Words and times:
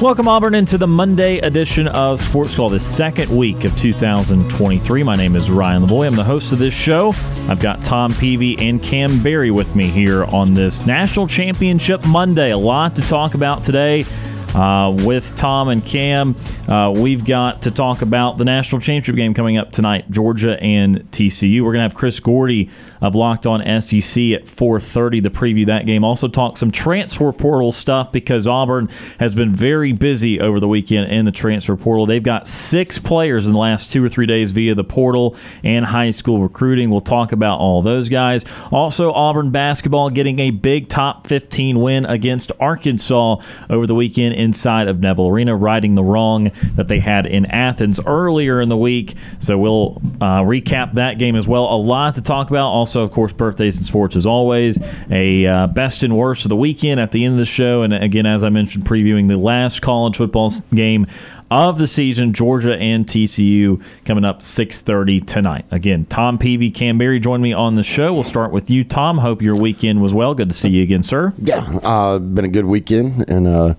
Welcome, 0.00 0.28
Auburn, 0.28 0.54
into 0.54 0.78
the 0.78 0.86
Monday 0.86 1.40
edition 1.40 1.86
of 1.86 2.20
Sports 2.20 2.56
Call, 2.56 2.70
the 2.70 2.80
second 2.80 3.28
week 3.36 3.66
of 3.66 3.76
2023. 3.76 5.02
My 5.02 5.14
name 5.14 5.36
is 5.36 5.50
Ryan 5.50 5.82
Lavoie. 5.82 6.06
I'm 6.06 6.16
the 6.16 6.24
host 6.24 6.52
of 6.52 6.58
this 6.58 6.72
show. 6.72 7.12
I've 7.50 7.60
got 7.60 7.82
Tom 7.82 8.14
Peavy 8.14 8.58
and 8.66 8.82
Cam 8.82 9.22
Berry 9.22 9.50
with 9.50 9.76
me 9.76 9.88
here 9.88 10.24
on 10.24 10.54
this 10.54 10.86
National 10.86 11.26
Championship 11.26 12.02
Monday. 12.06 12.50
A 12.50 12.56
lot 12.56 12.96
to 12.96 13.02
talk 13.02 13.34
about 13.34 13.62
today. 13.62 14.06
Uh, 14.54 14.90
with 15.04 15.36
Tom 15.36 15.68
and 15.68 15.84
Cam, 15.84 16.34
uh, 16.68 16.92
we've 16.94 17.24
got 17.24 17.62
to 17.62 17.70
talk 17.70 18.02
about 18.02 18.36
the 18.36 18.44
national 18.44 18.80
championship 18.80 19.14
game 19.14 19.32
coming 19.32 19.56
up 19.56 19.70
tonight, 19.70 20.10
Georgia 20.10 20.60
and 20.60 21.08
TCU. 21.12 21.60
We're 21.60 21.72
going 21.72 21.78
to 21.78 21.82
have 21.82 21.94
Chris 21.94 22.18
Gordy 22.18 22.68
of 23.00 23.14
Locked 23.14 23.46
On 23.46 23.60
SEC 23.80 24.32
at 24.32 24.46
4:30 24.46 25.22
to 25.22 25.30
preview 25.30 25.66
that 25.66 25.86
game. 25.86 26.02
Also 26.02 26.26
talk 26.26 26.56
some 26.56 26.72
transfer 26.72 27.32
portal 27.32 27.70
stuff 27.70 28.10
because 28.10 28.48
Auburn 28.48 28.88
has 29.20 29.36
been 29.36 29.54
very 29.54 29.92
busy 29.92 30.40
over 30.40 30.58
the 30.58 30.68
weekend 30.68 31.12
in 31.12 31.24
the 31.24 31.32
transfer 31.32 31.76
portal. 31.76 32.04
They've 32.04 32.22
got 32.22 32.48
six 32.48 32.98
players 32.98 33.46
in 33.46 33.52
the 33.52 33.58
last 33.58 33.92
two 33.92 34.04
or 34.04 34.08
three 34.08 34.26
days 34.26 34.50
via 34.50 34.74
the 34.74 34.84
portal 34.84 35.36
and 35.62 35.84
high 35.84 36.10
school 36.10 36.40
recruiting. 36.42 36.90
We'll 36.90 37.00
talk 37.00 37.30
about 37.30 37.60
all 37.60 37.82
those 37.82 38.08
guys. 38.08 38.44
Also, 38.72 39.12
Auburn 39.12 39.50
basketball 39.50 40.10
getting 40.10 40.40
a 40.40 40.50
big 40.50 40.88
top 40.88 41.28
15 41.28 41.80
win 41.80 42.04
against 42.04 42.50
Arkansas 42.58 43.36
over 43.68 43.86
the 43.86 43.94
weekend 43.94 44.39
inside 44.40 44.88
of 44.88 45.00
Neville 45.00 45.28
Arena, 45.28 45.54
righting 45.54 45.94
the 45.94 46.02
wrong 46.02 46.50
that 46.74 46.88
they 46.88 47.00
had 47.00 47.26
in 47.26 47.46
Athens 47.46 48.00
earlier 48.06 48.60
in 48.60 48.68
the 48.68 48.76
week. 48.76 49.14
So 49.38 49.58
we'll 49.58 50.02
uh, 50.20 50.40
recap 50.40 50.94
that 50.94 51.18
game 51.18 51.36
as 51.36 51.46
well. 51.46 51.64
A 51.64 51.76
lot 51.76 52.14
to 52.16 52.22
talk 52.22 52.50
about. 52.50 52.68
Also, 52.68 53.02
of 53.02 53.12
course, 53.12 53.32
birthdays 53.32 53.76
and 53.76 53.86
sports 53.86 54.16
as 54.16 54.26
always. 54.26 54.78
A 55.10 55.46
uh, 55.46 55.66
best 55.68 56.02
and 56.02 56.16
worst 56.16 56.44
of 56.44 56.48
the 56.48 56.56
weekend 56.56 57.00
at 57.00 57.12
the 57.12 57.24
end 57.24 57.34
of 57.34 57.38
the 57.38 57.46
show. 57.46 57.82
And 57.82 57.92
again, 57.92 58.26
as 58.26 58.42
I 58.42 58.48
mentioned, 58.48 58.84
previewing 58.84 59.28
the 59.28 59.36
last 59.36 59.80
college 59.80 60.16
football 60.16 60.50
game 60.74 61.06
of 61.50 61.78
the 61.78 61.86
season, 61.86 62.32
Georgia 62.32 62.76
and 62.76 63.06
TCU 63.06 63.82
coming 64.04 64.24
up 64.24 64.40
6:30 64.42 65.20
tonight. 65.20 65.64
Again, 65.70 66.06
Tom 66.08 66.38
Peavy, 66.38 66.70
Cam 66.70 66.98
Berry 66.98 67.18
join 67.18 67.40
me 67.40 67.52
on 67.52 67.74
the 67.74 67.82
show. 67.82 68.14
We'll 68.14 68.22
start 68.22 68.52
with 68.52 68.70
you, 68.70 68.84
Tom. 68.84 69.18
Hope 69.18 69.42
your 69.42 69.56
weekend 69.56 70.00
was 70.00 70.14
well. 70.14 70.34
Good 70.34 70.48
to 70.48 70.54
see 70.54 70.68
you 70.68 70.82
again, 70.82 71.02
sir. 71.02 71.34
Yeah, 71.38 71.78
uh, 71.82 72.18
been 72.18 72.44
a 72.44 72.48
good 72.48 72.66
weekend 72.66 73.28
and. 73.28 73.46
Uh, 73.46 73.74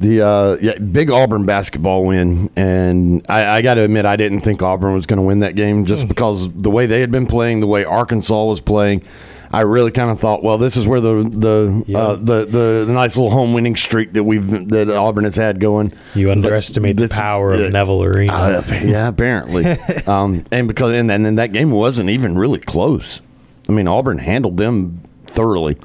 the 0.00 0.22
uh, 0.26 0.56
yeah, 0.60 0.78
big 0.78 1.10
Auburn 1.10 1.46
basketball 1.46 2.04
win, 2.04 2.50
and 2.56 3.24
I, 3.28 3.46
I 3.58 3.62
got 3.62 3.74
to 3.74 3.82
admit 3.82 4.04
I 4.06 4.16
didn't 4.16 4.40
think 4.40 4.62
Auburn 4.62 4.94
was 4.94 5.06
going 5.06 5.18
to 5.18 5.22
win 5.22 5.40
that 5.40 5.54
game 5.54 5.84
just 5.84 6.08
because 6.08 6.52
the 6.52 6.70
way 6.70 6.86
they 6.86 7.00
had 7.00 7.10
been 7.10 7.26
playing, 7.26 7.60
the 7.60 7.66
way 7.66 7.84
Arkansas 7.84 8.44
was 8.44 8.60
playing. 8.60 9.02
I 9.52 9.60
really 9.60 9.92
kind 9.92 10.10
of 10.10 10.18
thought, 10.18 10.42
well, 10.42 10.58
this 10.58 10.76
is 10.76 10.84
where 10.84 11.00
the 11.00 11.22
the, 11.22 11.84
Yeah. 11.86 11.98
uh, 11.98 12.14
the 12.16 12.44
the 12.44 12.84
the 12.88 12.92
nice 12.92 13.16
little 13.16 13.30
home 13.30 13.54
winning 13.54 13.76
streak 13.76 14.12
that 14.14 14.24
we've 14.24 14.68
that 14.70 14.90
Auburn 14.90 15.22
has 15.22 15.36
had 15.36 15.60
going. 15.60 15.92
You 16.16 16.32
underestimate 16.32 16.96
the 16.96 17.08
power 17.08 17.52
of 17.52 17.60
yeah. 17.60 17.68
Neville 17.68 18.02
Arena. 18.02 18.32
Uh, 18.32 18.62
yeah, 18.82 19.06
apparently, 19.06 19.64
um, 20.08 20.44
and 20.50 20.66
because 20.66 20.92
and 20.94 21.08
then 21.08 21.24
and 21.24 21.38
that 21.38 21.52
game 21.52 21.70
wasn't 21.70 22.10
even 22.10 22.36
really 22.36 22.58
close. 22.58 23.20
I 23.68 23.72
mean, 23.72 23.86
Auburn 23.86 24.18
handled 24.18 24.56
them 24.56 25.00
thoroughly. 25.28 25.76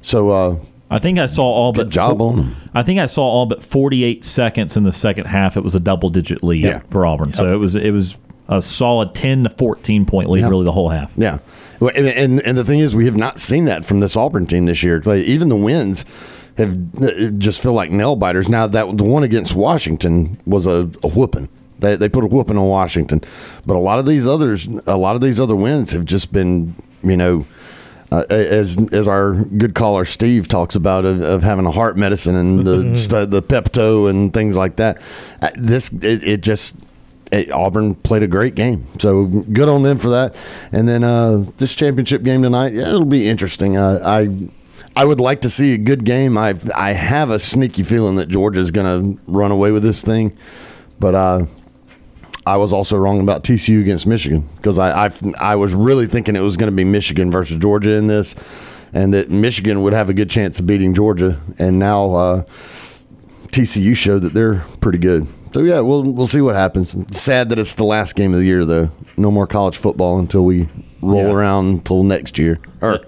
So 0.00 0.30
uh, 0.30 0.56
I 0.94 0.98
think 1.00 1.18
I 1.18 1.26
saw 1.26 1.42
all 1.44 1.72
but 1.72 1.84
Good 1.86 1.92
job 1.92 2.20
on 2.20 2.38
'em. 2.38 2.56
I 2.72 2.82
think 2.84 3.00
I 3.00 3.06
saw 3.06 3.22
all 3.24 3.46
but 3.46 3.62
48 3.62 4.24
seconds 4.24 4.76
in 4.76 4.84
the 4.84 4.92
second 4.92 5.26
half. 5.26 5.56
It 5.56 5.64
was 5.64 5.74
a 5.74 5.80
double 5.80 6.08
digit 6.08 6.44
lead 6.44 6.62
Yeah. 6.64 6.80
for 6.90 7.04
Auburn. 7.04 7.34
So 7.34 7.52
it 7.52 7.56
was 7.56 7.74
it 7.74 7.90
was 7.90 8.16
a 8.48 8.62
solid 8.62 9.14
10 9.14 9.44
to 9.44 9.50
14 9.50 10.04
point 10.04 10.30
lead 10.30 10.44
really 10.44 10.64
the 10.64 10.72
whole 10.72 10.90
half. 10.90 11.12
Yeah, 11.16 11.38
Well, 11.80 11.90
and, 11.96 12.06
and 12.06 12.40
and 12.42 12.56
the 12.56 12.64
thing 12.64 12.78
is, 12.78 12.94
we 12.94 13.06
have 13.06 13.16
not 13.16 13.38
seen 13.38 13.64
that 13.64 13.84
from 13.84 14.00
this 14.00 14.16
Auburn 14.16 14.46
team 14.46 14.66
this 14.66 14.82
year. 14.84 15.02
Like, 15.04 15.24
even 15.24 15.48
the 15.48 15.56
wins 15.56 16.04
have 16.58 16.78
just 17.38 17.60
feel 17.62 17.72
like 17.72 17.90
nail 17.90 18.14
biters. 18.16 18.48
Now 18.48 18.66
that 18.68 18.96
the 18.96 19.04
one 19.04 19.24
against 19.24 19.56
Washington 19.56 20.38
was 20.46 20.66
a, 20.68 20.88
a 21.02 21.08
whooping. 21.08 21.48
They 21.80 21.96
they 21.96 22.08
put 22.08 22.22
a 22.22 22.28
whooping 22.28 22.56
on 22.56 22.68
Washington, 22.68 23.20
but 23.66 23.74
a 23.74 23.80
lot 23.80 23.98
of 23.98 24.06
these 24.06 24.28
others, 24.28 24.68
a 24.86 24.96
lot 24.96 25.16
of 25.16 25.20
these 25.22 25.40
other 25.40 25.56
wins 25.56 25.90
have 25.92 26.04
just 26.04 26.32
been, 26.32 26.74
you 27.02 27.16
know. 27.16 27.46
Uh, 28.14 28.24
as 28.28 28.76
as 28.92 29.08
our 29.08 29.32
good 29.34 29.74
caller 29.74 30.04
Steve 30.04 30.46
talks 30.46 30.76
about 30.76 31.04
of, 31.04 31.20
of 31.20 31.42
having 31.42 31.66
a 31.66 31.70
heart 31.72 31.96
medicine 31.96 32.36
and 32.36 32.64
the 32.64 32.96
stu- 32.96 33.26
the 33.26 33.42
Pepto 33.42 34.08
and 34.08 34.32
things 34.32 34.56
like 34.56 34.76
that, 34.76 35.02
uh, 35.42 35.50
this 35.56 35.92
it, 35.92 36.22
it 36.22 36.40
just 36.40 36.76
it, 37.32 37.50
Auburn 37.50 37.96
played 37.96 38.22
a 38.22 38.28
great 38.28 38.54
game, 38.54 38.86
so 39.00 39.24
good 39.26 39.68
on 39.68 39.82
them 39.82 39.98
for 39.98 40.10
that. 40.10 40.36
And 40.70 40.86
then 40.86 41.02
uh, 41.02 41.44
this 41.56 41.74
championship 41.74 42.22
game 42.22 42.42
tonight, 42.42 42.72
yeah, 42.72 42.88
it'll 42.88 43.04
be 43.04 43.28
interesting. 43.28 43.76
Uh, 43.76 44.00
I 44.04 44.28
I 44.94 45.04
would 45.04 45.18
like 45.18 45.40
to 45.40 45.50
see 45.50 45.74
a 45.74 45.78
good 45.78 46.04
game. 46.04 46.38
I 46.38 46.54
I 46.72 46.92
have 46.92 47.30
a 47.30 47.40
sneaky 47.40 47.82
feeling 47.82 48.14
that 48.16 48.28
Georgia's 48.28 48.70
going 48.70 49.16
to 49.16 49.20
run 49.26 49.50
away 49.50 49.72
with 49.72 49.82
this 49.82 50.02
thing, 50.02 50.36
but 51.00 51.16
uh, 51.16 51.46
I 52.46 52.56
was 52.58 52.72
also 52.72 52.96
wrong 52.98 53.20
about 53.20 53.42
TCU 53.42 53.80
against 53.80 54.06
Michigan 54.06 54.46
because 54.56 54.78
I, 54.78 55.06
I 55.06 55.10
I 55.40 55.56
was 55.56 55.74
really 55.74 56.06
thinking 56.06 56.36
it 56.36 56.40
was 56.40 56.56
going 56.56 56.70
to 56.70 56.76
be 56.76 56.84
Michigan 56.84 57.30
versus 57.30 57.56
Georgia 57.58 57.92
in 57.92 58.06
this, 58.06 58.34
and 58.92 59.14
that 59.14 59.30
Michigan 59.30 59.82
would 59.82 59.92
have 59.94 60.10
a 60.10 60.14
good 60.14 60.28
chance 60.30 60.58
of 60.60 60.66
beating 60.66 60.92
Georgia. 60.94 61.40
And 61.58 61.78
now 61.78 62.12
uh, 62.14 62.42
TCU 63.48 63.96
showed 63.96 64.20
that 64.22 64.34
they're 64.34 64.56
pretty 64.80 64.98
good. 64.98 65.26
So 65.52 65.60
yeah, 65.62 65.80
we'll 65.80 66.02
we'll 66.02 66.26
see 66.26 66.40
what 66.40 66.54
happens. 66.56 66.94
Sad 67.16 67.48
that 67.50 67.58
it's 67.58 67.74
the 67.76 67.84
last 67.84 68.16
game 68.16 68.32
of 68.34 68.40
the 68.40 68.46
year 68.46 68.64
though. 68.64 68.90
No 69.16 69.30
more 69.30 69.46
college 69.46 69.76
football 69.76 70.18
until 70.18 70.44
we 70.44 70.68
roll 71.00 71.26
Yeah. 71.28 71.32
around 71.32 71.66
until 71.68 72.02
next 72.02 72.38
year 72.38 72.58
or 72.82 73.00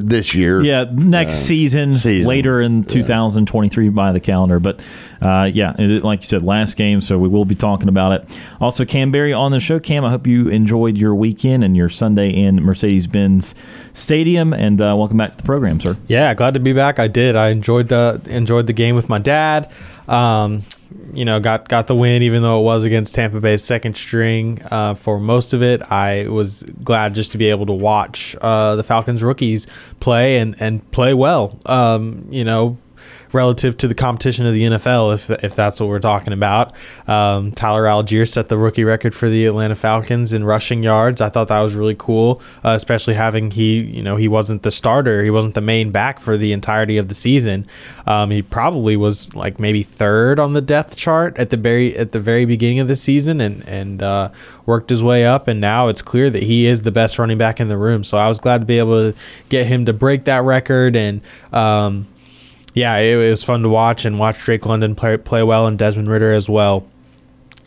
this 0.00 0.34
year. 0.34 0.62
Yeah, 0.62 0.84
next 0.92 1.34
season, 1.46 1.92
season. 1.92 2.28
later 2.28 2.60
in 2.60 2.84
2023 2.84 3.88
by 3.90 4.12
the 4.12 4.20
calendar. 4.20 4.60
But 4.60 4.80
uh, 5.20 5.50
yeah, 5.52 5.74
it, 5.78 6.04
like 6.04 6.20
you 6.20 6.26
said, 6.26 6.42
last 6.42 6.74
game, 6.76 7.00
so 7.00 7.18
we 7.18 7.28
will 7.28 7.44
be 7.44 7.54
talking 7.54 7.88
about 7.88 8.12
it. 8.12 8.38
Also, 8.60 8.84
Cam 8.84 9.10
Berry 9.12 9.32
on 9.32 9.50
the 9.52 9.60
show. 9.60 9.78
Cam, 9.78 10.04
I 10.04 10.10
hope 10.10 10.26
you 10.26 10.48
enjoyed 10.48 10.96
your 10.96 11.14
weekend 11.14 11.64
and 11.64 11.76
your 11.76 11.88
Sunday 11.88 12.30
in 12.30 12.56
Mercedes 12.56 13.06
Benz 13.06 13.54
Stadium. 13.92 14.52
And 14.52 14.80
uh, 14.80 14.94
welcome 14.96 15.16
back 15.16 15.32
to 15.32 15.36
the 15.36 15.42
program, 15.44 15.80
sir. 15.80 15.96
yeah, 16.08 16.34
glad 16.34 16.54
to 16.54 16.60
be 16.60 16.72
back. 16.72 16.98
I 16.98 17.08
did. 17.08 17.36
I 17.36 17.48
enjoyed 17.48 17.88
the 17.88 18.20
enjoyed 18.28 18.66
the 18.66 18.72
game 18.72 18.94
with 18.96 19.08
my 19.08 19.18
dad. 19.18 19.70
Um, 20.08 20.62
you 21.12 21.24
know, 21.24 21.40
got 21.40 21.68
got 21.68 21.86
the 21.86 21.94
win, 21.94 22.22
even 22.22 22.42
though 22.42 22.60
it 22.60 22.64
was 22.64 22.84
against 22.84 23.14
Tampa 23.14 23.40
Bay's 23.40 23.62
second 23.62 23.96
string 23.96 24.60
uh, 24.70 24.94
for 24.94 25.18
most 25.18 25.52
of 25.52 25.62
it. 25.62 25.82
I 25.90 26.28
was 26.28 26.62
glad 26.84 27.14
just 27.14 27.32
to 27.32 27.38
be 27.38 27.50
able 27.50 27.66
to 27.66 27.72
watch 27.72 28.36
uh, 28.40 28.76
the 28.76 28.82
Falcons 28.82 29.22
rookies 29.22 29.66
play 30.00 30.38
and 30.38 30.56
and 30.60 30.88
play 30.90 31.14
well. 31.14 31.58
Um, 31.66 32.26
you 32.30 32.44
know, 32.44 32.78
relative 33.32 33.76
to 33.78 33.88
the 33.88 33.94
competition 33.94 34.46
of 34.46 34.54
the 34.54 34.62
NFL, 34.62 35.14
if 35.14 35.44
if 35.44 35.54
that's 35.54 35.80
what 35.80 35.88
we're 35.88 35.98
talking 35.98 36.32
about. 36.32 36.74
Um, 37.06 37.52
Tyler 37.52 37.84
Allgeier 37.84 38.28
set 38.28 38.48
the 38.48 38.58
rookie 38.58 38.84
record 38.84 39.14
for 39.14 39.28
the 39.28 39.46
Atlanta 39.46 39.74
Falcons 39.74 40.32
in 40.32 40.44
rushing 40.44 40.82
yards. 40.82 41.20
I 41.20 41.28
thought 41.28 41.48
that 41.48 41.60
was 41.60 41.74
really 41.74 41.96
cool, 41.98 42.40
uh, 42.64 42.70
especially 42.70 43.14
having 43.14 43.50
he 43.50 43.80
you 43.80 44.02
know 44.02 44.16
he 44.16 44.28
wasn't 44.28 44.62
the 44.62 44.70
starter, 44.70 45.22
he 45.22 45.30
wasn't 45.30 45.54
the 45.54 45.60
main 45.60 45.90
back 45.90 46.20
for 46.20 46.36
the 46.36 46.52
entirety 46.52 46.98
of 46.98 47.08
the 47.08 47.14
season. 47.14 47.66
Um, 48.06 48.30
he 48.30 48.42
probably 48.42 48.96
was 48.96 49.34
like 49.34 49.58
maybe 49.58 49.82
third 49.82 50.38
on 50.38 50.52
the 50.52 50.62
depth 50.62 50.96
chart 50.96 51.36
at 51.38 51.50
the 51.50 51.56
very 51.56 51.96
at 51.96 52.12
the 52.12 52.20
very 52.20 52.44
beginning 52.44 52.80
of 52.80 52.88
the 52.88 52.96
season, 52.96 53.40
and 53.40 53.66
and 53.68 54.02
uh, 54.02 54.30
worked 54.66 54.90
his 54.90 55.02
way 55.02 55.24
up. 55.26 55.48
And 55.48 55.60
now 55.60 55.88
it's 55.88 56.02
clear 56.02 56.30
that 56.30 56.42
he 56.42 56.66
is 56.66 56.82
the 56.82 56.92
best 56.92 57.18
running 57.18 57.38
back 57.38 57.60
in 57.60 57.68
the 57.68 57.76
room. 57.76 58.04
So 58.04 58.18
I 58.18 58.28
was 58.28 58.38
glad 58.38 58.58
to 58.58 58.64
be 58.64 58.78
able 58.78 59.12
to 59.12 59.18
get 59.48 59.66
him 59.66 59.86
to 59.86 59.92
break 59.92 60.24
that 60.24 60.42
record 60.42 60.96
and. 60.96 61.20
Um, 61.52 62.06
yeah, 62.74 62.96
it, 62.96 63.16
was 63.16 63.44
fun 63.44 63.62
to 63.62 63.68
watch 63.68 64.04
and 64.04 64.18
watch 64.18 64.38
Drake 64.40 64.66
London 64.66 64.94
play, 64.94 65.16
play 65.16 65.42
well 65.42 65.66
and 65.66 65.78
Desmond 65.78 66.08
Ridder 66.08 66.32
as 66.32 66.48
well. 66.48 66.86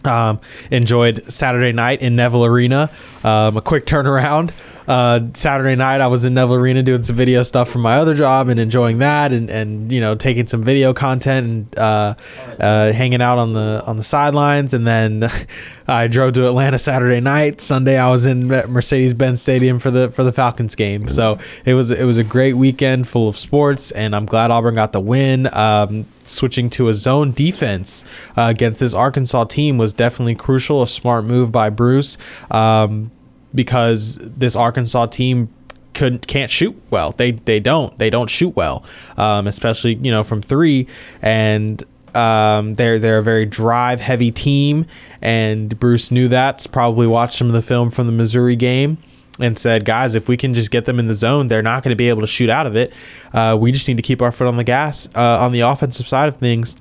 Um, 0.03 0.39
enjoyed 0.71 1.23
Saturday 1.23 1.71
night 1.71 2.01
in 2.01 2.15
Neville 2.15 2.45
Arena. 2.45 2.89
Um, 3.23 3.57
a 3.57 3.61
quick 3.61 3.85
turnaround. 3.85 4.51
Uh, 4.87 5.19
Saturday 5.33 5.75
night 5.75 6.01
I 6.01 6.07
was 6.07 6.25
in 6.25 6.33
Neville 6.33 6.55
Arena 6.55 6.83
doing 6.83 7.03
some 7.03 7.15
video 7.15 7.43
stuff 7.43 7.69
from 7.69 7.81
my 7.81 7.97
other 7.97 8.13
job 8.13 8.49
and 8.49 8.59
enjoying 8.59 8.99
that, 8.99 9.33
and, 9.33 9.49
and 9.49 9.91
you 9.91 10.01
know 10.01 10.15
taking 10.15 10.47
some 10.47 10.63
video 10.63 10.93
content 10.93 11.47
and 11.47 11.79
uh, 11.79 12.15
uh, 12.59 12.91
hanging 12.91 13.21
out 13.21 13.37
on 13.37 13.53
the 13.53 13.83
on 13.85 13.97
the 13.97 14.03
sidelines, 14.03 14.73
and 14.73 14.85
then 14.85 15.29
I 15.87 16.07
drove 16.07 16.33
to 16.33 16.47
Atlanta 16.47 16.77
Saturday 16.77 17.19
night. 17.19 17.61
Sunday 17.61 17.97
I 17.97 18.09
was 18.09 18.25
in 18.25 18.47
Mercedes 18.47 19.13
Benz 19.13 19.41
Stadium 19.41 19.79
for 19.79 19.91
the 19.91 20.09
for 20.09 20.23
the 20.23 20.31
Falcons 20.31 20.75
game. 20.75 21.07
So 21.07 21.39
it 21.65 21.73
was 21.73 21.91
it 21.91 22.05
was 22.05 22.17
a 22.17 22.23
great 22.23 22.53
weekend 22.53 23.07
full 23.07 23.27
of 23.27 23.37
sports, 23.37 23.91
and 23.91 24.15
I'm 24.15 24.25
glad 24.25 24.51
Auburn 24.51 24.75
got 24.75 24.91
the 24.91 25.01
win. 25.01 25.47
Um, 25.53 26.05
switching 26.23 26.69
to 26.71 26.89
a 26.89 26.93
zone 26.93 27.31
defense 27.31 28.03
uh, 28.35 28.47
against 28.49 28.79
this 28.79 28.93
Arkansas 28.93 29.45
team 29.45 29.77
was 29.77 29.93
definitely 29.93 30.35
crucial. 30.35 30.81
A 30.81 30.87
smart 30.87 31.25
move 31.25 31.51
by 31.51 31.69
Bruce. 31.69 32.17
Um, 32.49 33.11
because 33.55 34.17
this 34.17 34.55
Arkansas 34.55 35.07
team 35.07 35.49
couldn't 35.93 36.27
can't 36.27 36.51
shoot 36.51 36.79
well. 36.91 37.13
They 37.13 37.31
they 37.31 37.59
don't 37.59 37.97
they 37.97 38.09
don't 38.09 38.29
shoot 38.29 38.55
well, 38.55 38.83
um, 39.17 39.47
especially 39.47 39.95
you 39.95 40.11
know 40.11 40.23
from 40.23 40.41
three. 40.41 40.87
And 41.21 41.81
um, 42.15 42.75
they're 42.75 42.99
they're 42.99 43.17
a 43.19 43.23
very 43.23 43.45
drive 43.45 44.01
heavy 44.01 44.31
team, 44.31 44.85
and 45.21 45.77
Bruce 45.79 46.11
knew 46.11 46.27
that. 46.27 46.65
Probably 46.71 47.07
watched 47.07 47.33
some 47.33 47.47
of 47.47 47.53
the 47.53 47.61
film 47.61 47.89
from 47.89 48.05
the 48.05 48.13
Missouri 48.13 48.55
game 48.55 48.97
and 49.39 49.57
said, 49.59 49.83
guys, 49.83 50.15
if 50.15 50.29
we 50.29 50.37
can 50.37 50.53
just 50.53 50.71
get 50.71 50.85
them 50.85 50.97
in 50.97 51.07
the 51.07 51.13
zone, 51.13 51.47
they're 51.47 51.61
not 51.61 51.83
going 51.83 51.89
to 51.89 51.95
be 51.95 52.07
able 52.07 52.21
to 52.21 52.27
shoot 52.27 52.49
out 52.49 52.65
of 52.65 52.77
it. 52.77 52.93
Uh, 53.33 53.57
we 53.59 53.69
just 53.71 53.85
need 53.87 53.97
to 53.97 54.03
keep 54.03 54.21
our 54.21 54.31
foot 54.31 54.47
on 54.47 54.55
the 54.55 54.63
gas 54.63 55.09
uh, 55.13 55.39
on 55.39 55.51
the 55.51 55.59
offensive 55.59 56.07
side 56.07 56.29
of 56.29 56.37
things 56.37 56.77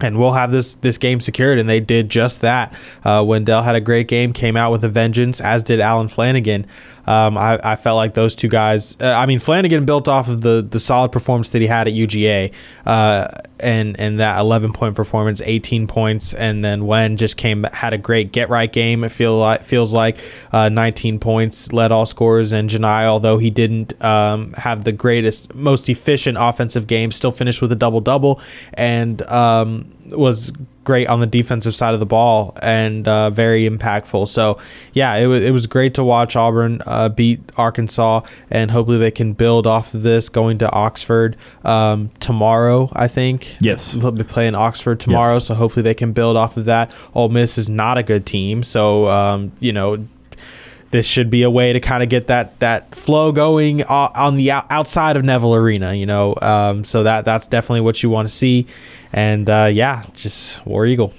and 0.00 0.18
we'll 0.18 0.32
have 0.32 0.52
this 0.52 0.74
this 0.74 0.98
game 0.98 1.20
secured. 1.20 1.58
And 1.58 1.68
they 1.68 1.80
did 1.80 2.08
just 2.08 2.40
that. 2.40 2.74
Uh, 3.04 3.24
Wendell 3.26 3.62
had 3.62 3.74
a 3.74 3.80
great 3.80 4.08
game, 4.08 4.32
came 4.32 4.56
out 4.56 4.70
with 4.70 4.84
a 4.84 4.88
vengeance, 4.88 5.40
as 5.40 5.62
did 5.62 5.80
Allen 5.80 6.08
Flanagan. 6.08 6.66
Um, 7.08 7.38
I, 7.38 7.58
I, 7.64 7.76
felt 7.76 7.96
like 7.96 8.12
those 8.12 8.34
two 8.34 8.48
guys. 8.48 8.94
Uh, 9.00 9.14
I 9.16 9.24
mean, 9.24 9.38
Flanagan 9.38 9.86
built 9.86 10.08
off 10.08 10.28
of 10.28 10.42
the 10.42 10.60
the 10.60 10.78
solid 10.78 11.10
performance 11.10 11.48
that 11.50 11.62
he 11.62 11.66
had 11.66 11.88
at 11.88 11.94
UGA, 11.94 12.52
uh, 12.84 13.28
and 13.60 13.98
and 13.98 14.20
that 14.20 14.38
11 14.38 14.74
point 14.74 14.94
performance, 14.94 15.40
18 15.42 15.86
points, 15.86 16.34
and 16.34 16.62
then 16.62 16.86
when 16.86 17.16
just 17.16 17.38
came 17.38 17.62
had 17.64 17.94
a 17.94 17.98
great 17.98 18.30
get 18.30 18.50
right 18.50 18.70
game. 18.70 19.04
It 19.04 19.08
feel 19.08 19.38
like 19.38 19.62
feels 19.62 19.94
like 19.94 20.18
uh, 20.52 20.68
19 20.68 21.18
points, 21.18 21.72
led 21.72 21.92
all 21.92 22.04
scorers, 22.04 22.52
and 22.52 22.68
Johni, 22.68 23.06
although 23.06 23.38
he 23.38 23.48
didn't 23.48 24.04
um, 24.04 24.52
have 24.52 24.84
the 24.84 24.92
greatest, 24.92 25.54
most 25.54 25.88
efficient 25.88 26.36
offensive 26.38 26.86
game, 26.86 27.10
still 27.10 27.32
finished 27.32 27.62
with 27.62 27.72
a 27.72 27.76
double 27.76 28.02
double, 28.02 28.38
and 28.74 29.22
um, 29.30 29.90
was 30.10 30.52
great 30.84 31.06
on 31.08 31.20
the 31.20 31.26
defensive 31.26 31.74
side 31.74 31.92
of 31.92 32.00
the 32.00 32.06
ball 32.06 32.56
and 32.62 33.06
uh, 33.06 33.28
very 33.28 33.68
impactful. 33.68 34.26
So, 34.26 34.58
yeah, 34.94 35.14
it, 35.16 35.24
w- 35.24 35.46
it 35.46 35.50
was 35.50 35.66
great 35.66 35.92
to 35.94 36.04
watch 36.04 36.34
Auburn 36.34 36.80
uh, 36.86 37.10
beat 37.10 37.40
Arkansas, 37.58 38.22
and 38.50 38.70
hopefully 38.70 38.96
they 38.96 39.10
can 39.10 39.34
build 39.34 39.66
off 39.66 39.92
of 39.92 40.02
this 40.02 40.30
going 40.30 40.56
to 40.58 40.70
Oxford 40.72 41.36
um, 41.62 42.08
tomorrow, 42.20 42.90
I 42.94 43.06
think. 43.06 43.56
Yes. 43.60 43.92
They'll 43.92 44.12
be 44.12 44.24
playing 44.24 44.54
Oxford 44.54 44.98
tomorrow, 44.98 45.34
Yes. 45.34 45.46
so 45.46 45.54
hopefully 45.54 45.82
they 45.82 45.94
can 45.94 46.12
build 46.12 46.38
off 46.38 46.56
of 46.56 46.64
that. 46.64 46.94
Ole 47.14 47.28
Miss 47.28 47.58
is 47.58 47.68
not 47.68 47.98
a 47.98 48.02
good 48.02 48.24
team, 48.24 48.62
so, 48.62 49.08
um, 49.08 49.52
you 49.60 49.72
know, 49.74 49.98
this 50.90 51.06
should 51.06 51.30
be 51.30 51.42
a 51.42 51.50
way 51.50 51.72
to 51.72 51.80
kind 51.80 52.02
of 52.02 52.08
get 52.08 52.28
that 52.28 52.58
that 52.60 52.94
flow 52.94 53.32
going 53.32 53.82
on 53.84 54.36
the 54.36 54.50
outside 54.50 55.16
of 55.16 55.24
Neville 55.24 55.54
Arena, 55.54 55.94
you 55.94 56.06
know. 56.06 56.34
Um, 56.40 56.84
so 56.84 57.02
that 57.02 57.24
that's 57.24 57.46
definitely 57.46 57.82
what 57.82 58.02
you 58.02 58.10
want 58.10 58.28
to 58.28 58.34
see, 58.34 58.66
and 59.12 59.48
uh, 59.48 59.68
yeah, 59.72 60.02
just 60.14 60.64
War 60.66 60.86
Eagle. 60.86 61.12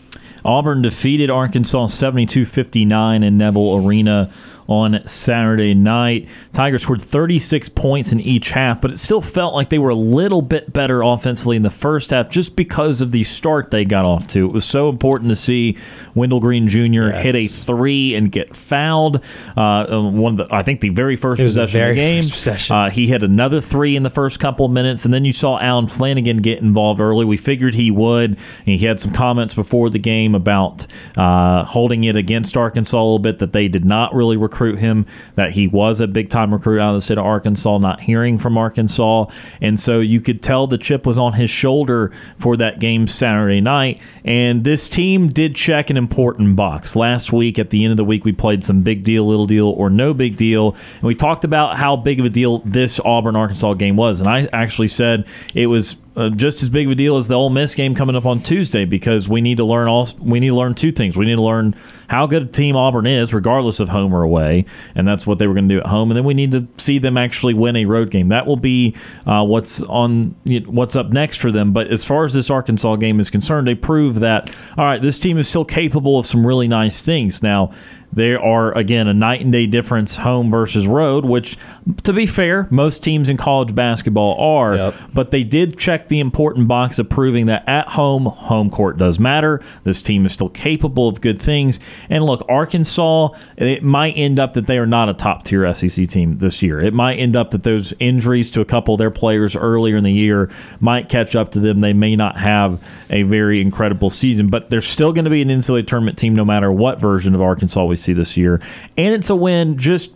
Auburn 0.44 0.82
defeated 0.82 1.30
Arkansas 1.30 1.88
72 1.88 2.46
59 2.46 3.24
in 3.24 3.38
Neville 3.38 3.86
Arena 3.86 4.32
on 4.70 5.06
Saturday 5.08 5.74
night. 5.74 6.30
Tigers 6.54 6.84
scored 6.84 7.02
36 7.02 7.70
points 7.70 8.12
in 8.12 8.20
each 8.20 8.52
half, 8.52 8.80
but 8.80 8.92
it 8.92 9.00
still 9.00 9.20
felt 9.20 9.56
like 9.56 9.70
they 9.70 9.80
were 9.80 9.90
a 9.90 9.96
little 9.96 10.44
bit 10.44 10.72
better 10.72 11.02
offensively 11.02 11.58
in 11.58 11.64
the 11.64 11.72
first 11.72 12.12
half 12.12 12.30
just 12.30 12.56
because 12.56 13.02
of 13.02 13.12
the 13.12 13.24
start 13.24 13.72
they 13.72 13.84
got 13.84 14.06
off 14.06 14.28
to. 14.28 14.46
It 14.46 14.52
was 14.54 14.66
so 14.66 14.88
important 14.88 15.30
to 15.30 15.36
see 15.36 15.76
Wendell 16.14 16.40
Green 16.40 16.68
Jr. 16.68 17.10
Yes. 17.10 17.24
hit 17.24 17.36
a 17.36 17.48
three 17.48 18.14
and 18.14 18.32
get 18.32 18.56
fouled. 18.56 19.24
Uh, 19.58 20.00
one 20.02 20.40
of 20.40 20.48
the, 20.48 20.56
I 20.56 20.62
think 20.62 20.82
the 20.82 20.90
very 20.90 21.16
first 21.16 21.40
It 21.42 21.46
was 21.46 21.56
the 21.56 21.64
possession 21.64 21.82
of 21.90 21.96
the 21.96 22.02
game. 22.02 22.24
possession. 22.24 22.76
Uh, 22.76 22.90
he 22.92 23.08
hit 23.08 23.24
another 23.24 23.62
three 23.62 23.96
in 23.96 24.04
the 24.04 24.12
first 24.12 24.40
couple 24.40 24.68
of 24.68 24.72
minutes, 24.72 25.04
and 25.04 25.12
then 25.12 25.26
you 25.26 25.34
saw 25.34 25.58
Allen 25.60 25.88
Flanagan 25.88 26.38
get 26.38 26.60
involved 26.60 27.02
early. 27.02 27.26
We 27.26 27.38
figured 27.38 27.74
he 27.74 27.90
would. 27.90 28.38
He 28.66 28.78
had 28.78 29.00
some 29.00 29.14
comments 29.14 29.56
before 29.56 29.90
the 29.90 29.98
game 29.98 30.36
about 30.36 30.86
uh, 31.18 31.64
holding 31.66 32.04
it 32.04 32.16
against 32.16 32.56
Arkansas 32.56 32.96
a 32.96 33.02
little 33.02 33.18
bit 33.18 33.40
that 33.40 33.52
they 33.52 33.68
did 33.68 33.84
not 33.84 34.14
really 34.14 34.38
recruit 34.38 34.59
him, 34.68 35.06
that 35.36 35.52
he 35.52 35.68
was 35.68 36.02
a 36.02 36.08
big 36.08 36.30
time 36.30 36.54
recruit 36.54 36.80
out 36.80 36.90
of 36.90 36.96
the 36.96 37.02
state 37.02 37.18
of 37.18 37.26
Arkansas, 37.26 37.78
not 37.78 38.02
hearing 38.02 38.38
from 38.38 38.58
Arkansas. 38.58 39.26
And 39.62 39.80
so 39.80 40.00
you 40.00 40.22
could 40.22 40.42
tell 40.42 40.68
the 40.68 40.78
chip 40.78 41.06
was 41.06 41.18
on 41.18 41.34
his 41.34 41.50
shoulder 41.50 42.12
for 42.38 42.58
that 42.58 42.80
game 42.80 43.08
Saturday 43.08 43.62
night. 43.62 44.02
And 44.24 44.64
this 44.64 44.90
team 44.90 45.28
did 45.28 45.56
check 45.56 45.90
an 45.90 45.98
important 45.98 46.56
box. 46.56 46.96
Last 46.96 47.32
week, 47.32 47.58
at 47.60 47.70
the 47.70 47.84
end 47.84 47.92
of 47.92 47.98
the 47.98 48.06
week, 48.06 48.26
we 48.26 48.32
played 48.32 48.64
some 48.64 48.82
big 48.82 49.04
deal, 49.04 49.28
little 49.28 49.48
deal, 49.48 49.70
or 49.70 49.90
no 49.90 50.14
big 50.14 50.36
deal. 50.36 50.76
And 50.96 51.04
we 51.04 51.16
talked 51.16 51.44
about 51.44 51.78
how 51.78 51.96
big 51.96 52.20
of 52.20 52.26
a 52.26 52.30
deal 52.30 52.60
this 52.60 53.00
Auburn 53.00 53.36
Arkansas 53.36 53.74
game 53.74 53.96
was. 53.96 54.20
And 54.20 54.30
I 54.30 54.48
actually 54.52 54.90
said 54.90 55.26
it 55.54 55.68
was 55.68 55.96
uh, 56.20 56.30
just 56.30 56.62
as 56.62 56.70
big 56.70 56.86
of 56.86 56.92
a 56.92 56.96
deal 56.96 57.16
as 57.16 57.30
the 57.30 57.36
Ole 57.36 57.50
Miss 57.50 57.74
game 57.74 57.96
coming 57.96 58.16
up 58.16 58.26
on 58.26 58.42
Tuesday 58.42 58.84
because 58.84 59.30
we 59.30 59.40
need 59.40 59.56
to 59.58 59.64
learn 59.64 59.88
all 59.88 60.08
we 60.20 60.42
need 60.42 60.50
to 60.50 60.56
learn 60.56 60.74
two 60.74 60.92
things. 60.92 61.16
We 61.16 61.26
need 61.26 61.36
to 61.36 61.42
learn 61.42 61.76
how 62.10 62.28
good 62.28 62.44
a 62.44 62.46
team 62.46 62.76
Auburn 62.76 63.08
is, 63.08 63.34
regardless 63.34 63.80
of 63.80 63.90
home 63.90 64.14
or 64.14 64.22
away, 64.22 64.66
and 64.96 65.08
that's 65.08 65.26
what 65.26 65.40
they 65.40 65.48
were 65.48 65.54
going 65.54 65.70
to 65.70 65.76
do 65.76 65.80
at 65.80 65.88
home. 65.88 66.12
And 66.12 66.18
then 66.18 66.26
we 66.26 66.34
need 66.34 66.52
to 66.52 66.68
see 66.78 67.00
them 67.00 67.18
actually 67.18 67.54
win 67.54 67.78
a 67.78 67.86
road 67.86 68.12
game. 68.12 68.28
That 68.30 68.46
will 68.46 68.58
be 68.58 68.96
uh, 69.26 69.46
what's 69.46 69.82
on 69.84 70.36
what's 70.66 70.98
up 70.98 71.10
next 71.12 71.38
for 71.38 71.52
them. 71.54 71.72
But 71.72 71.88
as 71.88 72.04
far 72.04 72.26
as 72.26 72.34
this 72.34 72.50
Arkansas 72.50 72.98
game 72.98 73.22
is 73.22 73.30
concerned, 73.30 73.66
they 73.66 73.76
prove 73.76 74.20
that 74.20 74.54
all 74.78 74.86
right, 74.86 75.02
this 75.02 75.20
team 75.20 75.38
is 75.38 75.48
still 75.48 75.66
capable 75.66 76.20
of 76.20 76.26
some 76.26 76.46
really 76.46 76.68
nice 76.68 77.02
things. 77.02 77.42
Now 77.42 77.72
there 78.12 78.42
are 78.42 78.76
again 78.78 79.08
a 79.08 79.14
night 79.14 79.42
and 79.42 79.52
day 79.52 79.66
difference 79.66 80.18
home 80.18 80.50
versus 80.50 80.88
road 80.88 81.26
which 81.26 81.58
to 82.04 82.14
be 82.14 82.26
fair 82.26 82.68
most 82.70 83.04
teams 83.04 83.30
in 83.30 83.38
college 83.38 83.74
basketball 83.76 84.40
are. 84.40 84.76
Yep. 84.76 84.96
but 85.14 85.32
they 85.32 85.44
did 85.44 85.78
check 85.78 86.08
the 86.08 86.20
important 86.20 86.68
box 86.68 87.00
of 87.00 87.10
proving 87.10 87.46
that 87.48 87.68
at 87.68 87.90
home 87.90 88.26
home 88.26 88.70
court 88.70 88.98
does 88.98 89.20
matter. 89.20 89.62
This 89.84 90.02
team 90.02 90.26
is 90.26 90.34
still 90.34 90.50
capable 90.50 91.08
of 91.08 91.22
good 91.22 91.42
things. 91.42 91.80
And 92.10 92.26
look 92.26 92.46
arkansas 92.50 93.30
it 93.58 93.84
might 93.84 94.14
end 94.18 94.40
up 94.40 94.54
that 94.54 94.68
they 94.68 94.78
are 94.78 94.88
not 94.88 95.10
a 95.10 95.14
top 95.14 95.44
tier 95.44 95.72
sec 95.74 96.08
team 96.10 96.40
this 96.40 96.62
year. 96.62 96.80
It 96.80 96.94
might 96.94 97.16
end 97.16 97.36
up 97.36 97.52
that 97.52 97.64
those 97.64 97.94
injuries 98.00 98.52
to 98.52 98.62
a 98.62 98.66
couple 98.66 98.96
of 98.96 99.00
their 99.00 99.12
players 99.12 99.56
earlier 99.56 99.98
in 99.98 100.04
the 100.04 100.14
year 100.14 100.50
might 100.80 101.10
catch 101.10 101.36
up 101.36 101.52
to 101.52 101.60
them. 101.60 101.80
They 101.80 101.94
may 101.94 102.16
not 102.16 102.38
have 102.38 102.82
a 103.10 103.24
very 103.24 103.62
incredible 103.62 104.10
season 104.10 104.48
but 104.48 104.70
they're 104.70 104.82
still 104.82 105.14
going 105.14 105.26
to 105.26 105.32
be 105.32 105.42
an 105.42 105.50
NCAA 105.50 105.86
tournament 105.88 106.18
team 106.18 106.36
no 106.36 106.46
matter 106.46 106.72
what 106.72 107.00
version 107.00 107.36
of 107.36 107.42
arkansas 107.42 107.84
we 107.84 107.96
see 108.00 108.14
this 108.14 108.36
year 108.38 108.62
and 108.98 109.14
it's 109.14 109.30
a 109.30 109.36
win 109.36 109.78
just 109.78 110.14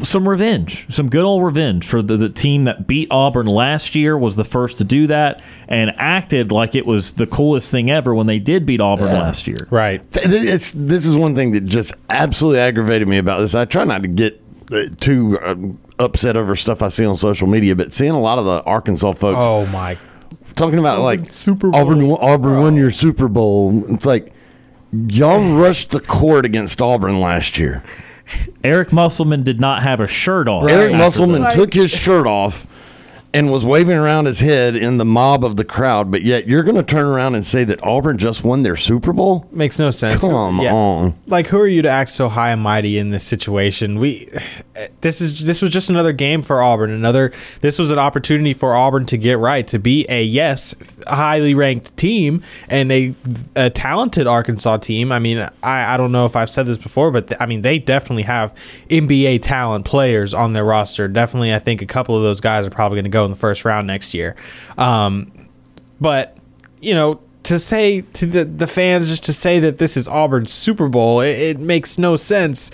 some 0.00 0.28
revenge, 0.28 0.86
some 0.94 1.08
good 1.10 1.24
old 1.24 1.42
revenge 1.42 1.84
for 1.84 2.02
the, 2.02 2.16
the 2.16 2.28
team 2.28 2.64
that 2.64 2.86
beat 2.86 3.08
Auburn 3.10 3.46
last 3.46 3.96
year 3.96 4.16
was 4.16 4.36
the 4.36 4.44
first 4.44 4.78
to 4.78 4.84
do 4.84 5.08
that 5.08 5.42
and 5.66 5.92
acted 5.96 6.52
like 6.52 6.76
it 6.76 6.86
was 6.86 7.14
the 7.14 7.26
coolest 7.26 7.72
thing 7.72 7.90
ever 7.90 8.14
when 8.14 8.28
they 8.28 8.38
did 8.38 8.64
beat 8.64 8.80
Auburn 8.80 9.06
last 9.08 9.48
year. 9.48 9.66
Right. 9.70 9.98
Th- 10.12 10.24
th- 10.26 10.44
It's, 10.44 10.70
this 10.70 11.04
is 11.04 11.16
one 11.16 11.34
thing 11.34 11.50
that 11.52 11.62
just 11.64 11.92
absolutely 12.08 12.60
aggravated 12.60 13.08
me 13.08 13.18
about 13.18 13.40
this. 13.40 13.56
I 13.56 13.64
try 13.64 13.82
not 13.82 14.02
to 14.02 14.08
get 14.08 14.40
uh, 14.72 14.84
too 15.00 15.36
um, 15.42 15.78
upset 15.98 16.36
over 16.36 16.54
stuff 16.54 16.80
I 16.80 16.86
see 16.86 17.04
on 17.04 17.16
social 17.16 17.48
media, 17.48 17.74
but 17.74 17.92
seeing 17.92 18.12
a 18.12 18.20
lot 18.20 18.38
of 18.38 18.44
the 18.44 18.62
Arkansas 18.62 19.10
folks 19.12 19.44
Oh 19.44 19.66
my. 19.66 19.98
talking 20.54 20.78
about 20.78 21.00
like 21.00 21.28
Super 21.28 21.70
Bowl. 21.70 21.80
Auburn, 21.80 22.06
won- 22.06 22.18
Auburn 22.20 22.60
won 22.60 22.76
your 22.76 22.92
Super 22.92 23.26
Bowl. 23.26 23.82
It's 23.92 24.06
like 24.06 24.31
y'all 24.92 25.58
rushed 25.58 25.90
the 25.90 26.00
court 26.00 26.44
against 26.44 26.80
Auburn 26.80 27.18
last 27.18 27.58
year. 27.58 27.82
Eric 28.64 28.92
Musselman 28.92 29.42
did 29.42 29.60
not 29.60 29.82
have 29.82 30.00
a 30.00 30.06
shirt 30.06 30.48
on. 30.48 30.68
Eric 30.68 30.92
Musselman 30.94 31.50
took 31.52 31.74
his 31.74 31.90
shirt 31.90 32.26
off 32.26 32.66
and 33.34 33.50
was 33.50 33.64
waving 33.64 33.96
around 33.96 34.26
his 34.26 34.40
head 34.40 34.76
in 34.76 34.98
the 34.98 35.04
mob 35.04 35.44
of 35.44 35.56
the 35.56 35.64
crowd, 35.64 36.10
but 36.10 36.22
yet 36.22 36.46
you're 36.46 36.62
going 36.62 36.76
to 36.76 36.82
turn 36.82 37.06
around 37.06 37.34
and 37.34 37.46
say 37.46 37.64
that 37.64 37.82
Auburn 37.82 38.18
just 38.18 38.44
won 38.44 38.62
their 38.62 38.76
Super 38.76 39.12
Bowl? 39.12 39.48
Makes 39.50 39.78
no 39.78 39.90
sense. 39.90 40.22
Come 40.22 40.34
on. 40.34 40.58
Like, 41.26 41.46
who 41.46 41.58
are 41.58 41.66
you 41.66 41.82
to 41.82 41.88
act 41.88 42.10
so 42.10 42.28
high 42.28 42.50
and 42.50 42.60
mighty 42.60 42.98
in 42.98 43.08
this 43.08 43.24
situation? 43.24 43.98
We, 43.98 44.28
this 45.00 45.20
is 45.20 45.44
this 45.44 45.62
was 45.62 45.70
just 45.70 45.88
another 45.88 46.12
game 46.12 46.42
for 46.42 46.62
Auburn. 46.62 46.90
Another, 46.90 47.32
this 47.60 47.78
was 47.78 47.90
an 47.90 47.98
opportunity 47.98 48.52
for 48.52 48.74
Auburn 48.74 49.06
to 49.06 49.16
get 49.16 49.38
right, 49.38 49.66
to 49.68 49.78
be 49.78 50.04
a 50.08 50.22
yes, 50.22 50.74
highly 51.06 51.54
ranked 51.54 51.96
team 51.96 52.42
and 52.68 52.92
a, 52.92 53.14
a 53.56 53.70
talented 53.70 54.26
Arkansas 54.26 54.78
team. 54.78 55.10
I 55.10 55.18
mean, 55.18 55.38
I, 55.62 55.94
I 55.94 55.96
don't 55.96 56.12
know 56.12 56.26
if 56.26 56.36
I've 56.36 56.50
said 56.50 56.66
this 56.66 56.78
before, 56.78 57.10
but 57.10 57.28
th- 57.28 57.40
I 57.40 57.46
mean 57.46 57.62
they 57.62 57.78
definitely 57.78 58.24
have 58.24 58.54
NBA 58.90 59.40
talent 59.42 59.86
players 59.86 60.34
on 60.34 60.52
their 60.52 60.64
roster. 60.64 61.08
Definitely, 61.08 61.54
I 61.54 61.58
think 61.58 61.80
a 61.80 61.86
couple 61.86 62.16
of 62.16 62.22
those 62.22 62.40
guys 62.40 62.66
are 62.66 62.70
probably 62.70 62.96
going 62.96 63.04
to 63.04 63.10
go 63.10 63.21
in 63.24 63.30
the 63.30 63.36
first 63.36 63.64
round 63.64 63.86
next 63.86 64.14
year. 64.14 64.36
Um, 64.78 65.30
but 66.00 66.36
you 66.80 66.94
know 66.94 67.20
to 67.44 67.58
say 67.58 68.00
to 68.02 68.26
the, 68.26 68.44
the 68.44 68.66
fans 68.66 69.08
just 69.08 69.24
to 69.24 69.32
say 69.32 69.58
that 69.60 69.78
this 69.78 69.96
is 69.96 70.06
auburn's 70.08 70.52
super 70.52 70.88
bowl 70.88 71.20
it, 71.20 71.38
it 71.38 71.58
makes 71.58 71.98
no 71.98 72.14
sense 72.16 72.70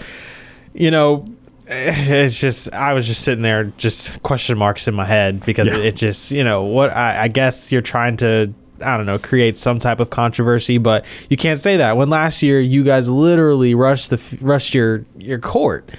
you 0.74 0.90
know 0.90 1.26
it's 1.70 2.40
just 2.40 2.72
I 2.72 2.94
was 2.94 3.06
just 3.06 3.22
sitting 3.22 3.42
there, 3.42 3.64
just 3.76 4.22
question 4.22 4.56
marks 4.56 4.88
in 4.88 4.94
my 4.94 5.04
head 5.04 5.44
because 5.44 5.66
Yeah. 5.66 5.76
it, 5.76 5.96
just 5.96 6.30
you 6.30 6.42
know 6.42 6.62
what 6.62 6.90
I, 6.96 7.24
I 7.24 7.28
guess 7.28 7.70
you're 7.70 7.82
trying 7.82 8.16
to 8.18 8.54
I 8.80 8.96
don't 8.96 9.04
know 9.04 9.18
create 9.18 9.58
some 9.58 9.78
type 9.78 10.00
of 10.00 10.08
controversy, 10.08 10.78
but 10.78 11.04
you 11.28 11.36
can't 11.36 11.60
say 11.60 11.76
that 11.76 11.98
when 11.98 12.08
last 12.08 12.42
year 12.42 12.58
you 12.58 12.84
guys 12.84 13.10
literally 13.10 13.74
rushed 13.74 14.08
the 14.08 14.38
rushed 14.40 14.72
your 14.74 15.04
your 15.18 15.38
court, 15.38 15.90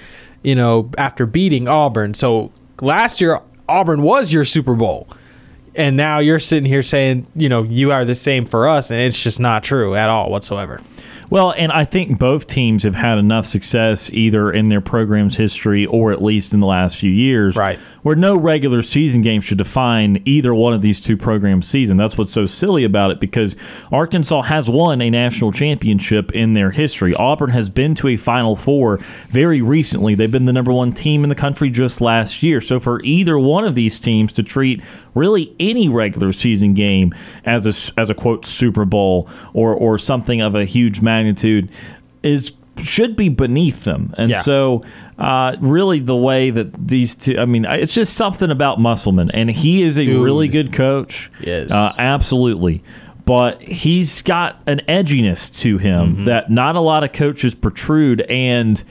you 0.42 0.56
know 0.56 0.90
after 0.98 1.24
beating 1.24 1.68
Auburn. 1.68 2.14
So 2.14 2.50
last 2.82 3.20
year 3.20 3.38
Auburn 3.70 4.02
was 4.02 4.32
your 4.32 4.44
Super 4.44 4.74
Bowl. 4.74 5.06
And 5.80 5.96
now 5.96 6.18
you're 6.18 6.38
sitting 6.38 6.66
here 6.66 6.82
saying, 6.82 7.26
you 7.34 7.48
know, 7.48 7.62
you 7.62 7.90
are 7.90 8.04
the 8.04 8.14
same 8.14 8.44
for 8.44 8.68
us, 8.68 8.90
and 8.90 9.00
it's 9.00 9.22
just 9.22 9.40
not 9.40 9.64
true 9.64 9.94
at 9.94 10.10
all 10.10 10.30
whatsoever. 10.30 10.82
Well, 11.30 11.54
and 11.56 11.70
I 11.70 11.84
think 11.84 12.18
both 12.18 12.48
teams 12.48 12.82
have 12.82 12.96
had 12.96 13.16
enough 13.16 13.46
success 13.46 14.10
either 14.12 14.50
in 14.50 14.68
their 14.68 14.80
program's 14.80 15.36
history 15.36 15.86
or 15.86 16.10
at 16.10 16.20
least 16.20 16.52
in 16.52 16.58
the 16.58 16.66
last 16.66 16.96
few 16.96 17.10
years, 17.10 17.56
Right. 17.56 17.78
Where 18.02 18.16
no 18.16 18.36
regular 18.36 18.82
season 18.82 19.20
game 19.20 19.40
should 19.40 19.58
define 19.58 20.22
either 20.24 20.54
one 20.54 20.72
of 20.72 20.80
these 20.82 21.00
two 21.00 21.16
programs' 21.16 21.68
season. 21.68 21.98
That's 21.98 22.16
what's 22.18 22.32
so 22.32 22.46
silly 22.46 22.82
about 22.82 23.10
it 23.10 23.20
because 23.20 23.56
Arkansas 23.92 24.42
has 24.42 24.68
won 24.70 25.00
a 25.02 25.10
national 25.10 25.52
championship 25.52 26.32
in 26.32 26.54
their 26.54 26.70
history. 26.70 27.14
Auburn 27.14 27.50
has 27.50 27.70
been 27.70 27.94
to 27.96 28.08
a 28.08 28.16
Final 28.16 28.56
Four 28.56 28.98
very 29.28 29.60
recently. 29.60 30.14
They've 30.14 30.30
been 30.30 30.46
the 30.46 30.52
number 30.52 30.72
one 30.72 30.92
team 30.92 31.22
in 31.22 31.28
the 31.28 31.34
country 31.34 31.70
just 31.70 32.00
last 32.00 32.42
year. 32.42 32.60
So 32.60 32.80
for 32.80 33.02
either 33.04 33.38
one 33.38 33.64
of 33.64 33.74
these 33.74 34.00
teams 34.00 34.32
to 34.32 34.42
treat 34.42 34.82
really 35.14 35.54
any 35.70 35.88
regular 35.88 36.32
season 36.32 36.74
game 36.74 37.14
as 37.44 37.66
a 37.66 38.00
as 38.00 38.10
a 38.10 38.14
quote 38.14 38.44
Super 38.44 38.84
Bowl 38.84 39.28
or 39.54 39.74
or 39.74 39.98
something 39.98 40.40
of 40.40 40.54
a 40.54 40.64
huge 40.64 41.00
magnitude 41.00 41.70
is 42.22 42.52
should 42.80 43.14
be 43.14 43.28
beneath 43.28 43.84
them. 43.84 44.14
And 44.16 44.30
Yeah. 44.30 44.40
so 44.42 44.82
uh, 45.18 45.56
really 45.60 45.98
the 45.98 46.16
way 46.16 46.50
that 46.50 46.88
these 46.88 47.14
two 47.14 47.38
I 47.38 47.44
mean 47.44 47.64
it's 47.66 47.94
just 47.94 48.14
something 48.14 48.50
about 48.50 48.80
Musselman 48.80 49.30
and 49.32 49.50
he 49.50 49.82
is 49.82 49.98
a 49.98 50.04
Dude. 50.04 50.22
really 50.24 50.48
good 50.48 50.72
coach. 50.72 51.30
Yes. 51.40 51.70
Uh, 51.72 51.94
absolutely. 51.98 52.82
But 53.26 53.60
he's 53.62 54.22
got 54.22 54.60
an 54.66 54.80
edginess 54.88 55.54
to 55.60 55.78
him 55.78 56.24
that 56.24 56.50
not 56.50 56.74
a 56.74 56.80
lot 56.80 57.04
of 57.04 57.12
coaches 57.12 57.54
protrude 57.54 58.22
and 58.22 58.82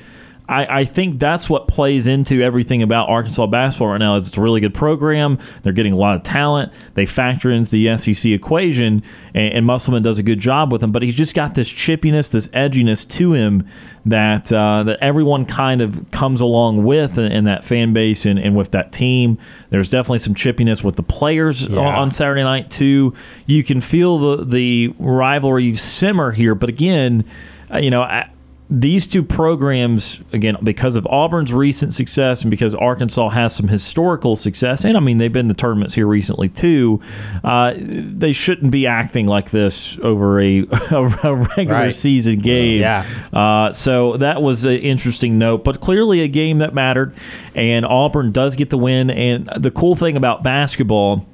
I, 0.50 0.80
I 0.80 0.84
think 0.84 1.20
that's 1.20 1.50
what 1.50 1.68
plays 1.68 2.08
into 2.08 2.42
everything 2.42 2.82
about 2.82 3.08
Arkansas 3.08 3.46
basketball 3.48 3.90
right 3.90 4.00
now 4.00 4.16
is 4.16 4.28
it's 4.28 4.38
a 4.38 4.42
really 4.42 4.60
good 4.60 4.74
program. 4.74 5.38
They're 5.62 5.74
getting 5.74 5.94
a 5.94 5.98
lot 5.98 6.16
of 6.16 6.24
talent. 6.24 6.74
They 6.96 7.06
factor 7.06 7.52
into 7.52 7.70
the 7.70 7.96
SEC 7.98 8.32
equation, 8.32 9.04
and, 9.36 9.54
and 9.54 9.66
Musselman 9.66 10.02
does 10.02 10.18
a 10.18 10.24
good 10.24 10.40
job 10.40 10.72
with 10.72 10.82
them. 10.82 10.92
But 10.92 11.04
he's 11.04 11.16
just 11.16 11.36
got 11.36 11.54
this 11.54 11.72
chippiness, 11.72 12.32
this 12.32 12.48
edginess 12.48 13.08
to 13.12 13.34
him 13.34 13.68
that 14.06 14.52
uh, 14.52 14.82
that 14.84 14.98
everyone 15.02 15.46
kind 15.46 15.82
of 15.82 16.10
comes 16.10 16.42
along 16.42 16.84
with 16.84 17.18
in, 17.20 17.32
in 17.32 17.44
that 17.44 17.64
fan 17.64 17.94
base 17.94 18.26
and, 18.26 18.40
and 18.40 18.56
with 18.56 18.72
that 18.72 18.92
team. 18.92 19.38
There's 19.70 19.90
definitely 19.92 20.18
some 20.20 20.34
chippiness 20.34 20.84
with 20.84 20.96
the 20.96 21.04
players 21.04 21.68
on, 21.68 21.74
Yeah. 21.74 22.00
on 22.00 22.12
Saturday 22.12 22.44
night 22.44 22.72
too. 22.72 23.14
You 23.46 23.64
can 23.64 23.82
feel 23.82 24.18
the 24.38 24.46
the 24.46 24.94
rivalry 24.98 25.76
simmer 25.76 26.32
here, 26.32 26.56
but 26.56 26.70
again, 26.70 27.24
uh, 27.72 27.78
you 27.78 27.92
know. 27.92 28.02
I, 28.02 28.32
these 28.72 29.08
two 29.08 29.24
programs, 29.24 30.20
again, 30.32 30.56
because 30.62 30.96
of 30.96 31.08
Auburn's 31.08 31.52
recent 31.52 31.92
success 31.92 32.44
and 32.44 32.52
because 32.52 32.76
Arkansas 32.76 33.30
has 33.30 33.56
some 33.56 33.68
historical 33.68 34.36
success, 34.36 34.86
and 34.86 34.96
I 34.96 35.00
mean, 35.00 35.18
they've 35.18 35.34
been 35.34 35.48
to 35.48 35.56
tournaments 35.56 35.96
here 35.96 36.06
recently 36.06 36.50
too, 36.50 37.02
uh, 37.44 37.74
they 37.78 38.32
shouldn't 38.32 38.72
be 38.72 38.86
acting 38.86 39.26
like 39.26 39.50
this 39.50 39.98
over 40.04 40.40
a, 40.40 40.60
a 40.92 41.36
regular 41.58 41.80
Right. 41.80 41.96
season 41.96 42.40
game. 42.40 42.82
Yeah. 42.82 43.06
Uh, 43.34 43.74
so 43.74 44.18
that 44.18 44.42
was 44.44 44.66
an 44.66 44.74
interesting 44.74 45.40
note, 45.40 45.64
but 45.64 45.80
clearly 45.82 46.22
a 46.22 46.28
game 46.28 46.60
that 46.60 46.74
mattered, 46.74 47.16
and 47.56 47.86
Auburn 47.88 48.32
does 48.32 48.56
get 48.56 48.70
the 48.70 48.78
win. 48.78 49.10
And 49.10 49.50
the 49.58 49.72
cool 49.72 49.96
thing 49.96 50.16
about 50.16 50.44
basketball 50.44 51.26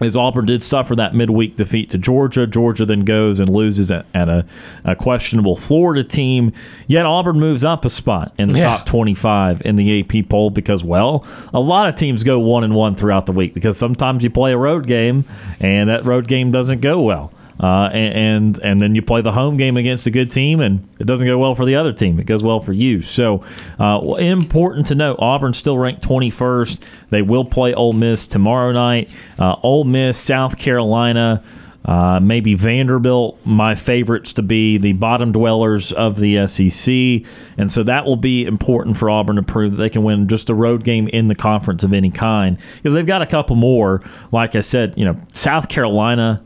is 0.00 0.16
Auburn 0.16 0.46
did 0.46 0.62
suffer 0.62 0.94
that 0.96 1.14
midweek 1.14 1.56
defeat 1.56 1.90
to 1.90 1.98
Georgia. 1.98 2.46
Georgia 2.46 2.86
then 2.86 3.00
goes 3.04 3.40
and 3.40 3.48
loses 3.48 3.90
at, 3.90 4.06
at 4.14 4.28
a, 4.28 4.44
a 4.84 4.94
questionable 4.94 5.56
Florida 5.56 6.04
team. 6.04 6.52
Yet 6.86 7.04
Auburn 7.06 7.40
moves 7.40 7.64
up 7.64 7.84
a 7.84 7.90
spot 7.90 8.32
in 8.38 8.48
the 8.48 8.58
Yeah. 8.58 8.76
top 8.76 8.86
25 8.86 9.62
in 9.64 9.76
the 9.76 10.00
AP 10.00 10.28
poll 10.28 10.50
because, 10.50 10.84
well, 10.84 11.24
a 11.52 11.60
lot 11.60 11.88
of 11.88 11.96
teams 11.96 12.22
go 12.22 12.38
one 12.38 12.64
and 12.64 12.74
one 12.74 12.94
throughout 12.94 13.26
the 13.26 13.32
week 13.32 13.54
because 13.54 13.76
sometimes 13.76 14.22
you 14.22 14.30
play 14.30 14.52
a 14.52 14.56
road 14.58 14.86
game 14.86 15.24
and 15.60 15.88
that 15.88 16.04
road 16.04 16.28
game 16.28 16.50
doesn't 16.50 16.80
go 16.80 17.02
well. 17.02 17.32
Uh, 17.60 17.90
and, 17.92 18.14
and 18.14 18.58
and 18.58 18.82
then 18.82 18.94
you 18.94 19.02
play 19.02 19.20
the 19.20 19.32
home 19.32 19.56
game 19.56 19.76
against 19.76 20.06
a 20.06 20.10
good 20.10 20.30
team, 20.30 20.60
and 20.60 20.88
it 21.00 21.06
doesn't 21.06 21.26
go 21.26 21.38
well 21.38 21.54
for 21.54 21.64
the 21.64 21.74
other 21.74 21.92
team. 21.92 22.20
It 22.20 22.24
goes 22.24 22.42
well 22.42 22.60
for 22.60 22.72
you. 22.72 23.02
So, 23.02 23.44
uh, 23.80 24.00
important 24.18 24.86
to 24.86 24.94
note: 24.94 25.16
Auburn 25.18 25.52
still 25.52 25.76
ranked 25.76 26.02
21st. 26.02 26.80
They 27.10 27.22
will 27.22 27.44
play 27.44 27.74
Ole 27.74 27.92
Miss 27.92 28.26
tomorrow 28.26 28.72
night. 28.72 29.10
Uh, 29.38 29.56
Ole 29.62 29.84
Miss, 29.84 30.16
South 30.18 30.58
Carolina. 30.58 31.42
Uh, 31.84 32.20
maybe 32.20 32.52
Vanderbilt, 32.52 33.38
my 33.46 33.74
favorites 33.74 34.34
to 34.34 34.42
be 34.42 34.76
the 34.76 34.92
bottom 34.92 35.32
dwellers 35.32 35.90
of 35.90 36.16
the 36.16 36.46
SEC. 36.46 37.26
And 37.56 37.70
so 37.70 37.82
that 37.84 38.04
will 38.04 38.16
be 38.16 38.44
important 38.44 38.98
for 38.98 39.08
Auburn 39.08 39.36
to 39.36 39.42
prove 39.42 39.70
that 39.70 39.78
they 39.78 39.88
can 39.88 40.02
win 40.02 40.28
just 40.28 40.50
a 40.50 40.54
road 40.54 40.84
game 40.84 41.08
in 41.08 41.28
the 41.28 41.34
conference 41.34 41.82
of 41.82 41.94
any 41.94 42.10
kind. 42.10 42.58
Because 42.76 42.92
they've 42.92 43.06
got 43.06 43.22
a 43.22 43.26
couple 43.26 43.56
more. 43.56 44.02
Like 44.32 44.54
I 44.54 44.60
said, 44.60 44.94
you 44.98 45.04
know, 45.06 45.18
South 45.32 45.70
Carolina 45.70 46.38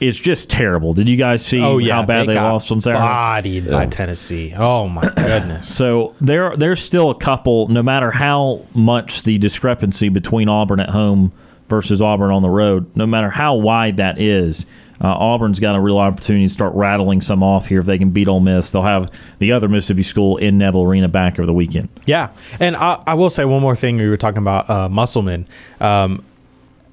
is 0.00 0.18
just 0.18 0.50
terrible. 0.50 0.94
Did 0.94 1.08
you 1.08 1.16
guys 1.16 1.44
see 1.44 1.62
Oh 1.62 1.78
yeah, 1.78 1.96
how 1.96 2.06
bad 2.06 2.28
they, 2.28 2.34
got 2.34 2.52
lost 2.52 2.72
on 2.72 2.80
Saturday? 2.80 3.00
Bodied 3.00 3.70
by 3.70 3.86
Tennessee. 3.86 4.54
Oh 4.56 4.88
my 4.88 5.02
goodness. 5.16 5.74
So 5.74 6.14
there, 6.20 6.56
there's 6.56 6.82
still 6.82 7.10
a 7.10 7.14
couple. 7.14 7.68
No 7.68 7.82
matter 7.82 8.10
how 8.10 8.66
much 8.74 9.22
the 9.22 9.38
discrepancy 9.38 10.08
between 10.08 10.48
Auburn 10.48 10.80
at 10.80 10.90
home 10.90 11.32
versus 11.68 12.02
Auburn 12.02 12.30
on 12.30 12.42
the 12.42 12.50
road, 12.50 12.94
no 12.96 13.06
matter 13.06 13.30
how 13.30 13.54
wide 13.54 13.98
that 13.98 14.20
is, 14.20 14.66
uh, 15.02 15.08
Auburn's 15.08 15.60
got 15.60 15.76
a 15.76 15.80
real 15.80 15.98
opportunity 15.98 16.46
to 16.46 16.52
start 16.52 16.74
rattling 16.74 17.20
some 17.20 17.42
off 17.42 17.66
here 17.66 17.80
if 17.80 17.86
they 17.86 17.96
can 17.96 18.10
beat 18.10 18.28
Ole 18.28 18.40
Miss. 18.40 18.70
They'll 18.70 18.82
have 18.82 19.10
the 19.38 19.52
other 19.52 19.68
Mississippi 19.68 20.02
school 20.02 20.36
in 20.36 20.58
Neville 20.58 20.84
Arena 20.84 21.08
back 21.08 21.38
over 21.38 21.46
the 21.46 21.54
weekend. 21.54 21.88
Yeah, 22.04 22.30
and 22.58 22.76
I, 22.76 23.02
I 23.06 23.14
will 23.14 23.30
say 23.30 23.44
one 23.44 23.62
more 23.62 23.76
thing. 23.76 23.96
We 23.96 24.08
were 24.08 24.18
talking 24.18 24.42
about 24.42 24.68
uh, 24.68 24.88
Musselman. 24.88 25.46
Um, 25.80 26.24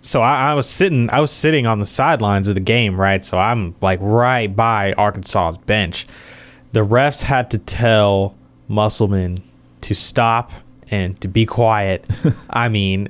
so 0.07 0.21
I, 0.21 0.51
I 0.51 0.53
was 0.53 0.69
sitting, 0.69 1.09
I 1.09 1.19
was 1.19 1.31
sitting 1.31 1.67
on 1.67 1.79
the 1.79 1.85
sidelines 1.85 2.47
of 2.47 2.55
the 2.55 2.61
game, 2.61 2.99
right? 2.99 3.23
So 3.23 3.37
I'm 3.37 3.75
like 3.81 3.99
right 4.01 4.53
by 4.53 4.93
Arkansas's 4.93 5.57
bench. 5.57 6.07
The 6.71 6.85
refs 6.85 7.23
had 7.23 7.51
to 7.51 7.57
tell 7.57 8.35
Musselman 8.67 9.37
to 9.81 9.95
stop 9.95 10.51
and 10.89 11.19
to 11.21 11.27
be 11.27 11.45
quiet. 11.45 12.07
I 12.49 12.69
mean, 12.69 13.09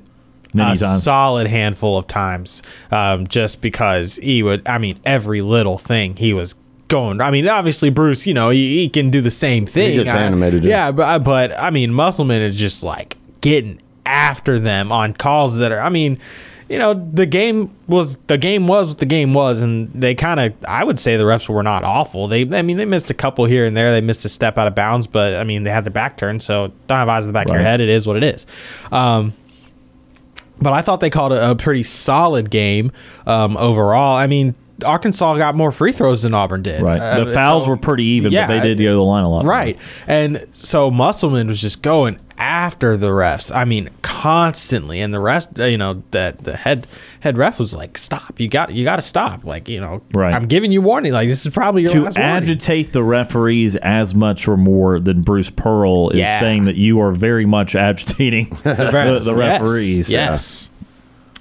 a 0.57 0.75
solid 0.75 1.47
handful 1.47 1.97
of 1.97 2.07
times, 2.07 2.63
um, 2.91 3.27
just 3.27 3.61
because 3.61 4.15
he 4.15 4.41
would. 4.41 4.67
I 4.67 4.77
mean, 4.77 4.99
every 5.05 5.41
little 5.41 5.77
thing 5.77 6.15
he 6.15 6.33
was 6.33 6.55
going. 6.87 7.21
I 7.21 7.31
mean, 7.31 7.47
obviously 7.47 7.89
Bruce, 7.89 8.25
you 8.25 8.33
know, 8.33 8.49
he, 8.49 8.77
he 8.77 8.89
can 8.89 9.09
do 9.09 9.21
the 9.21 9.31
same 9.31 9.65
thing. 9.65 9.91
He 9.97 10.03
gets 10.03 10.15
I- 10.15 10.21
animated, 10.21 10.63
yeah. 10.63 10.87
yeah, 10.87 10.91
but 10.91 11.19
but 11.19 11.51
I 11.59 11.69
mean, 11.69 11.93
Musselman 11.93 12.41
is 12.41 12.55
just 12.57 12.83
like 12.83 13.17
getting 13.41 13.81
after 14.05 14.57
them 14.57 14.91
on 14.91 15.13
calls 15.13 15.59
that 15.59 15.71
are. 15.71 15.79
I 15.79 15.89
mean, 15.89 16.17
you 16.69 16.77
know, 16.77 16.93
the 16.93 17.25
game 17.25 17.74
was 17.88 18.17
the 18.27 18.38
game 18.38 18.67
was 18.67 18.89
what 18.89 18.97
the 18.97 19.05
game 19.05 19.33
was, 19.33 19.62
and 19.62 19.89
they 19.93 20.15
kind 20.15 20.39
of. 20.39 20.53
I 20.67 20.83
would 20.83 21.00
say 21.00 21.15
the 21.15 21.24
refs 21.24 21.47
were 21.47 21.63
not 21.63 21.83
awful. 21.83 22.27
They, 22.27 22.41
I 22.41 22.62
mean, 22.62 22.77
they 22.77 22.86
missed 22.86 23.09
a 23.09 23.13
couple 23.13 23.45
here 23.45 23.65
and 23.65 23.75
there. 23.75 23.91
They 23.91 24.01
missed 24.01 24.25
a 24.25 24.29
step 24.29 24.57
out 24.57 24.67
of 24.67 24.75
bounds, 24.75 25.07
but 25.07 25.36
I 25.36 25.43
mean, 25.43 25.63
they 25.63 25.69
had 25.69 25.86
their 25.86 25.91
back 25.91 26.17
turned, 26.17 26.43
so 26.43 26.74
don't 26.88 26.97
have 26.97 27.09
eyes 27.09 27.25
in 27.25 27.29
the 27.29 27.33
back 27.33 27.47
of 27.47 27.53
your 27.53 27.63
head. 27.63 27.79
It 27.79 27.89
is 27.89 28.05
what 28.05 28.17
it 28.17 28.24
is. 28.24 28.45
Um, 28.91 29.33
but 30.59 30.74
I 30.74 30.81
thought 30.81 31.00
they 31.00 31.09
called 31.09 31.33
a, 31.33 31.51
a 31.51 31.55
pretty 31.55 31.83
solid 31.83 32.50
game 32.50 32.91
um, 33.25 33.55
overall. 33.57 34.17
I 34.17 34.27
mean, 34.27 34.55
Arkansas 34.86 35.38
got 35.38 35.55
more 35.55 35.72
free 35.72 35.91
throws 35.91 36.24
than 36.24 36.34
Auburn 36.34 36.62
did. 36.62 36.81
Right. 36.81 37.00
Uh, 37.00 37.24
the 37.25 37.34
fouls 37.34 37.65
so- 37.65 37.72
were 37.72 37.77
pretty 37.77 38.03
even, 38.05 38.31
yeah, 38.31 38.48
but 38.48 38.62
they 38.62 38.69
did 38.75 38.77
go 38.84 38.91
to 38.91 38.96
the 38.96 39.01
line 39.03 39.24
a 39.24 39.29
lot. 39.29 39.43
Right. 39.46 39.77
And 40.07 40.46
so 40.53 40.91
Musselman 40.91 41.48
was 41.48 41.60
just 41.62 41.81
going 41.81 42.19
after 42.38 42.96
the 42.98 43.07
refs. 43.07 43.53
I 43.55 43.65
mean, 43.65 43.89
constantly. 44.03 45.00
And 45.01 45.13
the 45.13 45.19
rest, 45.19 45.50
you 45.57 45.77
know, 45.77 46.03
that 46.12 46.43
the 46.43 46.55
head 46.55 46.86
head 47.22 47.38
ref 47.38 47.57
was 47.60 47.75
like, 47.75 47.98
"Stop! 47.98 48.39
You 48.39 48.48
got 48.48 48.72
you 48.72 48.84
got 48.84 48.98
to 48.98 49.01
stop! 49.01 49.43
Like, 49.43 49.67
you 49.67 49.79
know, 49.79 50.01
Right. 50.13 50.34
I'm 50.34 50.46
giving 50.46 50.72
you 50.72 50.81
warning. 50.81 51.13
Like, 51.13 51.29
this 51.29 51.46
is 51.46 51.53
probably 51.53 51.84
your 51.84 51.91
to 51.93 52.01
last 52.03 52.17
warning." 52.19 52.36
agitate 52.43 52.93
the 52.93 53.03
referees 53.03 53.75
as 53.77 54.13
much 54.13 54.48
or 54.48 54.57
more 54.57 55.00
than 55.00 55.22
Bruce 55.22 55.50
Pearl 55.50 56.10
is 56.12 56.19
Yeah. 56.19 56.39
saying 56.39 56.65
that 56.65 56.75
you 56.75 57.00
are 57.00 57.12
very 57.12 57.46
much 57.46 57.75
agitating 57.75 58.50
the, 58.63 58.75
refs. 58.75 59.25
the 59.25 59.36
Yes. 59.38 59.62
referees. 59.62 60.10
Yes. 60.10 60.72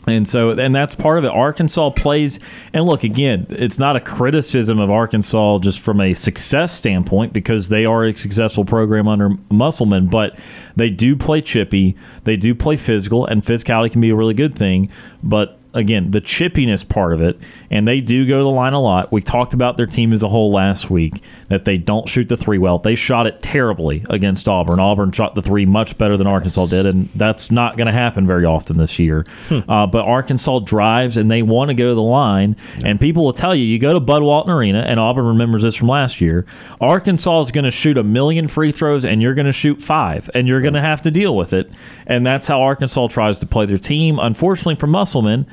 And 0.09 0.29
so, 0.29 0.51
and 0.51 0.75
that's 0.75 0.95
part 0.95 1.19
of 1.19 1.25
it. 1.25 1.29
Arkansas 1.29 1.91
plays, 1.91 2.39
and 2.73 2.85
look, 2.85 3.03
again, 3.03 3.47
it's 3.51 3.79
not 3.79 3.97
a 3.97 4.01
criticism 4.01 4.79
of 4.79 4.89
Arkansas 4.89 5.59
just 5.59 5.81
from 5.81 6.01
a 6.01 6.15
success 6.15 6.73
standpoint 6.73 7.33
because 7.33 7.71
they 7.71 7.85
are 7.85 8.05
a 8.05 8.15
successful 8.15 8.65
program 8.65 9.09
under 9.09 9.31
Musselman, 9.51 10.07
but 10.07 10.39
they 10.77 10.91
do 10.91 11.17
play 11.17 11.41
chippy, 11.41 11.97
they 12.23 12.37
do 12.37 12.55
play 12.55 12.77
physical, 12.77 13.27
and 13.27 13.43
physicality 13.43 13.91
can 13.91 14.01
be 14.01 14.11
a 14.11 14.15
really 14.15 14.35
good 14.35 14.55
thing. 14.55 14.91
But 15.25 15.59
again 15.77 16.11
the 16.11 16.21
chippiness 16.21 16.89
part 16.89 17.13
of 17.13 17.21
it, 17.21 17.39
and 17.71 17.87
they 17.87 18.01
do 18.01 18.27
go 18.27 18.39
to 18.39 18.45
the 18.45 18.51
line 18.51 18.73
a 18.73 18.81
lot. 18.81 19.13
We 19.13 19.21
talked 19.21 19.55
about 19.55 19.77
their 19.77 19.87
team 19.87 20.13
as 20.13 20.23
a 20.23 20.29
whole 20.29 20.51
last 20.51 20.91
week 20.91 21.23
that 21.49 21.65
they 21.65 21.79
don't 21.79 22.09
shoot 22.09 22.29
the 22.29 22.37
three 22.37 22.59
well. 22.59 22.79
They 22.79 22.95
shot 22.95 23.27
it 23.27 23.41
terribly 23.41 24.05
against 24.11 24.49
Auburn. 24.49 24.81
Auburn 24.81 25.13
shot 25.13 25.35
the 25.35 25.43
three 25.43 25.67
much 25.67 25.99
better 25.99 26.17
than 26.17 26.27
Arkansas 26.27 26.67
did, 26.67 26.87
and 26.87 27.09
that's 27.15 27.51
not 27.51 27.77
going 27.77 27.87
to 27.87 27.93
happen 27.93 28.27
very 28.27 28.45
often 28.45 28.77
this 28.77 28.99
year. 28.99 29.27
Uh, 29.69 29.87
but 29.87 30.05
Arkansas 30.05 30.61
drives 30.61 31.17
and 31.17 31.31
they 31.31 31.43
want 31.43 31.69
to 31.69 31.75
go 31.75 31.89
to 31.89 31.95
the 31.95 32.03
line, 32.03 32.57
and 32.85 33.01
people 33.01 33.25
will 33.25 33.33
tell 33.33 33.55
you 33.55 33.65
you 33.65 33.79
go 33.79 33.93
to 33.93 34.01
Bud 34.01 34.23
Walton 34.23 34.53
Arena, 34.53 34.81
and 34.81 34.99
Auburn 34.99 35.27
remembers 35.27 35.63
this 35.63 35.75
from 35.75 35.89
last 35.89 36.21
year. 36.21 36.47
Arkansas 36.81 37.41
is 37.41 37.51
going 37.51 37.65
to 37.65 37.71
shoot 37.71 37.99
a 37.99 38.05
million 38.05 38.49
free 38.49 38.73
throws, 38.73 39.05
and 39.05 39.21
you're 39.21 39.35
going 39.35 39.47
to 39.47 39.53
shoot 39.53 39.83
five, 39.83 40.31
and 40.35 40.49
you're 40.49 40.61
going 40.63 40.75
to 40.75 40.81
have 40.81 41.03
to 41.03 41.11
deal 41.11 41.37
with 41.37 41.53
it. 41.53 41.71
And 42.07 42.27
that's 42.27 42.47
how 42.47 42.61
Arkansas 42.61 43.09
tries 43.09 43.41
to 43.41 43.47
play 43.47 43.67
their 43.67 43.79
team. 43.79 44.19
Unfortunately 44.19 44.77
for 44.77 44.87
Musselman, 44.87 45.47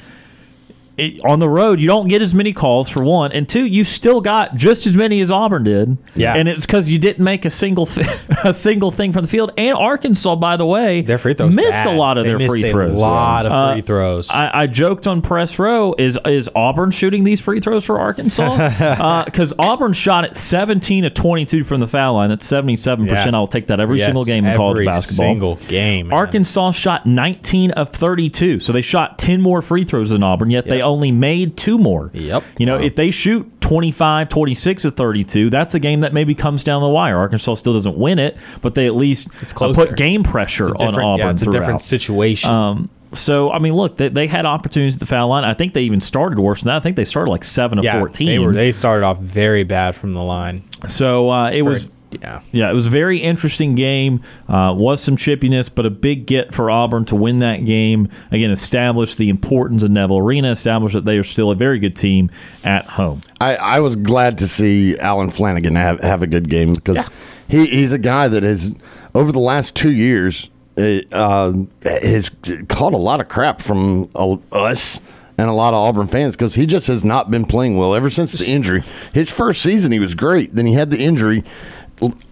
it, 0.97 1.19
on 1.25 1.39
the 1.39 1.49
road, 1.49 1.79
you 1.79 1.87
don't 1.87 2.07
get 2.07 2.21
as 2.21 2.33
many 2.33 2.53
calls 2.53 2.87
for 2.89 3.03
one, 3.03 3.31
and 3.31 3.49
two, 3.49 3.65
you 3.65 3.83
still 3.83 4.21
got 4.21 4.55
just 4.55 4.85
as 4.85 4.95
many 4.95 5.21
as 5.21 5.31
Auburn 5.31 5.63
did. 5.63 5.97
Yeah. 6.15 6.35
and 6.35 6.47
it's 6.47 6.65
because 6.65 6.89
you 6.89 6.99
didn't 6.99 7.23
make 7.23 7.45
a 7.45 7.49
single 7.49 7.89
a 8.43 8.53
single 8.53 8.91
thing 8.91 9.11
from 9.13 9.23
the 9.23 9.27
field. 9.27 9.51
And 9.57 9.75
Arkansas, 9.77 10.35
by 10.35 10.57
the 10.57 10.65
way, 10.65 11.01
Their 11.01 11.17
free 11.17 11.33
throws 11.33 11.55
missed 11.55 11.69
bad. 11.71 11.87
a 11.87 11.97
lot 11.97 12.17
of 12.17 12.25
They 12.25 12.29
their 12.29 12.37
missed 12.37 12.51
free 12.51 12.63
a 12.69 12.71
throws. 12.71 12.93
lot 12.95 13.45
of 13.45 13.51
Uh, 13.51 13.73
free 13.73 13.81
throws. 13.81 14.29
I, 14.29 14.61
I 14.61 14.67
joked 14.67 15.07
on 15.07 15.21
press 15.21 15.57
row 15.57 15.95
is 15.97 16.17
is 16.25 16.49
Auburn 16.55 16.91
shooting 16.91 17.23
these 17.23 17.41
free 17.41 17.59
throws 17.59 17.83
for 17.85 17.99
Arkansas 17.99 19.23
because 19.25 19.51
Auburn 19.59 19.93
shot 19.93 20.25
at 20.25 20.35
17 20.35 21.03
to 21.03 21.09
22 21.09 21.63
from 21.63 21.79
the 21.79 21.87
foul 21.87 22.13
line. 22.15 22.29
That's 22.29 22.45
77 22.45 23.07
percent. 23.07 23.35
I'll 23.35 23.47
take 23.47 23.67
that 23.67 23.79
every 23.79 23.97
Yes, 23.97 24.07
single 24.07 24.25
game 24.25 24.45
in 24.45 24.55
college 24.55 24.85
basketball. 24.85 25.27
Single 25.27 25.55
game. 25.67 26.07
man. 26.09 26.17
Arkansas 26.17 26.71
shot 26.71 27.05
19 27.05 27.71
of 27.71 27.89
32, 27.89 28.59
so 28.59 28.71
they 28.73 28.81
shot 28.81 29.17
10 29.17 29.41
more 29.41 29.61
free 29.61 29.83
throws 29.83 30.09
than 30.11 30.23
Auburn, 30.23 30.51
yet 30.51 30.65
they 30.65 30.77
Yep. 30.77 30.82
Only 30.83 31.11
made 31.11 31.57
two 31.57 31.77
more. 31.77 32.11
Yep. 32.13 32.43
You 32.59 32.65
know, 32.65 32.77
Wow. 32.77 32.83
if 32.83 32.95
they 32.95 33.09
shoot 33.11 33.49
25, 33.61 34.29
26 34.29 34.85
of 34.85 34.95
32, 34.95 35.49
that's 35.49 35.73
a 35.73 35.79
game 35.79 36.01
that 36.01 36.13
maybe 36.13 36.35
comes 36.35 36.63
down 36.63 36.81
the 36.81 36.89
wire. 36.89 37.17
Arkansas 37.17 37.55
still 37.55 37.73
doesn't 37.73 37.97
win 37.97 38.19
it, 38.19 38.37
but 38.61 38.75
they 38.75 38.85
at 38.85 38.95
least 38.95 39.29
put 39.55 39.95
game 39.97 40.23
pressure 40.23 40.75
on 40.75 40.95
Auburn 40.95 41.17
Yeah, 41.19 41.31
it's 41.31 41.41
a 41.41 41.45
throughout. 41.45 41.59
different 41.59 41.81
situation. 41.81 42.51
Um, 42.51 42.89
so 43.13 43.51
I 43.51 43.59
mean, 43.59 43.73
look, 43.73 43.97
they, 43.97 44.07
they 44.09 44.27
had 44.27 44.45
opportunities 44.45 44.95
at 44.95 44.99
the 44.99 45.05
foul 45.05 45.29
line. 45.29 45.43
I 45.43 45.53
think 45.53 45.73
they 45.73 45.83
even 45.83 46.01
started 46.01 46.39
worse 46.39 46.61
than 46.63 46.69
that. 46.69 46.77
I 46.77 46.79
think 46.79 46.95
they 46.95 47.05
started 47.05 47.29
like 47.31 47.43
seven 47.43 47.77
of 47.77 47.85
yeah, 47.85 47.99
fourteen. 47.99 48.27
they 48.27 48.39
were. 48.39 48.53
They 48.53 48.71
started 48.71 49.05
off 49.05 49.19
very 49.19 49.63
bad 49.63 49.95
from 49.95 50.13
the 50.13 50.23
line. 50.23 50.63
so 50.87 51.29
uh, 51.29 51.49
it 51.51 51.61
was. 51.63 51.89
Yeah. 52.21 52.41
Yeah, 52.51 52.69
it 52.69 52.73
was 52.73 52.87
a 52.87 52.89
very 52.89 53.19
interesting 53.19 53.75
game. 53.75 54.21
Uh, 54.47 54.73
was 54.75 55.01
some 55.01 55.17
chippiness, 55.17 55.69
but 55.73 55.85
a 55.85 55.89
big 55.89 56.25
get 56.25 56.53
for 56.53 56.69
Auburn 56.69 57.05
to 57.05 57.15
win 57.15 57.39
that 57.39 57.65
game. 57.65 58.09
Again, 58.31 58.51
establish 58.51 59.15
the 59.15 59.29
importance 59.29 59.83
of 59.83 59.91
Neville 59.91 60.19
Arena, 60.19 60.51
establish 60.51 60.93
that 60.93 61.05
they 61.05 61.17
are 61.17 61.23
still 61.23 61.51
a 61.51 61.55
very 61.55 61.79
good 61.79 61.95
team 61.95 62.29
at 62.63 62.85
home. 62.85 63.21
I, 63.41 63.55
I 63.55 63.79
was 63.79 63.95
glad 63.95 64.37
to 64.39 64.47
see 64.47 64.97
Allen 64.99 65.29
Flanagan 65.29 65.75
have, 65.75 65.99
have 66.01 66.21
a 66.21 66.27
good 66.27 66.49
game 66.49 66.73
because 66.73 67.05
he, 67.47 67.65
he's 67.67 67.93
a 67.93 67.97
guy 67.97 68.27
that 68.27 68.43
has, 68.43 68.73
over 69.15 69.31
the 69.31 69.39
last 69.39 69.75
two 69.75 69.91
years, 69.91 70.49
uh, 70.77 71.53
has 71.83 72.31
caught 72.67 72.93
a 72.93 72.97
lot 72.97 73.21
of 73.21 73.27
crap 73.27 73.61
from 73.61 74.09
uh, 74.15 74.37
us 74.51 74.99
and 75.37 75.49
a 75.49 75.53
lot 75.53 75.73
of 75.73 75.79
Auburn 75.79 76.07
fans 76.07 76.35
because 76.35 76.55
he 76.55 76.65
just 76.65 76.87
has 76.87 77.03
not 77.03 77.31
been 77.31 77.45
playing 77.45 77.77
well 77.77 77.95
ever 77.95 78.09
since 78.09 78.31
the 78.33 78.51
injury. 78.51 78.83
His 79.13 79.31
first 79.31 79.61
season, 79.61 79.91
he 79.91 79.99
was 79.99 80.15
great. 80.15 80.55
Then 80.55 80.65
he 80.65 80.73
had 80.73 80.89
the 80.89 80.99
injury. 80.99 81.43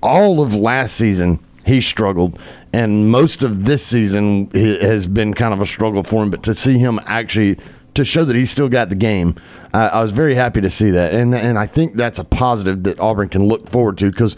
All 0.01 0.41
of 0.41 0.55
last 0.55 0.95
season, 0.95 1.39
he 1.65 1.81
struggled. 1.81 2.39
And 2.73 3.09
most 3.09 3.43
of 3.43 3.65
this 3.65 3.85
season 3.85 4.49
has 4.51 5.07
been 5.07 5.33
kind 5.33 5.53
of 5.53 5.61
a 5.61 5.65
struggle 5.65 6.03
for 6.03 6.23
him. 6.23 6.31
But 6.31 6.43
to 6.43 6.53
see 6.53 6.77
him 6.77 6.99
actually 7.05 7.57
to 7.93 8.05
show 8.05 8.23
that 8.23 8.35
he's 8.35 8.49
still 8.49 8.69
got 8.69 8.89
the 8.89 8.95
game. 8.95 9.35
I 9.73 9.87
I 9.89 10.01
was 10.01 10.11
very 10.13 10.35
happy 10.35 10.61
to 10.61 10.69
see 10.69 10.91
that, 10.91 11.13
and 11.13 11.35
and 11.35 11.59
I 11.59 11.67
think 11.67 11.95
that's 11.95 12.19
a 12.19 12.23
positive 12.23 12.83
that 12.83 12.99
Auburn 12.99 13.27
can 13.29 13.47
look 13.47 13.67
forward 13.69 13.97
to 13.97 14.09
because, 14.09 14.37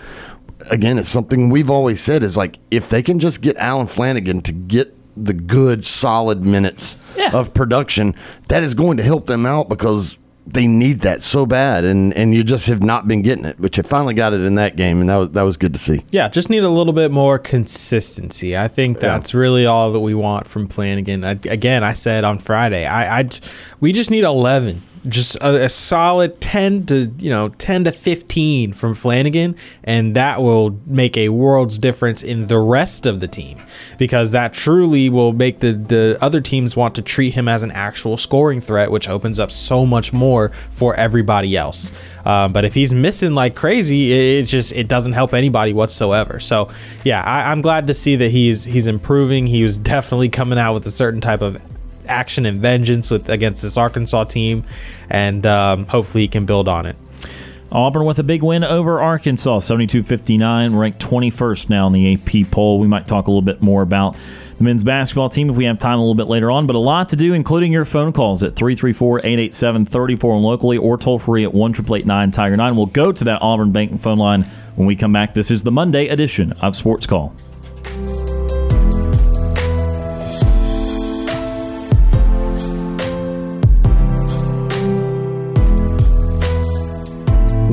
again, 0.71 0.97
it's 0.97 1.09
something 1.09 1.49
we've 1.49 1.69
always 1.69 2.01
said 2.01 2.23
is 2.23 2.35
like 2.35 2.57
if 2.71 2.89
they 2.89 3.03
can 3.03 3.19
just 3.19 3.41
get 3.41 3.55
Allen 3.57 3.85
Flanagan 3.85 4.41
to 4.41 4.51
get 4.51 4.95
the 5.15 5.33
good 5.33 5.85
solid 5.85 6.43
minutes 6.43 6.97
Yeah. 7.15 7.29
of 7.31 7.53
production, 7.53 8.15
that 8.49 8.63
is 8.63 8.73
going 8.73 8.97
to 8.97 9.03
help 9.03 9.27
them 9.27 9.45
out 9.45 9.69
because 9.69 10.17
they 10.45 10.67
need 10.67 11.01
that 11.01 11.23
so 11.23 11.45
bad, 11.45 11.85
and 11.85 12.13
and 12.13 12.33
you 12.35 12.43
just 12.43 12.67
have 12.67 12.83
not 12.83 13.07
been 13.07 13.21
getting 13.21 13.45
it, 13.45 13.55
but 13.59 13.77
you 13.77 13.83
finally 13.83 14.13
got 14.13 14.33
it 14.33 14.41
in 14.41 14.55
that 14.55 14.75
game, 14.75 14.99
and 14.99 15.09
that 15.09 15.15
was 15.15 15.29
that 15.31 15.41
was 15.43 15.57
good 15.57 15.73
to 15.73 15.79
see. 15.79 16.03
Yeah, 16.11 16.27
just 16.27 16.49
need 16.49 16.63
a 16.63 16.69
little 16.69 16.93
bit 16.93 17.11
more 17.11 17.39
consistency. 17.39 18.57
I 18.57 18.67
think 18.67 18.99
that's 18.99 19.33
really 19.33 19.65
all 19.65 19.91
that 19.93 19.99
we 20.01 20.13
want 20.13 20.47
from 20.47 20.67
Flanagan. 20.67 21.23
I, 21.23 21.31
again, 21.31 21.83
I 21.83 21.93
said 21.93 22.23
on 22.23 22.39
Friday, 22.39 22.85
I, 22.85 23.21
I 23.21 23.29
we 23.79 23.93
just 23.93 24.11
need 24.11 24.23
11, 24.23 24.81
just 25.07 25.35
a, 25.37 25.65
a 25.65 25.69
solid 25.69 26.39
10 26.39 26.85
to 26.87 27.11
you 27.17 27.29
know 27.29 27.49
10 27.49 27.85
to 27.85 27.91
15 27.91 28.73
from 28.73 28.95
Flanagan, 28.95 29.55
and 29.83 30.15
that 30.15 30.41
will 30.41 30.79
make 30.85 31.17
a 31.17 31.29
world's 31.29 31.77
difference 31.77 32.23
in 32.23 32.47
the 32.47 32.59
rest 32.59 33.05
of 33.05 33.19
the 33.19 33.27
team 33.27 33.59
because 33.97 34.31
that 34.31 34.53
truly 34.53 35.09
will 35.09 35.33
make 35.33 35.59
the 35.59 35.73
the 35.73 36.17
other 36.21 36.41
teams 36.41 36.75
want 36.75 36.95
to 36.95 37.01
treat 37.01 37.33
him 37.33 37.47
as 37.47 37.63
an 37.63 37.71
actual 37.71 38.17
scoring 38.17 38.61
threat, 38.61 38.91
which 38.91 39.09
opens 39.09 39.39
up 39.39 39.51
so 39.51 39.85
much 39.85 40.13
more 40.13 40.49
for 40.71 40.95
everybody 40.95 41.57
else. 41.57 41.91
Um, 42.25 42.53
but 42.53 42.63
if 42.63 42.73
he's 42.73 42.93
missing 42.93 43.33
like 43.33 43.55
crazy, 43.55 44.11
it, 44.11 44.43
it 44.43 44.47
just 44.47 44.73
it 44.73 44.87
doesn't 44.87 45.13
help 45.13 45.33
anybody 45.33 45.73
whatsoever. 45.73 46.39
So 46.39 46.69
yeah, 47.03 47.21
I, 47.21 47.51
I'm 47.51 47.61
glad 47.61 47.87
to 47.87 47.93
see 47.93 48.15
that 48.17 48.31
he's 48.31 48.63
he's 48.63 48.87
improving. 48.87 49.47
He 49.47 49.63
was 49.63 49.77
definitely 49.77 50.29
coming 50.29 50.57
out 50.57 50.73
with 50.73 50.85
a 50.85 50.91
certain 50.91 51.21
type 51.21 51.41
of 51.41 51.61
action 52.07 52.45
and 52.45 52.57
vengeance 52.57 53.09
with 53.11 53.29
against 53.29 53.61
this 53.61 53.77
Arkansas 53.77 54.25
team, 54.25 54.63
and 55.09 55.45
um, 55.45 55.85
hopefully 55.87 56.23
he 56.23 56.27
can 56.27 56.45
build 56.45 56.67
on 56.67 56.85
it. 56.85 56.95
Auburn 57.71 58.05
with 58.05 58.19
a 58.19 58.23
big 58.23 58.43
win 58.43 58.63
over 58.63 59.01
Arkansas, 59.01 59.59
72-59, 59.59 60.77
ranked 60.77 60.99
21st 60.99 61.69
now 61.69 61.87
in 61.87 61.93
the 61.93 62.13
AP 62.13 62.51
poll. 62.51 62.79
We 62.79 62.87
might 62.87 63.07
talk 63.07 63.25
a 63.25 63.31
little 63.31 63.41
bit 63.41 63.63
more 63.63 63.81
about 63.81 64.15
the 64.57 64.63
men's 64.63 64.83
basketball 64.83 65.29
team 65.29 65.49
if 65.49 65.55
we 65.55 65.65
have 65.65 65.79
time 65.79 65.97
a 65.97 66.01
little 66.01 66.13
bit 66.13 66.27
later 66.27 66.51
on, 66.51 66.67
but 66.67 66.75
a 66.75 66.79
lot 66.79 67.09
to 67.09 67.15
do, 67.15 67.33
including 67.33 67.71
your 67.71 67.85
phone 67.85 68.13
calls 68.13 68.43
at 68.43 68.53
334-887-34 68.53 70.35
and 70.35 70.43
locally 70.43 70.77
or 70.77 70.97
toll 70.97 71.17
free 71.17 71.43
at 71.43 71.51
1 71.51 71.73
Tiger 72.31 72.55
9. 72.55 72.75
We'll 72.75 72.85
go 72.85 73.11
to 73.11 73.23
that 73.23 73.41
Auburn 73.41 73.71
Bank 73.71 73.99
phone 73.99 74.19
line 74.19 74.43
when 74.75 74.87
we 74.87 74.95
come 74.95 75.11
back. 75.11 75.33
This 75.33 75.49
is 75.49 75.63
the 75.63 75.71
Monday 75.71 76.09
edition 76.09 76.51
of 76.61 76.75
Sports 76.75 77.07
Call. 77.07 77.35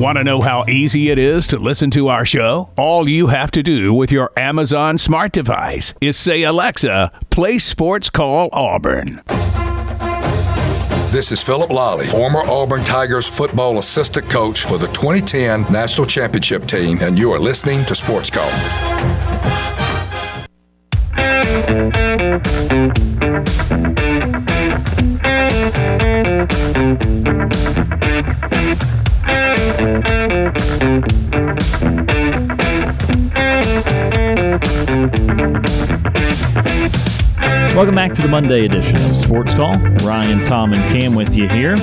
Want 0.01 0.17
to 0.17 0.23
know 0.23 0.41
how 0.41 0.65
easy 0.67 1.11
it 1.11 1.19
is 1.19 1.45
to 1.49 1.59
listen 1.59 1.91
to 1.91 2.07
our 2.07 2.25
show? 2.25 2.71
All 2.75 3.07
you 3.07 3.27
have 3.27 3.51
to 3.51 3.61
do 3.61 3.93
with 3.93 4.11
your 4.11 4.31
Amazon 4.35 4.97
smart 4.97 5.31
device 5.31 5.93
is 6.01 6.17
say, 6.17 6.41
Alexa, 6.41 7.11
play 7.29 7.59
Sports 7.59 8.09
Call 8.09 8.49
Auburn. 8.51 9.21
This 11.11 11.31
is 11.31 11.39
Philip 11.39 11.69
Lolley, 11.69 12.09
former 12.09 12.41
Auburn 12.49 12.83
Tigers 12.83 13.27
football 13.27 13.77
assistant 13.77 14.27
coach 14.27 14.65
for 14.65 14.79
the 14.79 14.87
2010 14.87 15.71
National 15.71 16.07
Championship 16.07 16.65
team, 16.65 16.97
and 16.99 17.19
you 17.19 17.31
are 17.31 17.39
listening 17.39 17.85
to 17.85 17.93
Sports 17.93 18.31
Call. 18.31 18.49
Welcome 37.73 37.95
back 37.95 38.11
to 38.11 38.21
the 38.21 38.27
Monday 38.27 38.65
edition 38.65 38.97
of 38.97 39.15
Sports 39.15 39.53
Call. 39.53 39.71
Ryan, 40.03 40.43
Tom, 40.43 40.73
and 40.73 40.81
Cam 40.91 41.15
with 41.15 41.37
you 41.37 41.47
here. 41.47 41.75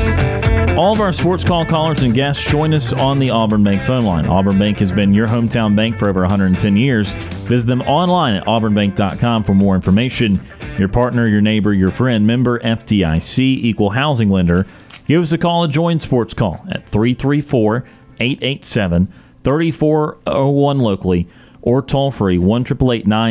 All 0.76 0.92
of 0.92 1.00
our 1.00 1.14
Sports 1.14 1.44
Call 1.44 1.64
callers 1.64 2.02
and 2.02 2.12
guests 2.12 2.44
join 2.44 2.74
us 2.74 2.92
on 2.92 3.18
the 3.18 3.30
Auburn 3.30 3.64
Bank 3.64 3.80
phone 3.80 4.02
line. 4.02 4.26
Auburn 4.26 4.58
Bank 4.58 4.80
has 4.80 4.92
been 4.92 5.14
your 5.14 5.26
hometown 5.26 5.74
bank 5.74 5.96
for 5.96 6.10
over 6.10 6.20
110 6.20 6.76
years. 6.76 7.12
Visit 7.48 7.66
them 7.66 7.80
online 7.82 8.34
at 8.34 8.44
auburnbank.com 8.44 9.44
for 9.44 9.54
more 9.54 9.74
information. 9.74 10.38
Your 10.78 10.88
partner, 10.88 11.26
your 11.26 11.40
neighbor, 11.40 11.72
your 11.72 11.90
friend, 11.90 12.26
member 12.26 12.60
FDIC, 12.60 13.38
equal 13.38 13.90
housing 13.90 14.28
lender. 14.28 14.66
Give 15.06 15.22
us 15.22 15.32
a 15.32 15.38
call 15.38 15.64
and 15.64 15.72
join 15.72 16.00
Sports 16.00 16.34
Call 16.34 16.66
at 16.70 16.86
334 16.86 17.88
887 18.20 19.10
3401 19.42 20.78
locally 20.80 21.26
or 21.62 21.80
toll 21.80 22.10
free 22.10 22.36
1 22.36 22.64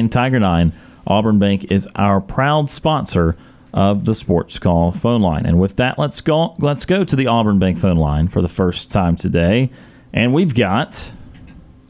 Tiger 0.09 0.39
9. 0.39 0.73
Auburn 1.07 1.39
Bank 1.39 1.71
is 1.71 1.87
our 1.95 2.21
proud 2.21 2.69
sponsor 2.69 3.35
of 3.73 4.05
the 4.05 4.13
Sports 4.15 4.59
Call 4.59 4.91
phone 4.91 5.21
line. 5.21 5.45
And 5.45 5.59
with 5.59 5.75
that, 5.77 5.97
let's 5.99 6.21
go 6.21 6.55
let's 6.59 6.85
go 6.85 7.03
to 7.03 7.15
the 7.15 7.27
Auburn 7.27 7.59
Bank 7.59 7.77
phone 7.77 7.97
line 7.97 8.27
for 8.27 8.41
the 8.41 8.47
first 8.49 8.91
time 8.91 9.15
today. 9.15 9.69
And 10.13 10.33
we've 10.33 10.53
got 10.55 11.11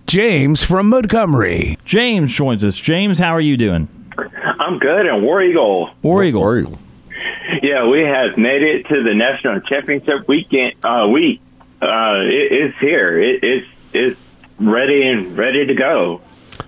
James 0.07 0.63
from 0.63 0.89
Montgomery. 0.89 1.77
James 1.85 2.33
joins 2.33 2.63
us. 2.63 2.79
James, 2.79 3.19
how 3.19 3.31
are 3.31 3.41
you 3.41 3.57
doing? 3.57 3.87
I'm 4.59 4.79
good, 4.79 5.05
and 5.05 5.23
War 5.23 5.41
Eagle. 5.43 5.91
War 6.01 6.23
Eagle. 6.23 6.41
Or- 6.41 6.59
Yeah, 6.59 6.75
yeah, 7.61 7.87
we 7.87 8.01
have 8.01 8.37
made 8.37 8.63
it 8.63 8.87
to 8.87 9.03
the 9.03 9.13
national 9.13 9.61
championship 9.61 10.27
weekend 10.27 10.73
uh, 10.83 11.07
week. 11.11 11.41
Uh, 11.81 12.21
it, 12.25 12.51
it's 12.51 12.77
here. 12.79 13.19
It, 13.21 13.43
it's 13.43 13.67
it's 13.93 14.19
ready 14.59 15.07
and 15.07 15.37
ready 15.37 15.65
to 15.65 15.73
go. 15.73 16.21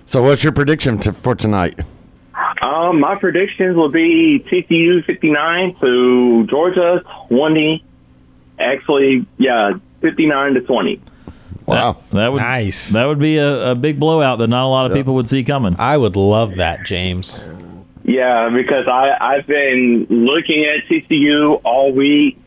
So, 0.06 0.22
what's 0.22 0.42
your 0.44 0.52
prediction 0.52 0.98
to, 0.98 1.12
for 1.12 1.34
tonight? 1.34 1.78
Um, 2.62 3.00
my 3.00 3.14
predictions 3.14 3.76
will 3.76 3.88
be 3.88 4.44
TCU 4.50 5.04
59 5.04 5.76
to 5.80 6.46
Georgia 6.46 7.02
20. 7.28 7.84
Actually, 8.58 9.26
yeah, 9.38 9.78
59 10.02 10.54
to 10.54 10.60
20. 10.60 11.00
Wow. 11.66 11.92
That, 11.92 12.16
that 12.16 12.32
would 12.32 12.42
Nice. 12.42 12.90
That 12.90 13.06
would 13.06 13.18
be 13.18 13.38
a, 13.38 13.70
a 13.70 13.74
big 13.74 13.98
blowout 13.98 14.38
that 14.40 14.48
not 14.48 14.64
a 14.64 14.68
lot 14.68 14.86
of 14.86 14.92
people 14.92 15.14
would 15.14 15.28
see 15.28 15.44
coming. 15.44 15.76
I 15.78 15.96
would 15.96 16.16
love 16.16 16.56
that, 16.56 16.84
James. 16.84 17.50
Yeah, 18.02 18.48
because 18.48 18.88
I 18.88 19.16
I've 19.20 19.46
been 19.46 20.06
looking 20.08 20.64
at 20.64 20.84
TCU 20.86 21.60
all 21.64 21.92
week. 21.92 22.38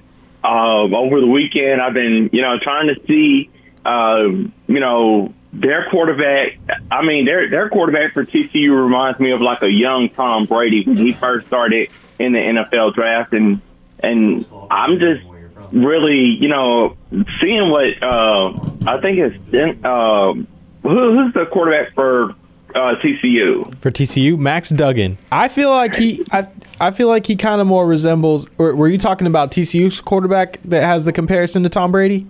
Um, 0.43 0.93
over 0.93 1.21
the 1.21 1.27
weekend, 1.27 1.81
I've 1.81 1.93
been 1.93 2.29
you 2.33 2.41
know 2.41 2.59
trying 2.59 2.93
to 2.93 3.01
see 3.07 3.49
um, 3.85 4.51
you 4.67 4.79
know 4.81 5.33
their 5.53 5.87
quarterback. 5.89 6.57
I 6.91 7.05
mean 7.05 7.25
their 7.25 7.49
their 7.49 7.69
quarterback 7.69 8.13
for 8.13 8.25
TCU 8.25 8.75
reminds 8.75 9.19
me 9.19 9.31
of 9.31 9.41
like 9.41 9.61
a 9.61 9.69
young 9.69 10.09
Tom 10.09 10.45
Brady 10.45 10.83
when 10.83 10.97
he 10.97 11.13
first 11.13 11.47
started 11.47 11.89
in 12.19 12.33
the 12.33 12.39
NFL 12.39 12.95
draft, 12.95 13.33
and 13.33 13.61
and 13.99 14.45
I'm 14.71 14.99
just 14.99 15.23
really 15.71 16.37
you 16.39 16.47
know 16.47 16.97
seeing 17.39 17.69
what 17.69 18.01
uh, 18.01 18.53
I 18.87 18.99
think 18.99 19.19
is 19.19 19.33
uh, 19.83 20.33
who, 20.33 20.43
who's 20.81 21.33
the 21.33 21.45
quarterback 21.51 21.93
for 21.93 22.31
uh, 22.75 22.95
TCU. 22.95 23.75
For 23.79 23.91
TCU, 23.91 24.37
Max 24.37 24.69
Duggan. 24.69 25.19
I 25.31 25.47
feel 25.47 25.69
like 25.69 25.95
he 25.95 26.25
I 26.31 26.47
I 26.81 26.89
feel 26.89 27.07
like 27.07 27.27
he 27.27 27.35
kind 27.35 27.61
of 27.61 27.67
more 27.67 27.85
resembles 27.85 28.49
or 28.57 28.75
were 28.75 28.87
you 28.87 28.97
talking 28.97 29.27
about 29.27 29.51
TCU's 29.51 30.01
quarterback 30.01 30.59
that 30.63 30.81
has 30.81 31.05
the 31.05 31.13
comparison 31.13 31.61
to 31.61 31.69
Tom 31.69 31.91
Brady? 31.91 32.25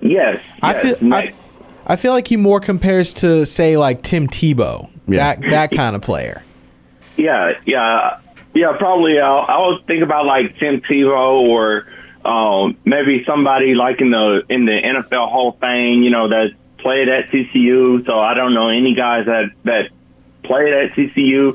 Yes, 0.00 0.40
I 0.62 0.72
yes, 0.72 0.82
feel 0.82 1.08
Max- 1.08 1.28
I 1.28 1.47
feel 1.96 2.12
like 2.12 2.28
he 2.28 2.36
more 2.36 2.60
compares 2.60 3.14
to 3.14 3.44
say 3.44 3.76
like 3.76 4.02
Tim 4.02 4.28
Tebow. 4.28 4.90
Yeah. 5.06 5.36
That 5.36 5.50
that 5.50 5.70
kind 5.72 5.96
of 5.96 6.02
player. 6.02 6.42
Yeah, 7.16 7.54
yeah, 7.66 8.20
yeah. 8.54 8.76
Probably, 8.76 9.18
I'll, 9.18 9.44
I'll 9.48 9.78
think 9.86 10.02
about 10.02 10.26
like 10.26 10.58
Tim 10.58 10.80
Tebow 10.82 11.48
or 11.48 11.86
um, 12.24 12.76
maybe 12.84 13.24
somebody 13.24 13.74
like 13.74 14.00
in 14.00 14.10
the 14.10 14.42
in 14.48 14.66
the 14.66 14.72
NFL 14.72 15.30
Hall 15.30 15.50
of 15.50 15.58
Fame. 15.58 16.02
You 16.02 16.10
know, 16.10 16.28
that 16.28 16.52
played 16.78 17.08
at 17.08 17.30
TCU. 17.30 18.04
So 18.06 18.18
I 18.18 18.34
don't 18.34 18.54
know 18.54 18.68
any 18.68 18.94
guys 18.94 19.26
that 19.26 19.50
that 19.64 19.90
played 20.42 20.72
at 20.72 20.92
TCU, 20.92 21.54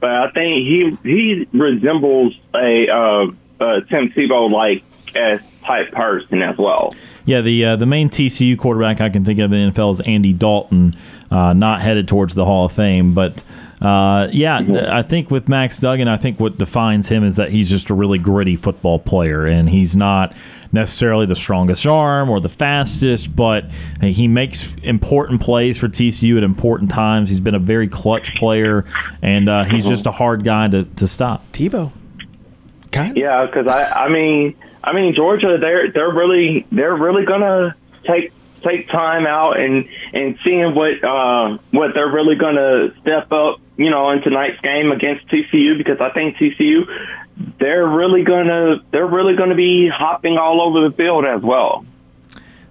but 0.00 0.10
I 0.10 0.30
think 0.30 0.66
he 0.66 0.98
he 1.02 1.48
resembles 1.52 2.38
a 2.54 2.88
uh, 2.88 3.26
uh, 3.60 3.80
Tim 3.82 4.10
Tebow 4.10 4.50
like 4.50 4.82
as 5.14 5.40
type 5.64 5.92
person 5.92 6.42
as 6.42 6.56
well. 6.58 6.94
Yeah, 7.24 7.40
the 7.40 7.64
uh, 7.64 7.76
the 7.76 7.86
main 7.86 8.08
TCU 8.08 8.58
quarterback 8.58 9.00
I 9.00 9.08
can 9.08 9.24
think 9.24 9.38
of 9.38 9.52
in 9.52 9.66
the 9.66 9.70
NFL 9.72 9.92
is 9.92 10.00
Andy 10.02 10.32
Dalton, 10.32 10.96
uh, 11.30 11.52
not 11.52 11.80
headed 11.80 12.08
towards 12.08 12.34
the 12.34 12.44
Hall 12.44 12.66
of 12.66 12.72
Fame, 12.72 13.14
but. 13.14 13.42
Uh, 13.80 14.28
yeah, 14.30 14.60
I 14.92 15.02
think 15.02 15.28
with 15.32 15.48
Max 15.48 15.80
Duggan, 15.80 16.06
I 16.06 16.16
think 16.16 16.38
what 16.38 16.56
defines 16.56 17.08
him 17.08 17.24
is 17.24 17.34
that 17.34 17.50
he's 17.50 17.68
just 17.68 17.90
a 17.90 17.94
really 17.94 18.16
gritty 18.16 18.54
football 18.54 19.00
player, 19.00 19.44
and 19.44 19.68
he's 19.68 19.96
not 19.96 20.36
necessarily 20.70 21.26
the 21.26 21.34
strongest 21.34 21.84
arm 21.84 22.30
or 22.30 22.38
the 22.38 22.48
fastest, 22.48 23.34
but 23.34 23.68
he 24.00 24.28
makes 24.28 24.72
important 24.84 25.40
plays 25.40 25.78
for 25.78 25.88
TCU 25.88 26.36
at 26.36 26.44
important 26.44 26.92
times. 26.92 27.28
He's 27.28 27.40
been 27.40 27.56
a 27.56 27.58
very 27.58 27.88
clutch 27.88 28.36
player, 28.36 28.84
and 29.20 29.48
uh, 29.48 29.64
he's 29.64 29.88
just 29.88 30.06
a 30.06 30.12
hard 30.12 30.44
guy 30.44 30.68
to, 30.68 30.84
to 30.84 31.08
stop. 31.08 31.50
Tebow. 31.50 31.90
Kind 32.92 33.16
Yeah, 33.16 33.46
because 33.46 33.66
I, 33.66 34.04
I 34.04 34.08
mean, 34.08 34.54
I 34.84 34.92
mean 34.92 35.14
Georgia, 35.14 35.58
they're 35.60 35.90
they're 35.90 36.12
really 36.12 36.66
they're 36.72 36.94
really 36.96 37.24
gonna 37.24 37.74
take 38.04 38.32
take 38.62 38.88
time 38.88 39.26
out 39.26 39.58
and 39.58 39.88
and 40.12 40.38
seeing 40.44 40.74
what 40.74 41.02
uh, 41.04 41.58
what 41.70 41.94
they're 41.94 42.10
really 42.10 42.36
gonna 42.36 42.94
step 43.00 43.30
up, 43.32 43.60
you 43.76 43.90
know, 43.90 44.10
in 44.10 44.22
tonight's 44.22 44.60
game 44.60 44.92
against 44.92 45.26
TCU 45.28 45.76
because 45.78 46.00
I 46.00 46.10
think 46.10 46.36
TCU 46.36 46.86
they're 47.58 47.86
really 47.86 48.24
gonna 48.24 48.82
they're 48.90 49.06
really 49.06 49.36
gonna 49.36 49.54
be 49.54 49.88
hopping 49.88 50.36
all 50.38 50.60
over 50.60 50.88
the 50.88 50.94
field 50.94 51.24
as 51.24 51.42
well. 51.42 51.84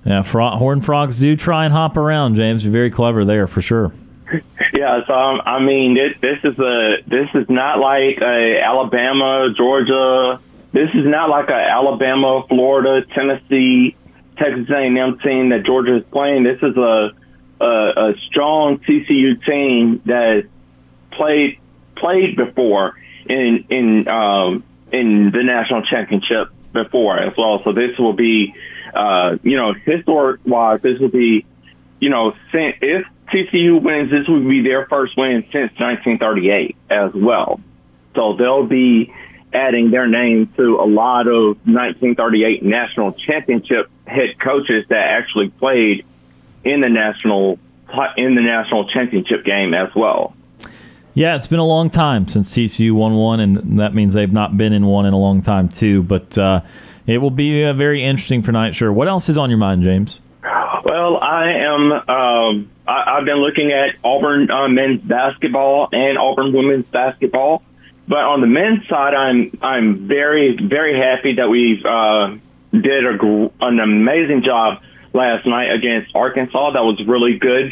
Yeah, 0.06 0.24
fro- 0.24 0.58
horn 0.58 0.82
frogs 0.82 1.20
do 1.20 1.36
try 1.36 1.66
and 1.66 1.74
hop 1.74 1.96
around, 1.96 2.36
James. 2.36 2.64
You're 2.64 2.72
very 2.72 2.90
clever 2.90 3.24
there 3.26 3.48
for 3.48 3.62
sure. 3.62 3.94
Yeah, 4.74 5.06
so 5.06 5.14
um, 5.14 5.42
I 5.46 5.60
mean, 5.60 5.96
this 5.96 6.18
this 6.22 6.40
is 6.46 6.58
a 6.58 6.98
this 7.06 7.30
is 7.36 7.50
not 7.50 7.80
like 7.80 8.22
a 8.22 8.62
Alabama, 8.62 9.54
Georgia. 9.56 10.40
This 10.72 10.90
is 10.94 11.06
not 11.06 11.30
like 11.30 11.50
a 11.50 11.54
Alabama, 11.54 12.44
Florida, 12.48 13.06
Tennessee, 13.14 13.96
Texas 14.38 14.70
A&M 14.70 15.20
team 15.20 15.50
that 15.50 15.64
Georgia 15.66 15.98
is 15.98 16.04
playing. 16.12 16.44
This 16.44 16.60
is 16.62 16.78
a 16.78 17.12
a, 17.60 18.10
a 18.10 18.14
strong 18.28 18.80
TCU 18.80 19.46
team 19.46 20.02
that 20.06 20.48
played 21.12 21.60
played 21.96 22.36
before 22.36 22.96
in 23.28 23.66
in 23.70 24.08
um, 24.08 24.64
in 24.92 25.32
the 25.32 25.44
national 25.44 25.84
championship 25.84 26.50
before 26.74 27.20
as 27.20 27.34
well. 27.38 27.62
So 27.64 27.74
this 27.74 27.98
will 28.00 28.14
be, 28.14 28.56
uh, 28.94 29.38
you 29.44 29.58
know, 29.58 29.74
historic 29.74 30.42
wise, 30.46 30.82
this 30.82 31.00
will 31.00 31.10
be 31.10 31.46
you 32.02 32.10
know, 32.10 32.34
if 32.52 33.06
TCU 33.32 33.82
wins, 33.82 34.12
this 34.12 34.28
would 34.28 34.50
be 34.50 34.62
their 34.62 34.88
first 34.88 35.16
win 35.16 35.44
since 35.54 35.72
1938 35.80 36.76
as 36.90 37.14
well. 37.14 37.62
So 38.16 38.36
they'll 38.36 38.66
be 38.66 39.14
adding 39.54 39.92
their 39.92 40.08
name 40.08 40.48
to 40.58 40.80
a 40.80 40.88
lot 40.88 41.28
of 41.28 41.58
1938 41.66 42.64
national 42.64 43.14
championship 43.14 43.90
head 44.08 44.40
coaches 44.40 44.86
that 44.90 45.08
actually 45.08 45.50
played 45.50 46.06
in 46.64 46.82
the 46.82 46.90
national 46.90 47.60
in 48.16 48.36
the 48.36 48.42
national 48.42 48.88
championship 48.88 49.44
game 49.44 49.74
as 49.74 49.94
well. 49.94 50.34
Yeah, 51.14 51.36
it's 51.36 51.48
been 51.48 51.60
a 51.60 51.66
long 51.66 51.90
time 51.90 52.30
since 52.30 52.54
TCU 52.54 52.94
won 52.94 53.16
one, 53.16 53.42
and 53.42 53.80
that 53.80 53.94
means 53.94 54.14
they've 54.14 54.32
not 54.32 54.56
been 54.56 54.72
in 54.72 54.86
one 54.86 55.06
in 55.06 55.14
a 55.14 55.18
long 55.18 55.42
time 55.42 55.68
too. 55.68 56.04
But 56.04 56.38
uh, 56.38 56.62
it 57.06 57.18
will 57.18 57.32
be 57.32 57.66
uh, 57.66 57.74
very 57.74 58.02
interesting 58.02 58.42
for 58.42 58.54
night. 58.54 58.76
Sure. 58.76 58.94
What 58.94 59.10
else 59.10 59.28
is 59.28 59.38
on 59.38 59.50
your 59.50 59.60
mind, 59.60 59.84
James? 59.84 60.22
Well, 60.84 61.18
I 61.18 61.52
am. 61.52 61.92
Um, 61.92 62.72
I, 62.88 63.18
I've 63.18 63.26
been 63.26 63.38
looking 63.38 63.72
at 63.72 63.96
Auburn 64.04 64.50
uh, 64.50 64.68
men's 64.70 65.02
basketball 65.02 65.90
and 65.92 66.18
Auburn 66.18 66.54
women's 66.54 66.86
basketball, 66.86 67.62
but 68.12 68.26
on 68.26 68.42
the 68.42 68.48
men's 68.48 68.86
side, 68.90 69.14
I'm 69.14 69.58
I'm 69.62 70.06
very 70.06 70.58
very 70.58 71.00
happy 71.00 71.36
that 71.36 71.48
we 71.48 71.82
uh, 71.82 72.36
did 72.74 73.06
a, 73.06 73.52
an 73.62 73.80
amazing 73.80 74.44
job 74.44 74.84
last 75.14 75.48
night 75.48 75.72
against 75.72 76.14
Arkansas. 76.14 76.72
That 76.72 76.84
was 76.84 77.02
really 77.08 77.38
good. 77.40 77.68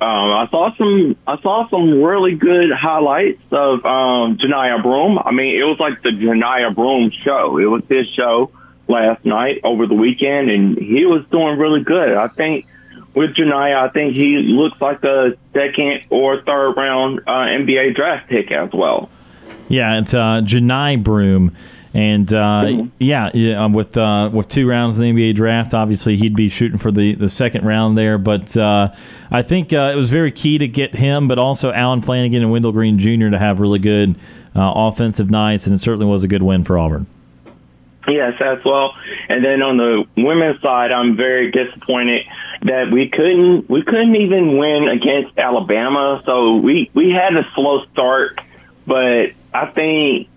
Um, 0.00 0.30
I 0.32 0.48
saw 0.50 0.74
some 0.78 1.16
I 1.26 1.38
saw 1.42 1.68
some 1.68 2.02
really 2.02 2.34
good 2.34 2.72
highlights 2.72 3.42
of 3.50 3.84
um, 3.84 4.38
Janiyah 4.38 4.82
Broome. 4.82 5.18
I 5.22 5.32
mean, 5.32 5.54
it 5.60 5.64
was 5.64 5.78
like 5.78 6.00
the 6.00 6.12
Janiyah 6.12 6.74
Broome 6.74 7.10
show. 7.10 7.58
It 7.58 7.66
was 7.66 7.82
his 7.86 8.08
show 8.08 8.52
last 8.88 9.26
night 9.26 9.60
over 9.64 9.86
the 9.86 9.94
weekend, 9.94 10.48
and 10.48 10.78
he 10.78 11.04
was 11.04 11.26
doing 11.30 11.58
really 11.58 11.84
good. 11.84 12.16
I 12.16 12.28
think 12.28 12.64
with 13.14 13.36
Janiyah, 13.36 13.86
I 13.86 13.88
think 13.90 14.14
he 14.14 14.38
looks 14.38 14.80
like 14.80 15.04
a 15.04 15.34
second 15.52 16.06
or 16.08 16.40
third 16.40 16.72
round 16.72 17.20
uh, 17.26 17.52
NBA 17.52 17.94
draft 17.94 18.30
pick 18.30 18.50
as 18.50 18.70
well. 18.72 19.10
Yeah, 19.68 19.98
it's 19.98 20.14
uh, 20.14 20.40
Johni 20.42 21.02
Broome, 21.02 21.56
and 21.94 22.32
uh, 22.34 22.86
yeah, 22.98 23.30
yeah, 23.34 23.64
um, 23.64 23.72
with 23.72 23.96
uh, 23.96 24.28
with 24.32 24.48
two 24.48 24.68
rounds 24.68 24.98
in 24.98 25.02
the 25.02 25.12
NBA 25.12 25.36
draft, 25.36 25.74
obviously 25.74 26.16
he'd 26.16 26.34
be 26.34 26.48
shooting 26.48 26.76
for 26.76 26.90
the, 26.90 27.14
the 27.14 27.28
second 27.28 27.64
round 27.64 27.96
there. 27.96 28.18
But 28.18 28.56
uh, 28.56 28.92
I 29.30 29.42
think 29.42 29.72
uh, 29.72 29.92
it 29.94 29.96
was 29.96 30.10
very 30.10 30.32
key 30.32 30.58
to 30.58 30.66
get 30.66 30.96
him, 30.96 31.28
but 31.28 31.38
also 31.38 31.72
Allen 31.72 32.02
Flanagan 32.02 32.42
and 32.42 32.50
Wendell 32.50 32.72
Green 32.72 32.98
Jr. 32.98 33.30
to 33.30 33.38
have 33.38 33.60
really 33.60 33.78
good 33.78 34.16
uh, 34.56 34.72
offensive 34.74 35.30
nights, 35.30 35.66
and 35.66 35.74
it 35.74 35.78
certainly 35.78 36.06
was 36.06 36.24
a 36.24 36.28
good 36.28 36.42
win 36.42 36.64
for 36.64 36.76
Auburn. 36.78 37.06
Yes, 38.08 38.34
as 38.40 38.58
well. 38.64 38.94
And 39.28 39.44
then 39.44 39.62
on 39.62 39.76
the 39.76 40.04
women's 40.16 40.60
side, 40.60 40.92
I'm 40.92 41.16
very 41.16 41.50
disappointed 41.50 42.26
that 42.62 42.90
we 42.90 43.08
couldn't 43.08 43.70
we 43.70 43.82
couldn't 43.82 44.16
even 44.16 44.58
win 44.58 44.88
against 44.88 45.38
Alabama. 45.38 46.22
So 46.26 46.56
we 46.56 46.90
we 46.92 47.10
had 47.10 47.36
a 47.36 47.48
slow 47.54 47.84
start, 47.92 48.40
but 48.86 49.30
I 49.54 49.66
think 49.66 50.28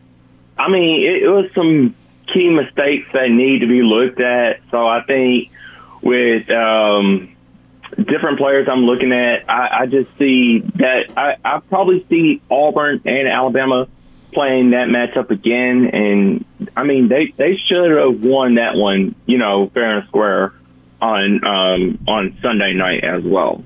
I 0.57 0.69
mean 0.69 1.03
it, 1.03 1.23
it 1.23 1.29
was 1.29 1.51
some 1.53 1.95
key 2.27 2.49
mistakes 2.49 3.09
that 3.13 3.29
need 3.29 3.59
to 3.59 3.67
be 3.67 3.81
looked 3.81 4.19
at. 4.19 4.61
So 4.69 4.87
I 4.87 5.01
think 5.01 5.51
with 6.01 6.49
um, 6.49 7.35
different 7.97 8.37
players 8.37 8.67
I'm 8.69 8.85
looking 8.85 9.11
at, 9.11 9.49
I, 9.49 9.81
I 9.81 9.85
just 9.87 10.15
see 10.17 10.59
that 10.59 11.17
I, 11.17 11.37
I 11.43 11.59
probably 11.59 12.05
see 12.09 12.41
Auburn 12.49 13.01
and 13.05 13.27
Alabama 13.27 13.87
playing 14.33 14.71
that 14.71 14.89
matchup 14.89 15.31
again. 15.31 15.87
And 15.87 16.45
I 16.75 16.83
mean, 16.83 17.07
they, 17.07 17.33
they 17.35 17.57
should 17.57 17.91
have 17.91 18.23
won 18.23 18.55
that 18.55 18.75
one, 18.75 19.15
you 19.25 19.37
know, 19.37 19.67
fair 19.73 19.99
and 19.99 20.07
square 20.07 20.53
on 21.01 21.45
um, 21.45 21.99
on 22.07 22.37
Sunday 22.41 22.73
night 22.73 23.03
as 23.03 23.23
well. 23.23 23.63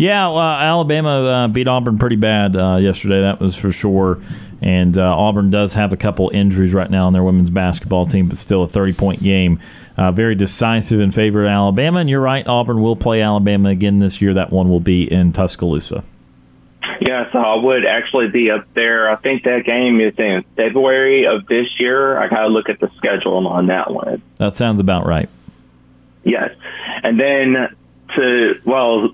Yeah, 0.00 0.30
Alabama 0.30 1.10
uh, 1.10 1.48
beat 1.48 1.68
Auburn 1.68 1.98
pretty 1.98 2.16
bad 2.16 2.56
uh, 2.56 2.76
yesterday. 2.76 3.20
That 3.20 3.38
was 3.38 3.54
for 3.54 3.70
sure. 3.70 4.18
And 4.62 4.96
uh, 4.96 5.02
Auburn 5.02 5.50
does 5.50 5.74
have 5.74 5.92
a 5.92 5.96
couple 5.98 6.30
injuries 6.30 6.72
right 6.72 6.90
now 6.90 7.06
on 7.06 7.12
their 7.12 7.22
women's 7.22 7.50
basketball 7.50 8.06
team, 8.06 8.26
but 8.26 8.38
still 8.38 8.62
a 8.62 8.66
30 8.66 8.94
point 8.94 9.22
game. 9.22 9.60
Uh, 9.98 10.10
very 10.10 10.34
decisive 10.34 11.00
in 11.00 11.12
favor 11.12 11.44
of 11.44 11.50
Alabama. 11.50 11.98
And 11.98 12.08
you're 12.08 12.22
right, 12.22 12.46
Auburn 12.46 12.80
will 12.80 12.96
play 12.96 13.20
Alabama 13.20 13.68
again 13.68 13.98
this 13.98 14.22
year. 14.22 14.32
That 14.32 14.50
one 14.50 14.70
will 14.70 14.80
be 14.80 15.04
in 15.04 15.32
Tuscaloosa. 15.32 16.02
Yeah, 17.02 17.30
so 17.30 17.38
I 17.38 17.62
would 17.62 17.84
actually 17.84 18.28
be 18.28 18.50
up 18.50 18.72
there. 18.72 19.10
I 19.10 19.16
think 19.16 19.42
that 19.42 19.66
game 19.66 20.00
is 20.00 20.14
in 20.16 20.46
February 20.56 21.26
of 21.26 21.44
this 21.46 21.66
year. 21.78 22.16
I 22.16 22.26
got 22.28 22.44
to 22.44 22.48
look 22.48 22.70
at 22.70 22.80
the 22.80 22.90
schedule 22.96 23.46
on 23.46 23.66
that 23.66 23.90
one. 23.92 24.22
That 24.38 24.56
sounds 24.56 24.80
about 24.80 25.04
right. 25.04 25.28
Yes. 26.24 26.52
And 27.02 27.20
then 27.20 27.76
to, 28.16 28.60
well, 28.64 29.10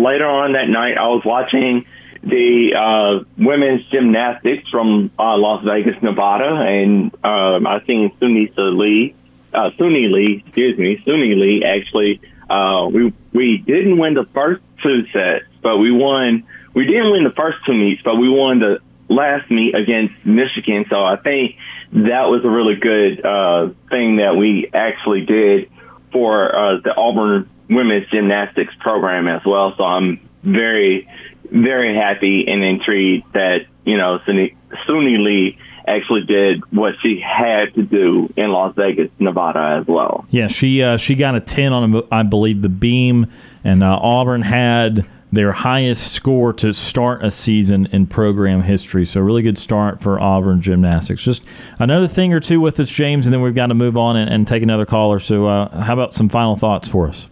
later 0.00 0.26
on 0.26 0.52
that 0.52 0.68
night, 0.68 0.96
I 0.96 1.08
was 1.08 1.22
watching 1.24 1.86
the 2.22 2.74
uh, 2.74 3.24
women's 3.36 3.84
gymnastics 3.86 4.68
from 4.70 5.10
uh, 5.18 5.36
Las 5.36 5.64
Vegas, 5.64 6.00
Nevada, 6.02 6.54
and 6.54 7.12
um, 7.24 7.66
I 7.66 7.82
seen 7.86 8.12
Sunisa 8.20 8.76
Lee, 8.78 9.14
uh, 9.52 9.70
Suni 9.78 10.08
Lee, 10.08 10.44
excuse 10.46 10.78
me, 10.78 11.02
Suni 11.04 11.36
Lee. 11.36 11.64
Actually, 11.64 12.20
uh, 12.48 12.88
we 12.92 13.12
we 13.32 13.58
didn't 13.58 13.98
win 13.98 14.14
the 14.14 14.26
first 14.32 14.62
two 14.82 15.06
sets, 15.12 15.44
but 15.62 15.78
we 15.78 15.90
won. 15.90 16.44
We 16.74 16.86
didn't 16.86 17.10
win 17.10 17.24
the 17.24 17.34
first 17.36 17.58
two 17.66 17.74
meets, 17.74 18.02
but 18.02 18.16
we 18.16 18.28
won 18.28 18.60
the 18.60 18.78
last 19.08 19.50
meet 19.50 19.74
against 19.74 20.14
Michigan. 20.24 20.86
So 20.88 21.04
I 21.04 21.16
think 21.16 21.56
that 21.92 22.28
was 22.30 22.44
a 22.44 22.48
really 22.48 22.76
good 22.76 23.24
uh, 23.24 23.70
thing 23.90 24.16
that 24.16 24.36
we 24.36 24.70
actually 24.72 25.26
did 25.26 25.70
for 26.12 26.54
uh, 26.54 26.80
the 26.82 26.94
Auburn 26.96 27.50
women's 27.68 28.08
gymnastics 28.08 28.74
program 28.80 29.28
as 29.28 29.42
well. 29.44 29.74
So 29.76 29.84
I'm 29.84 30.28
very, 30.42 31.08
very 31.50 31.94
happy 31.94 32.46
and 32.48 32.62
intrigued 32.62 33.32
that, 33.32 33.66
you 33.84 33.96
know, 33.96 34.18
Suni, 34.26 34.54
Suni 34.86 35.22
Lee 35.22 35.58
actually 35.86 36.22
did 36.22 36.62
what 36.72 36.94
she 37.02 37.20
had 37.20 37.74
to 37.74 37.82
do 37.82 38.32
in 38.36 38.50
Las 38.50 38.74
Vegas, 38.76 39.10
Nevada 39.18 39.78
as 39.80 39.86
well. 39.86 40.26
Yeah, 40.30 40.48
she 40.48 40.82
uh, 40.82 40.96
she 40.96 41.14
got 41.14 41.34
a 41.34 41.40
10 41.40 41.72
on, 41.72 42.02
I 42.12 42.22
believe, 42.22 42.62
the 42.62 42.68
beam, 42.68 43.26
and 43.64 43.82
uh, 43.82 43.98
Auburn 44.00 44.42
had 44.42 45.06
their 45.32 45.52
highest 45.52 46.12
score 46.12 46.52
to 46.52 46.74
start 46.74 47.24
a 47.24 47.30
season 47.30 47.86
in 47.86 48.06
program 48.06 48.62
history. 48.62 49.06
So, 49.06 49.20
really 49.20 49.42
good 49.42 49.58
start 49.58 50.00
for 50.00 50.20
Auburn 50.20 50.60
gymnastics. 50.60 51.22
Just 51.22 51.42
another 51.78 52.06
thing 52.06 52.32
or 52.32 52.40
two 52.40 52.60
with 52.60 52.78
us, 52.78 52.90
James, 52.90 53.26
and 53.26 53.32
then 53.32 53.40
we've 53.40 53.54
got 53.54 53.68
to 53.68 53.74
move 53.74 53.96
on 53.96 54.16
and, 54.16 54.30
and 54.30 54.46
take 54.46 54.62
another 54.62 54.84
caller. 54.84 55.18
So, 55.18 55.46
uh, 55.46 55.84
how 55.84 55.94
about 55.94 56.12
some 56.12 56.28
final 56.28 56.54
thoughts 56.54 56.88
for 56.88 57.08
us? 57.08 57.28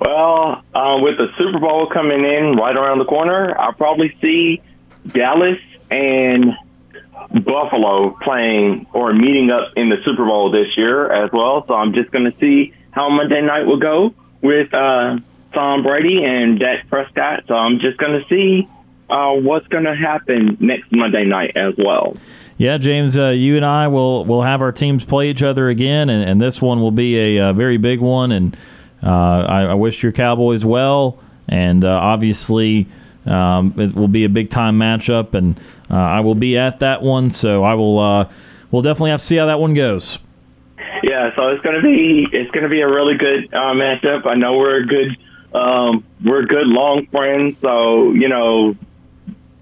Well, 0.00 0.62
uh, 0.74 0.98
with 1.00 1.18
the 1.18 1.28
Super 1.38 1.58
Bowl 1.58 1.88
coming 1.88 2.24
in 2.24 2.56
right 2.56 2.76
around 2.76 2.98
the 2.98 3.04
corner, 3.04 3.58
I'll 3.58 3.72
probably 3.72 4.16
see 4.20 4.62
Dallas 5.06 5.58
and 5.90 6.54
Buffalo 7.30 8.16
playing 8.22 8.86
or 8.92 9.12
meeting 9.12 9.50
up 9.50 9.72
in 9.76 9.88
the 9.88 9.96
Super 10.04 10.24
Bowl 10.24 10.50
this 10.50 10.76
year 10.76 11.10
as 11.10 11.30
well. 11.32 11.66
So 11.66 11.74
I'm 11.74 11.92
just 11.92 12.10
going 12.10 12.30
to 12.30 12.38
see 12.38 12.72
how 12.90 13.08
Monday 13.08 13.40
night 13.40 13.66
will 13.66 13.78
go 13.80 14.14
with 14.40 14.72
uh, 14.72 15.18
Tom 15.52 15.82
Brady 15.82 16.24
and 16.24 16.58
Dak 16.58 16.88
Prescott. 16.88 17.44
So 17.48 17.54
I'm 17.54 17.80
just 17.80 17.98
going 17.98 18.20
to 18.20 18.28
see 18.28 18.68
uh, 19.08 19.32
what's 19.32 19.66
going 19.68 19.84
to 19.84 19.94
happen 19.94 20.56
next 20.60 20.92
Monday 20.92 21.24
night 21.24 21.56
as 21.56 21.74
well. 21.76 22.16
Yeah, 22.56 22.78
James, 22.78 23.16
uh, 23.16 23.28
you 23.30 23.56
and 23.56 23.64
I 23.64 23.88
will 23.88 24.24
will 24.24 24.42
have 24.42 24.62
our 24.62 24.70
teams 24.70 25.04
play 25.04 25.28
each 25.28 25.42
other 25.42 25.68
again, 25.68 26.08
and, 26.08 26.28
and 26.28 26.40
this 26.40 26.62
one 26.62 26.80
will 26.80 26.92
be 26.92 27.36
a, 27.36 27.50
a 27.50 27.52
very 27.52 27.78
big 27.78 28.00
one. 28.00 28.30
And 28.30 28.54
uh, 28.54 28.58
I, 29.08 29.62
I, 29.64 29.74
wish 29.74 30.02
your 30.02 30.12
Cowboys 30.12 30.64
well, 30.64 31.18
and 31.48 31.84
uh, 31.84 31.90
obviously 31.90 32.86
um, 33.26 33.74
it 33.78 33.94
will 33.94 34.08
be 34.08 34.24
a 34.24 34.28
big 34.28 34.50
time 34.50 34.78
matchup, 34.78 35.34
and 35.34 35.58
uh, 35.90 35.94
I 35.94 36.20
will 36.20 36.34
be 36.34 36.56
at 36.56 36.80
that 36.80 37.02
one. 37.02 37.30
So 37.30 37.64
I 37.64 37.74
will 37.74 37.98
uh, 37.98 38.28
we'll 38.70 38.82
definitely 38.82 39.10
have 39.10 39.20
to 39.20 39.26
see 39.26 39.36
how 39.36 39.46
that 39.46 39.60
one 39.60 39.74
goes. 39.74 40.18
Yeah, 41.02 41.34
so 41.36 41.48
it's 41.48 41.62
gonna 41.62 41.82
be 41.82 42.26
it's 42.32 42.50
gonna 42.50 42.68
be 42.68 42.80
a 42.80 42.88
really 42.88 43.16
good 43.16 43.52
uh, 43.52 43.74
matchup. 43.74 44.26
I 44.26 44.34
know 44.34 44.56
we're 44.56 44.82
a 44.82 44.86
good 44.86 45.16
um, 45.52 46.04
we're 46.24 46.44
good 46.44 46.66
long 46.66 47.06
friends, 47.06 47.58
so 47.60 48.12
you 48.12 48.28
know 48.28 48.76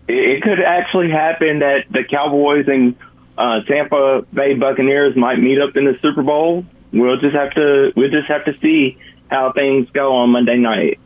it, 0.09 0.15
it 0.15 0.43
could 0.43 0.61
actually 0.61 1.11
happen 1.11 1.61
that 1.61 1.87
the 1.91 2.05
Cowboys 2.05 2.69
and 2.69 2.97
uh, 3.37 3.63
Tampa 3.63 4.25
Bay 4.33 4.55
Buccaneers 4.55 5.17
might 5.17 5.41
meet 5.41 5.61
up 5.61 5.77
in 5.77 5.85
the 5.85 5.99
Super 6.01 6.23
Bowl. 6.23 6.65
We'll 6.93 7.19
just 7.19 7.35
have 7.35 7.53
to 7.55 7.93
we'll 7.97 8.11
just 8.11 8.29
have 8.29 8.45
to 8.45 8.57
see 8.61 8.99
how 9.33 9.53
things 9.53 9.89
go 9.91 10.15
on 10.17 10.31
Monday 10.31 10.57
night. 10.57 10.99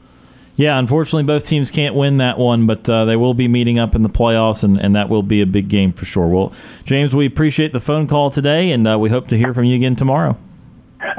Yeah, 0.56 0.78
unfortunately, 0.78 1.24
both 1.24 1.46
teams 1.46 1.70
can't 1.70 1.94
win 1.94 2.16
that 2.16 2.38
one, 2.38 2.64
but 2.64 2.88
uh, 2.88 3.04
they 3.04 3.16
will 3.16 3.34
be 3.34 3.46
meeting 3.46 3.78
up 3.78 3.94
in 3.94 4.02
the 4.02 4.08
playoffs, 4.08 4.64
and, 4.64 4.80
and 4.80 4.96
that 4.96 5.10
will 5.10 5.22
be 5.22 5.42
a 5.42 5.46
big 5.46 5.68
game 5.68 5.92
for 5.92 6.06
sure. 6.06 6.26
Well, 6.26 6.52
James, 6.84 7.14
we 7.14 7.26
appreciate 7.26 7.74
the 7.74 7.80
phone 7.80 8.06
call 8.06 8.30
today, 8.30 8.70
and 8.70 8.88
uh, 8.88 8.98
we 8.98 9.10
hope 9.10 9.28
to 9.28 9.36
hear 9.36 9.52
from 9.52 9.64
you 9.64 9.76
again 9.76 9.96
tomorrow. 9.96 10.38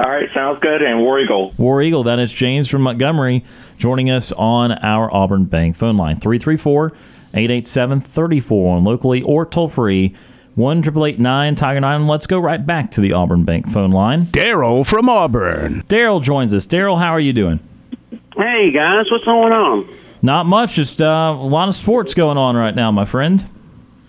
All 0.04 0.10
right, 0.10 0.28
sounds 0.34 0.58
good. 0.60 0.82
And 0.82 1.00
War 1.00 1.20
Eagle. 1.20 1.52
War 1.56 1.80
Eagle, 1.82 2.02
that 2.02 2.18
is 2.18 2.32
James 2.32 2.68
from 2.68 2.82
Montgomery 2.82 3.44
joining 3.76 4.10
us 4.10 4.32
on 4.32 4.72
our 4.72 5.12
Auburn 5.14 5.44
Bank 5.44 5.76
phone 5.76 5.96
line 5.96 6.18
334 6.18 6.88
887 7.34 8.00
34 8.00 8.80
locally 8.80 9.22
or 9.22 9.46
toll 9.46 9.68
free. 9.68 10.14
1 10.58 10.82
Tiger 10.82 11.80
9. 11.80 12.06
Let's 12.08 12.26
go 12.26 12.40
right 12.40 12.66
back 12.66 12.90
to 12.90 13.00
the 13.00 13.12
Auburn 13.12 13.44
Bank 13.44 13.68
phone 13.70 13.92
line. 13.92 14.22
Daryl 14.24 14.84
from 14.84 15.08
Auburn. 15.08 15.82
Daryl 15.82 16.20
joins 16.20 16.52
us. 16.52 16.66
Daryl, 16.66 16.98
how 16.98 17.12
are 17.12 17.20
you 17.20 17.32
doing? 17.32 17.60
Hey, 18.36 18.72
guys, 18.72 19.08
what's 19.08 19.24
going 19.24 19.52
on? 19.52 19.88
Not 20.20 20.46
much, 20.46 20.74
just 20.74 21.00
uh, 21.00 21.36
a 21.38 21.46
lot 21.46 21.68
of 21.68 21.76
sports 21.76 22.12
going 22.12 22.36
on 22.38 22.56
right 22.56 22.74
now, 22.74 22.90
my 22.90 23.04
friend. 23.04 23.44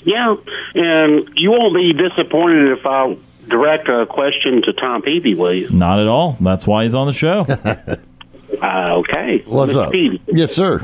Yeah, 0.03 0.37
and 0.73 1.29
you 1.35 1.51
won't 1.51 1.75
be 1.75 1.93
disappointed 1.93 2.71
if 2.79 2.83
I 2.83 3.15
direct 3.47 3.87
a 3.87 4.07
question 4.07 4.63
to 4.63 4.73
Tom 4.73 5.03
Peavy, 5.03 5.35
will 5.35 5.53
you? 5.53 5.69
Not 5.69 5.99
at 5.99 6.07
all. 6.07 6.35
That's 6.41 6.65
why 6.65 6.81
he's 6.81 6.95
on 6.95 7.05
the 7.05 7.13
show. 7.13 7.41
uh, 8.61 8.87
okay. 9.01 9.43
What's 9.45 9.73
Mr. 9.73 9.85
up? 9.85 9.91
Peavy, 9.91 10.19
Yes, 10.25 10.51
sir. 10.51 10.83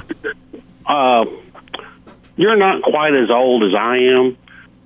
uh, 0.85 1.25
you're 2.35 2.55
not 2.55 2.83
quite 2.83 3.15
as 3.15 3.31
old 3.31 3.63
as 3.63 3.73
I 3.73 3.97
am, 3.97 4.37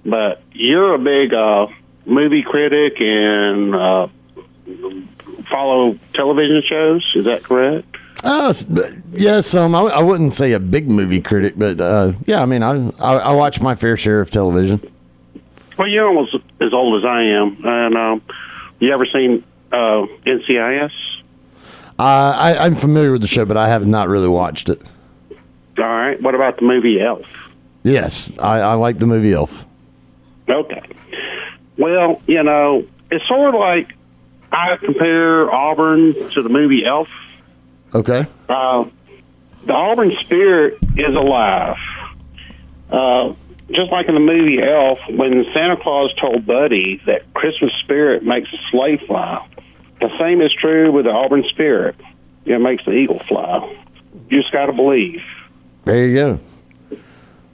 but 0.09 0.41
you're 0.53 0.95
a 0.95 0.99
big 0.99 1.33
uh, 1.33 1.67
movie 2.05 2.43
critic 2.43 2.99
and 2.99 3.75
uh, 3.75 4.07
follow 5.49 5.97
television 6.13 6.63
shows. 6.67 7.11
Is 7.15 7.25
that 7.25 7.43
correct? 7.43 7.95
Uh, 8.23 8.53
yes, 9.13 9.55
um, 9.55 9.73
I, 9.73 9.81
I 9.81 10.01
wouldn't 10.01 10.35
say 10.35 10.51
a 10.51 10.59
big 10.59 10.89
movie 10.89 11.21
critic, 11.21 11.53
but 11.55 11.79
uh, 11.79 12.13
yeah, 12.25 12.41
I 12.41 12.45
mean, 12.45 12.63
I, 12.63 12.89
I 12.99 13.15
I 13.17 13.31
watch 13.33 13.61
my 13.61 13.75
fair 13.75 13.95
share 13.95 14.19
of 14.19 14.29
television. 14.29 14.81
Well, 15.77 15.87
you're 15.87 16.07
almost 16.07 16.35
as 16.59 16.73
old 16.73 17.01
as 17.01 17.05
I 17.05 17.23
am, 17.23 17.65
and 17.65 17.95
um, 17.95 18.21
you 18.79 18.91
ever 18.93 19.05
seen 19.05 19.45
uh, 19.71 20.05
NCIS? 20.25 20.91
Uh, 21.97 22.33
I, 22.37 22.57
I'm 22.65 22.75
familiar 22.75 23.11
with 23.13 23.21
the 23.21 23.27
show, 23.27 23.45
but 23.45 23.55
I 23.57 23.69
have 23.69 23.87
not 23.87 24.09
really 24.09 24.27
watched 24.27 24.69
it. 24.69 24.81
All 25.77 25.85
right. 25.85 26.21
What 26.21 26.35
about 26.35 26.57
the 26.57 26.63
movie 26.63 26.99
Elf? 27.01 27.25
Yes, 27.83 28.37
I, 28.39 28.59
I 28.59 28.73
like 28.73 28.97
the 28.97 29.05
movie 29.05 29.33
Elf. 29.33 29.65
Okay. 30.49 30.81
Well, 31.77 32.21
you 32.27 32.43
know, 32.43 32.85
it's 33.11 33.27
sort 33.27 33.53
of 33.53 33.59
like 33.59 33.93
I 34.51 34.77
compare 34.77 35.51
Auburn 35.51 36.13
to 36.31 36.41
the 36.41 36.49
movie 36.49 36.85
Elf. 36.85 37.07
Okay. 37.93 38.25
Uh, 38.47 38.85
the 39.65 39.73
Auburn 39.73 40.11
spirit 40.17 40.79
is 40.97 41.15
alive. 41.15 41.77
Uh, 42.89 43.33
just 43.71 43.91
like 43.91 44.07
in 44.07 44.15
the 44.15 44.19
movie 44.19 44.61
Elf, 44.61 44.99
when 45.09 45.45
Santa 45.53 45.77
Claus 45.77 46.13
told 46.19 46.45
Buddy 46.45 47.01
that 47.05 47.33
Christmas 47.33 47.71
spirit 47.83 48.23
makes 48.23 48.51
a 48.51 48.57
sleigh 48.71 48.97
fly, 48.97 49.47
the 50.01 50.09
same 50.19 50.41
is 50.41 50.51
true 50.53 50.91
with 50.91 51.05
the 51.05 51.11
Auburn 51.11 51.43
spirit. 51.49 51.95
It 52.45 52.59
makes 52.59 52.83
the 52.85 52.93
eagle 52.93 53.19
fly. 53.27 53.77
You 54.29 54.41
just 54.41 54.51
got 54.51 54.67
to 54.67 54.73
believe. 54.73 55.21
There 55.85 56.07
you 56.07 56.15
go. 56.15 56.39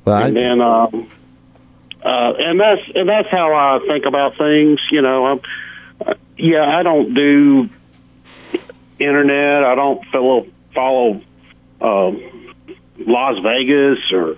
Well, 0.05 0.15
I, 0.15 0.27
and 0.27 0.36
then 0.36 0.62
um, 0.62 1.10
uh, 2.05 2.33
and 2.37 2.59
that's 2.59 2.81
and 2.93 3.09
that's 3.09 3.29
how 3.29 3.53
I 3.53 3.85
think 3.87 4.05
about 4.05 4.37
things. 4.37 4.79
You 4.91 5.01
know, 5.01 5.25
I'm, 5.25 5.41
uh, 6.05 6.13
yeah, 6.37 6.63
I 6.63 6.83
don't 6.83 7.15
do 7.15 7.67
internet. 8.99 9.63
I 9.63 9.73
don't 9.73 10.05
follow 10.11 10.45
follow 10.73 11.21
um, 11.81 12.53
Las 12.99 13.41
Vegas 13.41 13.97
or 14.11 14.37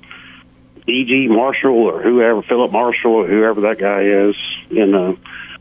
E.G. 0.88 1.27
Marshall 1.27 1.75
or 1.75 2.01
whoever 2.01 2.41
Philip 2.41 2.71
Marshall 2.71 3.12
or 3.12 3.27
whoever 3.27 3.60
that 3.62 3.80
guy 3.80 4.03
is. 4.03 4.36
You 4.69 4.86
know, 4.86 5.17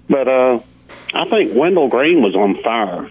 but 0.09 0.29
uh, 0.29 0.61
I 1.13 1.29
think 1.29 1.57
Wendell 1.57 1.89
Green 1.89 2.23
was 2.23 2.37
on 2.37 2.63
fire. 2.63 3.11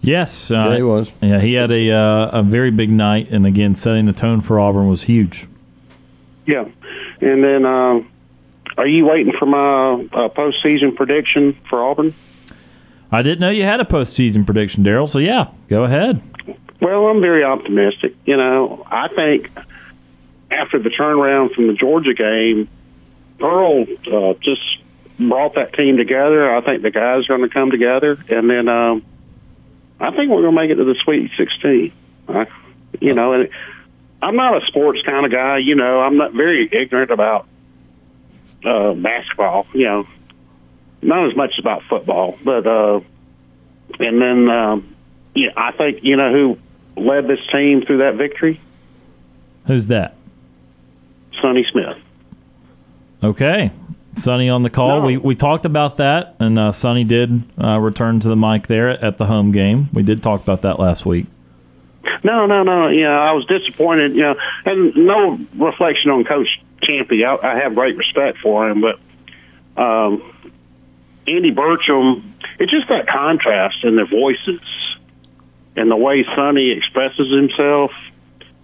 Yes, 0.00 0.52
uh, 0.52 0.62
Yeah, 0.64 0.76
he 0.76 0.82
was. 0.84 1.12
Yeah, 1.20 1.40
he 1.40 1.54
had 1.54 1.72
a 1.72 1.90
uh, 1.90 2.38
a 2.38 2.42
very 2.44 2.70
big 2.70 2.88
night, 2.88 3.30
and 3.30 3.44
again, 3.44 3.74
setting 3.74 4.06
the 4.06 4.12
tone 4.12 4.40
for 4.40 4.60
Auburn 4.60 4.88
was 4.88 5.02
huge. 5.02 5.48
Yeah, 6.46 6.68
and 7.20 7.42
then 7.42 7.64
uh, 7.64 8.00
are 8.76 8.86
you 8.86 9.06
waiting 9.06 9.32
for 9.38 9.46
my 9.46 9.92
uh, 10.12 10.28
postseason 10.28 10.94
prediction 10.94 11.58
for 11.68 11.82
Auburn? 11.82 12.14
I 13.10 13.22
didn't 13.22 13.40
know 13.40 13.50
you 13.50 13.64
had 13.64 13.80
a 13.80 13.84
postseason 13.84 14.44
prediction, 14.44 14.84
Daryl. 14.84 15.08
So 15.08 15.18
yeah, 15.18 15.48
go 15.68 15.84
ahead. 15.84 16.22
Well, 16.80 17.06
I'm 17.06 17.20
very 17.20 17.42
optimistic. 17.42 18.14
You 18.24 18.36
know, 18.36 18.86
I 18.86 19.08
think 19.08 19.50
after 20.50 20.78
the 20.78 20.90
turnaround 20.90 21.54
from 21.54 21.66
the 21.66 21.72
Georgia 21.72 22.14
game, 22.14 22.68
Earl 23.40 23.86
uh, 24.12 24.34
just 24.40 24.62
brought 25.18 25.54
that 25.54 25.72
team 25.74 25.96
together. 25.96 26.54
I 26.54 26.60
think 26.60 26.82
the 26.82 26.90
guys 26.90 27.24
are 27.24 27.36
going 27.36 27.48
to 27.48 27.52
come 27.52 27.70
together, 27.70 28.18
and 28.28 28.48
then 28.48 28.68
um, 28.68 29.04
I 29.98 30.10
think 30.10 30.30
we're 30.30 30.42
going 30.42 30.54
to 30.54 30.60
make 30.60 30.70
it 30.70 30.76
to 30.76 30.84
the 30.84 30.96
Sweet 31.04 31.30
16. 31.36 31.92
I, 32.28 32.46
you 33.00 33.14
know, 33.14 33.32
and 33.32 33.48
I'm 34.20 34.36
not 34.36 34.62
a 34.62 34.66
sports 34.66 35.00
kind 35.02 35.24
of 35.24 35.32
guy. 35.32 35.58
You 35.58 35.74
know, 35.74 36.00
I'm 36.00 36.16
not 36.16 36.32
very 36.32 36.68
ignorant 36.70 37.10
about 37.10 37.46
uh, 38.64 38.94
basketball. 38.94 39.66
You 39.72 39.84
know, 39.84 40.08
not 41.02 41.28
as 41.28 41.36
much 41.36 41.58
about 41.58 41.82
football, 41.84 42.38
but 42.44 42.66
uh, 42.66 43.00
and 43.98 44.20
then 44.20 44.48
um, 44.50 44.96
yeah, 45.34 45.50
I 45.56 45.72
think 45.72 46.00
you 46.02 46.16
know 46.16 46.32
who 46.32 47.00
led 47.00 47.28
this 47.28 47.40
team 47.52 47.82
through 47.82 47.98
that 47.98 48.16
victory. 48.16 48.60
Who's 49.66 49.88
that? 49.88 50.16
Sonny 51.40 51.64
Smith. 51.70 51.98
Okay. 53.22 53.70
Sonny 54.14 54.48
on 54.48 54.62
the 54.62 54.70
call. 54.70 55.00
No. 55.00 55.06
We, 55.06 55.16
we 55.16 55.34
talked 55.36 55.64
about 55.64 55.98
that, 55.98 56.34
and 56.40 56.58
uh, 56.58 56.72
Sonny 56.72 57.04
did 57.04 57.44
uh, 57.62 57.78
return 57.78 58.18
to 58.20 58.28
the 58.28 58.36
mic 58.36 58.66
there 58.66 58.88
at 58.88 59.18
the 59.18 59.26
home 59.26 59.52
game. 59.52 59.88
We 59.92 60.02
did 60.02 60.22
talk 60.22 60.42
about 60.42 60.62
that 60.62 60.80
last 60.80 61.06
week. 61.06 61.26
No, 62.22 62.46
no, 62.46 62.62
no. 62.62 62.88
You 62.88 63.04
know, 63.04 63.18
I 63.18 63.32
was 63.32 63.46
disappointed. 63.46 64.14
You 64.14 64.22
know, 64.22 64.34
and 64.64 64.96
no 64.96 65.38
reflection 65.56 66.10
on 66.10 66.24
Coach 66.24 66.48
Champy. 66.82 67.24
I, 67.24 67.54
I 67.54 67.60
have 67.60 67.74
great 67.74 67.96
respect 67.96 68.38
for 68.38 68.68
him, 68.68 68.80
but 68.80 68.98
um, 69.80 70.22
Andy 71.26 71.52
Burcham. 71.52 72.24
It's 72.60 72.72
just 72.72 72.88
that 72.88 73.06
contrast 73.06 73.84
in 73.84 73.94
their 73.94 74.06
voices 74.06 74.60
and 75.76 75.90
the 75.90 75.96
way 75.96 76.24
Sonny 76.34 76.70
expresses 76.72 77.32
himself. 77.32 77.92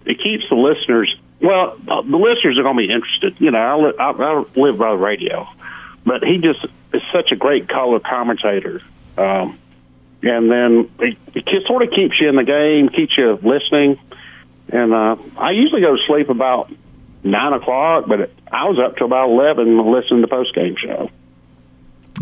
It 0.05 0.21
keeps 0.21 0.49
the 0.49 0.57
listeners. 0.57 1.17
Well, 1.41 1.79
uh, 1.87 2.03
the 2.03 2.17
listeners 2.17 2.59
are 2.59 2.63
going 2.63 2.77
to 2.77 2.87
be 2.87 2.93
interested. 2.93 3.41
You 3.41 3.53
know, 3.53 3.59
I, 3.59 3.75
li- 3.77 3.95
I, 3.99 4.11
I 4.11 4.45
live 4.57 4.79
by 4.79 4.91
the 4.91 4.97
radio, 4.97 5.47
but 6.05 6.25
he 6.25 6.39
just 6.39 6.65
is 6.93 7.03
such 7.13 7.31
a 7.31 7.37
great 7.37 7.69
color 7.69 8.01
commentator. 8.01 8.83
Um, 9.17 9.59
and 10.25 10.51
then 10.51 10.91
it, 10.99 11.17
it 11.35 11.47
just 11.47 11.67
sort 11.67 11.83
of 11.83 11.91
keeps 11.91 12.21
you 12.21 12.29
in 12.29 12.37
the 12.37 12.45
game, 12.45 12.89
keeps 12.89 13.17
you 13.17 13.39
listening. 13.43 13.99
And 14.71 14.93
uh, 14.93 15.17
I 15.37 15.51
usually 15.53 15.81
go 15.81 15.97
to 15.97 16.03
sleep 16.07 16.29
about 16.31 16.73
nine 17.23 17.53
o'clock, 17.53 18.07
but 18.09 18.31
I 18.51 18.65
was 18.69 18.79
up 18.79 18.97
till 18.97 19.07
about 19.07 19.29
eleven 19.29 19.79
listening 19.93 20.23
to 20.23 20.29
post 20.29 20.55
game 20.55 20.77
show. 20.77 21.11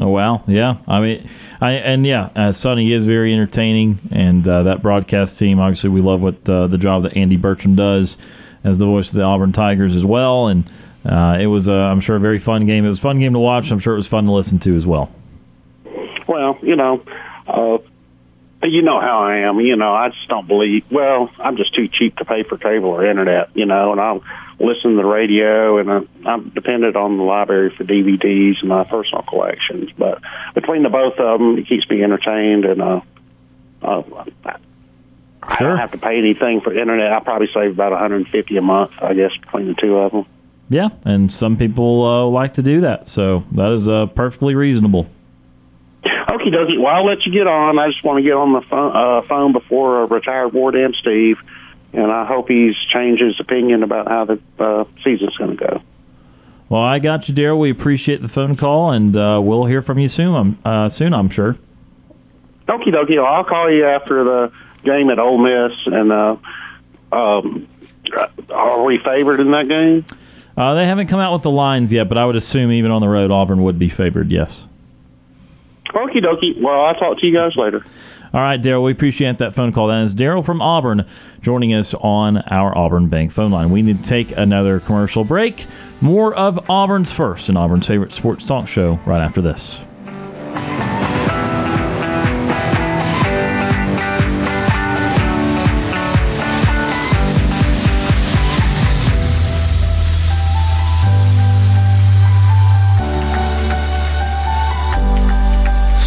Oh 0.00 0.08
wow, 0.08 0.42
yeah. 0.46 0.78
I 0.88 1.00
mean, 1.00 1.28
I 1.60 1.72
and 1.72 2.06
yeah, 2.06 2.30
uh, 2.34 2.52
Sonny 2.52 2.92
is 2.92 3.06
very 3.06 3.32
entertaining, 3.32 3.98
and 4.10 4.46
uh, 4.48 4.62
that 4.64 4.82
broadcast 4.82 5.38
team. 5.38 5.60
Obviously, 5.60 5.90
we 5.90 6.00
love 6.00 6.22
what 6.22 6.48
uh, 6.48 6.66
the 6.66 6.78
job 6.78 7.02
that 7.02 7.16
Andy 7.16 7.36
Burcham 7.36 7.76
does 7.76 8.16
as 8.64 8.78
the 8.78 8.86
voice 8.86 9.10
of 9.10 9.16
the 9.16 9.22
Auburn 9.22 9.52
Tigers 9.52 9.94
as 9.94 10.04
well. 10.04 10.46
And 10.46 10.64
uh, 11.04 11.36
it 11.40 11.46
was, 11.46 11.68
uh, 11.68 11.74
I'm 11.74 12.00
sure, 12.00 12.16
a 12.16 12.20
very 12.20 12.38
fun 12.38 12.64
game. 12.64 12.84
It 12.84 12.88
was 12.88 13.00
a 13.00 13.02
fun 13.02 13.18
game 13.18 13.32
to 13.32 13.38
watch. 13.38 13.70
I'm 13.70 13.78
sure 13.78 13.92
it 13.92 13.96
was 13.96 14.08
fun 14.08 14.24
to 14.26 14.32
listen 14.32 14.58
to 14.60 14.76
as 14.76 14.86
well. 14.86 15.12
Well, 16.26 16.58
you 16.62 16.76
know, 16.76 17.02
uh, 17.46 17.78
you 18.70 18.82
know 18.82 19.00
how 19.00 19.20
I 19.24 19.38
am. 19.48 19.58
You 19.60 19.76
know, 19.76 19.94
I 19.94 20.08
just 20.10 20.28
don't 20.28 20.46
believe. 20.46 20.84
Well, 20.90 21.30
I'm 21.38 21.56
just 21.56 21.74
too 21.74 21.88
cheap 21.88 22.16
to 22.16 22.24
pay 22.24 22.42
for 22.44 22.56
cable 22.58 22.90
or 22.90 23.04
internet. 23.04 23.50
You 23.54 23.66
know, 23.66 23.92
and 23.92 24.00
I'll 24.00 24.22
listen 24.60 24.92
to 24.92 24.96
the 24.96 25.04
radio, 25.04 25.78
and 25.78 25.90
I'm, 25.90 26.08
I'm 26.24 26.48
dependent 26.50 26.94
on 26.94 27.16
the 27.16 27.24
library 27.24 27.74
for 27.76 27.84
DVDs 27.84 28.60
and 28.60 28.68
my 28.68 28.84
personal 28.84 29.22
collections. 29.22 29.90
But 29.98 30.20
between 30.54 30.82
the 30.84 30.88
both 30.90 31.18
of 31.18 31.40
them, 31.40 31.58
it 31.58 31.66
keeps 31.68 31.88
me 31.90 32.02
entertained, 32.04 32.64
and 32.64 32.80
uh, 32.82 33.00
uh, 33.82 34.02
I 35.42 35.58
Sure. 35.58 35.70
don't 35.70 35.78
have 35.78 35.90
to 35.92 35.98
pay 35.98 36.18
anything 36.18 36.60
for 36.60 36.72
internet. 36.72 37.12
I 37.12 37.18
probably 37.20 37.48
save 37.52 37.72
about 37.72 37.90
150 37.90 38.56
a 38.56 38.62
month, 38.62 38.92
I 39.02 39.12
guess, 39.14 39.32
between 39.40 39.66
the 39.66 39.74
two 39.74 39.96
of 39.96 40.12
them. 40.12 40.26
Yeah, 40.68 40.90
and 41.04 41.30
some 41.32 41.56
people 41.56 42.04
uh, 42.04 42.24
like 42.26 42.54
to 42.54 42.62
do 42.62 42.82
that, 42.82 43.08
so 43.08 43.42
that 43.52 43.72
is 43.72 43.88
uh, 43.88 44.06
perfectly 44.06 44.54
reasonable. 44.54 45.08
Okie 46.04 46.52
dokie. 46.52 46.78
Well, 46.78 46.94
I'll 46.94 47.06
let 47.06 47.24
you 47.24 47.32
get 47.32 47.46
on. 47.46 47.78
I 47.78 47.88
just 47.88 48.02
want 48.04 48.18
to 48.18 48.22
get 48.22 48.34
on 48.34 48.52
the 48.52 48.62
phone, 48.62 48.96
uh, 48.96 49.22
phone 49.28 49.52
before 49.52 50.02
uh, 50.02 50.06
retired 50.06 50.52
Ward 50.52 50.74
M. 50.76 50.92
Steve, 50.94 51.36
and 51.92 52.10
I 52.10 52.26
hope 52.26 52.48
he's 52.48 52.74
changed 52.92 53.22
his 53.22 53.38
opinion 53.38 53.82
about 53.82 54.08
how 54.08 54.24
the 54.24 54.40
uh, 54.58 54.84
season's 55.04 55.36
going 55.36 55.56
to 55.56 55.64
go. 55.64 55.82
Well, 56.68 56.82
I 56.82 56.98
got 56.98 57.28
you, 57.28 57.34
Daryl. 57.34 57.58
We 57.58 57.70
appreciate 57.70 58.22
the 58.22 58.28
phone 58.28 58.56
call, 58.56 58.92
and 58.92 59.16
uh, 59.16 59.40
we'll 59.42 59.66
hear 59.66 59.82
from 59.82 59.98
you 59.98 60.08
soon. 60.08 60.34
I'm 60.34 60.58
uh, 60.64 60.88
soon, 60.88 61.12
I'm 61.12 61.28
sure. 61.28 61.56
Okie 62.66 62.88
dokie. 62.88 63.16
Well, 63.16 63.26
I'll 63.26 63.44
call 63.44 63.70
you 63.70 63.84
after 63.84 64.24
the 64.24 64.52
game 64.82 65.10
at 65.10 65.18
Ole 65.18 65.38
Miss. 65.38 65.78
And 65.86 66.12
uh, 66.12 66.36
um, 67.12 67.68
are 68.50 68.82
we 68.82 68.98
favored 69.04 69.40
in 69.40 69.50
that 69.50 69.68
game? 69.68 70.04
Uh, 70.56 70.74
they 70.74 70.86
haven't 70.86 71.06
come 71.06 71.20
out 71.20 71.32
with 71.32 71.42
the 71.42 71.50
lines 71.50 71.92
yet, 71.92 72.08
but 72.08 72.18
I 72.18 72.26
would 72.26 72.36
assume 72.36 72.72
even 72.72 72.90
on 72.90 73.00
the 73.00 73.08
road, 73.08 73.30
Auburn 73.30 73.62
would 73.62 73.78
be 73.78 73.88
favored. 73.88 74.30
Yes. 74.30 74.66
Okie 75.92 76.24
dokie. 76.24 76.60
Well, 76.60 76.84
I'll 76.84 76.94
talk 76.94 77.18
to 77.18 77.26
you 77.26 77.34
guys 77.34 77.56
later. 77.56 77.84
All 78.34 78.40
right, 78.40 78.60
Daryl, 78.60 78.84
we 78.84 78.92
appreciate 78.92 79.38
that 79.38 79.54
phone 79.54 79.72
call. 79.72 79.88
That 79.88 80.02
is 80.02 80.14
Daryl 80.14 80.44
from 80.44 80.62
Auburn 80.62 81.06
joining 81.42 81.74
us 81.74 81.92
on 81.94 82.38
our 82.38 82.76
Auburn 82.76 83.08
Bank 83.08 83.30
phone 83.30 83.50
line. 83.50 83.70
We 83.70 83.82
need 83.82 83.98
to 83.98 84.04
take 84.04 84.36
another 84.36 84.80
commercial 84.80 85.22
break. 85.22 85.66
More 86.00 86.34
of 86.34 86.70
Auburn's 86.70 87.12
first 87.12 87.50
and 87.50 87.58
Auburn's 87.58 87.86
favorite 87.86 88.14
sports 88.14 88.46
talk 88.46 88.66
show 88.66 88.94
right 89.04 89.20
after 89.20 89.42
this. 89.42 89.82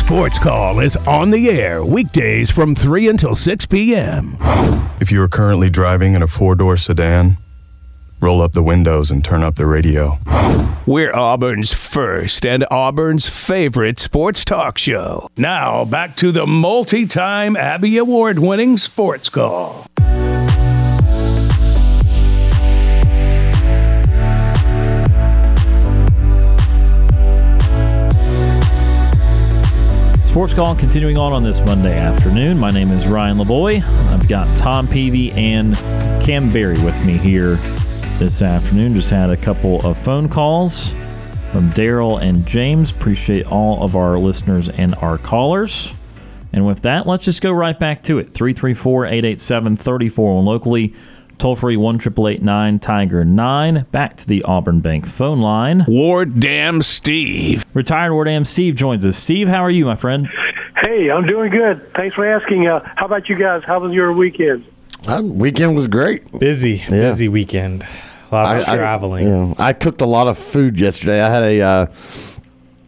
Sports 0.06 0.38
Call 0.38 0.82
is 0.82 0.96
on 1.08 1.32
the 1.32 1.50
air 1.50 1.84
weekdays 1.84 2.52
from 2.52 2.76
3 2.76 3.08
until 3.08 3.34
6 3.34 3.66
p.m. 3.66 4.38
If 5.02 5.12
you 5.12 5.20
are 5.24 5.28
currently 5.28 5.68
driving 5.68 6.14
in 6.14 6.22
a 6.22 6.28
four 6.28 6.54
door 6.54 6.78
sedan, 6.78 7.38
roll 8.22 8.40
up 8.44 8.52
the 8.54 8.62
windows 8.62 9.10
and 9.10 9.26
turn 9.26 9.42
up 9.42 9.56
the 9.56 9.66
radio. 9.66 10.20
We're 10.86 11.12
Auburn's 11.12 11.74
first 11.74 12.46
and 12.46 12.68
Auburn's 12.70 13.28
favorite 13.28 13.98
sports 13.98 14.46
talk 14.46 14.78
show. 14.78 15.28
Now, 15.38 15.86
back 15.86 16.16
to 16.18 16.32
the 16.32 16.46
multi 16.46 17.08
time 17.08 17.58
Abby 17.58 17.98
Award 17.98 18.38
winning 18.38 18.78
Sports 18.78 19.30
Call. 19.30 19.88
Sports 30.36 30.54
Call 30.54 30.76
continuing 30.76 31.18
on 31.18 31.32
on 31.32 31.44
this 31.44 31.62
Monday 31.62 31.98
afternoon. 31.98 32.60
My 32.60 32.70
name 32.70 32.92
is 32.92 33.08
Ryan 33.08 33.38
Lavoie. 33.38 33.82
I've 33.82 34.28
got 34.28 34.58
Tom 34.58 34.86
Peavy 34.86 35.32
and 35.32 35.76
Cam 36.22 36.52
Berry 36.52 36.78
with 36.84 37.06
me 37.06 37.14
here 37.14 37.56
this 38.20 38.42
afternoon. 38.42 38.96
Just 38.96 39.10
had 39.10 39.30
a 39.30 39.38
couple 39.38 39.80
of 39.88 39.98
phone 39.98 40.28
calls 40.28 40.90
from 41.54 41.70
Daryl 41.72 42.22
and 42.22 42.46
James. 42.46 42.92
Appreciate 42.92 43.46
all 43.46 43.82
of 43.82 43.96
our 43.96 44.20
listeners 44.20 44.68
and 44.68 44.94
our 44.96 45.18
callers. 45.18 45.96
And 46.52 46.68
with 46.68 46.82
that, 46.82 47.08
let's 47.08 47.24
just 47.24 47.42
go 47.42 47.54
right 47.54 47.80
back 47.80 48.04
to 48.04 48.18
it. 48.18 48.34
334 48.34 49.06
887 49.06 49.78
34 49.78 50.44
locally. 50.44 50.94
Toll 51.38 51.56
free 51.56 51.78
1 51.78 52.00
Tiger 52.80 53.26
9. 53.26 53.86
Back 53.92 54.18
to 54.18 54.28
the 54.28 54.44
Auburn 54.44 54.80
Bank 54.80 55.06
phone 55.06 55.42
line. 55.42 55.86
Ward 55.88 56.40
Dam 56.40 56.82
Steve. 56.82 57.66
Retired 57.74 58.14
Ward 58.14 58.28
Am 58.28 58.46
Steve 58.46 58.76
joins 58.76 59.06
us. 59.06 59.18
Steve, 59.18 59.48
how 59.48 59.62
are 59.62 59.70
you, 59.70 59.86
my 59.86 59.96
friend? 59.96 60.28
Hey, 60.82 61.10
I'm 61.10 61.26
doing 61.26 61.52
good. 61.52 61.94
Thanks 61.94 62.16
for 62.16 62.26
asking. 62.26 62.68
Uh, 62.68 62.82
how 62.96 63.06
about 63.06 63.28
you 63.30 63.36
guys? 63.36 63.64
How 63.66 63.80
was 63.80 63.92
your 63.94 64.14
weekend? 64.14 64.66
Uh, 65.08 65.22
weekend 65.24 65.76
was 65.76 65.88
great. 65.88 66.40
Busy, 66.40 66.84
busy 66.90 67.28
weekend. 67.28 67.84
A 68.32 68.36
lot 68.36 68.58
of 68.58 68.64
traveling. 68.64 69.26
I, 69.26 69.30
you 69.30 69.36
know, 69.36 69.56
I 69.58 69.74
cooked 69.74 70.02
a 70.02 70.06
lot 70.06 70.28
of 70.28 70.38
food 70.38 70.80
yesterday. 70.80 71.22
I 71.22 71.30
had 71.30 71.44
a 71.44 71.62
uh, 71.62 71.86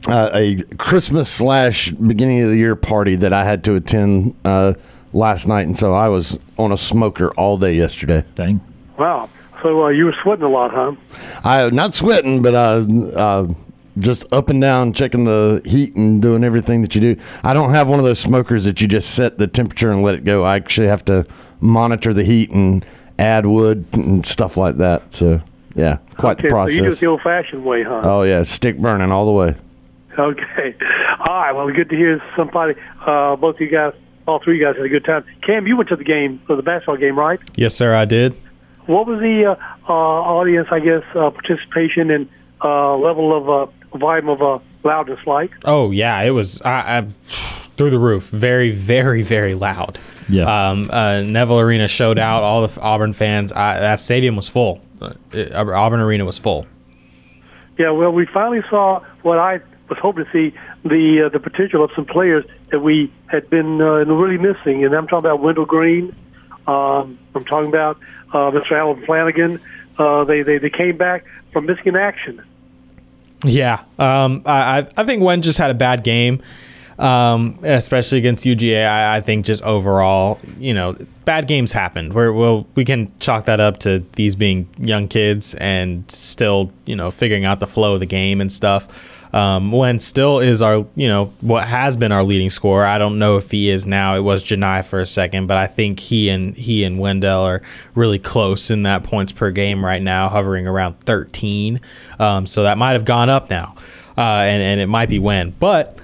uh, 0.07 0.29
a 0.33 0.55
Christmas 0.77 1.29
slash 1.29 1.91
beginning 1.91 2.41
of 2.41 2.49
the 2.49 2.57
year 2.57 2.75
party 2.75 3.15
that 3.15 3.33
I 3.33 3.43
had 3.43 3.63
to 3.65 3.75
attend 3.75 4.35
uh, 4.45 4.73
last 5.13 5.47
night, 5.47 5.67
and 5.67 5.77
so 5.77 5.93
I 5.93 6.07
was 6.07 6.39
on 6.57 6.71
a 6.71 6.77
smoker 6.77 7.31
all 7.37 7.57
day 7.57 7.73
yesterday. 7.73 8.23
Dang. 8.35 8.61
Wow. 8.97 9.29
So 9.63 9.85
uh, 9.85 9.89
you 9.89 10.05
were 10.05 10.15
sweating 10.23 10.45
a 10.45 10.49
lot, 10.49 10.71
huh? 10.71 10.95
I 11.43 11.69
not 11.71 11.95
sweating, 11.95 12.41
but 12.41 12.53
uh, 12.53 12.85
uh, 13.15 13.47
just 13.97 14.31
up 14.33 14.49
and 14.49 14.61
down, 14.61 14.93
checking 14.93 15.23
the 15.23 15.61
heat 15.65 15.95
and 15.95 16.21
doing 16.21 16.43
everything 16.43 16.81
that 16.83 16.93
you 16.93 17.01
do. 17.01 17.15
I 17.43 17.53
don't 17.53 17.71
have 17.71 17.89
one 17.89 17.99
of 17.99 18.05
those 18.05 18.19
smokers 18.19 18.65
that 18.65 18.81
you 18.81 18.87
just 18.87 19.15
set 19.15 19.37
the 19.37 19.47
temperature 19.47 19.91
and 19.91 20.03
let 20.03 20.15
it 20.15 20.23
go. 20.23 20.43
I 20.43 20.55
actually 20.55 20.87
have 20.87 21.03
to 21.05 21.25
monitor 21.59 22.13
the 22.13 22.23
heat 22.23 22.51
and 22.51 22.85
add 23.17 23.45
wood 23.45 23.87
and 23.93 24.25
stuff 24.25 24.57
like 24.57 24.77
that. 24.77 25.13
So 25.13 25.41
yeah, 25.75 25.97
quite 26.17 26.37
okay, 26.37 26.47
the 26.47 26.49
process. 26.49 26.77
So 26.77 26.83
you 26.83 26.89
do 26.89 26.95
it 26.95 26.99
the 26.99 27.07
old-fashioned 27.07 27.65
way, 27.65 27.83
huh? 27.83 28.01
oh 28.03 28.23
yeah, 28.23 28.43
stick 28.43 28.77
burning 28.77 29.11
all 29.11 29.25
the 29.25 29.31
way. 29.31 29.55
Okay. 30.17 30.75
All 31.27 31.35
right. 31.35 31.51
Well, 31.51 31.71
good 31.71 31.89
to 31.89 31.95
hear 31.95 32.21
somebody. 32.35 32.73
Uh, 33.05 33.35
both 33.35 33.55
of 33.55 33.61
you 33.61 33.69
guys, 33.69 33.93
all 34.27 34.39
three 34.39 34.55
of 34.55 34.59
you 34.59 34.65
guys, 34.65 34.75
had 34.75 34.85
a 34.85 34.89
good 34.89 35.05
time. 35.05 35.23
Cam, 35.41 35.65
you 35.67 35.77
went 35.77 35.89
to 35.89 35.95
the 35.95 36.03
game, 36.03 36.39
for 36.45 36.55
the 36.55 36.61
basketball 36.61 36.97
game, 36.97 37.17
right? 37.17 37.39
Yes, 37.55 37.73
sir, 37.73 37.95
I 37.95 38.05
did. 38.05 38.35
What 38.85 39.07
was 39.07 39.19
the 39.19 39.45
uh, 39.45 39.55
uh, 39.89 39.93
audience, 39.93 40.67
I 40.71 40.79
guess, 40.79 41.03
uh, 41.15 41.29
participation 41.31 42.11
and 42.11 42.29
uh, 42.63 42.95
level 42.97 43.35
of 43.35 43.49
uh, 43.49 43.97
volume 43.97 44.29
of 44.29 44.41
uh, 44.41 44.59
loudness 44.83 45.19
like? 45.25 45.51
Oh 45.65 45.91
yeah, 45.91 46.21
it 46.21 46.29
was 46.31 46.61
I, 46.61 46.99
I, 46.99 47.01
through 47.01 47.89
the 47.89 47.99
roof. 47.99 48.29
Very, 48.29 48.71
very, 48.71 49.23
very 49.23 49.55
loud. 49.55 49.99
Yeah. 50.29 50.69
Um, 50.69 50.89
uh, 50.91 51.21
Neville 51.21 51.59
Arena 51.59 51.87
showed 51.87 52.17
out. 52.19 52.43
All 52.43 52.65
the 52.65 52.81
Auburn 52.81 53.13
fans. 53.13 53.51
I, 53.53 53.79
that 53.79 53.99
stadium 53.99 54.35
was 54.35 54.49
full. 54.49 54.81
Uh, 55.01 55.13
it- 55.31 55.53
Auburn 55.53 55.99
Arena 55.99 56.25
was 56.25 56.37
full. 56.37 56.65
Yeah, 57.77 57.91
well, 57.91 58.11
we 58.11 58.25
finally 58.25 58.61
saw 58.69 59.01
what 59.21 59.37
I 59.37 59.59
was 59.89 59.99
hoping 60.01 60.25
to 60.25 60.31
see 60.31 60.57
the 60.83 61.25
uh, 61.25 61.29
the 61.29 61.39
potential 61.39 61.83
of 61.83 61.91
some 61.95 62.05
players 62.05 62.45
that 62.71 62.79
we 62.79 63.11
had 63.27 63.49
been 63.49 63.81
uh, 63.81 64.05
really 64.05 64.37
missing, 64.37 64.83
and 64.83 64.93
I'm 64.93 65.07
talking 65.07 65.19
about 65.19 65.41
Wendell 65.41 65.65
Green. 65.65 66.15
Um, 66.67 67.17
I'm 67.33 67.45
talking 67.45 67.69
about 67.69 67.97
uh, 68.33 68.51
Mr. 68.51 68.73
Allen 68.73 69.03
Flanagan. 69.05 69.59
Uh, 69.97 70.23
they, 70.25 70.43
they 70.43 70.57
they 70.57 70.69
came 70.69 70.97
back 70.97 71.25
from 71.53 71.65
missing 71.65 71.87
in 71.87 71.95
action. 71.95 72.43
Yeah, 73.45 73.83
um, 73.99 74.41
I 74.45 74.85
I- 74.97 75.03
think 75.03 75.23
Wen 75.23 75.41
just 75.41 75.57
had 75.59 75.71
a 75.71 75.75
bad 75.75 76.03
game, 76.03 76.41
um, 76.99 77.59
especially 77.63 78.17
against 78.17 78.45
UGA. 78.45 78.85
I, 78.87 79.17
I 79.17 79.21
think 79.21 79.45
just 79.45 79.61
overall, 79.63 80.39
you 80.57 80.73
know, 80.73 80.95
bad 81.23 81.47
games 81.47 81.71
happened. 81.71 82.13
We're, 82.13 82.31
we'll 82.33 82.67
we 82.75 82.83
can 82.83 83.11
chalk 83.19 83.45
that 83.45 83.59
up 83.59 83.77
to 83.79 84.03
these 84.13 84.35
being 84.35 84.67
young 84.79 85.07
kids 85.07 85.55
and 85.55 86.09
still, 86.11 86.71
you 86.85 86.95
know, 86.95 87.11
figuring 87.11 87.45
out 87.45 87.59
the 87.59 87.67
flow 87.67 87.93
of 87.93 87.99
the 87.99 88.05
game 88.05 88.41
and 88.41 88.51
stuff. 88.51 89.16
Um, 89.33 89.71
Wen 89.71 89.99
still 89.99 90.39
is 90.39 90.61
our, 90.61 90.85
you 90.95 91.07
know, 91.07 91.33
what 91.41 91.67
has 91.67 91.97
been 91.97 92.11
our 92.11 92.23
leading 92.23 92.49
scorer. 92.49 92.85
I 92.85 92.97
don't 92.97 93.19
know 93.19 93.37
if 93.37 93.51
he 93.51 93.69
is 93.69 93.85
now. 93.85 94.15
It 94.15 94.21
was 94.21 94.43
Johni 94.43 94.85
for 94.85 94.99
a 94.99 95.05
second, 95.05 95.47
but 95.47 95.57
I 95.57 95.67
think 95.67 95.99
he 95.99 96.29
and 96.29 96.55
he 96.55 96.83
and 96.83 96.99
Wendell 96.99 97.43
are 97.43 97.61
really 97.95 98.19
close 98.19 98.71
in 98.71 98.83
that 98.83 99.03
points 99.03 99.31
per 99.31 99.51
game 99.51 99.83
right 99.83 100.01
now, 100.01 100.29
hovering 100.29 100.67
around 100.67 100.99
13. 101.01 101.79
Um, 102.19 102.45
so 102.45 102.63
that 102.63 102.77
might 102.77 102.93
have 102.93 103.05
gone 103.05 103.29
up 103.29 103.49
now, 103.49 103.75
uh, 104.17 104.21
and 104.21 104.63
and 104.63 104.79
it 104.79 104.87
might 104.87 105.09
be 105.09 105.19
Wen, 105.19 105.53
but. 105.59 105.99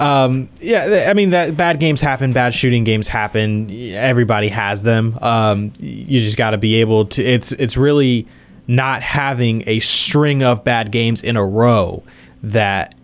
Um, 0.00 0.48
yeah, 0.60 1.06
I 1.10 1.14
mean 1.14 1.30
that 1.30 1.56
bad 1.56 1.80
games 1.80 2.00
happen, 2.00 2.32
bad 2.32 2.54
shooting 2.54 2.84
games 2.84 3.08
happen. 3.08 3.68
Everybody 3.94 4.46
has 4.46 4.84
them. 4.84 5.18
Um, 5.20 5.72
you 5.80 6.20
just 6.20 6.36
got 6.36 6.50
to 6.50 6.56
be 6.56 6.76
able 6.76 7.06
to. 7.06 7.24
It's 7.24 7.50
it's 7.50 7.76
really 7.76 8.28
not 8.68 9.02
having 9.02 9.64
a 9.66 9.80
string 9.80 10.44
of 10.44 10.62
bad 10.62 10.92
games 10.92 11.24
in 11.24 11.36
a 11.36 11.44
row 11.44 12.04
that 12.42 12.94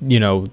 you 0.00 0.20
know 0.20 0.46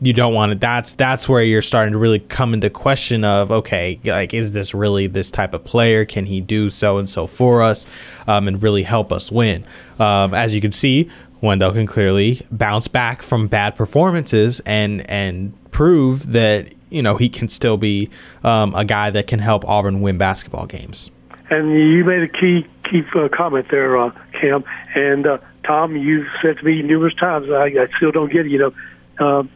you 0.00 0.12
don't 0.12 0.34
want 0.34 0.52
to 0.52 0.58
that's 0.58 0.94
that's 0.94 1.28
where 1.28 1.42
you're 1.42 1.62
starting 1.62 1.92
to 1.92 1.98
really 1.98 2.18
come 2.18 2.52
into 2.52 2.68
question 2.68 3.24
of 3.24 3.50
okay 3.50 3.98
like 4.04 4.34
is 4.34 4.52
this 4.52 4.74
really 4.74 5.06
this 5.06 5.30
type 5.30 5.54
of 5.54 5.64
player? 5.64 6.04
Can 6.04 6.26
he 6.26 6.40
do 6.40 6.70
so 6.70 6.98
and 6.98 7.08
so 7.08 7.26
for 7.26 7.62
us 7.62 7.86
um, 8.26 8.48
and 8.48 8.62
really 8.62 8.82
help 8.82 9.12
us 9.12 9.32
win? 9.32 9.64
Um, 9.98 10.34
as 10.34 10.54
you 10.54 10.60
can 10.60 10.72
see 10.72 11.08
wendell 11.40 11.72
can 11.72 11.86
clearly 11.86 12.40
bounce 12.50 12.88
back 12.88 13.22
from 13.22 13.46
bad 13.46 13.76
performances 13.76 14.60
and 14.60 15.08
and 15.10 15.52
prove 15.70 16.32
that 16.32 16.72
you 16.90 17.02
know 17.02 17.16
he 17.16 17.28
can 17.28 17.48
still 17.48 17.76
be 17.76 18.08
um, 18.44 18.74
a 18.74 18.84
guy 18.84 19.10
that 19.10 19.26
can 19.26 19.38
help 19.38 19.64
auburn 19.66 20.00
win 20.00 20.18
basketball 20.18 20.66
games. 20.66 21.10
And 21.48 21.70
you 21.72 22.04
made 22.04 22.22
a 22.22 22.28
key 22.28 22.66
key 22.90 23.04
uh, 23.14 23.28
comment 23.28 23.66
there, 23.70 23.96
uh, 23.96 24.10
Cam. 24.32 24.64
And 24.94 25.26
uh, 25.26 25.38
Tom, 25.66 25.96
you've 25.96 26.28
said 26.40 26.58
to 26.58 26.64
me 26.64 26.82
numerous 26.82 27.14
times, 27.14 27.50
I, 27.50 27.64
I 27.64 27.88
still 27.96 28.12
don't 28.12 28.32
get 28.32 28.46
it. 28.46 28.52
You 28.52 28.72
know, 29.18 29.26
um, 29.26 29.50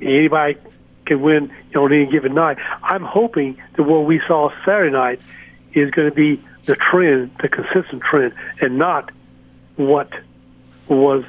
anybody 0.00 0.56
can 1.06 1.20
win 1.20 1.52
on 1.74 1.92
any 1.92 2.06
given 2.06 2.34
night. 2.34 2.58
I'm 2.82 3.02
hoping 3.02 3.60
that 3.74 3.82
what 3.82 4.06
we 4.06 4.20
saw 4.26 4.50
Saturday 4.64 4.92
night 4.92 5.20
is 5.72 5.90
going 5.90 6.08
to 6.08 6.14
be 6.14 6.40
the 6.66 6.76
trend, 6.76 7.32
the 7.40 7.48
consistent 7.48 8.02
trend, 8.02 8.34
and 8.60 8.78
not 8.78 9.10
what 9.76 10.10
was 10.88 11.24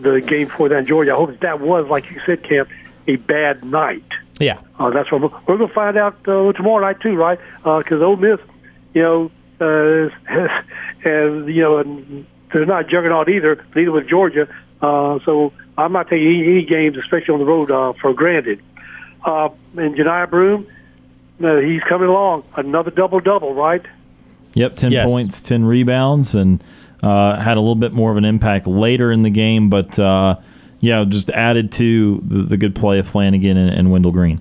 the 0.00 0.20
game 0.20 0.48
for 0.48 0.68
that 0.68 0.78
in 0.78 0.86
Georgia. 0.86 1.12
I 1.12 1.16
hope 1.16 1.30
that, 1.30 1.40
that 1.40 1.60
was, 1.60 1.88
like 1.88 2.10
you 2.10 2.20
said, 2.26 2.42
Cam, 2.42 2.66
a 3.06 3.16
bad 3.16 3.64
night. 3.64 4.04
yeah 4.40 4.58
Uh, 4.78 4.90
that's 4.90 5.10
what 5.10 5.20
we're, 5.20 5.56
going 5.56 5.58
to 5.58 5.74
find 5.74 5.96
out 5.96 6.16
uh, 6.28 6.52
tomorrow 6.52 6.80
night 6.80 7.00
too, 7.00 7.14
right? 7.14 7.38
Because 7.58 8.02
Ole 8.02 8.16
Miss, 8.16 8.40
you 8.92 9.02
know, 9.02 9.30
uh, 9.60 10.10
and 11.04 11.48
you 11.48 11.62
know, 11.62 11.78
and 11.78 12.26
they're 12.58 12.66
not 12.66 12.88
juggernaut 12.88 13.28
either. 13.28 13.64
Neither 13.74 13.92
with 13.92 14.08
Georgia. 14.08 14.48
Uh, 14.80 15.18
so 15.24 15.52
I'm 15.78 15.92
not 15.92 16.08
taking 16.08 16.26
any, 16.26 16.42
any 16.50 16.64
games, 16.64 16.96
especially 16.96 17.34
on 17.34 17.40
the 17.40 17.46
road, 17.46 17.70
uh, 17.70 17.92
for 18.00 18.12
granted. 18.14 18.60
Uh, 19.24 19.48
and 19.76 19.94
Johni 19.94 20.28
Broome, 20.28 20.66
uh, 21.42 21.56
he's 21.56 21.82
coming 21.82 22.08
along. 22.08 22.44
Another 22.56 22.90
double 22.90 23.20
double, 23.20 23.54
right? 23.54 23.82
Yep, 24.54 24.76
10 24.76 24.92
Yes. 24.92 25.10
points, 25.10 25.42
10 25.42 25.64
rebounds, 25.64 26.34
and 26.34 26.62
uh, 27.02 27.40
had 27.40 27.56
a 27.56 27.60
little 27.60 27.74
bit 27.74 27.92
more 27.92 28.10
of 28.10 28.16
an 28.16 28.24
impact 28.24 28.66
later 28.66 29.10
in 29.10 29.22
the 29.22 29.30
game, 29.30 29.68
but 29.68 29.98
uh, 29.98 30.36
yeah, 30.80 31.04
just 31.04 31.28
added 31.30 31.72
to 31.72 32.20
the, 32.24 32.42
the 32.42 32.56
good 32.56 32.74
play 32.74 32.98
of 32.98 33.08
Flanagan 33.08 33.56
and, 33.56 33.70
and 33.70 33.90
Wendell 33.90 34.12
Green. 34.12 34.40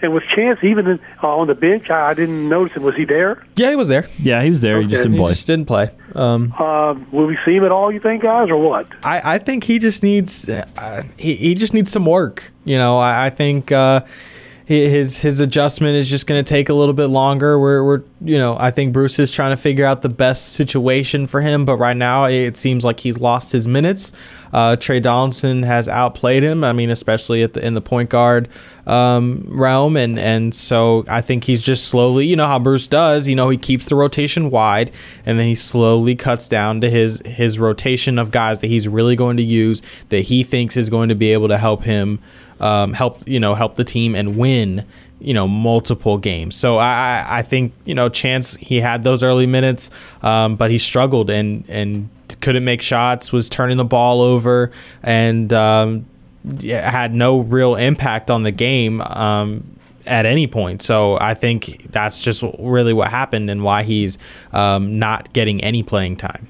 And 0.00 0.14
with 0.14 0.22
Chance 0.34 0.60
even 0.62 0.86
in, 0.86 1.00
uh, 1.22 1.36
on 1.36 1.46
the 1.48 1.54
bench, 1.54 1.90
I, 1.90 2.10
I 2.10 2.14
didn't 2.14 2.48
notice 2.48 2.76
him. 2.76 2.82
Was 2.84 2.94
he 2.94 3.04
there? 3.04 3.42
yeah 3.56 3.70
he 3.70 3.76
was 3.76 3.88
there 3.88 4.06
Yeah, 4.20 4.42
he 4.42 4.50
was 4.50 4.60
there. 4.60 4.80
He 4.80 4.86
just 4.86 4.94
Okay. 5.00 5.02
didn't 5.02 5.12
he 5.14 5.18
play. 5.18 5.30
just 5.30 5.46
didn't 5.46 5.66
play 5.66 5.90
um, 6.14 6.54
Uh, 6.58 6.94
will 7.12 7.26
we 7.26 7.36
see 7.44 7.56
him 7.56 7.64
at 7.64 7.72
all? 7.72 7.92
You 7.92 8.00
think, 8.00 8.22
guys, 8.22 8.48
or 8.50 8.56
what? 8.58 8.86
I, 9.04 9.34
I 9.34 9.38
think 9.38 9.64
he 9.64 9.78
just 9.78 10.02
needs 10.02 10.48
uh, 10.48 11.02
he, 11.18 11.34
he 11.34 11.54
just 11.54 11.74
needs 11.74 11.90
some 11.92 12.06
work. 12.06 12.52
You 12.64 12.78
know, 12.78 12.98
I, 12.98 13.26
I 13.26 13.30
think 13.30 13.72
uh, 13.72 14.00
hi- 14.00 14.06
his 14.68 15.22
his 15.22 15.40
adjustment 15.40 15.96
is 15.96 16.10
just 16.10 16.26
going 16.26 16.44
to 16.44 16.46
take 16.46 16.68
a 16.68 16.74
little 16.74 16.92
bit 16.92 17.06
longer. 17.06 17.58
We're, 17.58 17.82
we're 17.82 18.02
you 18.20 18.36
know 18.36 18.54
I 18.60 18.70
think 18.70 18.92
Bruce 18.92 19.18
is 19.18 19.32
trying 19.32 19.50
to 19.50 19.56
figure 19.56 19.86
out 19.86 20.02
the 20.02 20.10
best 20.10 20.52
situation 20.52 21.26
for 21.26 21.40
him, 21.40 21.64
but 21.64 21.78
right 21.78 21.96
now 21.96 22.26
it 22.26 22.58
seems 22.58 22.84
like 22.84 23.00
he's 23.00 23.18
lost 23.18 23.50
his 23.50 23.66
minutes. 23.66 24.12
Uh, 24.52 24.76
Trey 24.76 25.00
Donaldson 25.00 25.62
has 25.62 25.88
outplayed 25.88 26.42
him. 26.42 26.64
I 26.64 26.74
mean, 26.74 26.90
especially 26.90 27.42
at 27.42 27.54
the 27.54 27.64
in 27.64 27.72
the 27.72 27.80
point 27.80 28.10
guard 28.10 28.50
um, 28.86 29.46
realm, 29.48 29.96
and 29.96 30.18
and 30.18 30.54
so 30.54 31.02
I 31.08 31.22
think 31.22 31.44
he's 31.44 31.62
just 31.62 31.88
slowly. 31.88 32.26
You 32.26 32.36
know 32.36 32.46
how 32.46 32.58
Bruce 32.58 32.88
does. 32.88 33.26
You 33.26 33.36
know 33.36 33.48
he 33.48 33.56
keeps 33.56 33.86
the 33.86 33.94
rotation 33.94 34.50
wide, 34.50 34.90
and 35.24 35.38
then 35.38 35.46
he 35.46 35.54
slowly 35.54 36.14
cuts 36.14 36.46
down 36.46 36.82
to 36.82 36.90
his 36.90 37.22
his 37.24 37.58
rotation 37.58 38.18
of 38.18 38.30
guys 38.30 38.58
that 38.58 38.66
he's 38.66 38.86
really 38.86 39.16
going 39.16 39.38
to 39.38 39.42
use 39.42 39.80
that 40.10 40.20
he 40.20 40.44
thinks 40.44 40.76
is 40.76 40.90
going 40.90 41.08
to 41.08 41.14
be 41.14 41.32
able 41.32 41.48
to 41.48 41.56
help 41.56 41.84
him 41.84 42.18
um, 42.60 42.92
help 42.92 43.26
you 43.26 43.40
know 43.40 43.54
help 43.54 43.76
the 43.76 43.84
team 43.84 44.14
and 44.14 44.36
win 44.36 44.84
you 45.20 45.34
know 45.34 45.48
multiple 45.48 46.18
games. 46.18 46.56
So 46.56 46.78
I 46.78 47.24
I 47.26 47.42
think 47.42 47.72
you 47.84 47.94
know 47.94 48.08
Chance 48.08 48.56
he 48.56 48.80
had 48.80 49.02
those 49.02 49.22
early 49.22 49.46
minutes, 49.46 49.90
um, 50.22 50.56
but 50.56 50.70
he 50.70 50.78
struggled 50.78 51.30
and 51.30 51.64
and 51.68 52.08
couldn't 52.40 52.64
make 52.64 52.82
shots, 52.82 53.32
was 53.32 53.48
turning 53.48 53.76
the 53.76 53.84
ball 53.84 54.20
over, 54.20 54.70
and 55.02 55.52
um, 55.52 56.06
had 56.62 57.14
no 57.14 57.40
real 57.40 57.74
impact 57.74 58.30
on 58.30 58.42
the 58.42 58.52
game. 58.52 59.00
Um, 59.00 59.74
at 60.06 60.24
any 60.24 60.46
point, 60.46 60.80
so 60.80 61.18
I 61.20 61.34
think 61.34 61.92
that's 61.92 62.22
just 62.22 62.42
really 62.58 62.94
what 62.94 63.10
happened 63.10 63.50
and 63.50 63.62
why 63.62 63.82
he's 63.82 64.16
um, 64.54 64.98
not 64.98 65.30
getting 65.34 65.62
any 65.62 65.82
playing 65.82 66.16
time. 66.16 66.48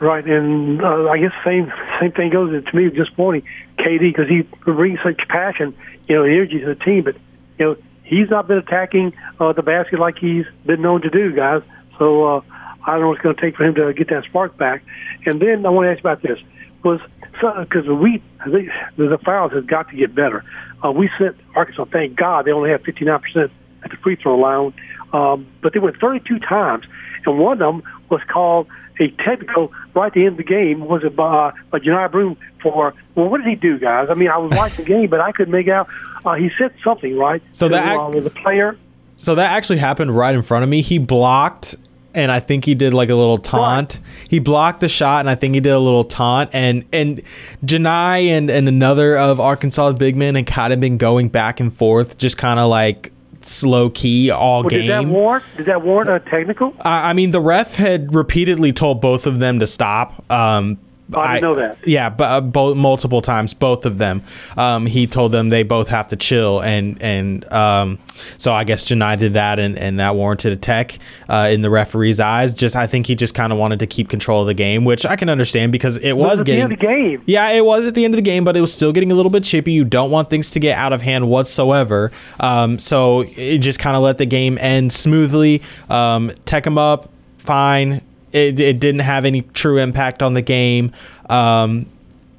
Right, 0.00 0.24
and 0.24 0.82
uh, 0.82 1.10
I 1.10 1.18
guess 1.18 1.32
same 1.44 1.70
same 2.00 2.12
thing 2.12 2.30
goes 2.30 2.64
to 2.64 2.76
me 2.76 2.88
this 2.88 3.08
morning, 3.18 3.42
KD, 3.78 4.00
because 4.00 4.28
he 4.30 4.42
brings 4.64 4.98
such 5.02 5.28
passion, 5.28 5.76
you 6.08 6.16
know, 6.16 6.22
energy 6.24 6.58
to 6.60 6.66
the 6.66 6.74
team. 6.74 7.04
But 7.04 7.16
you 7.58 7.66
know, 7.66 7.76
he's 8.02 8.30
not 8.30 8.48
been 8.48 8.56
attacking 8.56 9.12
uh, 9.38 9.52
the 9.52 9.62
basket 9.62 9.98
like 9.98 10.16
he's 10.16 10.46
been 10.64 10.80
known 10.80 11.02
to 11.02 11.10
do, 11.10 11.32
guys. 11.32 11.60
So 11.98 12.24
uh, 12.24 12.40
I 12.82 12.92
don't 12.92 13.02
know 13.02 13.08
what 13.08 13.16
it's 13.18 13.22
going 13.22 13.36
to 13.36 13.40
take 13.42 13.56
for 13.56 13.64
him 13.64 13.74
to 13.74 13.92
get 13.92 14.08
that 14.08 14.24
spark 14.24 14.56
back. 14.56 14.82
And 15.26 15.38
then 15.38 15.66
I 15.66 15.68
want 15.68 15.84
to 15.84 15.90
ask 15.90 16.00
about 16.00 16.22
this: 16.22 16.38
was 16.82 17.00
because 17.32 17.86
we 17.86 18.22
the, 18.46 18.70
the 18.96 19.18
fouls 19.22 19.52
has 19.52 19.64
got 19.66 19.90
to 19.90 19.96
get 19.96 20.14
better. 20.14 20.44
Uh, 20.82 20.90
we 20.92 21.10
sent 21.18 21.36
Arkansas. 21.54 21.84
Thank 21.92 22.16
God 22.16 22.46
they 22.46 22.52
only 22.52 22.70
have 22.70 22.82
fifty 22.82 23.04
nine 23.04 23.20
percent 23.20 23.52
at 23.84 23.90
the 23.90 23.98
free 23.98 24.16
throw 24.16 24.38
line, 24.38 24.72
um, 25.12 25.46
but 25.60 25.74
they 25.74 25.78
went 25.78 25.98
thirty 26.00 26.20
two 26.20 26.38
times, 26.38 26.84
and 27.26 27.38
one 27.38 27.52
of 27.52 27.58
them 27.58 27.82
was 28.10 28.20
called 28.28 28.66
a 29.00 29.08
technical 29.24 29.72
right 29.94 30.08
at 30.08 30.12
the 30.12 30.20
end 30.26 30.32
of 30.32 30.36
the 30.38 30.44
game. 30.44 30.80
Was 30.80 31.02
it 31.04 31.16
by, 31.16 31.52
by 31.70 31.78
Johni 31.78 32.10
Broome 32.10 32.36
for? 32.62 32.92
Well, 33.14 33.28
what 33.28 33.38
did 33.38 33.46
he 33.48 33.54
do, 33.54 33.78
guys? 33.78 34.08
I 34.10 34.14
mean, 34.14 34.28
I 34.28 34.36
was 34.36 34.52
watching 34.56 34.84
the 34.84 34.88
game, 34.88 35.08
but 35.08 35.20
I 35.20 35.32
couldn't 35.32 35.52
make 35.52 35.68
out. 35.68 35.88
Uh, 36.24 36.34
he 36.34 36.50
said 36.58 36.74
something 36.84 37.16
right. 37.16 37.42
So 37.52 37.68
that- 37.68 37.98
uh, 37.98 38.10
the 38.20 38.30
player. 38.30 38.76
So 39.16 39.34
that 39.34 39.50
actually 39.52 39.78
happened 39.78 40.16
right 40.16 40.34
in 40.34 40.40
front 40.42 40.64
of 40.64 40.70
me. 40.70 40.80
He 40.80 40.98
blocked, 40.98 41.74
and 42.14 42.32
I 42.32 42.40
think 42.40 42.64
he 42.64 42.74
did 42.74 42.94
like 42.94 43.10
a 43.10 43.14
little 43.14 43.36
taunt. 43.36 44.00
He 44.28 44.38
blocked 44.38 44.80
the 44.80 44.88
shot, 44.88 45.20
and 45.20 45.28
I 45.28 45.34
think 45.34 45.54
he 45.54 45.60
did 45.60 45.72
a 45.72 45.78
little 45.78 46.04
taunt. 46.04 46.54
And 46.54 46.86
and 46.90 47.22
Johni 47.62 48.28
and 48.28 48.50
and 48.50 48.66
another 48.66 49.18
of 49.18 49.38
Arkansas's 49.38 49.98
big 49.98 50.16
men 50.16 50.36
had 50.36 50.46
kind 50.46 50.72
of 50.72 50.80
been 50.80 50.96
going 50.96 51.28
back 51.28 51.60
and 51.60 51.70
forth, 51.70 52.16
just 52.16 52.38
kind 52.38 52.58
of 52.58 52.70
like 52.70 53.12
slow 53.42 53.90
key 53.90 54.30
all 54.30 54.62
Well, 54.62 54.68
did 54.70 54.88
that 54.90 55.00
game. 55.00 55.10
warrant? 55.10 55.44
Did 55.56 55.66
that 55.66 55.82
warrant 55.82 56.10
a 56.10 56.20
technical? 56.30 56.74
I 56.82 57.10
I 57.10 57.12
mean, 57.12 57.30
the 57.30 57.40
ref 57.40 57.76
had 57.76 58.14
repeatedly 58.14 58.72
told 58.72 59.00
both 59.00 59.26
of 59.26 59.38
them 59.40 59.58
to 59.60 59.66
stop. 59.66 60.24
Um, 60.30 60.78
I 61.14 61.34
didn't 61.34 61.48
know 61.48 61.54
that. 61.56 61.86
Yeah, 61.86 62.10
but 62.10 62.24
uh, 62.24 62.40
both 62.40 62.76
multiple 62.76 63.20
times, 63.20 63.54
both 63.54 63.86
of 63.86 63.98
them. 63.98 64.22
Um, 64.56 64.86
he 64.86 65.06
told 65.06 65.32
them 65.32 65.50
they 65.50 65.62
both 65.62 65.88
have 65.88 66.08
to 66.08 66.16
chill, 66.16 66.60
and 66.60 67.00
and 67.02 67.50
um, 67.52 67.98
so 68.36 68.52
I 68.52 68.64
guess 68.64 68.88
Johni 68.88 69.18
did 69.18 69.34
that, 69.34 69.58
and, 69.58 69.78
and 69.78 69.98
that 70.00 70.14
warranted 70.14 70.52
a 70.52 70.56
tech 70.56 70.98
uh, 71.28 71.48
in 71.50 71.62
the 71.62 71.70
referee's 71.70 72.20
eyes. 72.20 72.54
Just 72.54 72.76
I 72.76 72.86
think 72.86 73.06
he 73.06 73.14
just 73.14 73.34
kind 73.34 73.52
of 73.52 73.58
wanted 73.58 73.80
to 73.80 73.86
keep 73.86 74.08
control 74.08 74.42
of 74.42 74.46
the 74.46 74.54
game, 74.54 74.84
which 74.84 75.06
I 75.06 75.16
can 75.16 75.28
understand 75.28 75.72
because 75.72 75.96
it 75.98 76.12
was, 76.12 76.32
at 76.32 76.38
the 76.38 76.44
getting 76.44 76.62
end 76.62 76.72
of 76.72 76.78
the 76.78 76.86
game. 76.86 77.22
Yeah, 77.26 77.48
it 77.50 77.64
was 77.64 77.86
at 77.86 77.94
the 77.94 78.04
end 78.04 78.14
of 78.14 78.18
the 78.18 78.22
game, 78.22 78.44
but 78.44 78.56
it 78.56 78.60
was 78.60 78.72
still 78.72 78.92
getting 78.92 79.12
a 79.12 79.14
little 79.14 79.30
bit 79.30 79.44
chippy. 79.44 79.72
You 79.72 79.84
don't 79.84 80.10
want 80.10 80.30
things 80.30 80.50
to 80.52 80.60
get 80.60 80.76
out 80.76 80.92
of 80.92 81.02
hand 81.02 81.28
whatsoever. 81.28 82.10
Um, 82.38 82.78
so 82.78 83.24
it 83.36 83.58
just 83.58 83.78
kind 83.78 83.96
of 83.96 84.02
let 84.02 84.18
the 84.18 84.26
game 84.26 84.58
end 84.58 84.92
smoothly. 84.92 85.62
Um, 85.88 86.30
tech 86.44 86.66
him 86.66 86.78
up, 86.78 87.10
fine. 87.38 88.02
It, 88.32 88.60
it 88.60 88.80
didn't 88.80 89.00
have 89.00 89.24
any 89.24 89.42
true 89.42 89.78
impact 89.78 90.22
on 90.22 90.34
the 90.34 90.42
game. 90.42 90.92
Um, 91.28 91.86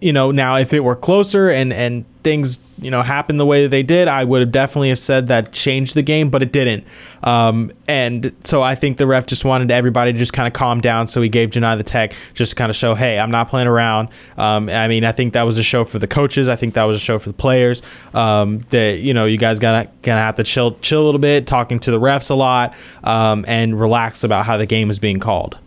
you 0.01 0.11
know, 0.11 0.31
now 0.31 0.57
if 0.57 0.73
it 0.73 0.81
were 0.81 0.95
closer 0.95 1.49
and 1.49 1.71
and 1.71 2.05
things 2.23 2.59
you 2.79 2.91
know 2.91 3.01
happened 3.03 3.39
the 3.39 3.45
way 3.45 3.67
they 3.67 3.83
did, 3.83 4.07
I 4.07 4.23
would 4.23 4.41
have 4.41 4.51
definitely 4.51 4.89
have 4.89 4.97
said 4.99 5.27
that 5.27 5.53
changed 5.53 5.95
the 5.95 6.01
game, 6.01 6.31
but 6.31 6.41
it 6.41 6.51
didn't. 6.51 6.85
Um, 7.23 7.71
and 7.87 8.33
so 8.43 8.63
I 8.63 8.73
think 8.73 8.97
the 8.97 9.05
ref 9.05 9.27
just 9.27 9.45
wanted 9.45 9.69
everybody 9.69 10.11
to 10.11 10.17
just 10.17 10.33
kind 10.33 10.47
of 10.47 10.53
calm 10.53 10.81
down. 10.81 11.07
So 11.07 11.21
he 11.21 11.29
gave 11.29 11.51
Johni 11.51 11.77
the 11.77 11.83
tech 11.83 12.15
just 12.33 12.51
to 12.51 12.55
kind 12.55 12.71
of 12.71 12.75
show, 12.75 12.95
hey, 12.95 13.19
I'm 13.19 13.29
not 13.29 13.47
playing 13.47 13.67
around. 13.67 14.09
Um, 14.37 14.69
I 14.69 14.87
mean, 14.87 15.05
I 15.05 15.11
think 15.11 15.33
that 15.33 15.43
was 15.43 15.59
a 15.59 15.63
show 15.63 15.83
for 15.83 15.99
the 15.99 16.07
coaches. 16.07 16.49
I 16.49 16.55
think 16.55 16.73
that 16.73 16.83
was 16.85 16.97
a 16.97 17.01
show 17.01 17.19
for 17.19 17.29
the 17.29 17.37
players. 17.37 17.83
Um, 18.15 18.61
that 18.71 18.99
you 18.99 19.13
know, 19.13 19.25
you 19.25 19.37
guys 19.37 19.59
gotta 19.59 19.87
gonna 20.01 20.19
have 20.19 20.35
to 20.35 20.43
chill 20.43 20.71
chill 20.79 21.03
a 21.03 21.05
little 21.05 21.21
bit, 21.21 21.45
talking 21.45 21.79
to 21.79 21.91
the 21.91 21.99
refs 21.99 22.31
a 22.31 22.35
lot, 22.35 22.75
um, 23.03 23.45
and 23.47 23.79
relax 23.79 24.23
about 24.23 24.47
how 24.47 24.57
the 24.57 24.65
game 24.65 24.89
is 24.89 24.97
being 24.97 25.19
called. 25.19 25.59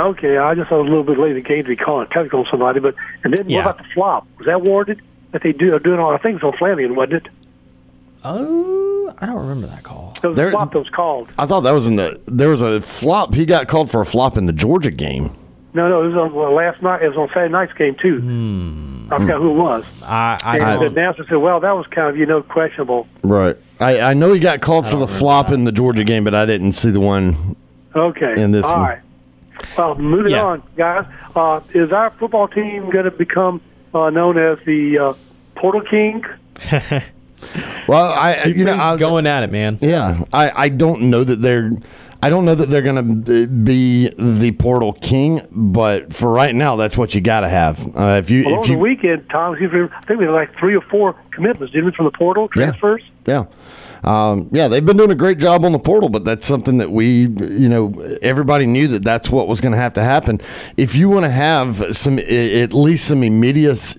Okay, 0.00 0.36
I 0.38 0.54
just 0.54 0.68
thought 0.70 0.78
it 0.80 0.82
was 0.82 0.88
a 0.88 0.90
little 0.90 1.04
bit 1.04 1.18
late 1.18 1.30
in 1.30 1.36
the 1.36 1.42
game 1.42 1.62
to 1.64 1.68
be 1.68 1.76
calling 1.76 2.06
a 2.10 2.12
technical 2.14 2.40
on 2.40 2.46
somebody. 2.50 2.80
But 2.80 2.94
and 3.24 3.34
then 3.36 3.48
Yeah. 3.48 3.64
what 3.64 3.74
about 3.76 3.78
the 3.78 3.92
flop? 3.94 4.26
Was 4.38 4.46
that 4.46 4.62
warranted? 4.62 5.00
That 5.32 5.42
they 5.42 5.52
do 5.52 5.74
are 5.74 5.78
doing 5.78 6.00
all 6.00 6.10
the 6.12 6.18
things 6.18 6.42
on 6.42 6.52
Flanagan, 6.58 6.94
wasn't 6.96 7.26
it? 7.26 7.28
Oh, 8.24 9.12
I 9.20 9.26
don't 9.26 9.36
remember 9.36 9.66
that 9.68 9.82
call. 9.82 10.14
There 10.20 10.30
was 10.30 10.36
There- 10.36 10.50
flop 10.50 10.72
that 10.72 10.78
was 10.78 10.88
called. 10.90 11.28
I 11.38 11.46
thought 11.46 11.60
that 11.60 11.72
was 11.72 11.86
in 11.86 11.96
the. 11.96 12.18
There 12.26 12.48
was 12.48 12.62
a 12.62 12.80
flop. 12.80 13.34
He 13.34 13.46
got 13.46 13.66
called 13.68 13.90
for 13.90 14.00
a 14.00 14.04
flop 14.04 14.36
in 14.36 14.46
the 14.46 14.52
Georgia 14.52 14.90
game. 14.90 15.30
No, 15.72 15.88
no, 15.88 16.02
it 16.02 16.08
was 16.08 16.16
on 16.16 16.34
well, 16.34 16.52
last 16.52 16.82
night. 16.82 17.00
It 17.02 17.08
was 17.08 17.16
on 17.16 17.28
Saturday 17.28 17.52
night's 17.52 17.72
game 17.74 17.94
too. 17.94 18.18
Hmm. 18.20 19.12
I 19.12 19.18
forgot 19.18 19.38
who 19.40 19.50
it 19.50 19.54
was. 19.62 19.84
I 20.04 20.38
I 20.44 20.56
And 20.58 20.82
the 20.82 20.86
announcer 20.86 21.24
said, 21.28 21.36
"Well, 21.38 21.60
that 21.60 21.72
was 21.76 21.86
kind 21.86 22.08
of 22.08 22.16
you 22.16 22.26
know 22.26 22.42
questionable." 22.42 23.06
Right. 23.22 23.56
I, 23.80 24.00
I 24.00 24.14
know 24.14 24.32
he 24.32 24.40
got 24.40 24.60
called 24.60 24.90
for 24.90 24.96
the 24.96 25.06
flop 25.06 25.50
in 25.52 25.64
the 25.64 25.72
Georgia 25.72 26.04
game, 26.04 26.24
but 26.24 26.34
I 26.34 26.44
didn't 26.44 26.72
see 26.72 26.90
the 26.90 27.00
one. 27.00 27.56
Okay, 27.94 28.34
In 28.36 28.50
this 28.50 28.66
all 28.66 28.76
one. 28.76 28.82
right. 28.82 28.98
Well, 29.76 29.94
moving 29.96 30.32
Yeah. 30.32 30.44
on, 30.44 30.62
guys. 30.76 31.06
Uh, 31.34 31.60
is 31.74 31.92
our 31.92 32.10
football 32.10 32.48
team 32.48 32.90
going 32.90 33.04
to 33.04 33.10
become 33.10 33.60
uh, 33.94 34.10
known 34.10 34.36
as 34.38 34.58
the 34.64 34.98
uh, 34.98 35.14
Portal 35.54 35.80
King? 35.82 36.24
Well, 37.88 38.12
I 38.12 38.44
you 38.44 38.64
know 38.64 38.74
He's 38.74 38.82
I, 38.82 38.96
going 38.98 39.26
at 39.26 39.42
it, 39.42 39.50
man. 39.50 39.78
Yeah, 39.80 40.24
I, 40.32 40.52
I 40.64 40.68
don't 40.68 41.04
know 41.08 41.24
that 41.24 41.36
they're 41.36 41.70
I 42.22 42.28
don't 42.28 42.44
know 42.44 42.54
that 42.54 42.66
they're 42.66 42.82
going 42.82 43.24
to 43.24 43.46
be 43.46 44.08
the 44.10 44.52
portal 44.52 44.92
king, 44.92 45.40
but 45.50 46.12
for 46.12 46.30
right 46.30 46.54
now, 46.54 46.76
that's 46.76 46.96
what 46.98 47.14
you 47.14 47.20
got 47.22 47.40
to 47.40 47.48
have. 47.48 47.80
Uh, 47.96 48.18
if 48.18 48.30
you 48.30 48.44
Well, 48.44 48.54
if 48.54 48.58
over 48.60 48.66
the 48.66 48.72
you 48.74 48.78
weekend, 48.78 49.28
Tom, 49.30 49.54
I 49.54 49.58
think 49.58 50.18
we 50.20 50.24
had 50.26 50.34
like 50.34 50.54
three 50.58 50.76
or 50.76 50.82
four 50.82 51.14
commitments, 51.30 51.72
didn't 51.72 51.86
we, 51.86 51.92
from 51.92 52.04
the 52.04 52.10
portal 52.12 52.48
transfers? 52.48 53.02
yeah. 53.26 53.46
Um, 54.02 54.48
yeah, 54.50 54.66
they've 54.68 54.84
been 54.84 54.96
doing 54.96 55.10
a 55.10 55.14
great 55.14 55.38
job 55.38 55.62
on 55.62 55.72
the 55.72 55.78
portal, 55.78 56.08
but 56.08 56.24
that's 56.24 56.46
something 56.46 56.78
that 56.78 56.90
we, 56.90 57.26
you 57.26 57.68
know, 57.68 57.92
everybody 58.22 58.64
knew 58.64 58.88
that 58.88 59.04
that's 59.04 59.28
what 59.28 59.46
was 59.46 59.60
going 59.60 59.72
to 59.72 59.78
have 59.78 59.92
to 59.94 60.02
happen. 60.02 60.40
If 60.78 60.96
you 60.96 61.10
want 61.10 61.24
to 61.26 61.30
have 61.30 61.94
some, 61.94 62.18
at 62.18 62.72
least 62.72 63.06
some 63.06 63.22
immediate, 63.22 63.96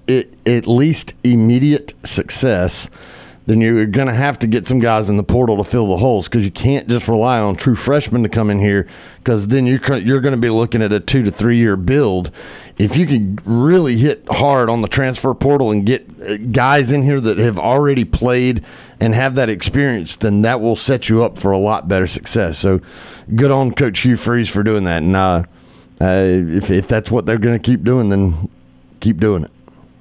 at 0.48 0.66
least 0.66 1.14
immediate 1.24 1.94
success, 2.04 2.90
then 3.48 3.60
you're 3.60 3.88
going 3.88 4.08
to 4.08 4.14
have 4.14 4.38
to 4.40 4.48
get 4.48 4.68
some 4.68 4.80
guys 4.80 5.10
in 5.10 5.18
the 5.18 5.24
portal 5.24 5.58
to 5.58 5.64
fill 5.64 5.88
the 5.88 5.98
holes 5.98 6.28
because 6.28 6.46
you 6.46 6.52
can't 6.52 6.88
just 6.88 7.08
rely 7.08 7.40
on 7.40 7.56
true 7.56 7.76
freshmen 7.76 8.22
to 8.24 8.30
come 8.30 8.50
in 8.50 8.60
here 8.60 8.88
because 9.18 9.48
then 9.48 9.66
you're 9.66 9.98
you're 9.98 10.22
going 10.22 10.36
to 10.36 10.42
be 10.42 10.50
looking 10.50 10.82
at 10.82 10.94
a 10.94 11.00
two 11.00 11.24
to 11.24 11.32
three 11.32 11.58
year 11.58 11.76
build. 11.76 12.32
If 12.78 12.96
you 12.96 13.06
could 13.08 13.42
really 13.46 13.98
hit 13.98 14.26
hard 14.30 14.70
on 14.70 14.82
the 14.82 14.88
transfer 14.88 15.34
portal 15.34 15.72
and 15.72 15.86
get 15.86 16.08
uh, 16.22 16.38
guys 16.38 16.92
in 16.92 17.04
here 17.04 17.20
that 17.20 17.38
have 17.40 17.58
already 17.58 18.06
played 18.06 18.64
and 19.00 19.16
have 19.16 19.36
that 19.36 19.50
experience, 19.50 20.18
then 20.18 20.44
that 20.44 20.62
will 20.62 20.76
set 20.76 21.10
you 21.10 21.24
up 21.24 21.40
for 21.40 21.52
a 21.52 21.58
lot 21.58 21.88
better 21.88 22.08
success. 22.08 22.60
So, 22.60 22.80
good 23.36 23.52
on 23.52 23.72
Coach 23.74 24.02
Hugh 24.02 24.16
Freeze 24.16 24.50
for 24.50 24.62
doing 24.62 24.84
that. 24.84 25.02
And 25.02 25.16
uh, 25.16 25.44
uh, 26.00 26.26
if 26.26 26.70
if 26.70 26.88
that's 26.88 27.10
what 27.10 27.26
they're 27.26 27.40
going 27.40 27.60
to 27.60 27.64
keep 27.64 27.84
doing, 27.84 28.10
then 28.10 28.50
keep 29.00 29.18
doing 29.18 29.44
it. 29.44 29.52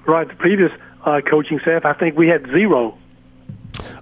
Right. 0.07 0.29
The 0.29 0.35
previous 0.35 0.73
uh, 1.05 1.21
coaching 1.23 1.59
staff, 1.61 1.85
I 1.85 1.95
think 1.95 2.17
we 2.17 2.29
had 2.29 2.47
zero. 2.47 2.97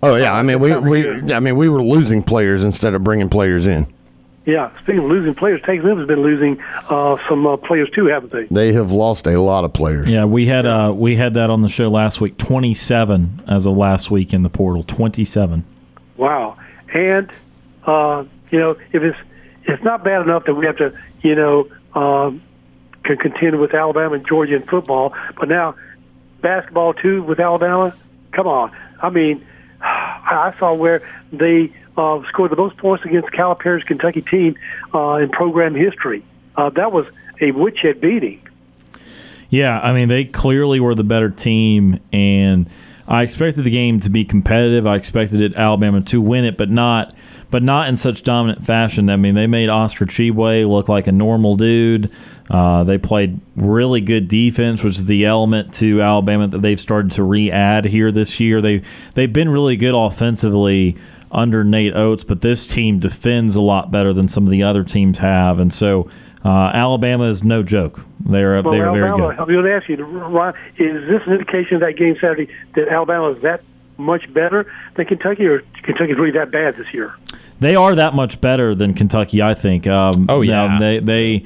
Oh 0.03 0.14
yeah, 0.16 0.33
I 0.33 0.43
mean 0.43 0.61
we, 0.61 0.77
we 0.77 1.33
I 1.33 1.41
mean 1.41 1.57
we 1.57 1.69
were 1.69 1.83
losing 1.83 2.23
players 2.23 2.64
instead 2.64 2.95
of 2.95 3.05
bringing 3.05 3.29
players 3.29 3.66
in. 3.66 3.87
Yeah. 4.49 4.71
Speaking 4.79 5.05
of 5.05 5.11
losing 5.11 5.35
players, 5.35 5.61
Texas 5.61 5.87
has 5.87 6.07
been 6.07 6.23
losing 6.23 6.59
uh, 6.89 7.19
some 7.29 7.47
uh, 7.47 7.59
players 7.59 7.91
too, 7.91 8.07
haven't 8.07 8.33
they? 8.33 8.47
They 8.47 8.73
have 8.73 8.91
lost 8.91 9.27
a 9.27 9.39
lot 9.39 9.64
of 9.64 9.75
players. 9.75 10.09
Yeah, 10.09 10.25
we 10.25 10.47
had 10.47 10.64
uh, 10.64 10.91
we 10.97 11.16
had 11.16 11.35
that 11.35 11.51
on 11.51 11.61
the 11.61 11.69
show 11.69 11.91
last 11.91 12.23
week. 12.23 12.39
Twenty 12.39 12.73
seven 12.73 13.43
as 13.47 13.66
of 13.66 13.77
last 13.77 14.11
week 14.11 14.33
in 14.33 14.45
the 14.45 14.49
portal. 14.49 14.83
Twenty 14.83 15.25
seven. 15.25 15.66
Wow. 16.16 16.57
And 16.95 17.31
uh, 17.85 18.25
you 18.51 18.59
know, 18.59 18.71
if 18.93 19.03
it's 19.03 19.19
it's 19.64 19.83
not 19.83 20.03
bad 20.03 20.23
enough 20.23 20.47
that 20.47 20.55
we 20.55 20.64
have 20.64 20.79
to, 20.79 20.99
you 21.21 21.35
know, 21.35 21.69
um, 21.95 22.41
can 23.03 23.19
contend 23.19 23.61
with 23.61 23.75
Alabama 23.75 24.14
and 24.14 24.27
Georgia 24.27 24.57
in 24.57 24.62
football, 24.62 25.14
but 25.39 25.51
now 25.51 25.75
basketball 26.41 26.95
too 26.95 27.23
with 27.23 27.39
Alabama. 27.39 27.95
Come 28.33 28.47
on. 28.47 28.75
I 29.03 29.11
mean, 29.11 29.47
I 30.09 30.54
saw 30.59 30.74
where 30.74 31.02
they 31.32 31.72
uh, 31.96 32.22
scored 32.28 32.50
the 32.50 32.56
most 32.56 32.76
points 32.76 33.04
against 33.04 33.30
Calipari's 33.32 33.84
Kentucky 33.84 34.22
team 34.22 34.56
uh, 34.94 35.14
in 35.14 35.30
program 35.30 35.74
history. 35.74 36.24
Uh, 36.56 36.70
that 36.70 36.92
was 36.92 37.06
a 37.40 37.50
woodshed 37.52 38.00
beating. 38.00 38.42
Yeah, 39.50 39.80
I 39.80 39.92
mean 39.92 40.09
they 40.09 40.24
clearly 40.24 40.80
were 40.80 40.94
the 40.94 41.04
better 41.04 41.30
team, 41.30 42.00
and 42.12 42.68
I 43.06 43.22
expected 43.22 43.62
the 43.62 43.70
game 43.70 44.00
to 44.00 44.11
be 44.11 44.24
competitive. 44.24 44.86
I 44.86 44.96
expected 44.96 45.40
it 45.40 45.54
Alabama 45.54 46.02
to 46.02 46.20
win 46.20 46.44
it, 46.44 46.59
but 46.59 46.70
not 46.70 47.14
but 47.51 47.62
not 47.62 47.88
in 47.88 47.96
such 47.96 48.22
dominant 48.22 48.64
fashion. 48.64 49.11
I 49.11 49.16
mean 49.16 49.34
they 49.34 49.46
made 49.46 49.68
Oscar 49.68 50.07
Tshiebwe 50.07 50.68
look 50.68 50.88
like 50.88 51.07
a 51.07 51.12
normal 51.12 51.57
dude. 51.57 52.11
Uh, 52.51 52.84
they 52.84 52.99
played 52.99 53.40
really 53.57 54.01
good 54.01 54.28
defense, 54.28 54.82
which 54.82 54.96
is 54.96 55.07
the 55.07 55.24
element 55.24 55.72
to 55.74 56.01
Alabama 56.01 56.49
that 56.49 56.62
they've 56.62 56.80
started 56.80 57.11
to 57.12 57.22
re-add 57.22 57.86
here 57.86 58.11
this 58.11 58.40
year. 58.40 58.61
They 58.61 58.82
they've 59.14 59.32
been 59.32 59.49
really 59.49 59.76
good 59.76 59.94
offensively 59.94 60.96
under 61.30 61.62
Nate 61.62 61.94
Oats, 61.94 62.24
but 62.24 62.40
this 62.40 62.66
team 62.66 62.99
defends 63.01 63.55
a 63.55 63.61
lot 63.61 63.90
better 63.90 64.14
than 64.14 64.28
some 64.28 64.44
of 64.44 64.51
the 64.51 64.62
other 64.62 64.84
teams 64.84 65.18
have, 65.18 65.59
and 65.59 65.72
so. 65.72 66.09
Uh, 66.44 66.70
Alabama 66.72 67.24
is 67.24 67.42
no 67.42 67.64
joke. 67.64 68.07
They're 68.20 68.62
Well, 68.62 68.72
they're 68.72 68.92
very 68.92 69.11
good. 69.16 69.36
I'm 69.36 69.49
going 69.49 69.64
to 69.64 69.74
ask 69.74 69.88
you, 69.88 69.96
Ryan, 69.96 70.55
is 70.78 71.09
this 71.09 71.20
an 71.26 71.32
indication 71.32 71.74
of 71.74 71.80
that 71.80 71.96
game 71.96 72.14
Saturday 72.20 72.49
that 72.76 72.88
Alabama 72.88 73.32
is 73.32 73.42
that 73.42 73.61
much 73.99 74.32
better 74.32 74.70
than 74.94 75.05
Kentucky, 75.07 75.46
or 75.46 75.61
Kentucky's 75.82 76.16
really 76.16 76.30
that 76.32 76.51
bad 76.51 76.76
this 76.76 76.86
year? 76.94 77.14
They 77.61 77.74
are 77.74 77.94
that 77.96 78.14
much 78.14 78.40
better 78.40 78.74
than 78.74 78.94
Kentucky, 78.94 79.42
I 79.42 79.53
think. 79.55 79.86
Um, 79.86 80.26
Oh, 80.28 80.40
yeah. 80.42 80.78
they 80.78 81.01
they 81.01 81.44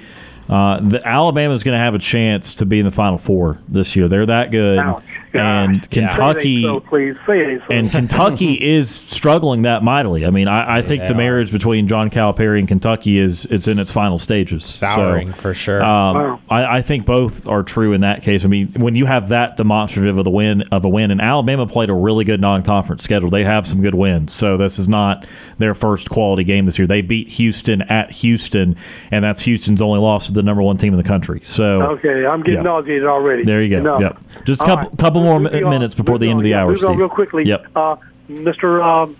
uh, 0.53 0.81
the 0.81 1.01
Alabama 1.07 1.55
is 1.55 1.65
going 1.65 1.75
to 1.75 1.83
have 1.83 1.95
a 1.95 1.99
chance 1.99 2.55
to 2.57 2.67
be 2.67 2.79
in 2.79 2.85
the 2.85 2.93
Final 2.93 3.17
Four 3.19 3.59
this 3.69 3.97
year. 3.97 4.07
They're 4.09 4.27
that 4.27 4.51
good, 4.51 4.79
Ouch. 4.79 5.03
and 5.33 5.81
Gosh. 5.81 5.89
Kentucky. 5.91 6.63
Say 6.63 6.69
it 6.69 6.73
so, 6.73 6.81
please 6.81 7.17
say 7.27 7.41
it 7.55 7.63
so. 7.67 7.75
And 7.75 7.91
Kentucky 7.91 8.55
is 8.63 8.91
struggling 8.91 9.63
that 9.63 9.83
mightily. 9.83 10.27
I 10.27 10.31
mean, 10.31 10.49
I, 10.49 10.79
I 10.79 10.83
think 10.83 11.07
the 11.09 11.15
marriage 11.15 11.51
between 11.51 11.89
John 11.89 12.11
Calipari 12.11 12.59
and 12.59 12.69
Kentucky 12.69 13.19
is 13.19 13.47
it's 13.47 13.67
in 13.67 13.79
its 13.79 13.91
final 13.93 14.19
stages. 14.19 14.65
Souring 14.67 15.31
So, 15.31 15.37
for 15.37 15.55
sure. 15.55 15.83
um, 15.83 16.13
Wow. 16.17 16.41
I, 16.51 16.79
I 16.79 16.83
think 16.83 17.07
both 17.07 17.47
are 17.47 17.63
true 17.63 17.93
in 17.95 18.03
that 18.03 18.23
case. 18.23 18.45
I 18.45 18.49
mean, 18.49 18.73
when 18.77 18.95
you 18.95 19.07
have 19.07 19.29
that 19.31 19.57
demonstrative 19.57 20.19
of 20.19 20.25
the 20.25 20.31
win 20.31 20.63
of 20.71 20.85
a 20.85 20.89
win, 20.89 21.11
and 21.11 21.21
Alabama 21.21 21.67
played 21.67 21.89
a 21.89 21.95
really 21.95 22.25
good 22.25 22.41
non-conference 22.41 23.03
schedule. 23.03 23.31
They 23.31 23.45
have 23.45 23.67
some 23.67 23.81
good 23.81 23.95
wins, 23.95 24.33
so 24.35 24.57
this 24.57 24.79
is 24.79 24.89
not 24.89 25.25
their 25.59 25.75
first 25.75 26.11
quality 26.11 26.45
game 26.45 26.67
this 26.67 26.79
year. 26.79 26.87
They 26.87 27.01
beat 27.01 27.29
Houston 27.31 27.83
at 27.83 28.11
Houston, 28.11 28.77
and 29.11 29.25
that's 29.25 29.43
Houston's 29.43 29.81
only 29.81 29.99
loss 30.01 30.29
of 30.29 30.35
the 30.35 30.42
number 30.43 30.63
one 30.63 30.77
team 30.77 30.93
in 30.93 30.97
the 30.99 31.03
country. 31.09 31.41
So 31.43 31.83
okay, 31.95 32.27
I'm 32.27 32.43
getting 32.43 32.59
Yeah. 32.61 32.63
nauseated 32.63 33.05
already. 33.07 33.43
there 33.45 33.63
you 33.63 33.69
go. 33.71 33.79
Enough. 33.79 34.01
Yep. 34.01 34.19
Just 34.45 34.63
a 34.63 34.65
couple 34.65 34.89
right. 34.89 34.99
couple 34.99 35.23
more 35.23 35.41
Moving 35.41 35.65
on. 35.65 35.71
minutes 35.71 35.95
before 35.95 36.19
the 36.19 36.27
Moving 36.27 36.31
end 36.31 36.41
of 36.41 36.45
the 36.45 36.55
on. 36.55 36.61
hour, 36.61 36.69
Moving 36.71 36.85
on 36.85 36.91
Steve. 36.91 36.99
real 36.99 37.09
quickly. 37.09 37.45
Yep. 37.47 37.67
Uh, 37.75 37.97
Mr. 38.31 38.83
Um, 38.83 39.17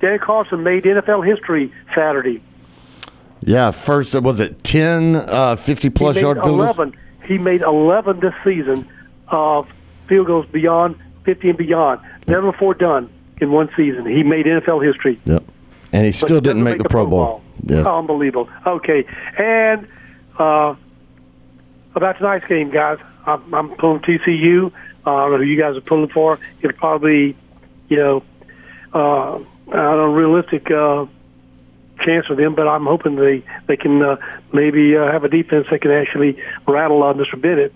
Danny 0.00 0.18
Carlson 0.18 0.62
made 0.62 0.84
NFL 0.84 1.22
history 1.26 1.72
Saturday. 1.94 2.40
Yeah, 3.40 3.70
first 3.70 4.20
was 4.20 4.40
it 4.40 4.62
10 4.64 5.16
uh, 5.16 5.56
50 5.56 5.90
plus 5.90 6.16
he 6.16 6.22
yard 6.22 6.38
field 6.38 6.58
goals? 6.58 6.76
11. 6.78 6.96
He 7.24 7.38
made 7.38 7.62
11 7.62 8.20
this 8.20 8.34
season 8.42 8.86
of 9.28 9.68
field 10.08 10.26
goals 10.26 10.46
beyond 10.46 10.96
50 11.24 11.50
and 11.50 11.58
beyond. 11.58 12.00
Never 12.26 12.50
before 12.52 12.74
done 12.74 13.08
in 13.40 13.52
one 13.52 13.68
season. 13.76 14.06
He 14.06 14.22
made 14.22 14.46
NFL 14.46 14.84
history. 14.84 15.20
Yep. 15.24 15.44
And 15.92 16.04
he 16.06 16.12
still 16.12 16.40
didn't 16.40 16.58
doesn't 16.58 16.64
make 16.64 16.78
the 16.78 16.88
Pro 16.88 17.06
Bowl. 17.06 17.42
Yeah. 17.64 17.84
Unbelievable. 17.84 18.48
Okay. 18.66 19.04
And 19.38 19.86
uh, 20.38 20.74
about 21.94 22.18
tonight's 22.18 22.46
game, 22.46 22.70
guys. 22.70 22.98
I'm, 23.26 23.52
I'm 23.54 23.70
pulling 23.76 24.00
TCU. 24.00 24.72
Uh, 25.06 25.14
I 25.14 25.20
don't 25.22 25.32
know 25.32 25.38
who 25.38 25.44
you 25.44 25.60
guys 25.60 25.76
are 25.76 25.80
pulling 25.80 26.08
for. 26.08 26.38
It'll 26.60 26.76
probably, 26.76 27.36
you 27.88 27.96
know, 27.96 28.22
uh, 28.94 29.36
I 29.36 29.40
don't 29.40 29.72
know, 29.72 30.12
realistic 30.12 30.70
uh, 30.70 31.06
chance 32.04 32.26
for 32.26 32.34
them, 32.34 32.54
but 32.54 32.68
I'm 32.68 32.84
hoping 32.84 33.16
they 33.16 33.42
they 33.66 33.76
can 33.76 34.02
uh, 34.02 34.16
maybe 34.52 34.96
uh, 34.96 35.10
have 35.10 35.24
a 35.24 35.28
defense 35.28 35.66
that 35.70 35.80
can 35.82 35.90
actually 35.90 36.40
rattle 36.66 37.02
on 37.02 37.16
Mr. 37.18 37.40
Bennett. 37.40 37.74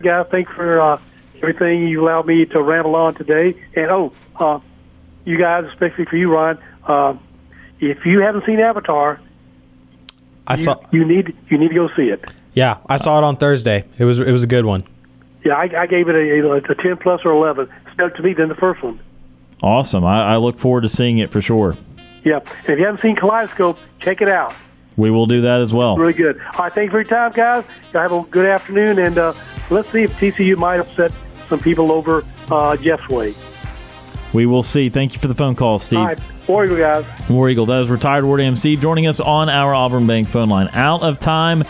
Guys, 0.00 0.26
thanks 0.30 0.52
for 0.52 0.80
uh, 0.80 1.00
everything 1.36 1.88
you 1.88 2.02
allowed 2.02 2.26
me 2.26 2.46
to 2.46 2.62
ramble 2.62 2.94
on 2.96 3.14
today. 3.14 3.54
And 3.74 3.90
oh, 3.90 4.12
uh, 4.36 4.60
you 5.24 5.38
guys, 5.38 5.64
especially 5.66 6.04
for 6.06 6.16
you, 6.16 6.32
Ron, 6.32 6.58
uh, 6.84 7.16
if 7.80 8.06
you 8.06 8.20
haven't 8.20 8.46
seen 8.46 8.60
Avatar, 8.60 9.20
I 10.46 10.54
you, 10.54 10.58
saw. 10.58 10.80
you 10.92 11.04
need 11.04 11.36
you 11.48 11.58
need 11.58 11.68
to 11.68 11.74
go 11.74 11.88
see 11.96 12.08
it. 12.08 12.24
Yeah, 12.54 12.78
I 12.88 12.96
saw 12.96 13.18
it 13.18 13.24
on 13.24 13.36
Thursday. 13.36 13.84
It 13.98 14.04
was 14.04 14.18
it 14.18 14.32
was 14.32 14.42
a 14.42 14.46
good 14.46 14.64
one. 14.64 14.84
Yeah, 15.44 15.54
I, 15.54 15.82
I 15.82 15.86
gave 15.86 16.08
it 16.08 16.14
a, 16.14 16.40
a, 16.40 16.56
a 16.56 16.74
ten 16.74 16.96
plus 16.96 17.20
or 17.24 17.32
eleven. 17.32 17.68
Stuck 17.94 18.14
to 18.16 18.22
me 18.22 18.34
than 18.34 18.48
the 18.48 18.54
first 18.54 18.82
one. 18.82 19.00
Awesome. 19.62 20.04
I, 20.04 20.34
I 20.34 20.36
look 20.36 20.58
forward 20.58 20.82
to 20.82 20.88
seeing 20.88 21.18
it 21.18 21.30
for 21.30 21.40
sure. 21.40 21.76
Yeah, 22.24 22.38
and 22.38 22.70
if 22.70 22.78
you 22.78 22.84
haven't 22.84 23.02
seen 23.02 23.16
Kaleidoscope, 23.16 23.78
check 24.00 24.20
it 24.20 24.28
out. 24.28 24.54
We 24.96 25.10
will 25.10 25.26
do 25.26 25.42
that 25.42 25.60
as 25.60 25.74
well. 25.74 25.96
Really 25.96 26.12
good. 26.12 26.40
All 26.40 26.64
right, 26.64 26.72
thanks 26.72 26.90
for 26.90 26.98
your 27.00 27.08
time, 27.08 27.32
guys. 27.32 27.64
Y'all 27.92 28.02
have 28.02 28.12
a 28.12 28.22
good 28.30 28.46
afternoon, 28.46 28.98
and 28.98 29.18
uh, 29.18 29.32
let's 29.70 29.88
see 29.90 30.02
if 30.02 30.12
TCU 30.18 30.56
might 30.56 30.80
upset 30.80 31.12
some 31.48 31.60
people 31.60 31.92
over 31.92 32.24
uh, 32.50 32.76
Jeff's 32.76 33.08
way. 33.08 33.34
We 34.32 34.46
will 34.46 34.62
see. 34.62 34.88
Thank 34.88 35.12
you 35.12 35.20
for 35.20 35.28
the 35.28 35.34
phone 35.34 35.54
call, 35.54 35.78
Steve. 35.78 36.18
War 36.48 36.64
Eagle, 36.64 36.76
guys. 36.76 37.04
War 37.28 37.48
Eagle, 37.48 37.66
that 37.66 37.80
is 37.80 37.90
retired 37.90 38.24
Ward 38.24 38.40
MC 38.40 38.76
joining 38.76 39.06
us 39.06 39.18
on 39.18 39.48
our 39.48 39.74
Auburn 39.74 40.06
Bank 40.06 40.28
phone 40.28 40.48
line. 40.48 40.68
Out 40.72 41.02
of 41.02 41.18
time 41.18 41.64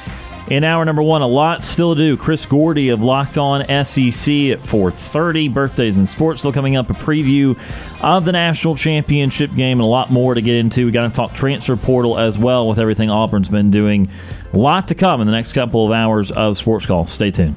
in 0.49 0.65
hour 0.65 0.85
number 0.85 1.03
one, 1.03 1.23
a 1.23 1.27
lot 1.27 1.65
still 1.65 1.95
to 1.95 2.01
do. 2.01 2.17
Chris 2.17 2.45
Gordy 2.45 2.91
of 2.91 3.03
Locked 3.03 3.39
On 3.39 3.63
SEC 3.63 4.51
at 4.51 4.61
4:30. 4.61 5.49
Birthdays 5.49 5.97
in 5.97 6.05
sports 6.07 6.41
still 6.41 6.53
coming 6.53 6.77
up. 6.77 6.91
A 6.91 6.93
preview 6.93 7.59
of 8.03 8.25
the 8.25 8.33
national 8.33 8.77
championship 8.77 9.55
game 9.55 9.79
and 9.79 9.85
a 9.85 9.91
lot 9.91 10.11
more 10.11 10.35
to 10.35 10.43
get 10.43 10.57
into. 10.57 10.85
We 10.85 10.93
got 10.93 11.03
to 11.03 11.11
talk 11.11 11.35
transfer 11.35 11.77
portal 11.77 12.19
as 12.19 12.39
well 12.39 12.69
with 12.69 12.79
everything 12.79 13.11
Auburn's 13.11 13.49
been 13.49 13.71
doing. 13.71 14.09
A 14.53 14.59
lot 14.59 14.89
to 14.89 14.95
come 14.95 15.21
in 15.21 15.27
the 15.27 15.33
next 15.33 15.53
couple 15.53 15.87
of 15.87 15.93
hours 15.93 16.31
of 16.31 16.57
Sports 16.57 16.87
Call. 16.87 17.07
Stay 17.07 17.31
tuned. 17.31 17.57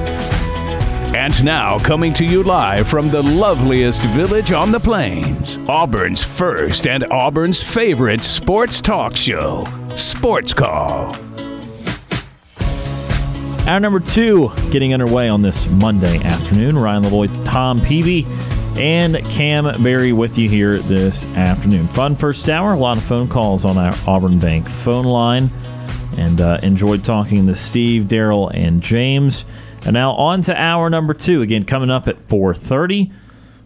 And 1.13 1.43
now, 1.43 1.77
coming 1.77 2.13
to 2.13 2.25
you 2.25 2.41
live 2.41 2.87
from 2.87 3.09
the 3.09 3.21
loveliest 3.21 4.05
village 4.05 4.53
on 4.53 4.71
the 4.71 4.79
plains, 4.79 5.57
Auburn's 5.67 6.23
first 6.23 6.87
and 6.87 7.03
Auburn's 7.11 7.61
favorite 7.61 8.21
sports 8.21 8.79
talk 8.79 9.17
show, 9.17 9.65
Sports 9.93 10.53
Call. 10.53 11.13
Hour 13.67 13.79
number 13.81 13.99
two 13.99 14.51
getting 14.71 14.93
underway 14.93 15.27
on 15.27 15.41
this 15.41 15.67
Monday 15.67 16.17
afternoon. 16.23 16.77
Ryan 16.77 17.03
Lavoie, 17.03 17.43
Tom 17.43 17.81
Peavy, 17.81 18.25
and 18.77 19.17
Cam 19.25 19.83
Berry 19.83 20.13
with 20.13 20.37
you 20.37 20.47
here 20.47 20.77
this 20.77 21.25
afternoon. 21.35 21.87
Fun 21.89 22.15
first 22.15 22.49
hour. 22.49 22.71
A 22.71 22.77
lot 22.77 22.95
of 22.95 23.03
phone 23.03 23.27
calls 23.27 23.65
on 23.65 23.77
our 23.77 23.93
Auburn 24.07 24.39
Bank 24.39 24.69
phone 24.69 25.05
line, 25.05 25.49
and 26.17 26.39
uh, 26.39 26.59
enjoyed 26.63 27.03
talking 27.03 27.47
to 27.47 27.55
Steve, 27.55 28.03
Daryl, 28.05 28.49
and 28.53 28.81
James. 28.81 29.43
And 29.83 29.93
now 29.93 30.11
on 30.13 30.41
to 30.43 30.61
hour 30.61 30.89
number 30.89 31.13
two. 31.13 31.41
Again, 31.41 31.65
coming 31.65 31.89
up 31.89 32.07
at 32.07 32.17
4:30, 32.19 33.11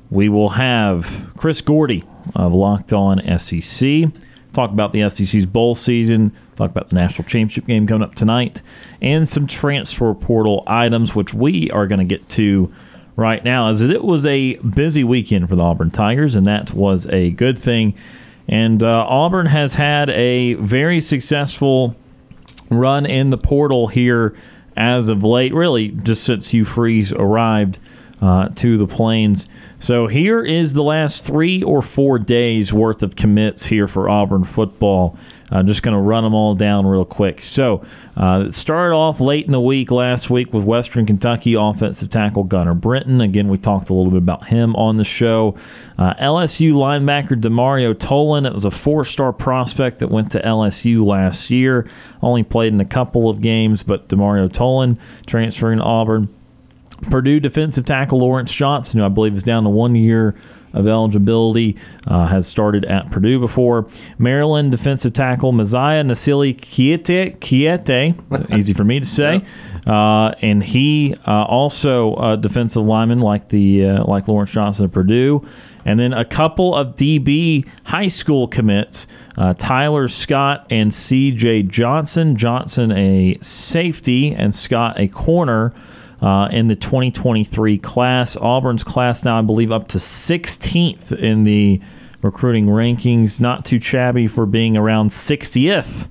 we 0.09 0.30
will 0.30 0.49
have 0.49 1.32
Chris 1.38 1.61
Gordy 1.61 2.03
of 2.36 2.53
Locked 2.53 2.93
On 2.93 3.22
SEC 3.38 4.11
talk 4.55 4.72
about 4.72 4.93
the 4.93 5.07
SEC's 5.09 5.45
bowl 5.45 5.76
season, 5.76 6.32
talk 6.55 6.72
about 6.72 6.89
the 6.89 6.95
national 6.95 7.28
championship 7.28 7.68
game 7.68 7.86
coming 7.86 8.03
up 8.03 8.16
tonight, 8.16 8.61
and 9.01 9.28
some 9.28 9.45
transfer 9.45 10.13
portal 10.13 10.63
items, 10.66 11.13
which 11.13 11.34
we 11.34 11.70
are 11.72 11.86
going 11.86 11.99
to 11.99 12.05
get 12.05 12.28
to 12.30 12.74
right 13.16 13.43
now, 13.43 13.68
as 13.68 13.82
it 13.82 14.03
was 14.03 14.26
a 14.26 14.55
busy 14.55 15.03
weekend 15.03 15.47
for 15.47 15.55
the 15.55 15.63
Auburn 15.63 15.91
Tigers, 15.91 16.36
and 16.36 16.47
that 16.47 16.74
was 16.74 17.05
a 17.07 17.32
good 17.32 17.59
thing. 17.59 17.93
And 18.47 18.82
uh, 18.82 19.05
Auburn 19.07 19.47
has 19.47 19.76
had 19.76 20.09
a 20.09 20.53
very 20.55 21.01
successful 21.01 21.95
run 22.70 23.05
in 23.05 23.30
the 23.30 23.38
portal 23.38 23.88
here 23.88 24.36
as 24.76 25.09
of 25.09 25.23
late, 25.23 25.53
really 25.53 25.89
just 25.89 26.23
since 26.23 26.49
Hugh 26.49 26.65
Freeze 26.65 27.11
arrived 27.13 27.80
uh, 28.21 28.49
to 28.55 28.78
the 28.78 28.88
Plains. 28.88 29.47
So 29.80 30.07
here 30.07 30.41
is 30.41 30.73
the 30.73 30.84
last 30.84 31.26
three 31.26 31.61
or 31.61 31.82
four 31.82 32.17
days 32.17 32.73
worth 32.73 33.03
of 33.03 33.15
commits 33.15 33.67
here 33.67 33.88
for 33.88 34.09
Auburn 34.09 34.43
football. 34.43 35.17
I'm 35.51 35.67
just 35.67 35.83
going 35.83 35.93
to 35.93 36.01
run 36.01 36.23
them 36.23 36.33
all 36.33 36.55
down 36.55 36.87
real 36.87 37.05
quick. 37.05 37.41
So 37.41 37.85
uh, 38.17 38.49
started 38.49 38.95
off 38.95 39.19
late 39.19 39.45
in 39.45 39.51
the 39.51 39.61
week 39.61 39.91
last 39.91 40.29
week 40.29 40.51
with 40.53 40.63
Western 40.63 41.05
Kentucky 41.05 41.53
offensive 41.53 42.09
tackle 42.09 42.43
Gunner 42.43 42.73
Britton. 42.73 43.21
Again, 43.21 43.47
we 43.47 43.57
talked 43.57 43.89
a 43.89 43.93
little 43.93 44.11
bit 44.11 44.17
about 44.17 44.47
him 44.47 44.75
on 44.75 44.97
the 44.97 45.03
show. 45.03 45.55
Uh, 45.97 46.15
LSU 46.15 46.73
linebacker 46.73 47.39
Demario 47.39 47.93
Tolan. 47.93 48.47
It 48.47 48.53
was 48.53 48.65
a 48.65 48.71
four-star 48.71 49.33
prospect 49.33 49.99
that 49.99 50.09
went 50.09 50.31
to 50.31 50.41
LSU 50.41 51.05
last 51.05 51.51
year. 51.51 51.87
Only 52.23 52.43
played 52.43 52.73
in 52.73 52.81
a 52.81 52.85
couple 52.85 53.29
of 53.29 53.39
games, 53.39 53.83
but 53.83 54.07
Demario 54.07 54.49
Tolan 54.49 54.97
transferring 55.27 55.77
to 55.77 55.85
Auburn. 55.85 56.33
Purdue 57.03 57.39
defensive 57.39 57.85
tackle 57.85 58.19
Lawrence 58.19 58.53
Johnson, 58.53 58.99
who 58.99 59.05
I 59.05 59.09
believe 59.09 59.35
is 59.35 59.43
down 59.43 59.63
to 59.63 59.69
one 59.69 59.95
year 59.95 60.33
of 60.76 60.88
eligibility, 60.88 61.78
uh, 62.07 62.28
has 62.28 62.47
started 62.47 62.86
at 62.86 63.09
Purdue 63.09 63.39
before. 63.39 63.88
Maryland 64.17 64.71
defensive 64.71 65.13
tackle 65.13 65.51
Mosiah 65.51 66.03
Nasili 66.03 66.55
Kiete, 66.55 67.38
Kiete 67.39 68.55
easy 68.57 68.73
for 68.73 68.84
me 68.84 68.99
to 68.99 69.05
say, 69.05 69.41
uh, 69.88 70.34
and 70.41 70.63
he 70.63 71.15
uh, 71.26 71.43
also 71.43 72.15
a 72.15 72.38
defensive 72.38 72.84
lineman 72.84 73.19
like 73.19 73.49
the 73.49 73.86
uh, 73.86 74.05
like 74.05 74.28
Lawrence 74.28 74.51
Johnson 74.51 74.86
of 74.86 74.91
Purdue. 74.91 75.45
And 75.86 75.99
then 75.99 76.13
a 76.13 76.26
couple 76.26 76.73
of 76.73 76.95
DB 76.95 77.67
high 77.86 78.07
school 78.07 78.47
commits 78.47 79.05
uh, 79.38 79.53
Tyler 79.53 80.07
Scott 80.07 80.65
and 80.71 80.91
CJ 80.91 81.69
Johnson. 81.69 82.36
Johnson, 82.36 82.91
a 82.91 83.38
safety, 83.39 84.34
and 84.34 84.53
Scott, 84.53 84.99
a 84.99 85.07
corner 85.07 85.73
uh, 86.26 86.47
in 86.47 86.67
the 86.67 86.76
2023 86.76 87.78
class. 87.78 88.36
Auburn's 88.36 88.84
class 88.84 89.23
now, 89.23 89.38
I 89.38 89.43
believe, 89.43 89.71
up 89.71 89.88
to 89.89 89.99
16th 89.99 91.11
in 91.11 91.43
the 91.43 91.80
recruiting 92.23 92.65
rankings. 92.65 93.39
Not 93.39 93.63
too 93.63 93.80
shabby 93.80 94.26
for 94.26 94.47
being 94.47 94.76
around 94.76 95.11
60th. 95.11 96.07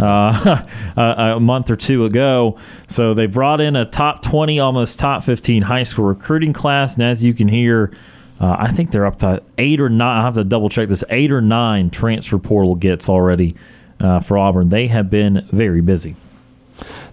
Uh, 0.00 0.66
a, 1.36 1.38
month 1.38 1.70
or 1.70 1.76
two 1.76 2.04
ago. 2.04 2.58
So 2.88 3.14
they 3.14 3.26
brought 3.26 3.60
in 3.60 3.76
a 3.76 3.84
top 3.84 4.20
20, 4.22 4.58
almost 4.58 4.98
top 4.98 5.22
15 5.22 5.62
high 5.62 5.84
school 5.84 6.06
recruiting 6.06 6.52
class. 6.52 6.94
And 6.94 7.04
as 7.04 7.22
you 7.22 7.32
can 7.32 7.46
hear, 7.46 7.92
uh, 8.40 8.56
I 8.58 8.72
think 8.72 8.90
they're 8.90 9.06
up 9.06 9.20
to 9.20 9.44
eight 9.58 9.80
or 9.80 9.88
nine. 9.88 10.18
I 10.18 10.22
have 10.22 10.34
to 10.34 10.42
double 10.42 10.70
check 10.70 10.88
this. 10.88 11.04
Eight 11.08 11.30
or 11.30 11.40
nine 11.40 11.88
transfer 11.90 12.38
portal 12.38 12.74
gets 12.74 13.08
already 13.08 13.54
uh, 14.00 14.18
for 14.18 14.38
Auburn. 14.38 14.70
They 14.70 14.88
have 14.88 15.08
been 15.08 15.46
very 15.52 15.82
busy. 15.82 16.16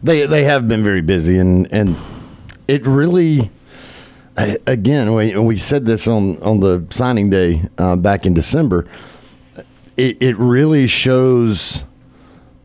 They 0.02 0.26
they 0.26 0.46
have 0.46 0.68
been 0.68 0.82
very 0.82 1.02
busy, 1.02 1.38
and 1.38 1.72
and 1.72 1.96
it 2.70 2.86
really, 2.86 3.50
again, 4.38 5.14
we 5.14 5.36
we 5.38 5.58
said 5.58 5.86
this 5.88 6.08
on 6.08 6.42
on 6.44 6.60
the 6.60 6.86
signing 6.92 7.32
day 7.32 7.68
uh, 7.80 7.96
back 7.96 8.28
in 8.28 8.36
December. 8.36 8.88
It 9.98 10.22
it 10.22 10.38
really 10.38 10.86
shows 10.86 11.84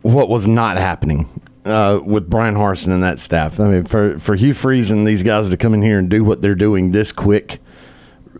what 0.02 0.28
was 0.28 0.46
not 0.46 0.76
happening 0.76 1.40
uh, 1.64 2.00
with 2.04 2.28
Bryan 2.28 2.54
Harsin 2.54 2.92
and 2.92 3.02
that 3.02 3.18
staff. 3.18 3.58
I 3.58 3.68
mean, 3.68 3.84
for 3.84 4.18
for 4.18 4.34
Hugh 4.34 4.52
Freeze 4.52 4.90
and 4.90 5.06
these 5.06 5.22
guys 5.22 5.48
to 5.48 5.56
come 5.56 5.72
in 5.72 5.80
here 5.80 5.98
and 5.98 6.10
do 6.10 6.22
what 6.22 6.42
they're 6.42 6.54
doing 6.54 6.90
this 6.92 7.10
quick, 7.10 7.58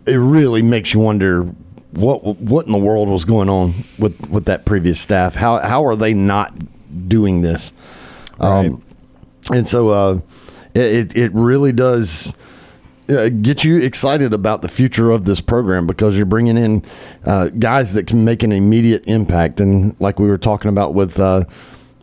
it 0.05 0.17
really 0.17 0.61
makes 0.61 0.93
you 0.93 0.99
wonder 0.99 1.45
what 1.93 2.23
what 2.37 2.67
in 2.67 2.71
the 2.71 2.77
world 2.77 3.09
was 3.09 3.25
going 3.25 3.49
on 3.49 3.73
with 3.97 4.29
with 4.29 4.45
that 4.45 4.65
previous 4.65 4.99
staff. 4.99 5.33
How 5.33 5.59
how 5.59 5.83
are 5.85 5.95
they 5.95 6.13
not 6.13 6.53
doing 7.07 7.41
this? 7.41 7.73
Um, 8.39 8.83
and 9.51 9.67
so 9.67 9.89
uh, 9.89 10.19
it 10.75 11.15
it 11.15 11.31
really 11.33 11.71
does 11.71 12.33
uh, 13.09 13.29
get 13.29 13.63
you 13.63 13.81
excited 13.81 14.33
about 14.33 14.61
the 14.61 14.67
future 14.67 15.11
of 15.11 15.25
this 15.25 15.41
program 15.41 15.85
because 15.87 16.17
you're 16.17 16.25
bringing 16.25 16.57
in 16.57 16.83
uh, 17.25 17.49
guys 17.49 17.93
that 17.93 18.07
can 18.07 18.25
make 18.25 18.43
an 18.43 18.51
immediate 18.51 19.03
impact. 19.07 19.59
And 19.59 19.99
like 19.99 20.19
we 20.19 20.27
were 20.27 20.37
talking 20.37 20.69
about 20.69 20.93
with 20.93 21.19
uh, 21.19 21.45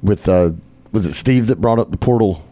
with 0.03 0.29
uh, 0.29 0.53
was 0.93 1.07
it 1.07 1.13
Steve 1.13 1.49
that 1.49 1.61
brought 1.61 1.79
up 1.79 1.91
the 1.91 1.97
portal? 1.99 2.43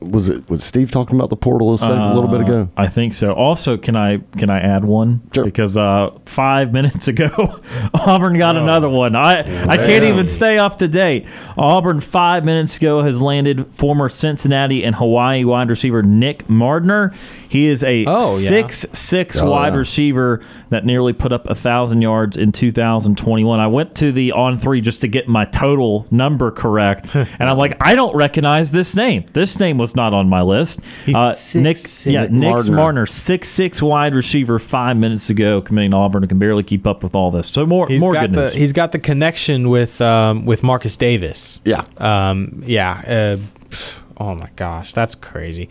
Was 0.00 0.28
it 0.28 0.48
was 0.48 0.62
Steve 0.62 0.92
talking 0.92 1.16
about 1.16 1.28
the 1.28 1.36
portal 1.36 1.74
a, 1.74 1.78
second, 1.78 1.98
a 1.98 2.14
little 2.14 2.30
bit 2.30 2.40
ago? 2.40 2.68
I 2.76 2.86
think 2.86 3.12
so. 3.12 3.32
Also, 3.32 3.76
can 3.76 3.96
I 3.96 4.18
can 4.36 4.48
I 4.48 4.60
add 4.60 4.84
one? 4.84 5.22
Sure. 5.34 5.44
Because 5.44 5.76
uh, 5.76 6.10
five 6.24 6.72
minutes 6.78 7.08
ago, 7.08 7.58
Auburn 7.94 8.38
got 8.38 8.56
another 8.56 8.88
one. 8.88 9.16
I 9.16 9.40
I 9.66 9.76
can't 9.76 10.04
even 10.04 10.28
stay 10.28 10.56
up 10.56 10.78
to 10.78 10.86
date. 10.88 11.26
Auburn 11.56 12.00
five 12.00 12.44
minutes 12.44 12.76
ago 12.76 13.02
has 13.02 13.20
landed 13.20 13.66
former 13.74 14.08
Cincinnati 14.08 14.84
and 14.84 14.94
Hawaii 14.94 15.42
wide 15.44 15.68
receiver 15.68 16.02
Nick 16.02 16.48
Mardner. 16.48 17.12
He 17.48 17.66
is 17.66 17.82
a 17.82 18.04
Oh, 18.06 18.38
yeah. 18.38 18.48
six 18.48 18.86
six 18.92 19.38
Oh, 19.40 19.50
wide 19.50 19.72
yeah. 19.72 19.78
receiver 19.80 20.44
that 20.70 20.84
nearly 20.86 21.12
put 21.12 21.32
up 21.32 21.48
a 21.48 21.54
thousand 21.56 22.02
yards 22.02 22.36
in 22.36 22.52
2021. 22.52 23.58
I 23.58 23.66
went 23.66 23.94
to 23.96 24.12
the 24.12 24.30
on 24.32 24.58
three 24.58 24.80
just 24.80 25.00
to 25.00 25.08
get 25.08 25.26
my 25.28 25.44
total 25.44 26.06
number 26.10 26.50
correct, 26.52 27.14
and 27.14 27.50
I'm 27.50 27.58
like, 27.58 27.76
I 27.80 27.94
don't 27.96 28.14
recognize 28.14 28.70
this 28.70 28.94
name. 28.94 29.24
This 29.32 29.58
name 29.58 29.76
was 29.78 29.87
not 29.94 30.14
on 30.14 30.28
my 30.28 30.42
list. 30.42 30.80
He's 31.06 31.14
Uh, 31.16 31.32
six, 31.32 31.54
Nick, 31.62 31.76
six. 31.76 32.06
yeah, 32.12 32.26
Nick 32.30 32.42
Mardner. 32.52 32.72
Marner, 32.74 33.06
six 33.06 33.48
six 33.48 33.80
wide 33.82 34.14
receiver, 34.14 34.58
five 34.58 34.96
minutes 34.96 35.30
ago, 35.30 35.60
committing 35.60 35.90
to 35.92 35.96
Auburn 35.96 36.22
and 36.22 36.28
can 36.28 36.38
barely 36.38 36.62
keep 36.62 36.86
up 36.86 37.02
with 37.02 37.14
all 37.14 37.30
this. 37.30 37.46
So 37.48 37.66
more 37.66 37.88
He's 37.88 38.00
more 38.00 38.12
got 38.12 38.20
good 38.22 38.34
the 38.34 38.44
news. 38.46 38.54
he's 38.54 38.72
got 38.72 38.92
the 38.92 38.98
connection 38.98 39.68
with 39.68 40.00
um, 40.00 40.44
with 40.44 40.62
Marcus 40.62 40.96
Davis. 40.96 41.60
Yeah. 41.64 41.84
Um, 41.98 42.62
yeah. 42.66 43.02
Uh, 43.06 43.76
oh 44.18 44.34
my 44.34 44.50
gosh, 44.56 44.92
that's 44.92 45.14
crazy. 45.14 45.68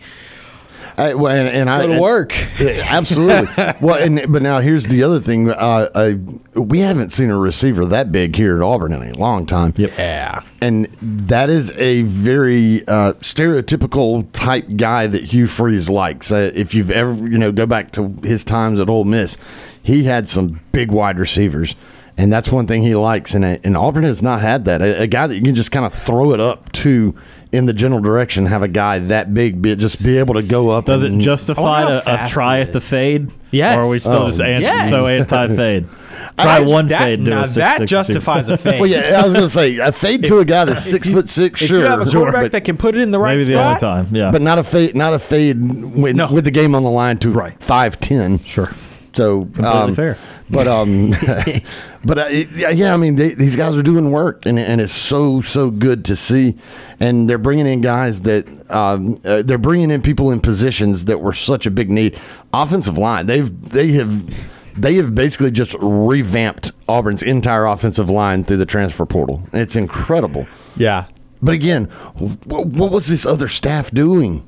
I, 0.98 1.14
well, 1.14 1.32
and, 1.34 1.48
and 1.48 1.68
I 1.70 1.86
Go 1.86 1.94
to 1.94 2.00
work. 2.00 2.34
Yeah, 2.58 2.84
absolutely. 2.90 3.46
well, 3.80 3.94
and 4.02 4.32
but 4.32 4.42
now 4.42 4.58
here's 4.58 4.86
the 4.86 5.04
other 5.04 5.20
thing. 5.20 5.48
Uh, 5.48 5.88
I, 5.94 6.14
we 6.58 6.80
haven't 6.80 7.12
seen 7.12 7.30
a 7.30 7.38
receiver 7.38 7.84
that 7.86 8.10
big 8.10 8.34
here 8.34 8.56
at 8.56 8.62
Auburn 8.62 8.92
in 8.92 9.02
a 9.02 9.12
long 9.16 9.46
time. 9.46 9.72
Yep. 9.76 9.92
Yeah. 9.96 10.42
and 10.60 10.86
that 11.00 11.50
is 11.50 11.70
a 11.76 12.02
very 12.02 12.86
uh, 12.88 13.12
stereotypical 13.20 14.26
type 14.32 14.66
guy 14.76 15.06
that 15.06 15.22
Hugh 15.24 15.46
Freeze 15.46 15.88
likes. 15.88 16.32
Uh, 16.32 16.50
if 16.54 16.74
you've 16.74 16.90
ever, 16.90 17.14
you 17.14 17.38
know, 17.38 17.52
go 17.52 17.66
back 17.66 17.92
to 17.92 18.14
his 18.24 18.42
times 18.42 18.80
at 18.80 18.90
Ole 18.90 19.04
Miss, 19.04 19.36
he 19.82 20.02
had 20.04 20.28
some 20.28 20.60
big 20.72 20.90
wide 20.90 21.18
receivers, 21.18 21.76
and 22.18 22.30
that's 22.32 22.50
one 22.52 22.66
thing 22.66 22.82
he 22.82 22.94
likes. 22.94 23.34
And, 23.34 23.44
and 23.44 23.76
Auburn 23.76 24.02
has 24.04 24.22
not 24.22 24.40
had 24.42 24.66
that. 24.66 24.82
A, 24.82 25.02
a 25.02 25.06
guy 25.06 25.26
that 25.26 25.34
you 25.36 25.40
can 25.42 25.54
just 25.54 25.70
kind 25.72 25.86
of 25.86 25.94
throw 25.94 26.32
it 26.32 26.40
up 26.40 26.70
to 26.72 27.14
in 27.52 27.64
the 27.64 27.72
general 27.72 28.02
direction, 28.02 28.44
have 28.44 28.62
a 28.62 28.68
guy 28.68 28.98
that 28.98 29.32
big, 29.32 29.62
be, 29.62 29.74
just 29.76 30.04
be 30.04 30.18
able 30.18 30.34
to 30.34 30.46
go 30.46 30.68
up. 30.68 30.84
Does 30.84 31.02
it 31.02 31.16
justify 31.18 31.84
I 31.84 32.02
a, 32.04 32.24
a 32.24 32.28
try 32.28 32.60
at 32.60 32.72
the 32.74 32.80
fade? 32.80 33.30
Yes. 33.50 33.76
Or 33.78 33.82
are 33.82 33.88
we 33.90 33.98
still 33.98 34.24
Oh, 34.24 34.26
just 34.26 34.40
anti, 34.42 34.60
yes. 34.62 34.90
so 34.90 35.06
anti 35.06 35.56
fade? 35.56 35.88
Try 36.38 36.60
one 36.60 36.86
that, 36.88 37.00
fade 37.00 37.24
to 37.24 37.30
now 37.30 37.42
a 37.42 37.46
six, 37.46 37.54
that 37.56 37.78
six, 37.78 37.90
justifies 37.90 38.48
a 38.48 38.56
fade. 38.58 38.80
Well, 38.80 38.88
yeah, 38.88 39.20
I 39.20 39.24
was 39.24 39.34
going 39.34 39.46
to 39.46 39.50
say 39.50 39.76
a 39.78 39.90
fade 39.90 40.24
to 40.26 40.38
a 40.38 40.44
guy 40.44 40.64
that's 40.66 40.84
six 40.84 41.12
foot 41.12 41.30
six. 41.30 41.62
If 41.62 41.68
Sure, 41.68 41.78
you 41.80 41.84
have 41.86 42.00
a 42.00 42.10
quarterback 42.10 42.42
but 42.44 42.52
that 42.52 42.64
can 42.64 42.76
put 42.76 42.94
it 42.96 43.00
in 43.00 43.10
the 43.10 43.18
right 43.18 43.32
Maybe 43.38 43.44
the 43.44 43.54
only 43.60 43.78
spot, 43.78 43.80
time. 43.80 44.14
Yeah. 44.14 44.30
but 44.30 44.42
not 44.42 44.58
a 44.58 44.64
fade, 44.64 44.94
not 44.94 45.14
a 45.14 45.18
fade 45.18 45.56
with, 45.60 46.14
No. 46.16 46.30
with 46.32 46.44
the 46.44 46.50
game 46.52 46.74
on 46.76 46.82
the 46.84 46.90
line 46.90 47.16
to 47.18 47.30
Right. 47.30 47.60
five 47.62 47.98
ten. 47.98 48.38
sure. 48.40 48.70
So 49.14 49.48
um, 49.64 49.94
fair. 49.94 50.16
But 50.50 50.68
um, 50.68 51.12
but 52.04 52.18
uh, 52.18 52.26
yeah, 52.28 52.94
I 52.94 52.96
mean 52.96 53.16
they, 53.16 53.34
these 53.34 53.56
guys 53.56 53.76
are 53.76 53.82
doing 53.82 54.10
work, 54.10 54.46
and 54.46 54.58
and 54.58 54.80
it's 54.80 54.92
so 54.92 55.40
so 55.40 55.70
good 55.70 56.04
to 56.06 56.16
see, 56.16 56.56
and 57.00 57.28
they're 57.28 57.38
bringing 57.38 57.66
in 57.66 57.80
guys 57.80 58.22
that 58.22 58.46
um, 58.70 59.18
uh, 59.24 59.42
they're 59.42 59.58
bringing 59.58 59.90
in 59.90 60.02
people 60.02 60.30
in 60.30 60.40
positions 60.40 61.06
that 61.06 61.20
were 61.20 61.32
such 61.32 61.66
a 61.66 61.70
big 61.70 61.90
need. 61.90 62.18
Offensive 62.52 62.98
line, 62.98 63.26
they've 63.26 63.70
they 63.70 63.92
have. 63.92 64.56
They 64.80 64.94
have 64.94 65.12
basically 65.12 65.50
just 65.50 65.74
revamped 65.80 66.70
Auburn's 66.88 67.24
entire 67.24 67.66
offensive 67.66 68.10
line 68.10 68.44
through 68.44 68.58
the 68.58 68.66
transfer 68.66 69.04
portal. 69.06 69.42
It's 69.52 69.74
incredible. 69.74 70.46
yeah. 70.76 71.06
But 71.42 71.54
again, 71.54 71.86
wh- 71.86 72.46
what 72.46 72.92
was 72.92 73.08
this 73.08 73.26
other 73.26 73.48
staff 73.48 73.90
doing? 73.90 74.46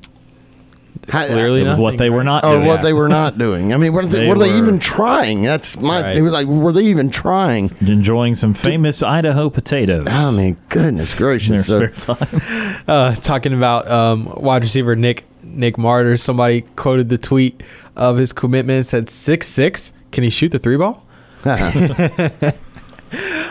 How- 1.09 1.25
Clearly 1.25 1.61
It 1.61 1.63
was 1.63 1.71
nothing, 1.71 1.83
what 1.83 1.97
they 1.97 2.09
were 2.09 2.17
right? 2.17 2.25
not 2.25 2.45
or 2.45 2.55
doing. 2.55 2.67
what 2.67 2.81
they 2.83 2.93
were 2.93 3.07
not 3.09 3.37
doing. 3.37 3.73
I 3.73 3.77
mean, 3.77 3.93
what 3.93 4.05
they, 4.09 4.19
They 4.19 4.27
what 4.27 4.37
are 4.37 4.41
they 4.41 4.57
even 4.57 4.77
trying? 4.79 5.41
That's 5.41 5.79
my. 5.79 6.01
Right. 6.01 6.13
They 6.13 6.21
were 6.21 6.29
like, 6.29 6.47
were 6.47 6.71
they 6.71 6.83
even 6.85 7.09
trying? 7.09 7.71
Enjoying 7.81 8.35
some 8.35 8.53
famous 8.53 9.01
Idaho 9.01 9.49
potatoes. 9.49 10.07
I 10.09 10.31
mean, 10.31 10.57
goodness 10.69 11.13
in 11.19 11.19
their 11.19 11.27
gracious! 11.27 11.65
So, 11.67 11.87
spare 11.87 12.15
time. 12.15 12.81
uh, 12.87 13.15
talking 13.15 13.53
about 13.53 13.87
um, 13.89 14.25
wide 14.37 14.61
receiver 14.61 14.95
Nick 14.95 15.25
Nick 15.43 15.77
Mardner. 15.77 16.17
Somebody 16.19 16.61
quoted 16.75 17.09
the 17.09 17.17
tweet 17.17 17.63
of 17.95 18.17
his 18.17 18.31
commitment 18.33 18.85
said 18.85 19.09
six 19.09 19.47
six. 19.47 19.93
Can 20.11 20.23
he 20.23 20.29
shoot 20.29 20.49
the 20.51 20.59
three 20.59 20.77
ball? 20.77 21.05
oh 21.45 22.51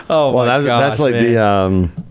well, 0.09 0.33
my 0.33 0.45
that's 0.45 0.65
gosh, 0.65 0.81
that's 0.81 0.99
like 0.99 1.13
man. 1.13 1.23
the. 1.33 1.37
Um, 1.43 2.05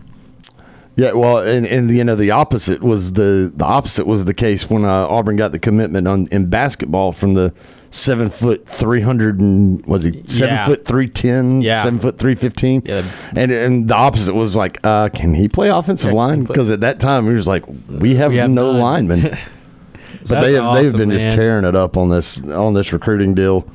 yeah, 1.01 1.13
well, 1.13 1.37
and, 1.39 1.65
and 1.65 1.89
you 1.91 2.03
know 2.03 2.15
the 2.15 2.31
opposite 2.31 2.81
was 2.83 3.13
the 3.13 3.51
the 3.55 3.65
opposite 3.65 4.05
was 4.05 4.25
the 4.25 4.33
case 4.35 4.69
when 4.69 4.85
uh, 4.85 5.07
Auburn 5.07 5.35
got 5.35 5.51
the 5.51 5.59
commitment 5.59 6.07
on 6.07 6.27
in 6.31 6.45
basketball 6.47 7.11
from 7.11 7.33
the 7.33 7.53
seven 7.89 8.29
foot 8.29 8.65
three 8.67 9.01
hundred 9.01 9.39
and 9.39 9.83
was 9.85 10.03
he 10.03 10.23
seven 10.27 10.55
Yeah. 10.55 10.65
foot 10.67 10.85
three 10.85 11.09
ten 11.09 11.61
Yeah. 11.61 11.81
seven 11.83 11.97
foot 11.99 12.17
three 12.19 12.35
fifteen 12.35 12.83
Yeah. 12.85 13.03
and 13.35 13.51
and 13.51 13.87
the 13.87 13.95
opposite 13.95 14.33
was 14.35 14.55
like 14.55 14.77
uh, 14.85 15.09
can 15.09 15.33
he 15.33 15.47
play 15.49 15.69
offensive 15.69 16.13
line 16.13 16.43
because 16.43 16.69
at 16.71 16.81
that 16.81 16.99
time 16.99 17.25
he 17.25 17.33
was 17.33 17.47
like 17.47 17.65
we 17.89 18.15
have, 18.15 18.31
We 18.31 18.37
have 18.37 18.49
no 18.51 18.71
none. 18.73 18.81
linemen 18.81 19.21
but 19.23 19.31
That's 19.31 20.29
they 20.29 20.53
have 20.53 20.73
they've 20.75 20.85
awesome, 20.93 20.99
been 20.99 21.09
just 21.11 21.31
tearing 21.35 21.65
it 21.65 21.75
up 21.75 21.97
on 21.97 22.09
this 22.09 22.39
on 22.43 22.73
this 22.75 22.93
recruiting 22.93 23.33
deal, 23.33 23.65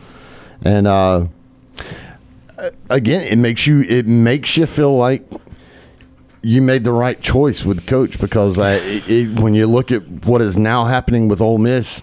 and 0.62 0.86
uh, 0.86 1.26
again, 2.88 3.22
it 3.22 3.36
makes 3.36 3.66
you 3.66 3.80
it 3.82 4.06
makes 4.06 4.56
you 4.56 4.64
feel 4.66 4.96
like 4.96 5.24
you 6.42 6.62
made 6.62 6.84
the 6.84 6.92
right 6.92 7.20
choice 7.20 7.64
with 7.64 7.86
coach 7.86 8.20
because 8.20 8.58
it, 8.58 9.08
it, 9.08 9.40
when 9.40 9.54
you 9.54 9.66
look 9.66 9.90
at 9.90 10.02
what 10.26 10.40
is 10.40 10.56
now 10.58 10.84
happening 10.84 11.28
with 11.28 11.40
Ole 11.40 11.58
Miss 11.58 12.02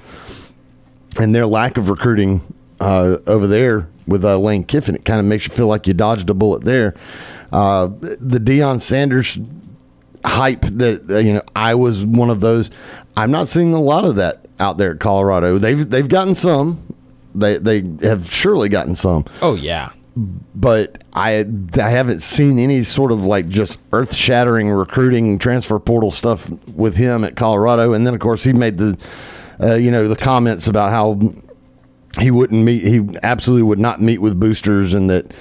and 1.20 1.34
their 1.34 1.46
lack 1.46 1.78
of 1.78 1.90
recruiting 1.90 2.42
uh, 2.80 3.18
over 3.28 3.48
there 3.48 3.88
with 4.08 4.26
uh, 4.26 4.38
Lane 4.38 4.64
Kiffin, 4.64 4.96
it 4.96 5.06
kind 5.06 5.20
of 5.20 5.26
makes 5.26 5.48
you 5.48 5.54
feel 5.54 5.68
like 5.68 5.88
you 5.88 5.94
dodged 5.94 6.30
a 6.30 6.34
bullet 6.34 6.64
there. 6.64 6.96
Uh, 7.52 7.88
the 8.00 8.40
Deion 8.40 8.82
Sanders 8.82 9.38
hype 10.26 10.62
that 10.62 11.10
uh, 11.10 11.18
you 11.18 11.34
know 11.34 11.42
I 11.56 11.76
was 11.76 12.06
one 12.06 12.30
of 12.30 12.42
those. 12.42 12.72
I'm 13.16 13.32
not 13.32 13.48
seeing 13.48 13.74
a 13.74 13.82
lot 13.82 14.06
of 14.06 14.16
that 14.16 14.46
out 14.60 14.78
there 14.78 14.92
at 14.94 15.00
Colorado. 15.00 15.58
They've 15.58 15.88
they've 15.90 16.08
gotten 16.08 16.36
some. 16.36 16.82
They 17.36 17.58
they 17.58 17.84
have 18.02 18.30
surely 18.32 18.70
gotten 18.70 18.96
some, 18.96 19.26
Oh 19.42 19.56
yeah. 19.56 19.92
But 20.16 21.04
I 21.14 21.46
I 21.76 21.90
haven't 21.90 22.22
seen 22.22 22.60
any 22.60 22.84
sort 22.84 23.12
of 23.12 23.26
like 23.26 23.48
just 23.48 23.80
earth 23.92 24.16
shattering 24.16 24.70
recruiting 24.70 25.40
transfer 25.40 25.80
portal 25.80 26.12
stuff 26.12 26.50
with 26.70 26.96
him 26.96 27.24
at 27.24 27.36
Colorado. 27.36 27.94
And 27.94 28.06
then 28.06 28.14
of 28.14 28.20
course 28.20 28.44
he 28.44 28.54
made 28.54 28.78
the 28.78 28.98
uh, 29.62 29.76
you 29.76 29.92
know 29.92 30.08
the 30.08 30.16
comments 30.16 30.68
about 30.68 30.92
how 30.92 31.20
he 32.20 32.30
wouldn't 32.30 32.64
meet 32.64 32.84
he 32.84 33.18
absolutely 33.24 33.64
would 33.64 33.80
not 33.80 34.02
meet 34.02 34.20
with 34.20 34.40
boosters 34.40 34.94
and 34.94 35.10
that 35.10 35.34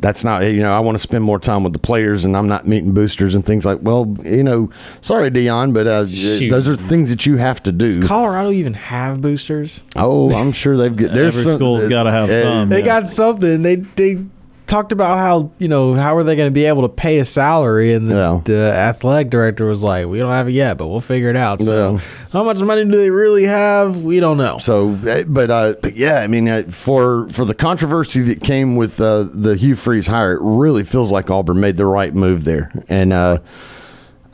that's 0.00 0.22
not 0.24 0.42
you 0.44 0.60
know 0.60 0.72
I 0.72 0.80
want 0.80 0.94
to 0.94 0.98
spend 1.00 1.24
more 1.24 1.38
time 1.38 1.64
with 1.64 1.72
the 1.72 1.78
players 1.78 2.24
and 2.24 2.36
I'm 2.36 2.46
not 2.46 2.66
meeting 2.66 2.94
boosters 2.94 3.34
and 3.34 3.44
things 3.44 3.66
like 3.66 3.78
well 3.82 4.16
you 4.24 4.42
know 4.42 4.70
sorry 5.00 5.30
Dion 5.30 5.72
but 5.72 5.86
uh, 5.86 6.02
those 6.04 6.68
are 6.68 6.76
things 6.76 7.10
that 7.10 7.26
you 7.26 7.36
have 7.36 7.62
to 7.64 7.72
do 7.72 7.86
Does 7.86 8.06
Colorado 8.06 8.50
even 8.50 8.74
have 8.74 9.20
boosters? 9.20 9.84
oh 9.96 10.30
I'm 10.36 10.52
sure 10.52 10.76
they've 10.76 10.94
got 10.94 11.12
there's 11.12 11.36
Every 11.38 11.50
some- 11.52 11.58
school's 11.58 11.86
got 11.88 12.04
to 12.04 12.10
have 12.12 12.30
uh, 12.30 12.42
some. 12.42 12.68
They 12.68 12.80
yeah. 12.80 12.84
got 12.84 13.08
something. 13.08 13.62
They 13.62 13.76
they 13.76 14.24
talked 14.68 14.92
about 14.92 15.18
how 15.18 15.50
you 15.58 15.66
know 15.66 15.94
how 15.94 16.14
are 16.16 16.22
they 16.22 16.36
going 16.36 16.46
to 16.46 16.52
be 16.54 16.66
able 16.66 16.82
to 16.82 16.88
pay 16.88 17.18
a 17.18 17.24
salary, 17.24 17.92
and 17.92 18.08
the, 18.10 18.16
Yeah. 18.16 18.40
the 18.44 18.72
athletic 18.72 19.30
director 19.30 19.66
was 19.66 19.82
like, 19.82 20.06
"We 20.06 20.18
don't 20.18 20.30
have 20.30 20.46
it 20.48 20.52
yet, 20.52 20.78
but 20.78 20.86
we'll 20.86 21.00
figure 21.00 21.30
it 21.30 21.36
out." 21.36 21.60
So, 21.62 21.94
Yeah. 21.94 22.00
how 22.32 22.44
much 22.44 22.60
money 22.60 22.84
do 22.84 22.96
they 22.96 23.10
really 23.10 23.44
have? 23.44 24.02
We 24.02 24.20
don't 24.20 24.36
know. 24.36 24.58
So, 24.58 24.90
uh, 25.06 25.24
but 25.26 25.50
uh, 25.50 25.74
but 25.82 25.96
yeah, 25.96 26.18
I 26.20 26.26
mean, 26.28 26.48
uh, 26.48 26.62
for 26.68 27.28
for 27.30 27.44
the 27.44 27.54
controversy 27.54 28.20
that 28.22 28.42
came 28.42 28.76
with 28.76 29.00
uh, 29.00 29.26
the 29.32 29.56
Hugh 29.56 29.74
Freeze 29.74 30.06
hire, 30.06 30.34
it 30.34 30.40
really 30.42 30.84
feels 30.84 31.10
like 31.10 31.30
Auburn 31.30 31.58
made 31.60 31.76
the 31.76 31.86
right 31.86 32.14
move 32.14 32.44
there, 32.44 32.70
and 32.88 33.12
uh, 33.12 33.38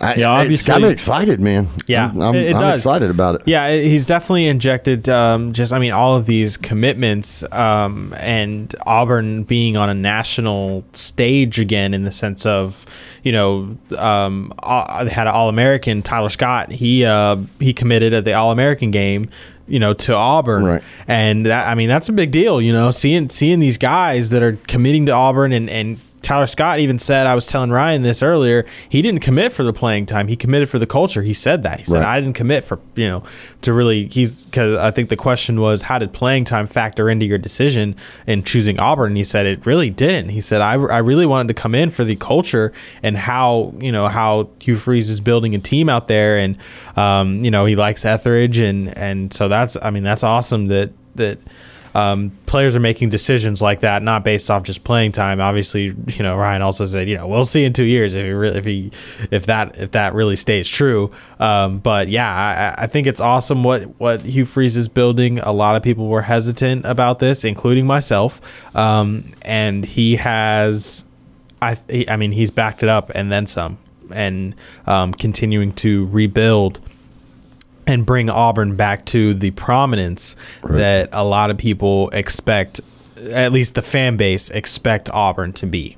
I, 0.04 0.14
Yeah, 0.14 0.40
it's 0.40 0.42
obviously- 0.44 0.72
got 0.72 0.82
me 0.82 0.88
excited, 0.88 1.40
man. 1.40 1.68
Yeah, 1.86 2.10
I'm, 2.10 2.20
I'm, 2.20 2.34
it- 2.34 2.46
it 2.46 2.54
I'm 2.54 2.60
does. 2.60 2.80
excited 2.80 3.10
about 3.10 3.36
it. 3.36 3.42
Yeah, 3.46 3.70
he's 3.76 4.06
definitely 4.06 4.46
injected 4.46 5.08
um, 5.08 5.52
just, 5.52 5.72
I 5.72 5.78
mean, 5.78 5.92
all 5.92 6.16
of 6.16 6.26
these 6.26 6.56
commitments 6.56 7.44
um, 7.52 8.14
and 8.18 8.74
Auburn 8.86 9.44
being 9.44 9.76
on 9.76 9.88
a 9.88 9.94
national 9.94 10.84
stage 10.92 11.58
again 11.58 11.94
in 11.94 12.04
the 12.04 12.12
sense 12.12 12.44
of, 12.46 12.84
you 13.22 13.32
know, 13.32 13.76
um, 13.98 14.52
uh, 14.62 15.04
they 15.04 15.10
had 15.10 15.26
an 15.26 15.32
All 15.34 15.48
American, 15.48 16.02
Tyler 16.02 16.28
Scott. 16.28 16.70
He 16.70 17.04
uh, 17.04 17.36
he 17.58 17.72
committed 17.72 18.12
at 18.12 18.24
the 18.24 18.34
All 18.34 18.52
American 18.52 18.90
game. 18.90 19.28
You 19.66 19.78
know, 19.78 19.94
to 19.94 20.14
Auburn, 20.14 20.62
Right. 20.64 20.82
and 21.08 21.46
that 21.46 21.66
I 21.66 21.74
mean 21.74 21.88
that's 21.88 22.10
a 22.10 22.12
big 22.12 22.30
deal. 22.30 22.60
You 22.60 22.74
know, 22.74 22.90
seeing 22.90 23.30
seeing 23.30 23.60
these 23.60 23.78
guys 23.78 24.28
that 24.28 24.42
are 24.42 24.58
committing 24.66 25.06
to 25.06 25.12
Auburn 25.12 25.54
and 25.54 25.70
and 25.70 25.98
Tyler 26.24 26.46
Scott 26.46 26.80
even 26.80 26.98
said, 26.98 27.26
I 27.26 27.34
was 27.34 27.46
telling 27.46 27.70
Ryan 27.70 28.02
this 28.02 28.22
earlier, 28.22 28.64
he 28.88 29.02
didn't 29.02 29.20
commit 29.20 29.52
for 29.52 29.62
the 29.62 29.72
playing 29.72 30.06
time. 30.06 30.26
He 30.26 30.36
committed 30.36 30.68
for 30.68 30.78
the 30.78 30.86
culture. 30.86 31.22
He 31.22 31.32
said 31.32 31.62
that. 31.62 31.78
He 31.78 31.84
said, 31.84 32.00
Right. 32.00 32.16
I 32.16 32.20
didn't 32.20 32.34
commit 32.34 32.64
for, 32.64 32.80
you 32.96 33.06
know, 33.06 33.22
to 33.62 33.72
really, 33.72 34.06
he's, 34.08 34.46
because 34.46 34.76
I 34.76 34.90
think 34.90 35.10
the 35.10 35.16
question 35.16 35.60
was, 35.60 35.82
how 35.82 35.98
did 35.98 36.12
playing 36.12 36.44
time 36.44 36.66
factor 36.66 37.08
into 37.08 37.26
your 37.26 37.38
decision 37.38 37.94
in 38.26 38.42
choosing 38.42 38.80
Auburn? 38.80 39.08
And 39.08 39.16
he 39.16 39.24
said, 39.24 39.46
it 39.46 39.66
really 39.66 39.90
didn't. 39.90 40.30
He 40.30 40.40
said, 40.40 40.60
I, 40.60 40.74
I 40.74 40.98
really 40.98 41.26
wanted 41.26 41.48
to 41.48 41.54
come 41.54 41.74
in 41.74 41.90
for 41.90 42.04
the 42.04 42.16
culture 42.16 42.72
and 43.02 43.18
how, 43.18 43.74
you 43.78 43.92
know, 43.92 44.08
how 44.08 44.48
Hugh 44.60 44.76
Freeze 44.76 45.10
is 45.10 45.20
building 45.20 45.54
a 45.54 45.58
team 45.58 45.88
out 45.88 46.08
there. 46.08 46.38
And, 46.38 46.56
um, 46.96 47.44
you 47.44 47.50
know, 47.50 47.66
he 47.66 47.76
likes 47.76 48.04
Etheridge. 48.04 48.58
And, 48.58 48.96
and 48.96 49.32
so 49.32 49.48
that's, 49.48 49.76
I 49.82 49.90
mean, 49.90 50.02
that's 50.02 50.24
awesome 50.24 50.66
that, 50.66 50.92
that, 51.16 51.38
um, 51.94 52.32
players 52.46 52.74
are 52.74 52.80
making 52.80 53.08
decisions 53.08 53.62
like 53.62 53.80
that, 53.80 54.02
not 54.02 54.24
based 54.24 54.50
off 54.50 54.64
just 54.64 54.82
playing 54.82 55.12
time. 55.12 55.40
Obviously, 55.40 55.94
you 56.06 56.22
know 56.22 56.36
Ryan 56.36 56.62
also 56.62 56.86
said, 56.86 57.08
you 57.08 57.16
know, 57.16 57.26
we'll 57.26 57.44
see 57.44 57.64
in 57.64 57.72
two 57.72 57.84
years 57.84 58.14
if 58.14 58.24
he 58.24 58.32
really, 58.32 58.58
if 58.58 58.64
he, 58.64 58.90
if 59.30 59.46
that, 59.46 59.78
if 59.78 59.92
that 59.92 60.14
really 60.14 60.36
stays 60.36 60.68
true. 60.68 61.12
Um, 61.38 61.78
but 61.78 62.08
yeah, 62.08 62.74
I, 62.78 62.84
I 62.84 62.86
think 62.86 63.06
it's 63.06 63.20
awesome 63.20 63.62
what 63.62 63.82
what 64.00 64.22
Hugh 64.22 64.44
Freeze 64.44 64.76
is 64.76 64.88
building. 64.88 65.38
A 65.38 65.52
lot 65.52 65.76
of 65.76 65.82
people 65.82 66.08
were 66.08 66.22
hesitant 66.22 66.84
about 66.84 67.20
this, 67.20 67.44
including 67.44 67.86
myself, 67.86 68.76
um, 68.76 69.30
and 69.42 69.84
he 69.84 70.16
has, 70.16 71.04
I, 71.62 71.76
I 72.08 72.16
mean, 72.16 72.32
he's 72.32 72.50
backed 72.50 72.82
it 72.82 72.88
up 72.88 73.10
and 73.14 73.30
then 73.30 73.46
some, 73.46 73.78
and 74.12 74.54
um, 74.86 75.14
continuing 75.14 75.72
to 75.74 76.06
rebuild 76.06 76.80
and 77.86 78.06
bring 78.06 78.30
Auburn 78.30 78.76
back 78.76 79.04
to 79.06 79.34
the 79.34 79.50
prominence 79.52 80.36
that 80.62 81.08
a 81.12 81.24
lot 81.24 81.50
of 81.50 81.58
people 81.58 82.10
expect, 82.10 82.80
at 83.30 83.52
least 83.52 83.74
the 83.74 83.82
fan 83.82 84.16
base 84.16 84.50
expect 84.50 85.10
Auburn 85.10 85.52
to 85.54 85.66
be. 85.66 85.96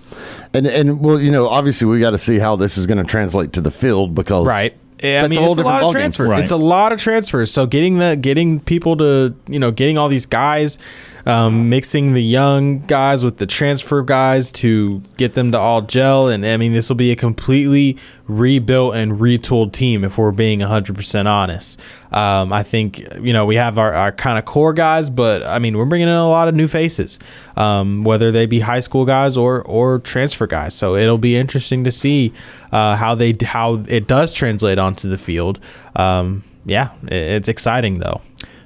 And 0.52 0.66
and 0.66 1.00
well, 1.00 1.20
you 1.20 1.30
know, 1.30 1.48
obviously 1.48 1.88
we 1.88 2.00
got 2.00 2.10
to 2.10 2.18
see 2.18 2.38
how 2.38 2.56
this 2.56 2.76
is 2.76 2.86
going 2.86 2.98
to 2.98 3.04
translate 3.04 3.52
to 3.54 3.60
the 3.60 3.70
field 3.70 4.14
because 4.14 4.46
Right. 4.46 4.74
Yeah, 5.02 5.22
I 5.24 5.28
mean, 5.28 5.38
a 5.38 5.42
whole 5.42 5.52
it's 5.52 5.60
a 5.60 5.64
lot 5.64 5.82
of 5.82 5.92
transfers. 5.92 6.28
Right. 6.28 6.42
It's 6.42 6.52
a 6.52 6.56
lot 6.56 6.92
of 6.92 7.00
transfers. 7.00 7.50
So 7.50 7.66
getting 7.66 7.98
the 7.98 8.16
getting 8.16 8.60
people 8.60 8.96
to 8.96 9.34
you 9.46 9.58
know 9.58 9.70
getting 9.70 9.98
all 9.98 10.08
these 10.08 10.24
guys, 10.26 10.78
um, 11.26 11.68
mixing 11.68 12.14
the 12.14 12.22
young 12.22 12.80
guys 12.86 13.24
with 13.24 13.38
the 13.38 13.46
transfer 13.46 14.02
guys 14.02 14.52
to 14.52 15.02
get 15.16 15.34
them 15.34 15.52
to 15.52 15.58
all 15.58 15.82
gel, 15.82 16.28
and 16.28 16.46
I 16.46 16.56
mean 16.56 16.72
this 16.72 16.88
will 16.88 16.96
be 16.96 17.10
a 17.10 17.16
completely 17.16 17.98
rebuilt 18.28 18.94
and 18.94 19.12
retooled 19.12 19.72
team 19.72 20.04
if 20.04 20.18
we're 20.18 20.30
being 20.32 20.60
hundred 20.60 20.94
percent 20.96 21.26
honest. 21.28 21.80
Um, 22.12 22.52
I 22.52 22.62
think 22.62 22.98
you 23.20 23.32
know 23.32 23.44
we 23.44 23.56
have 23.56 23.78
our, 23.78 23.92
our 23.92 24.12
kind 24.12 24.38
of 24.38 24.44
core 24.44 24.72
guys, 24.72 25.10
but 25.10 25.42
I 25.42 25.58
mean 25.58 25.76
we're 25.76 25.84
bringing 25.84 26.08
in 26.08 26.14
a 26.14 26.28
lot 26.28 26.46
of 26.48 26.54
new 26.54 26.68
faces, 26.68 27.18
um, 27.56 28.04
whether 28.04 28.30
they 28.30 28.46
be 28.46 28.60
high 28.60 28.80
school 28.80 29.04
guys 29.04 29.36
or 29.36 29.62
or 29.62 29.98
transfer 29.98 30.46
guys. 30.46 30.74
So 30.74 30.94
it'll 30.94 31.18
be 31.18 31.36
interesting 31.36 31.82
to 31.84 31.90
see 31.90 32.32
uh, 32.72 32.94
how 32.96 33.14
they 33.16 33.36
how 33.42 33.82
it 33.88 34.06
does 34.06 34.32
translate 34.32 34.78
onto 34.78 35.08
the 35.08 35.18
field. 35.18 35.58
Um, 35.96 36.44
yeah, 36.64 36.92
it- 37.04 37.12
it's 37.12 37.48
exciting 37.48 37.98
though. 37.98 38.20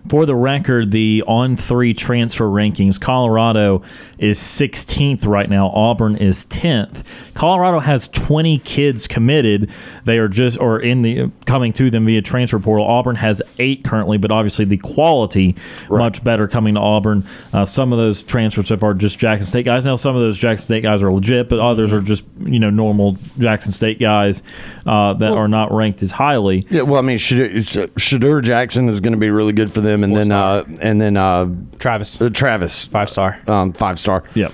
For 0.08 0.26
the 0.26 0.34
record, 0.34 0.90
the 0.90 1.22
on 1.26 1.56
three 1.56 1.94
transfer 1.94 2.46
rankings, 2.46 3.00
Colorado 3.00 3.82
is 4.20 4.38
16th 4.38 5.26
right 5.26 5.48
now. 5.48 5.70
Auburn 5.70 6.16
is 6.16 6.46
10th. 6.46 7.04
Colorado 7.34 7.80
has 7.80 8.06
20 8.08 8.58
kids 8.58 9.06
committed. 9.06 9.70
They 10.04 10.18
are 10.18 10.28
just 10.28 10.58
or 10.58 10.78
in 10.78 11.02
the 11.02 11.30
coming 11.46 11.72
to 11.74 11.90
them 11.90 12.06
via 12.06 12.22
transfer 12.22 12.58
portal. 12.58 12.86
Auburn 12.86 13.16
has 13.16 13.42
eight 13.58 13.82
currently, 13.84 14.18
but 14.18 14.30
obviously 14.30 14.64
the 14.64 14.76
quality 14.76 15.56
much 15.88 16.22
better 16.22 16.46
coming 16.46 16.74
to 16.74 16.80
Auburn. 16.80 17.26
Uh, 17.52 17.64
some 17.64 17.92
of 17.92 17.98
those 17.98 18.22
transfers 18.22 18.68
so 18.68 18.76
far 18.76 18.90
are 18.90 18.94
just 18.94 19.18
Jackson 19.18 19.46
State 19.46 19.64
guys. 19.64 19.84
Now 19.86 19.96
some 19.96 20.14
of 20.14 20.20
those 20.20 20.38
Jackson 20.38 20.66
State 20.66 20.82
guys 20.82 21.02
are 21.02 21.12
legit, 21.12 21.48
but 21.48 21.58
others 21.58 21.92
are 21.92 22.00
just 22.02 22.24
you 22.40 22.58
know 22.58 22.70
normal 22.70 23.16
Jackson 23.38 23.72
State 23.72 23.98
guys 23.98 24.42
uh, 24.86 25.14
that 25.14 25.32
are 25.32 25.48
not 25.48 25.72
ranked 25.72 26.02
as 26.02 26.10
highly. 26.10 26.66
Yeah, 26.70 26.82
well, 26.82 26.98
I 26.98 27.02
mean, 27.02 27.18
Shedeur, 27.18 27.88
Shedeur 27.94 28.42
Jackson 28.42 28.88
is 28.88 29.00
going 29.00 29.12
to 29.12 29.18
be 29.18 29.30
really 29.30 29.52
good 29.52 29.72
for 29.72 29.80
them, 29.80 30.04
and 30.04 30.14
then 30.14 30.30
uh, 30.32 30.64
and 30.82 31.00
then 31.00 31.16
uh, 31.16 31.48
Travis, 31.78 32.20
uh, 32.20 32.28
Travis 32.30 32.86
five 32.86 33.08
star. 33.08 33.40
um, 33.46 33.72
five 33.72 33.98
star. 33.98 34.09
Yep. 34.34 34.52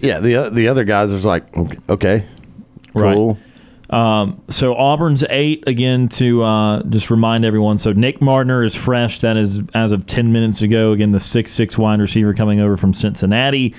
Yeah, 0.00 0.20
the 0.20 0.50
the 0.50 0.68
other 0.68 0.84
guys 0.84 1.10
was 1.10 1.24
like, 1.24 1.44
okay, 1.88 2.24
Right. 2.94 3.14
cool. 3.14 3.38
So 4.48 4.74
Auburn's 4.74 5.24
eight 5.30 5.64
again 5.66 6.08
to 6.10 6.42
uh, 6.42 6.82
just 6.84 7.10
remind 7.10 7.44
everyone. 7.44 7.78
So 7.78 7.92
Nick 7.92 8.18
Mardner 8.20 8.64
is 8.64 8.74
fresh. 8.74 9.20
That 9.20 9.36
is 9.36 9.62
as 9.74 9.92
of 9.92 10.06
ten 10.06 10.32
minutes 10.32 10.60
ago. 10.62 10.92
Again, 10.92 11.12
the 11.12 11.20
six 11.20 11.52
six 11.52 11.78
wide 11.78 12.00
receiver 12.00 12.34
coming 12.34 12.60
over 12.60 12.76
from 12.76 12.92
Cincinnati. 12.92 13.74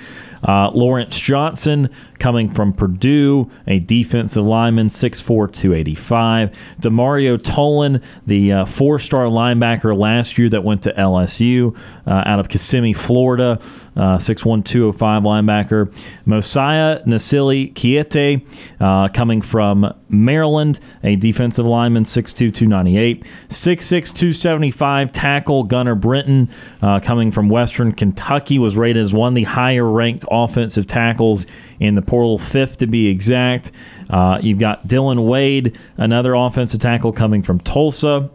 Uh, 0.46 0.70
Lawrence 0.70 1.18
Johnson 1.18 1.90
coming 2.18 2.50
from 2.50 2.72
Purdue, 2.72 3.50
a 3.66 3.78
defensive 3.78 4.44
lineman, 4.44 4.88
6'4", 4.88 5.52
285. 5.52 6.50
Demario 6.80 7.38
Tolan, 7.38 8.02
the 8.26 8.52
uh, 8.52 8.64
four-star 8.64 9.26
linebacker 9.26 9.96
last 9.96 10.38
year 10.38 10.48
that 10.48 10.64
went 10.64 10.82
to 10.82 10.92
LSU 10.92 11.76
uh, 12.06 12.22
out 12.26 12.40
of 12.40 12.48
Kissimmee, 12.48 12.92
Florida, 12.92 13.60
uh, 13.96 14.18
6'1", 14.18 14.64
205 14.64 15.22
linebacker. 15.22 15.92
Mosiah 16.26 17.02
Nasili 17.04 17.72
Kiete 17.72 18.44
uh, 18.80 19.08
coming 19.08 19.42
from 19.42 19.92
Maryland, 20.08 20.80
a 21.02 21.16
defensive 21.16 21.66
lineman, 21.66 22.04
6'2", 22.04 22.52
298. 22.54 23.24
6'6", 23.48 23.88
275 24.14 25.12
tackle 25.12 25.64
Gunner 25.64 25.94
Britton 25.94 26.48
uh, 26.82 27.00
coming 27.00 27.30
from 27.30 27.48
Western 27.48 27.92
Kentucky 27.92 28.58
was 28.58 28.76
rated 28.76 29.02
as 29.02 29.12
one 29.12 29.32
of 29.32 29.34
the 29.34 29.44
higher-ranked 29.44 30.24
offensive 30.30 30.86
tackles 30.86 31.46
in 31.80 31.94
the 31.94 32.02
portal, 32.02 32.38
fifth 32.38 32.78
to 32.78 32.86
be 32.86 33.08
exact. 33.08 33.72
Uh, 34.10 34.38
you've 34.42 34.58
got 34.58 34.86
Dillon 34.86 35.26
Wade, 35.26 35.78
another 35.96 36.34
offensive 36.34 36.80
tackle 36.80 37.12
coming 37.12 37.42
from 37.42 37.60
Tulsa. 37.60 38.30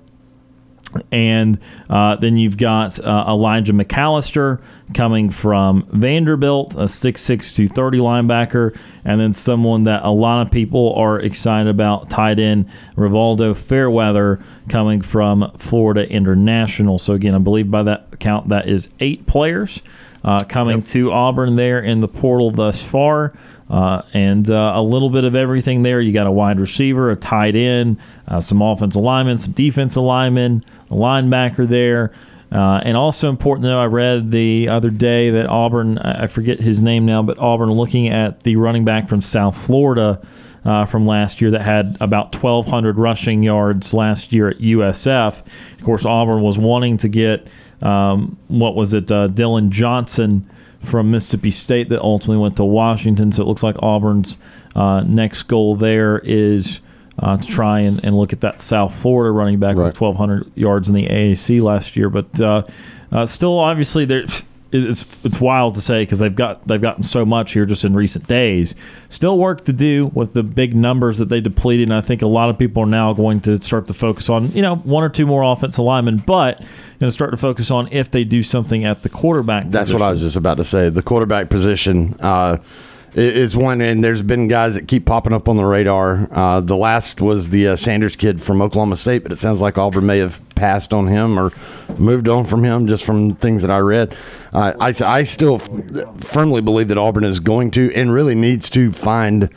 And 1.12 1.60
uh, 1.90 2.18
then 2.18 2.38
you've 2.38 2.58
got 2.58 3.00
uh, 3.00 3.26
Elijah 3.28 3.74
McAllister 3.74 4.62
coming 4.94 5.32
from 5.32 5.88
Vanderbilt, 5.92 6.76
a 6.76 6.86
6'6", 6.86 7.26
230 7.56 7.98
linebacker, 7.98 8.78
and 9.04 9.20
then 9.20 9.34
someone 9.34 9.84
that 9.84 10.04
a 10.04 10.12
lot 10.12 10.46
of 10.46 10.52
people 10.52 10.94
are 10.94 11.20
excited 11.20 11.68
about, 11.68 12.12
tight 12.12 12.40
end 12.40 12.70
Rivaldo 12.96 13.58
Fairweather 13.58 14.40
coming 14.70 15.02
from 15.02 15.52
Florida 15.58 16.08
International. 16.08 17.00
So 17.00 17.14
again, 17.14 17.34
I 17.34 17.40
believe 17.40 17.72
by 17.72 17.84
that 17.84 18.20
count, 18.20 18.50
that 18.50 18.68
is 18.68 18.90
eight 19.00 19.26
players 19.26 19.82
uh, 20.24 20.40
coming 20.48 20.82
to 20.84 21.12
Auburn 21.12 21.56
there 21.56 21.80
in 21.80 22.02
the 22.02 22.08
portal 22.08 22.52
thus 22.52 22.82
far. 22.82 23.34
Uh, 23.70 24.04
and 24.14 24.50
uh, 24.50 24.74
a 24.76 24.82
little 24.82 25.10
bit 25.10 25.24
of 25.24 25.36
everything 25.36 25.82
there. 25.82 26.00
You 26.00 26.12
got 26.12 26.28
a 26.28 26.32
wide 26.32 26.60
receiver, 26.60 27.10
a 27.10 27.16
tight 27.16 27.56
end, 27.56 27.98
uh, 28.28 28.40
some 28.40 28.62
offensive 28.62 29.02
linemen, 29.02 29.38
some 29.38 29.54
defensive 29.54 30.04
linemen, 30.04 30.64
a 30.92 30.94
linebacker 30.94 31.68
there. 31.68 32.12
Uh, 32.52 32.80
and 32.84 32.96
also 32.96 33.30
important, 33.30 33.64
though, 33.64 33.80
I 33.80 33.88
read 33.88 34.30
the 34.30 34.70
other 34.70 34.92
day 34.92 35.32
that 35.32 35.48
Auburn, 35.48 35.98
I 35.98 36.24
I 36.24 36.28
forget 36.28 36.60
his 36.60 36.82
name 36.82 37.06
now, 37.06 37.24
but 37.24 37.40
Auburn 37.40 37.72
looking 37.72 38.10
at 38.10 38.44
the 38.44 38.58
running 38.58 38.86
back 38.86 39.10
from 39.10 39.24
South 39.24 39.58
Florida 39.58 40.22
uh, 40.64 40.86
from 40.86 41.08
last 41.08 41.42
year 41.42 41.52
that 41.52 41.62
had 41.62 41.98
about 42.00 42.36
1,200 42.36 42.98
rushing 42.98 43.44
yards 43.44 43.94
last 43.94 44.32
year 44.32 44.50
at 44.50 44.60
USF. 44.60 45.44
Of 45.78 45.84
course, 45.84 46.06
Auburn 46.06 46.42
was 46.42 46.58
wanting 46.58 46.98
to 46.98 47.10
get, 47.10 47.48
um, 47.84 48.38
what 48.48 48.76
was 48.76 48.94
it, 48.94 49.12
uh, 49.12 49.28
Dillon 49.28 49.70
Johnson 49.72 50.50
from 50.80 51.12
Mississippi 51.12 51.52
State 51.52 51.90
that 51.90 52.02
ultimately 52.02 52.38
went 52.42 52.56
to 52.58 52.64
Washington. 52.66 53.32
So 53.32 53.44
it 53.44 53.48
looks 53.48 53.64
like 53.64 53.76
Auburn's 53.82 54.38
uh, 54.76 55.02
next 55.06 55.44
goal 55.44 55.76
there 55.76 56.20
is 56.20 56.82
uh, 57.20 57.38
to 57.38 57.48
try 57.48 57.82
and, 57.82 58.04
and 58.04 58.18
look 58.18 58.34
at 58.34 58.42
that 58.42 58.62
South 58.62 58.94
Florida 58.94 59.32
running 59.32 59.60
back 59.60 59.76
Right. 59.78 59.86
with 59.86 60.02
1,200 60.02 60.52
yards 60.56 60.90
in 60.90 60.96
the 60.96 61.06
AAC 61.08 61.62
last 61.62 61.96
year. 61.96 62.10
But 62.10 62.42
uh, 62.42 62.64
uh, 63.12 63.26
still, 63.26 63.60
obviously, 63.60 64.06
there. 64.06 64.26
It's 64.74 65.06
it's 65.24 65.40
wild 65.40 65.76
to 65.76 65.82
say 65.82 66.02
because 66.02 66.20
they've 66.20 66.34
got 66.34 66.68
they've 66.68 66.82
gotten 66.82 67.04
so 67.04 67.26
much 67.26 67.54
here 67.54 67.66
just 67.66 67.86
in 67.86 67.94
recent 67.94 68.28
days. 68.28 68.74
Still 69.10 69.38
work 69.38 69.66
to 69.66 69.74
do 69.74 70.08
with 70.14 70.34
the 70.34 70.42
big 70.42 70.76
numbers 70.76 71.20
that 71.20 71.30
they 71.30 71.40
depleted, 71.40 71.90
and 71.90 71.94
I 71.94 72.02
think 72.02 72.24
a 72.24 72.28
lot 72.28 72.50
of 72.50 72.58
people 72.58 72.84
are 72.84 72.88
now 72.88 73.14
going 73.14 73.40
to 73.42 73.62
start 73.62 73.88
to 73.88 73.94
focus 73.94 74.30
on 74.30 74.52
you 74.52 74.62
know 74.64 74.78
one 74.78 75.04
or 75.04 75.10
two 75.10 75.28
more 75.28 75.44
offensive 75.44 75.86
linemen, 75.86 76.18
but 76.18 76.58
going 77.00 77.10
to 77.10 77.12
start 77.12 77.32
to 77.32 77.38
focus 77.38 77.70
on 77.70 77.88
if 77.92 78.10
they 78.10 78.24
do 78.24 78.42
something 78.42 78.84
at 78.84 79.04
the 79.04 79.10
quarterback. 79.10 79.70
That's 79.70 79.94
what 79.94 80.02
I 80.02 80.10
was 80.10 80.22
just 80.22 80.36
about 80.36 80.58
to 80.58 80.64
say. 80.64 80.90
The 80.90 81.04
quarterback 81.04 81.50
position. 81.50 82.16
Uh, 82.20 82.58
is 83.16 83.56
one, 83.56 83.82
and 83.82 84.04
there's 84.04 84.22
been 84.22 84.48
guys 84.48 84.76
that 84.76 84.88
keep 84.88 85.06
popping 85.06 85.34
up 85.34 85.48
on 85.48 85.56
the 85.56 85.66
radar. 85.66 86.28
Uh, 86.32 86.62
the 86.62 86.76
last 86.76 87.22
was 87.22 87.50
the 87.50 87.70
uh, 87.70 87.76
Sanders 87.76 88.16
kid 88.16 88.42
from 88.42 88.62
Oklahoma 88.62 88.98
State, 88.98 89.24
but 89.24 89.32
it 89.32 89.40
sounds 89.40 89.62
like 89.62 89.78
Auburn 89.78 90.06
may 90.06 90.18
have 90.18 90.42
passed 90.56 90.94
on 90.94 91.08
him 91.08 91.40
or 91.40 91.52
moved 91.98 92.28
on 92.28 92.46
from 92.46 92.64
him 92.64 92.88
just 92.88 93.06
from 93.06 93.36
things 93.36 93.62
that 93.62 93.72
I 93.72 93.80
read. 93.80 94.16
Uh, 94.52 94.74
I, 94.80 94.94
I 95.04 95.24
still 95.24 95.60
firmly 95.60 96.62
believe 96.62 96.88
that 96.88 96.98
Auburn 96.98 97.24
is 97.24 97.40
going 97.40 97.72
to 97.72 97.94
and 97.94 98.12
really 98.14 98.36
needs 98.36 98.70
to 98.72 98.92
find 98.92 99.50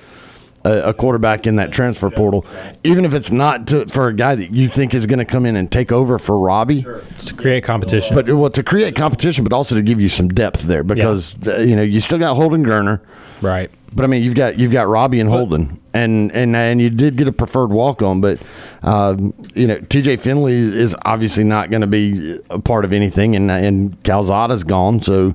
a, 0.66 0.94
quarterback 0.94 1.46
in 1.46 1.56
that 1.56 1.72
transfer 1.72 2.10
portal, 2.10 2.44
even 2.84 3.04
if 3.04 3.14
it's 3.14 3.30
not 3.30 3.68
to, 3.68 3.86
for 3.86 4.08
a 4.08 4.14
guy 4.14 4.34
that 4.34 4.52
you 4.52 4.68
think 4.68 4.94
is 4.94 5.06
going 5.06 5.18
to 5.18 5.24
come 5.24 5.46
in 5.46 5.56
and 5.56 5.70
take 5.70 5.92
over 5.92 6.18
for 6.18 6.38
Robbie. 6.38 6.84
It's 7.10 7.26
to 7.26 7.34
create 7.34 7.64
competition. 7.64 8.14
But 8.14 8.28
well, 8.28 8.50
to 8.50 8.62
create 8.62 8.96
competition, 8.96 9.44
but 9.44 9.52
also 9.52 9.74
to 9.74 9.82
give 9.82 10.00
you 10.00 10.08
some 10.08 10.28
depth 10.28 10.62
there 10.62 10.82
because 10.82 11.36
uh, 11.46 11.58
you 11.58 11.76
know 11.76 11.82
you 11.82 12.00
still 12.00 12.18
got 12.18 12.34
Holden 12.34 12.64
Geriner, 12.64 13.00
right? 13.42 13.70
But 13.94 14.04
I 14.04 14.08
mean, 14.08 14.22
you've 14.22 14.34
got 14.34 14.58
you've 14.58 14.72
got 14.72 14.88
Robbie 14.88 15.20
and 15.20 15.28
Holden, 15.30 15.80
and 15.94 16.30
and 16.32 16.54
and 16.54 16.80
you 16.80 16.90
did 16.90 17.16
get 17.16 17.28
a 17.28 17.32
preferred 17.32 17.70
walk 17.70 18.02
on, 18.02 18.20
but 18.20 18.40
um, 18.82 19.32
you 19.54 19.66
know 19.66 19.78
T.J. 19.78 20.18
Finley 20.18 20.52
is 20.54 20.94
obviously 21.04 21.44
not 21.44 21.70
going 21.70 21.80
to 21.80 21.86
be 21.86 22.38
a 22.50 22.58
part 22.58 22.84
of 22.84 22.92
anything, 22.92 23.34
and 23.36 23.50
and 23.50 24.02
Calzada's 24.04 24.64
gone, 24.64 25.00
so. 25.02 25.34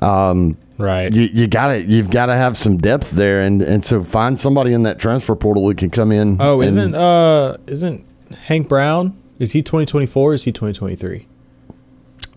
Um, 0.00 0.58
right, 0.78 1.14
you, 1.14 1.28
you 1.32 1.46
got 1.46 1.68
to 1.68 1.80
you've 1.80 2.10
got 2.10 2.26
to 2.26 2.34
have 2.34 2.56
some 2.56 2.76
depth 2.76 3.12
there, 3.12 3.42
and 3.42 3.62
and 3.62 3.84
so 3.84 4.02
find 4.02 4.40
somebody 4.40 4.72
in 4.72 4.82
that 4.82 4.98
transfer 4.98 5.36
portal 5.36 5.68
that 5.68 5.78
can 5.78 5.90
come 5.90 6.10
in. 6.10 6.38
Oh, 6.40 6.60
and- 6.60 6.68
isn't 6.68 6.94
uh 6.96 7.56
isn't 7.68 8.04
Hank 8.46 8.68
Brown? 8.68 9.16
Is 9.38 9.52
he 9.52 9.62
2024? 9.62 10.34
Is 10.34 10.44
he 10.44 10.50
2023? 10.50 11.28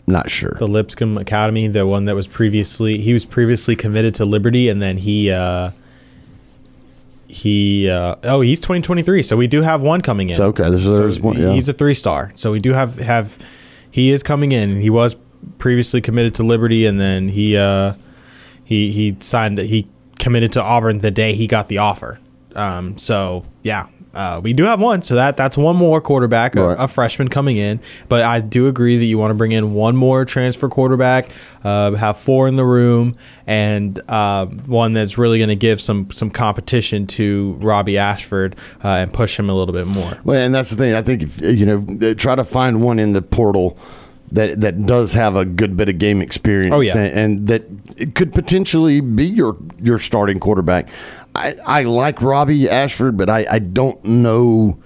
Not 0.07 0.29
sure. 0.29 0.53
The 0.59 0.67
Lipscomb 0.67 1.17
Academy, 1.17 1.67
the 1.67 1.85
one 1.87 2.05
that 2.05 2.15
was 2.15 2.27
previously 2.27 2.99
he 2.99 3.11
was 3.13 3.25
previously 3.25 3.75
committed 3.75 4.13
to 4.15 4.25
Liberty, 4.25 4.69
and 4.69 4.81
then 4.81 4.97
he 4.97 5.31
uh 5.31 5.71
he 7.27 7.89
uh 7.89 8.15
oh 8.23 8.41
he's 8.41 8.59
2023. 8.59 9.23
So 9.23 9.35
we 9.35 9.47
do 9.47 9.61
have 9.61 9.81
one 9.81 10.01
coming 10.01 10.29
in. 10.29 10.35
So, 10.35 10.45
okay, 10.47 10.63
there's- 10.69 10.83
So 10.83 10.97
there's 10.97 11.19
one, 11.19 11.37
yeah. 11.41 11.51
He's 11.53 11.67
a 11.69 11.73
three 11.73 11.93
star. 11.93 12.31
So 12.35 12.51
we 12.51 12.59
do 12.59 12.73
have 12.73 12.99
have 12.99 13.37
he 13.89 14.11
is 14.11 14.21
coming 14.23 14.51
in. 14.51 14.79
He 14.79 14.89
was 14.89 15.15
previously 15.57 16.01
committed 16.01 16.35
to 16.35 16.43
Liberty, 16.43 16.85
and 16.85 16.99
then 16.99 17.29
he 17.29 17.57
uh 17.57 17.93
he 18.63 18.91
he 18.91 19.17
signed 19.19 19.57
he 19.57 19.87
committed 20.19 20.51
to 20.53 20.61
Auburn 20.61 20.99
the 20.99 21.11
day 21.11 21.33
he 21.33 21.47
got 21.47 21.67
the 21.67 21.79
offer. 21.79 22.19
Um, 22.55 22.97
so 22.97 23.43
yeah, 23.63 23.87
uh, 24.15 24.41
we 24.43 24.53
do 24.53 24.63
have 24.63 24.79
one. 24.79 25.01
So 25.01 25.15
that 25.15 25.37
that's 25.37 25.57
one 25.57 25.75
more 25.75 26.01
quarterback, 26.01 26.55
a, 26.55 26.67
Right. 26.69 26.77
a 26.79 26.87
freshman 26.87 27.27
coming 27.27 27.57
in. 27.57 27.79
But 28.09 28.23
I 28.23 28.39
do 28.39 28.67
agree 28.67 28.97
that 28.97 29.05
you 29.05 29.17
want 29.17 29.31
to 29.31 29.35
bring 29.35 29.51
in 29.51 29.73
one 29.73 29.95
more 29.95 30.25
transfer 30.25 30.69
quarterback, 30.69 31.29
uh, 31.63 31.91
have 31.93 32.17
four 32.17 32.47
in 32.47 32.55
the 32.55 32.65
room, 32.65 33.15
and 33.45 33.99
uh, 34.09 34.45
one 34.47 34.93
that's 34.93 35.17
really 35.17 35.37
going 35.37 35.49
to 35.49 35.55
give 35.55 35.79
some 35.81 36.09
some 36.11 36.31
competition 36.31 37.05
to 37.07 37.57
Robbie 37.59 37.97
Ashford 37.97 38.55
uh, 38.83 38.87
and 38.89 39.13
push 39.13 39.37
him 39.37 39.49
a 39.49 39.53
little 39.53 39.73
bit 39.73 39.87
more. 39.87 40.17
Well, 40.23 40.41
and 40.41 40.55
that's 40.55 40.69
the 40.71 40.77
thing. 40.77 40.93
I 40.93 41.01
think 41.01 41.21
if, 41.23 41.41
you 41.41 41.65
know, 41.65 42.13
try 42.15 42.35
to 42.35 42.43
find 42.43 42.81
one 42.81 42.99
in 42.99 43.13
the 43.13 43.21
portal 43.21 43.77
that 44.31 44.59
that 44.61 44.85
does 44.87 45.13
have 45.13 45.35
a 45.35 45.45
good 45.45 45.77
bit 45.77 45.87
of 45.87 45.99
game 45.99 46.21
experience. 46.21 46.73
Oh, 46.73 46.79
yeah. 46.79 46.97
and, 46.97 47.17
and 47.19 47.47
that 47.47 47.63
it 47.97 48.15
could 48.15 48.33
potentially 48.33 48.99
be 49.01 49.25
your 49.25 49.55
your 49.81 49.99
starting 49.99 50.39
quarterback. 50.39 50.89
I, 51.35 51.55
I 51.65 51.81
like 51.83 52.21
Robbie 52.21 52.69
Ashford, 52.69 53.17
but 53.17 53.29
I, 53.29 53.45
I 53.49 53.59
don't 53.59 54.03
know. 54.05 54.79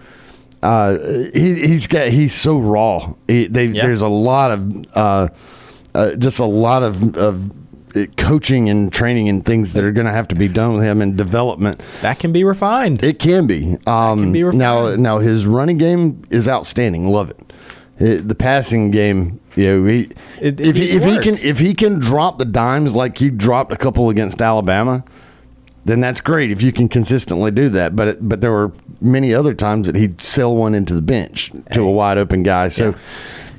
Uh, 0.61 0.97
he, 1.33 1.55
he's 1.67 1.87
got 1.87 2.09
he's 2.09 2.33
so 2.33 2.59
raw. 2.59 3.13
He, 3.27 3.47
they, 3.47 3.67
There's 3.67 4.01
a 4.01 4.07
lot 4.09 4.51
of 4.51 4.85
uh, 4.97 5.27
uh, 5.95 6.15
just 6.15 6.39
a 6.39 6.45
lot 6.45 6.83
of 6.83 7.15
of 7.17 7.51
coaching 8.17 8.69
and 8.69 8.91
training 8.93 9.29
and 9.29 9.43
things 9.45 9.73
that 9.73 9.83
are 9.83 9.91
going 9.91 10.05
to 10.05 10.11
have 10.11 10.27
to 10.27 10.35
be 10.35 10.47
done 10.47 10.75
with 10.75 10.83
him 10.83 11.01
and 11.01 11.17
development. 11.17 11.81
That 12.01 12.19
can 12.19 12.31
be 12.31 12.43
refined. 12.43 13.03
It 13.03 13.19
can 13.19 13.47
be. 13.47 13.77
Um, 13.87 14.31
be 14.31 14.43
now, 14.43 14.95
now 14.95 15.17
his 15.19 15.47
running 15.47 15.77
game 15.77 16.23
is 16.29 16.47
outstanding. 16.47 17.07
Love 17.07 17.29
it. 17.31 17.53
It- 17.97 18.27
the 18.27 18.35
passing 18.35 18.91
game, 18.91 19.39
you 19.55 19.65
know, 19.65 19.85
he, 19.85 20.01
It- 20.41 20.59
it 20.59 20.61
if 20.61 20.75
he, 20.75 20.89
if 20.91 21.03
he 21.03 21.17
can 21.19 21.37
if 21.37 21.59
he 21.59 21.73
can 21.73 21.99
drop 21.99 22.37
the 22.37 22.45
dimes 22.45 22.95
like 22.95 23.17
he 23.17 23.29
dropped 23.29 23.71
a 23.73 23.77
couple 23.77 24.09
against 24.09 24.41
Alabama, 24.41 25.03
then 25.89 26.01
that's 26.01 26.21
great. 26.21 26.51
If 26.51 26.61
you 26.61 26.71
can 26.71 26.87
consistently 26.87 27.51
do 27.51 27.69
that, 27.69 27.95
but 27.95 28.07
it, 28.07 28.17
but 28.21 28.41
there 28.41 28.51
were 28.51 28.71
many 29.01 29.33
other 29.33 29.53
times 29.53 29.87
that 29.87 29.95
he'd 29.95 30.21
sell 30.21 30.55
one 30.55 30.75
into 30.75 30.93
the 30.93 31.01
bench 31.01 31.51
to 31.73 31.81
a 31.81 31.91
wide 31.91 32.17
open 32.17 32.43
guy. 32.43 32.67
So. 32.69 32.89
uh, 32.89 32.97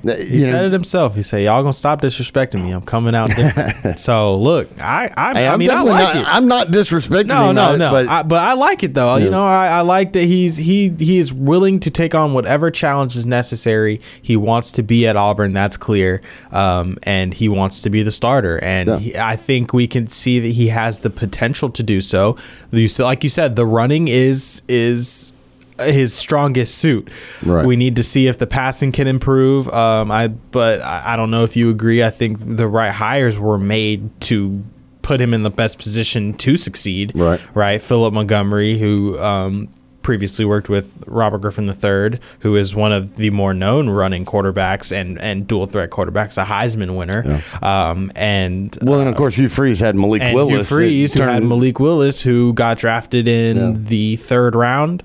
He 0.03 0.09
you 0.09 0.41
know, 0.47 0.51
said 0.51 0.65
it 0.67 0.73
himself. 0.73 1.15
He 1.15 1.23
said, 1.23 1.43
"Y'all 1.43 1.63
gonna 1.63 1.73
stop 1.73 2.01
disrespecting 2.01 2.63
me? 2.63 2.71
I'm 2.71 2.83
coming 2.83 3.15
out 3.15 3.29
different." 3.29 3.99
so 4.01 4.37
look, 4.37 4.69
I 4.81 5.11
I, 5.17 5.33
Hey, 5.35 5.47
I 5.47 5.53
I'm 5.53 5.59
mean 5.59 5.71
I 5.71 5.83
like 5.83 6.15
not, 6.15 6.17
it. 6.17 6.27
I'm 6.29 6.49
not 6.49 6.69
disrespecting 6.69 7.27
No, 7.27 7.51
him, 7.51 7.57
no, 7.57 7.77
no. 7.77 7.91
But 7.91 8.09
I, 8.09 8.23
but 8.23 8.39
I 8.39 8.55
like 8.55 8.83
it 8.83 8.95
though. 8.95 9.17
Yeah. 9.17 9.25
You 9.25 9.31
know, 9.31 9.47
I, 9.47 9.67
I 9.69 9.81
like 9.83 10.13
that 10.15 10.25
he's 10.25 10.57
he 10.57 10.91
he 10.99 11.19
is 11.19 11.33
willing 11.33 11.81
to 11.81 11.91
take 11.91 12.15
on 12.15 12.33
whatever 12.35 12.71
challenge 12.71 13.17
is 13.17 13.27
necessary. 13.27 14.01
He 14.23 14.37
wants 14.37 14.73
to 14.73 14.83
be 14.83 15.07
at 15.07 15.17
Auburn. 15.17 15.53
That's 15.53 15.77
clear. 15.77 16.23
Um, 16.51 16.97
and 17.03 17.35
he 17.35 17.49
wants 17.49 17.81
to 17.83 17.91
be 17.91 18.03
the 18.03 18.11
starter. 18.11 18.63
And 18.65 18.89
Yeah. 18.89 18.99
he, 18.99 19.17
I 19.17 19.37
think 19.37 19.73
we 19.73 19.87
can 19.87 20.09
see 20.09 20.41
that 20.41 20.49
he 20.53 20.69
has 20.69 21.01
the 21.01 21.11
potential 21.11 21.71
to 21.71 21.83
do 21.83 22.01
so. 22.01 22.37
You 22.71 22.89
like 23.01 23.23
you 23.23 23.31
said, 23.31 23.57
the 23.57 23.67
running 23.67 24.09
is 24.09 24.63
is 24.69 25.33
his 25.81 26.15
strongest 26.15 26.77
suit. 26.77 27.11
Right. 27.45 27.65
We 27.65 27.77
need 27.77 27.97
to 27.97 28.03
see 28.03 28.27
if 28.27 28.39
the 28.39 28.47
passing 28.47 28.93
can 28.93 29.07
improve. 29.07 29.69
Um, 29.69 30.11
I 30.11 30.29
but 30.29 30.81
I, 30.81 31.15
I 31.15 31.17
don't 31.17 31.31
know 31.31 31.45
if 31.45 31.57
you 31.57 31.71
agree. 31.71 32.03
I 32.03 32.11
think 32.11 32.39
the 32.57 32.67
right 32.67 32.93
hires 32.93 33.39
were 33.39 33.59
made 33.59 34.21
to 34.23 34.63
put 35.03 35.21
him 35.21 35.35
in 35.35 35.43
the 35.43 35.51
best 35.51 35.79
position 35.79 36.35
to 36.35 36.57
succeed. 36.57 37.13
Right. 37.15 37.41
Right. 37.55 37.83
Philip 37.83 38.13
Montgomery, 38.15 38.79
who 38.79 39.19
um, 39.19 39.69
previously 40.03 40.45
worked 40.45 40.69
with 40.69 41.03
Robert 41.07 41.39
Griffin 41.39 41.69
III, 41.69 42.21
who 42.41 42.57
is 42.57 42.75
one 42.75 42.93
of 42.93 43.17
the 43.17 43.31
more 43.31 43.55
known 43.55 43.89
running 43.89 44.25
quarterbacks 44.25 44.93
and 44.93 45.21
and 45.21 45.47
dual 45.47 45.67
threat 45.67 45.91
quarterbacks, 45.91 46.41
a 46.41 46.45
Heisman 46.45 46.97
winner. 46.97 47.41
Um, 47.63 48.11
and 48.15 48.77
well, 48.83 49.01
and 49.01 49.09
of 49.09 49.17
course 49.17 49.35
Hugh 49.35 49.49
Freeze 49.49 49.81
had 49.81 49.95
Malik 49.97 50.23
and 50.23 50.35
Willis. 50.35 50.69
Hugh 50.69 50.77
Freeze, 50.77 51.15
who 51.15 51.23
had 51.23 51.43
Malik 51.43 51.79
Willis, 51.81 52.23
who 52.23 52.53
got 52.55 52.79
drafted 52.79 53.29
in 53.29 53.85
the 53.85 54.17
third 54.17 54.55
round. 54.55 55.03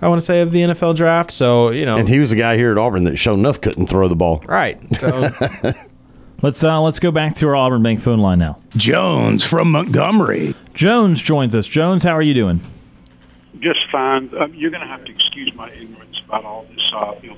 I 0.00 0.08
want 0.08 0.20
to 0.20 0.24
say 0.24 0.40
of 0.40 0.50
the 0.50 0.60
NFL 0.60 0.96
draft. 0.96 1.30
So 1.30 1.70
you 1.70 1.86
know, 1.86 1.96
and 1.96 2.08
he 2.08 2.18
was 2.18 2.30
the 2.30 2.36
guy 2.36 2.56
here 2.56 2.72
at 2.72 2.78
Auburn 2.78 3.04
that 3.04 3.16
showed 3.16 3.34
enough 3.34 3.60
couldn't 3.60 3.86
throw 3.86 4.08
the 4.08 4.16
ball. 4.16 4.42
right. 4.46 4.78
So 4.96 5.30
Let's 6.42 6.62
uh, 6.62 6.80
let's 6.82 6.98
go 6.98 7.10
back 7.10 7.34
to 7.36 7.48
our 7.48 7.56
Auburn 7.56 7.82
Bank 7.82 8.00
phone 8.00 8.18
line 8.18 8.38
now. 8.38 8.58
Jones 8.76 9.42
from 9.42 9.72
Montgomery. 9.72 10.54
Jones 10.74 11.22
joins 11.22 11.56
us. 11.56 11.66
Jones, 11.66 12.02
how 12.02 12.12
are 12.12 12.22
you 12.22 12.34
doing? 12.34 12.60
just 13.60 13.80
fine. 13.90 14.30
Um, 14.38 14.52
you're 14.54 14.70
going 14.70 14.82
to 14.82 14.86
have 14.86 15.04
to 15.04 15.12
excuse 15.12 15.52
my 15.54 15.70
ignorance 15.72 16.20
about 16.26 16.44
all 16.44 16.66
this, 16.70 16.92
uh, 16.94 17.14
you 17.22 17.30
know, 17.30 17.36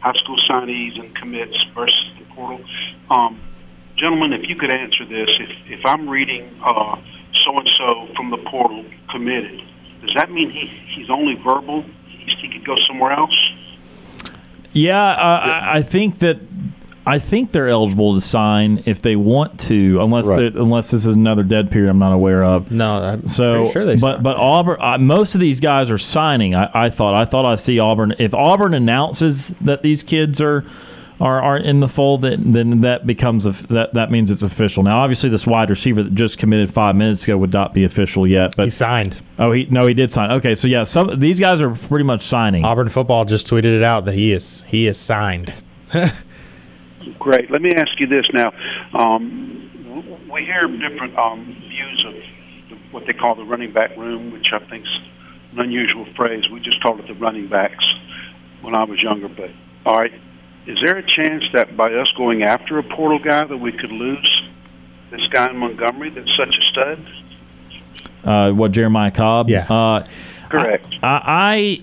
high 0.00 0.12
school 0.14 0.36
signees 0.50 0.98
and 0.98 1.14
commits 1.14 1.56
versus 1.74 2.10
the 2.18 2.24
portal. 2.34 2.60
Um, 3.08 3.40
gentlemen, 3.96 4.32
if 4.32 4.48
you 4.48 4.56
could 4.56 4.70
answer 4.70 5.04
this, 5.04 5.28
if 5.38 5.78
if 5.78 5.86
I'm 5.86 6.08
reading 6.08 6.50
so 6.60 7.58
and 7.58 7.68
so 7.78 8.08
from 8.16 8.30
the 8.30 8.38
portal 8.38 8.84
committed, 9.10 9.62
does 10.00 10.14
that 10.16 10.30
mean 10.30 10.50
he 10.50 10.66
he's 10.66 11.08
only 11.08 11.34
verbal? 11.34 11.84
He's, 12.30 12.38
he 12.40 12.48
could 12.48 12.64
go 12.66 12.76
somewhere 12.88 13.12
else? 13.12 13.34
Yeah, 14.72 15.02
uh, 15.02 15.40
I, 15.42 15.78
I 15.78 15.82
think 15.82 16.20
that 16.20 16.38
I 17.06 17.18
think 17.18 17.50
they're 17.50 17.68
eligible 17.68 18.14
to 18.14 18.20
sign 18.20 18.82
if 18.86 19.02
they 19.02 19.16
want 19.16 19.58
to, 19.60 20.00
unless 20.00 20.28
Right. 20.28 20.54
unless 20.54 20.90
this 20.92 21.06
is 21.06 21.12
another 21.12 21.42
dead 21.42 21.70
period 21.70 21.90
I'm 21.90 21.98
not 21.98 22.12
aware 22.12 22.44
of. 22.44 22.70
no, 22.70 23.02
I'm 23.02 23.26
So, 23.26 23.64
sure 23.70 23.84
they. 23.84 23.94
but 23.94 24.00
signed. 24.00 24.22
but 24.22 24.36
Auburn, 24.36 24.76
uh, 24.80 24.98
most 24.98 25.34
of 25.34 25.40
these 25.40 25.58
guys 25.60 25.90
are 25.90 25.98
signing. 25.98 26.54
I, 26.54 26.70
I 26.72 26.90
thought 26.90 27.14
I 27.14 27.24
thought 27.24 27.46
I 27.46 27.56
see 27.56 27.78
Auburn. 27.80 28.14
If 28.18 28.32
Auburn 28.34 28.74
announces 28.74 29.48
that 29.62 29.82
these 29.82 30.02
kids 30.04 30.40
are 30.40 30.64
are, 31.20 31.42
are 31.42 31.56
in 31.56 31.80
the 31.80 31.88
fold, 31.88 32.22
then, 32.22 32.52
then 32.52 32.80
that 32.80 33.06
becomes 33.06 33.44
a, 33.44 33.52
that 33.68 33.92
that 33.94 34.10
means 34.10 34.30
it's 34.30 34.42
official. 34.42 34.82
Now, 34.82 35.00
obviously, 35.00 35.28
this 35.28 35.46
wide 35.46 35.68
receiver 35.68 36.02
that 36.02 36.14
just 36.14 36.38
committed 36.38 36.72
five 36.72 36.96
minutes 36.96 37.24
ago 37.24 37.36
would 37.38 37.52
not 37.52 37.74
be 37.74 37.84
official 37.84 38.26
yet. 38.26 38.56
But 38.56 38.64
he 38.64 38.70
signed. 38.70 39.22
oh, 39.38 39.52
he 39.52 39.66
no, 39.70 39.86
he 39.86 39.94
did 39.94 40.10
sign. 40.10 40.30
Okay, 40.32 40.54
so 40.54 40.66
yeah, 40.66 40.84
some 40.84 41.18
these 41.18 41.38
guys 41.38 41.60
are 41.60 41.70
pretty 41.70 42.04
much 42.04 42.22
signing. 42.22 42.64
Auburn 42.64 42.88
football 42.88 43.24
just 43.24 43.46
tweeted 43.46 43.76
it 43.76 43.82
out 43.82 44.06
that 44.06 44.14
he 44.14 44.32
is 44.32 44.62
he 44.66 44.86
is 44.86 44.98
signed. 44.98 45.52
Great. 47.18 47.50
Let 47.50 47.62
me 47.62 47.72
ask 47.74 47.98
you 47.98 48.06
this 48.06 48.26
now. 48.32 48.52
Um, 48.94 50.26
we 50.32 50.44
hear 50.44 50.66
different 50.68 51.18
um, 51.18 51.44
views 51.44 52.04
of 52.06 52.14
the, 52.70 52.76
what 52.92 53.06
they 53.06 53.12
call 53.12 53.34
the 53.34 53.44
running 53.44 53.72
back 53.72 53.96
room, 53.96 54.32
which 54.32 54.46
I 54.52 54.58
think 54.58 54.84
is 54.84 55.00
an 55.52 55.60
unusual 55.60 56.06
phrase. 56.14 56.48
We 56.50 56.60
just 56.60 56.82
called 56.82 57.00
it 57.00 57.08
the 57.08 57.14
running 57.14 57.48
backs 57.48 57.84
when 58.62 58.74
I 58.74 58.84
was 58.84 59.02
younger. 59.02 59.28
But 59.28 59.50
all 59.84 59.98
right, 59.98 60.12
is 60.66 60.78
there 60.84 60.96
a 60.98 61.02
chance 61.02 61.44
that 61.52 61.76
by 61.76 61.92
us 61.94 62.08
going 62.16 62.42
after 62.42 62.78
a 62.78 62.82
portal 62.82 63.18
guy 63.18 63.44
that 63.44 63.56
we 63.56 63.72
could 63.72 63.92
lose 63.92 64.42
this 65.10 65.26
guy 65.32 65.50
in 65.50 65.56
Montgomery 65.56 66.10
that's 66.10 66.30
such 66.36 66.48
a 66.54 66.70
stud? 66.70 67.06
Uh, 68.22 68.52
what 68.52 68.72
Jeremiah 68.72 69.10
Cobb? 69.10 69.48
Yeah. 69.48 69.66
Uh, 69.72 70.06
Correct. 70.50 70.86
I, 71.02 71.82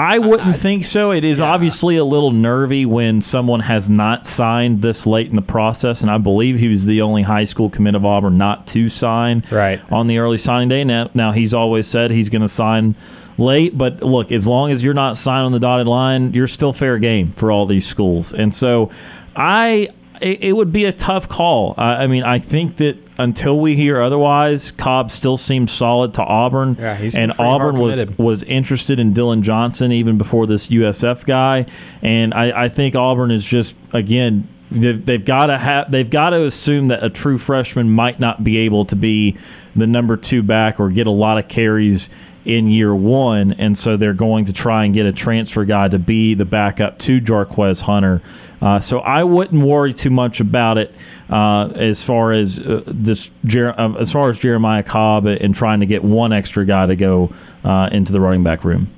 I 0.00 0.14
I 0.14 0.18
wouldn't 0.20 0.56
think 0.56 0.84
so. 0.84 1.10
It 1.10 1.24
is 1.24 1.40
obviously 1.40 1.96
a 1.96 2.04
little 2.04 2.30
nervy 2.30 2.86
when 2.86 3.20
someone 3.20 3.60
has 3.60 3.90
not 3.90 4.26
signed 4.26 4.80
this 4.80 5.06
late 5.06 5.28
in 5.28 5.34
the 5.34 5.42
process, 5.42 6.02
and 6.02 6.10
I 6.10 6.18
believe 6.18 6.58
he 6.58 6.68
was 6.68 6.86
the 6.86 7.02
only 7.02 7.22
high 7.22 7.42
school 7.44 7.68
commit 7.68 7.96
of 7.96 8.04
Auburn 8.04 8.38
not 8.38 8.66
to 8.68 8.88
sign 8.88 9.42
Right. 9.50 9.80
on 9.92 10.06
the 10.06 10.18
early 10.18 10.38
signing 10.38 10.68
day. 10.68 10.84
Now, 10.84 11.10
now 11.14 11.32
he's 11.32 11.52
always 11.52 11.88
said 11.88 12.12
he's 12.12 12.28
going 12.28 12.42
to 12.42 12.48
sign 12.48 12.94
late, 13.38 13.78
but 13.78 14.02
look, 14.02 14.32
as 14.32 14.46
long 14.46 14.70
as 14.70 14.82
you're 14.82 14.94
not 14.94 15.16
signed 15.16 15.46
on 15.46 15.52
the 15.52 15.60
dotted 15.60 15.86
line, 15.86 16.32
you're 16.34 16.46
still 16.46 16.72
fair 16.72 16.98
game 16.98 17.32
for 17.32 17.50
all 17.50 17.66
these 17.66 17.86
schools. 17.86 18.32
And 18.32 18.54
so, 18.54 18.90
I 19.34 19.88
it, 20.20 20.56
would 20.56 20.72
be 20.72 20.84
a 20.84 20.92
tough 20.92 21.28
call. 21.28 21.74
I, 21.76 22.04
I 22.04 22.06
mean, 22.06 22.24
I 22.24 22.38
think 22.38 22.76
that 22.76 22.96
until 23.18 23.58
we 23.58 23.76
hear 23.76 24.00
otherwise, 24.00 24.70
Cobb 24.72 25.10
still 25.10 25.36
seems 25.36 25.72
solid 25.72 26.14
to 26.14 26.22
Auburn. 26.22 26.76
Yeah, 26.78 26.94
he's 26.94 27.16
and 27.16 27.32
Auburn 27.38 27.76
was 27.76 28.04
was 28.18 28.42
interested 28.44 28.98
in 28.98 29.12
Dillon 29.12 29.42
Johnson 29.42 29.92
even 29.92 30.18
before 30.18 30.46
this 30.46 30.68
USF 30.68 31.24
guy, 31.24 31.66
and 32.02 32.34
I, 32.34 32.64
I 32.64 32.68
think 32.68 32.94
Auburn 32.94 33.30
is 33.30 33.46
just 33.46 33.76
again 33.92 34.48
they've, 34.70 35.04
they've 35.04 35.24
got 35.24 35.46
to 35.46 35.58
have 35.58 35.90
they've 35.90 36.08
got 36.08 36.30
to 36.30 36.44
assume 36.44 36.88
that 36.88 37.02
a 37.02 37.10
true 37.10 37.38
freshman 37.38 37.90
might 37.90 38.20
not 38.20 38.44
be 38.44 38.58
able 38.58 38.84
to 38.86 38.96
be 38.96 39.36
the 39.74 39.86
number 39.86 40.16
two 40.16 40.42
back 40.42 40.80
or 40.80 40.90
get 40.90 41.06
a 41.06 41.12
lot 41.12 41.38
of 41.38 41.48
carries 41.48 42.08
in 42.48 42.66
year 42.66 42.94
one, 42.94 43.52
and 43.52 43.76
so 43.76 43.98
they're 43.98 44.14
going 44.14 44.46
to 44.46 44.54
try 44.54 44.86
and 44.86 44.94
get 44.94 45.04
a 45.04 45.12
transfer 45.12 45.66
guy 45.66 45.86
to 45.86 45.98
be 45.98 46.32
the 46.32 46.46
backup 46.46 46.98
to 46.98 47.20
Jarquez 47.20 47.82
Hunter. 47.82 48.22
Uh, 48.62 48.80
so 48.80 49.00
I 49.00 49.22
wouldn't 49.22 49.62
worry 49.62 49.92
too 49.92 50.08
much 50.08 50.40
about 50.40 50.78
it 50.78 50.94
uh, 51.28 51.68
as 51.74 52.02
far 52.02 52.32
as 52.32 52.58
uh, 52.58 52.82
this 52.86 53.30
uh, 53.54 53.94
as 54.00 54.10
far 54.10 54.30
as 54.30 54.38
Jeremiah 54.38 54.82
Cobb 54.82 55.26
and 55.26 55.54
trying 55.54 55.80
to 55.80 55.86
get 55.86 56.02
one 56.02 56.32
extra 56.32 56.64
guy 56.64 56.86
to 56.86 56.96
go 56.96 57.30
uh, 57.64 57.90
into 57.92 58.12
the 58.12 58.20
running 58.20 58.42
back 58.42 58.64
room. 58.64 58.90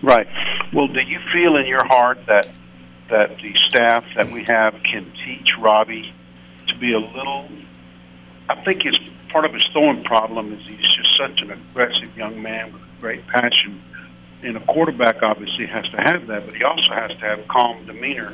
Right. 0.00 0.28
Well, 0.72 0.86
do 0.86 1.00
you 1.00 1.18
feel 1.32 1.56
in 1.56 1.66
your 1.66 1.84
heart 1.84 2.20
that 2.28 2.48
that 3.10 3.36
the 3.38 3.52
staff 3.68 4.04
that 4.14 4.30
we 4.30 4.44
have 4.44 4.74
can 4.84 5.12
teach 5.26 5.48
Robbie 5.58 6.14
to 6.68 6.78
be 6.78 6.92
a 6.92 7.00
little? 7.00 7.48
I 8.48 8.54
think 8.64 8.82
his 8.82 8.96
part 9.30 9.44
of 9.44 9.52
his 9.52 9.64
throwing 9.72 10.02
problem 10.04 10.52
is 10.52 10.66
he's 10.66 10.78
just 10.78 11.16
such 11.18 11.40
an 11.42 11.50
aggressive 11.50 12.16
young 12.16 12.40
man 12.42 12.72
with 12.72 12.82
great 13.00 13.26
passion, 13.26 13.82
and 14.42 14.56
a 14.56 14.60
quarterback 14.60 15.22
obviously 15.22 15.66
has 15.66 15.88
to 15.90 15.96
have 15.96 16.26
that, 16.26 16.46
but 16.46 16.54
he 16.54 16.64
also 16.64 16.92
has 16.92 17.10
to 17.10 17.18
have 17.20 17.46
calm 17.48 17.84
demeanor 17.86 18.32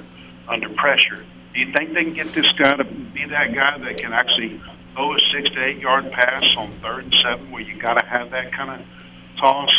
under 0.49 0.69
pressure. 0.71 1.25
Do 1.53 1.61
you 1.61 1.73
think 1.73 1.95
they 1.95 2.05
can 2.05 2.13
get 2.13 2.33
this 2.33 2.51
guy 2.53 2.77
to 2.77 2.85
be 2.85 3.25
that 3.27 3.55
guy 3.55 3.79
that 3.79 3.99
can 3.99 4.13
actually 4.13 4.61
throw 4.95 5.15
a 5.15 5.19
six 5.33 5.51
to 5.51 5.65
eight 5.65 5.79
yard 5.79 6.11
pass 6.13 6.45
on 6.57 6.71
third 6.83 7.05
and 7.05 7.15
seven, 7.25 7.51
where 7.51 7.63
you 7.63 7.79
got 7.79 7.95
to 7.95 8.07
have 8.07 8.31
that 8.31 8.53
kind 8.53 8.81
of 8.81 8.87
toss, 9.39 9.71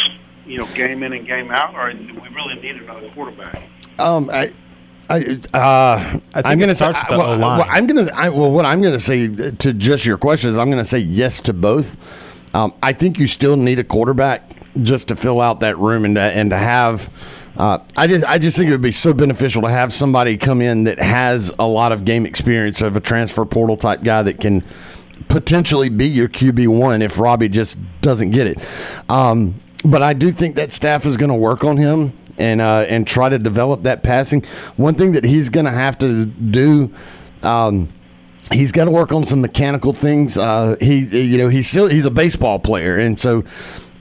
you 0.45 0.57
know, 0.57 0.65
game 0.73 1.03
in 1.03 1.13
and 1.13 1.25
game 1.25 1.51
out, 1.51 1.75
or 1.75 1.91
do 1.93 2.13
we 2.13 2.29
really 2.29 2.55
need 2.61 2.75
another 2.81 3.09
quarterback? 3.09 3.61
Um, 3.99 4.29
I, 4.31 4.51
I, 5.09 5.39
uh, 5.53 5.97
I 5.97 6.09
think 6.09 6.47
I'm 6.47 6.57
going 6.59 6.69
to 6.69 6.75
starts 6.75 6.99
with 7.01 7.09
the 7.09 7.17
well, 7.17 7.39
well, 7.39 7.65
I'm 7.67 7.87
going 7.87 8.05
to. 8.05 8.11
Well, 8.31 8.51
what 8.51 8.65
I'm 8.65 8.81
going 8.81 8.93
to 8.93 8.99
say 8.99 9.27
to 9.27 9.73
just 9.73 10.05
your 10.05 10.17
question 10.17 10.49
is, 10.49 10.57
I'm 10.57 10.69
going 10.69 10.81
to 10.81 10.85
say 10.85 10.99
yes 10.99 11.39
to 11.41 11.53
both. 11.53 11.97
Um, 12.55 12.73
I 12.81 12.93
think 12.93 13.19
you 13.19 13.27
still 13.27 13.57
need 13.57 13.79
a 13.79 13.83
quarterback 13.83 14.49
just 14.81 15.07
to 15.09 15.15
fill 15.15 15.41
out 15.41 15.61
that 15.61 15.77
room 15.77 16.05
and 16.05 16.15
to, 16.15 16.21
and 16.21 16.49
to 16.49 16.57
have. 16.57 17.11
Uh, 17.55 17.79
I 17.95 18.07
just 18.07 18.25
I 18.29 18.37
just 18.37 18.57
think 18.57 18.69
it 18.69 18.71
would 18.71 18.81
be 18.81 18.91
so 18.91 19.13
beneficial 19.13 19.63
to 19.63 19.69
have 19.69 19.91
somebody 19.91 20.37
come 20.37 20.61
in 20.61 20.83
that 20.83 20.99
has 20.99 21.51
a 21.57 21.65
lot 21.65 21.91
of 21.91 22.05
game 22.05 22.25
experience 22.25 22.81
of 22.81 22.95
a 22.95 22.99
transfer 22.99 23.45
portal 23.45 23.77
type 23.77 24.03
guy 24.03 24.21
that 24.23 24.39
can 24.39 24.63
potentially 25.27 25.89
be 25.89 26.07
your 26.07 26.27
QB 26.27 26.67
one 26.67 27.01
if 27.01 27.17
Robbie 27.19 27.49
just 27.49 27.79
doesn't 28.01 28.31
get 28.31 28.47
it. 28.47 28.59
Um, 29.09 29.55
but 29.83 30.03
I 30.03 30.13
do 30.13 30.31
think 30.31 30.55
that 30.57 30.71
staff 30.71 31.05
is 31.05 31.17
going 31.17 31.29
to 31.29 31.35
work 31.35 31.63
on 31.63 31.77
him 31.77 32.13
and 32.37 32.61
uh, 32.61 32.85
and 32.87 33.07
try 33.07 33.29
to 33.29 33.39
develop 33.39 33.83
that 33.83 34.03
passing. 34.03 34.43
One 34.75 34.95
thing 34.95 35.13
that 35.13 35.23
he's 35.23 35.49
going 35.49 35.65
to 35.65 35.71
have 35.71 35.97
to 35.99 36.25
do. 36.25 36.93
Um, 37.43 37.89
He's 38.49 38.71
got 38.71 38.85
to 38.85 38.91
work 38.91 39.11
on 39.11 39.25
some 39.25 39.41
mechanical 39.41 39.91
things. 39.91 40.37
Uh, 40.37 40.77
he, 40.79 40.99
you 40.99 41.37
know, 41.37 41.49
he's 41.49 41.67
still 41.67 41.87
he's 41.87 42.05
a 42.05 42.09
baseball 42.09 42.59
player, 42.59 42.97
and 42.97 43.19
so 43.19 43.43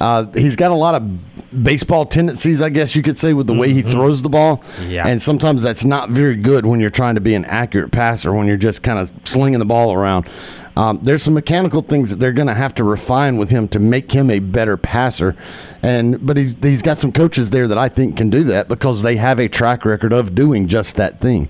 uh, 0.01 0.27
he's 0.35 0.55
got 0.55 0.71
a 0.71 0.75
lot 0.75 0.95
of 0.95 1.63
baseball 1.65 2.07
tendencies, 2.07 2.63
I 2.63 2.69
guess 2.69 2.95
you 2.95 3.03
could 3.03 3.19
say, 3.19 3.33
with 3.33 3.47
the 3.47 3.55
way 3.55 3.73
he 3.73 3.83
throws 3.83 4.23
the 4.23 4.29
ball. 4.29 4.63
Yeah. 4.87 5.07
And 5.07 5.21
sometimes 5.21 5.63
that's 5.63 5.85
not 5.85 6.11
very 6.11 6.37
good 6.37 6.67
when 6.67 6.81
you're 6.81 6.91
trying 6.91 7.15
to 7.17 7.21
be 7.21 7.35
an 7.35 7.45
accurate 7.47 7.93
passer, 7.93 8.33
when 8.33 8.47
you're 8.47 8.57
just 8.57 8.83
kind 8.83 8.99
of 8.99 9.11
slinging 9.25 9.59
the 9.59 9.65
ball 9.65 9.93
around. 9.93 10.29
Um, 10.77 11.01
there's 11.03 11.23
some 11.23 11.33
mechanical 11.33 11.81
things 11.81 12.11
that 12.11 12.17
they're 12.21 12.35
going 12.35 12.49
to 12.49 12.55
have 12.55 12.75
to 12.75 12.85
refine 12.85 13.39
with 13.39 13.51
him 13.51 13.67
to 13.69 13.81
make 13.81 14.13
him 14.13 14.31
a 14.31 14.41
better 14.41 14.77
passer, 14.77 15.35
and 15.83 16.25
but 16.25 16.37
he's 16.37 16.55
he's 16.63 16.83
got 16.83 16.99
some 16.99 17.13
coaches 17.13 17.51
there 17.51 17.67
that 17.67 17.79
I 17.79 17.89
think 17.89 18.17
can 18.19 18.29
do 18.29 18.45
that 18.45 18.69
because 18.69 19.03
they 19.03 19.17
have 19.17 19.39
a 19.39 19.49
track 19.49 19.87
record 19.87 20.13
of 20.13 20.35
doing 20.35 20.69
just 20.69 20.97
that 20.97 21.19
thing. 21.19 21.49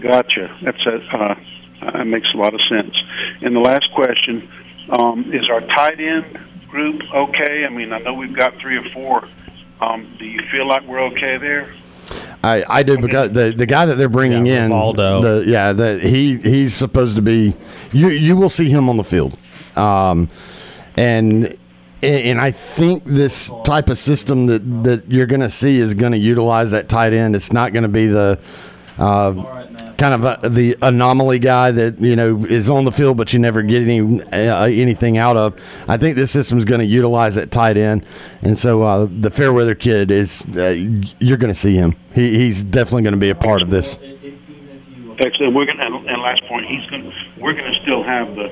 Gotcha. 0.00 0.58
That's 0.64 0.84
a, 0.86 0.96
uh, 0.96 1.34
that 1.92 2.04
makes 2.06 2.26
a 2.34 2.36
lot 2.36 2.52
of 2.52 2.60
sense. 2.68 2.96
And 3.42 3.54
the 3.54 3.60
last 3.60 3.86
question 3.94 4.50
um, 4.90 5.32
is: 5.32 5.48
Our 5.48 5.60
tight 5.60 6.00
end 6.00 6.40
group 6.68 7.00
okay? 7.14 7.64
I 7.64 7.68
mean, 7.68 7.92
I 7.92 7.98
know 7.98 8.14
we've 8.14 8.36
got 8.36 8.58
three 8.58 8.76
or 8.76 8.84
four. 8.92 9.28
Um, 9.80 10.16
do 10.18 10.24
you 10.24 10.40
feel 10.50 10.66
like 10.66 10.82
we're 10.82 11.02
okay 11.04 11.38
there? 11.38 11.72
I, 12.44 12.64
I 12.68 12.82
do 12.82 12.98
because 12.98 13.30
the 13.32 13.52
the 13.56 13.66
guy 13.66 13.86
that 13.86 13.94
they're 13.96 14.08
bringing 14.08 14.46
Yeah, 14.46 14.64
in, 14.66 14.70
Rivaldo. 14.72 15.22
the 15.22 15.44
yeah, 15.50 15.72
the, 15.72 15.98
he 15.98 16.38
he's 16.38 16.74
supposed 16.74 17.16
to 17.16 17.22
be. 17.22 17.54
You 17.92 18.08
you 18.08 18.36
will 18.36 18.48
see 18.48 18.68
him 18.68 18.88
on 18.88 18.96
the 18.96 19.04
field, 19.04 19.38
um, 19.76 20.28
and 20.96 21.56
and 22.02 22.40
I 22.40 22.50
think 22.50 23.04
this 23.04 23.52
type 23.64 23.88
of 23.88 23.96
system 23.98 24.46
that 24.46 24.82
that 24.82 25.10
you're 25.10 25.26
going 25.26 25.40
to 25.40 25.48
see 25.48 25.78
is 25.78 25.94
going 25.94 26.12
to 26.12 26.18
utilize 26.18 26.72
that 26.72 26.88
tight 26.88 27.12
end. 27.12 27.36
It's 27.36 27.52
not 27.52 27.72
going 27.72 27.84
to 27.84 27.88
be 27.88 28.06
the. 28.06 28.40
Uh, 28.98 29.61
kind 30.02 30.14
of 30.14 30.44
a, 30.44 30.48
the 30.48 30.76
anomaly 30.82 31.38
guy 31.38 31.70
that 31.70 32.00
you 32.00 32.16
know 32.16 32.44
is 32.46 32.68
on 32.68 32.84
the 32.84 32.90
field, 32.90 33.16
but 33.16 33.32
you 33.32 33.38
never 33.38 33.62
get 33.62 33.82
any 33.82 34.00
uh, 34.20 34.64
anything 34.64 35.16
out 35.16 35.36
of. 35.36 35.54
I 35.86 35.96
think 35.96 36.16
this 36.16 36.32
system 36.32 36.58
is 36.58 36.64
going 36.64 36.80
to 36.80 36.86
utilize 36.86 37.36
that 37.36 37.52
tight 37.52 37.76
end, 37.76 38.04
and 38.42 38.58
so 38.58 38.82
uh, 38.82 39.06
the 39.08 39.30
Fairweather 39.30 39.76
kid 39.76 40.10
is 40.10 40.44
uh, 40.56 40.70
you're 41.20 41.36
going 41.36 41.54
to 41.54 41.58
see 41.58 41.76
him. 41.76 41.94
He, 42.16 42.36
he's 42.36 42.64
definitely 42.64 43.02
going 43.02 43.14
to 43.14 43.20
be 43.20 43.30
a 43.30 43.36
part 43.36 43.62
of 43.62 43.70
this. 43.70 44.00
Excellent. 45.20 45.54
We're 45.54 45.66
gonna 45.66 45.84
and, 45.84 46.08
and 46.08 46.20
last 46.20 46.42
point. 46.48 46.66
He's 46.66 46.84
gonna. 46.90 47.12
We're 47.38 47.54
gonna 47.54 47.80
still 47.82 48.02
have 48.02 48.34
the 48.34 48.48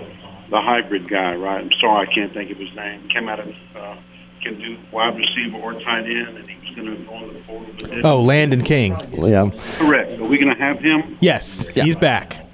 the 0.50 0.60
hybrid 0.60 1.08
guy, 1.08 1.34
right? 1.34 1.62
I'm 1.62 1.72
sorry, 1.80 2.06
I 2.06 2.14
can't 2.14 2.32
think 2.32 2.52
of 2.52 2.58
his 2.58 2.72
name. 2.76 3.08
Came 3.08 3.28
out 3.28 3.40
of 3.40 3.48
uh, 3.74 3.96
can 4.40 4.56
do 4.60 4.78
wide 4.92 5.16
receiver 5.16 5.56
or 5.56 5.74
tight 5.80 6.04
end, 6.04 6.36
and 6.36 6.46
he 6.46 6.54
was 6.70 6.76
gonna 6.76 6.96
go 6.96 7.14
on 7.14 7.34
the 7.34 7.40
portal. 7.40 7.66
But 7.78 7.90
didn't. 7.90 8.04
Oh, 8.06 8.22
Landon 8.22 8.62
King. 8.62 8.96
Yeah, 9.12 9.50
correct. 9.78 10.20
Are 10.20 10.24
we 10.24 10.38
gonna 10.38 10.56
have 10.58 10.78
him? 10.80 11.16
Yes, 11.20 11.68
he's 11.68 11.96
back. 11.96 12.46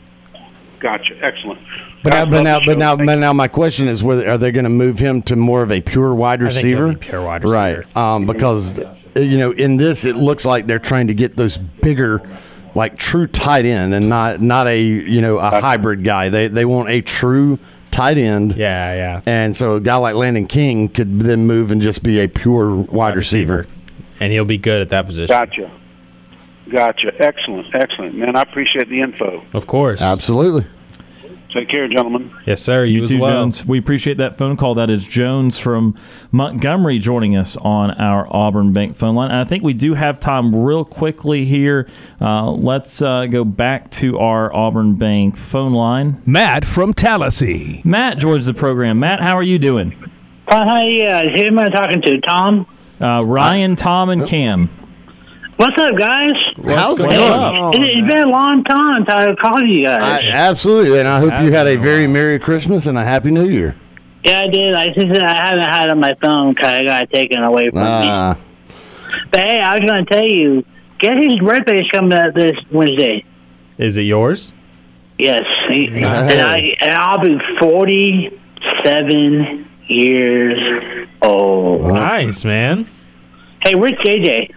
Gotcha. 0.79 1.14
Excellent. 1.23 1.59
but 2.05 2.11
now, 2.12 2.25
Guys, 2.25 2.31
but 2.31 2.35
love 2.37 2.45
now, 2.45 2.59
the 2.59 2.64
but 2.67 2.73
show. 2.73 2.79
now, 2.79 2.97
Thank 2.97 3.07
but 3.09 3.19
now, 3.19 3.33
my 3.33 3.49
question 3.49 3.89
is: 3.89 4.03
whether 4.03 4.29
are 4.31 4.37
they 4.39 4.53
going 4.53 4.64
to 4.64 4.71
move 4.71 4.99
him 4.99 5.23
to 5.23 5.35
more 5.35 5.62
of 5.62 5.73
a 5.73 5.81
pure 5.81 6.14
wide 6.14 6.43
I 6.43 6.51
think 6.51 6.67
he'll 6.67 6.83
receiver? 6.83 6.89
be 6.93 6.97
pure 6.97 7.23
wide 7.25 7.43
receiver. 7.45 7.85
right? 7.95 7.97
Um, 7.97 8.27
because 8.27 8.79
you 9.17 9.39
know, 9.39 9.53
in 9.53 9.79
this, 9.79 10.05
it 10.05 10.17
looks 10.17 10.45
like 10.45 10.67
they're 10.67 10.79
trying 10.79 11.07
to 11.07 11.14
get 11.14 11.37
those 11.37 11.57
bigger. 11.59 12.21
Like 12.75 12.99
true 12.99 13.27
tight 13.27 13.64
end, 13.64 13.95
and 13.95 14.11
not 14.11 14.43
not 14.43 14.67
a 14.67 14.79
you 14.79 15.23
know 15.23 15.39
a 15.39 15.62
hybrid 15.62 16.05
guy. 16.05 16.29
They 16.29 16.49
they 16.49 16.67
want 16.67 16.91
a 16.91 17.01
true 17.01 17.59
tight 17.91 18.19
end. 18.19 18.55
Yeah, 18.55 18.93
yeah. 18.95 19.21
And 19.25 19.57
so 19.57 19.77
a 19.77 19.81
guy 19.81 19.97
like 19.97 20.14
Landon 20.14 20.47
King 20.47 20.91
could 20.91 21.19
then 21.21 21.47
move 21.47 21.71
and 21.71 21.81
just 21.81 22.03
be 22.03 22.21
a 22.21 22.29
pure 22.29 22.75
wide 22.77 23.17
receiver. 23.17 23.67
And 24.21 24.33
he'll 24.33 24.45
be 24.45 24.59
good 24.59 24.83
at 24.83 24.89
that 24.91 25.07
position. 25.07 25.29
Gotcha. 25.35 25.71
Gotcha. 26.71 27.12
Excellent. 27.19 27.75
Excellent. 27.75 28.14
Man, 28.17 28.35
I 28.37 28.43
appreciate 28.43 28.89
the 28.89 29.01
info. 29.01 29.45
Of 29.53 29.67
course. 29.67 30.01
Absolutely. 30.03 30.67
Take 31.53 31.69
care, 31.71 31.89
gentlemen. 31.89 32.31
Yes, 32.45 32.61
sir. 32.61 32.85
You, 32.85 32.97
You 32.99 33.03
as 33.05 33.09
too, 33.09 33.19
well. 33.21 33.31
Jones. 33.45 33.64
We 33.64 33.79
appreciate 33.79 34.19
that 34.19 34.37
phone 34.37 34.59
call. 34.59 34.75
That 34.75 34.91
is 34.91 35.07
Jones 35.09 35.59
from 35.59 35.97
Montgomery 36.31 36.99
joining 36.99 37.35
us 37.35 37.57
on 37.57 37.93
our 37.93 38.27
Auburn 38.31 38.75
Bank 38.75 38.95
phone 38.95 39.14
line. 39.14 39.31
And 39.31 39.41
I 39.41 39.45
think 39.45 39.62
we 39.64 39.73
do 39.73 39.95
have 39.95 40.21
time 40.21 40.55
real 40.55 40.85
quickly 40.85 41.47
here. 41.47 41.89
Uh, 42.21 42.51
let's 42.51 43.01
uh, 43.01 43.25
go 43.27 43.43
back 43.45 43.91
to 43.93 44.19
our 44.19 44.55
Auburn 44.55 44.97
Bank 44.97 45.39
phone 45.39 45.73
line. 45.73 46.20
Matt 46.27 46.66
from 46.66 46.93
Tallahassee. 46.93 47.81
Matt 47.85 48.19
joins 48.19 48.45
the 48.45 48.53
program. 48.55 48.99
Matt, 48.99 49.20
how 49.23 49.35
are 49.35 49.43
you 49.43 49.59
doing? 49.59 49.95
Uh, 50.49 50.62
hi, 50.62 51.07
uh, 51.07 51.23
who 51.31 51.45
am 51.47 51.59
I 51.59 51.69
talking 51.69 52.03
to? 52.03 52.20
Tom? 52.20 52.66
Uh, 53.01 53.23
Ryan, 53.27 53.77
Tom, 53.77 54.09
and 54.10 54.27
Cam. 54.27 54.68
What's 55.56 55.77
up, 55.81 55.97
guys? 55.98 56.35
How's 56.64 57.01
it 57.01 57.05
going 57.05 57.16
going? 57.16 57.32
on? 57.32 57.74
It, 57.74 57.81
it's 57.98 58.06
been 58.06 58.28
a 58.28 58.31
long 58.31 58.62
time 58.64 59.05
since 59.09 59.14
I 59.14 59.35
called 59.36 59.66
you 59.66 59.89
I, 59.89 59.98
guys. 59.98 60.24
absolutely, 60.31 60.98
and 60.98 61.09
I 61.09 61.18
hope 61.18 61.32
you 61.43 61.51
had 61.52 61.66
a 61.66 61.77
very 61.77 62.06
Merry 62.06 62.39
Christmas 62.39 62.86
and 62.86 62.98
a 62.98 63.05
Happy 63.05 63.31
New 63.31 63.48
Year. 63.48 63.74
yeah, 64.23 64.43
I 64.44 64.48
did. 64.48 64.74
I 64.74 64.89
just 64.89 65.06
I 65.23 65.47
haven't 65.48 65.64
had 65.64 65.86
it 65.89 65.93
on 65.93 66.01
my 66.01 66.14
phone 66.23 66.52
because 66.55 66.70
I 66.73 66.85
got 66.85 67.05
it 67.05 67.10
taken 67.12 67.43
away 67.43 67.70
from 67.70 67.78
me. 67.81 67.86
Ah, 67.86 68.36
But 69.31 69.40
hey, 69.40 69.60
I 69.60 69.78
was 69.78 69.89
going 69.89 70.05
to 70.05 70.14
tell 70.14 70.27
you, 70.27 70.62
guess 70.98 71.14
whose 71.14 71.39
birthday 71.39 71.81
is 71.81 71.89
coming 71.90 72.12
up 72.12 72.35
this 72.35 72.56
Wednesday? 72.70 73.24
Is 73.78 73.97
it 73.97 74.02
yours? 74.02 74.52
Yes, 75.18 75.40
and 75.70 76.05
I 76.05 76.77
and 76.82 76.90
I'll 76.93 77.18
be 77.20 77.39
forty-seven 77.59 79.65
years 79.89 81.09
old. 81.23 81.83
Nice, 81.93 82.45
man. 82.45 82.87
Hey, 83.63 83.75
where's 83.75 83.93
JJ? 83.93 84.53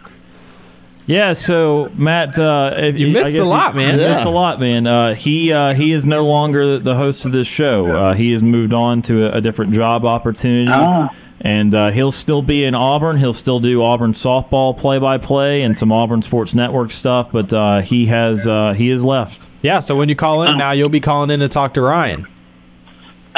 Yeah, 1.06 1.34
so 1.34 1.90
Matt, 1.96 2.38
uh, 2.38 2.74
if 2.78 3.00
You 3.00 3.08
I 3.08 3.12
missed 3.14 3.32
guess 3.32 3.42
a 3.42 3.46
lot, 3.46 3.74
you- 3.74 3.78
man. 3.82 3.96
you 3.96 4.02
Yeah. 4.02 4.08
Missed 4.10 4.26
a 4.26 4.30
lot, 4.30 4.60
man. 4.60 4.86
Uh, 4.86 5.16
he 5.16 5.52
uh, 5.52 5.74
he 5.74 5.92
is 5.92 6.06
no 6.06 6.24
longer 6.24 6.78
the 6.78 6.94
host 6.96 7.26
of 7.26 7.32
this 7.32 7.48
show. 7.48 7.88
Uh, 7.88 8.14
he 8.14 8.32
has 8.32 8.44
moved 8.44 8.74
on 8.76 9.02
to 9.04 9.26
a, 9.26 9.38
a 9.38 9.42
different 9.42 9.72
job 9.74 10.06
opportunity, 10.06 10.70
Ah. 10.72 11.10
and 11.42 11.74
uh, 11.74 11.90
he'll 11.90 12.12
still 12.12 12.44
be 12.44 12.64
in 12.64 12.76
Auburn. 12.76 13.18
He'll 13.18 13.34
still 13.34 13.60
do 13.60 13.82
Auburn 13.84 14.12
softball 14.14 14.78
play 14.78 15.00
by 15.00 15.18
play 15.18 15.64
and 15.64 15.76
some 15.76 15.92
Auburn 15.92 16.22
Sports 16.22 16.54
Network 16.54 16.92
stuff. 16.92 17.32
But 17.32 17.52
uh, 17.54 17.82
he 17.82 18.06
has 18.06 18.46
uh, 18.48 18.74
he 18.74 18.90
has 18.90 19.04
left. 19.04 19.48
Yeah, 19.64 19.80
so 19.80 19.96
when 19.98 20.10
you 20.10 20.16
call 20.16 20.44
in 20.44 20.60
now, 20.60 20.72
you'll 20.74 20.90
be 20.90 21.00
calling 21.00 21.32
in 21.32 21.40
to 21.40 21.48
talk 21.50 21.74
to 21.74 21.82
Ryan. 21.82 22.28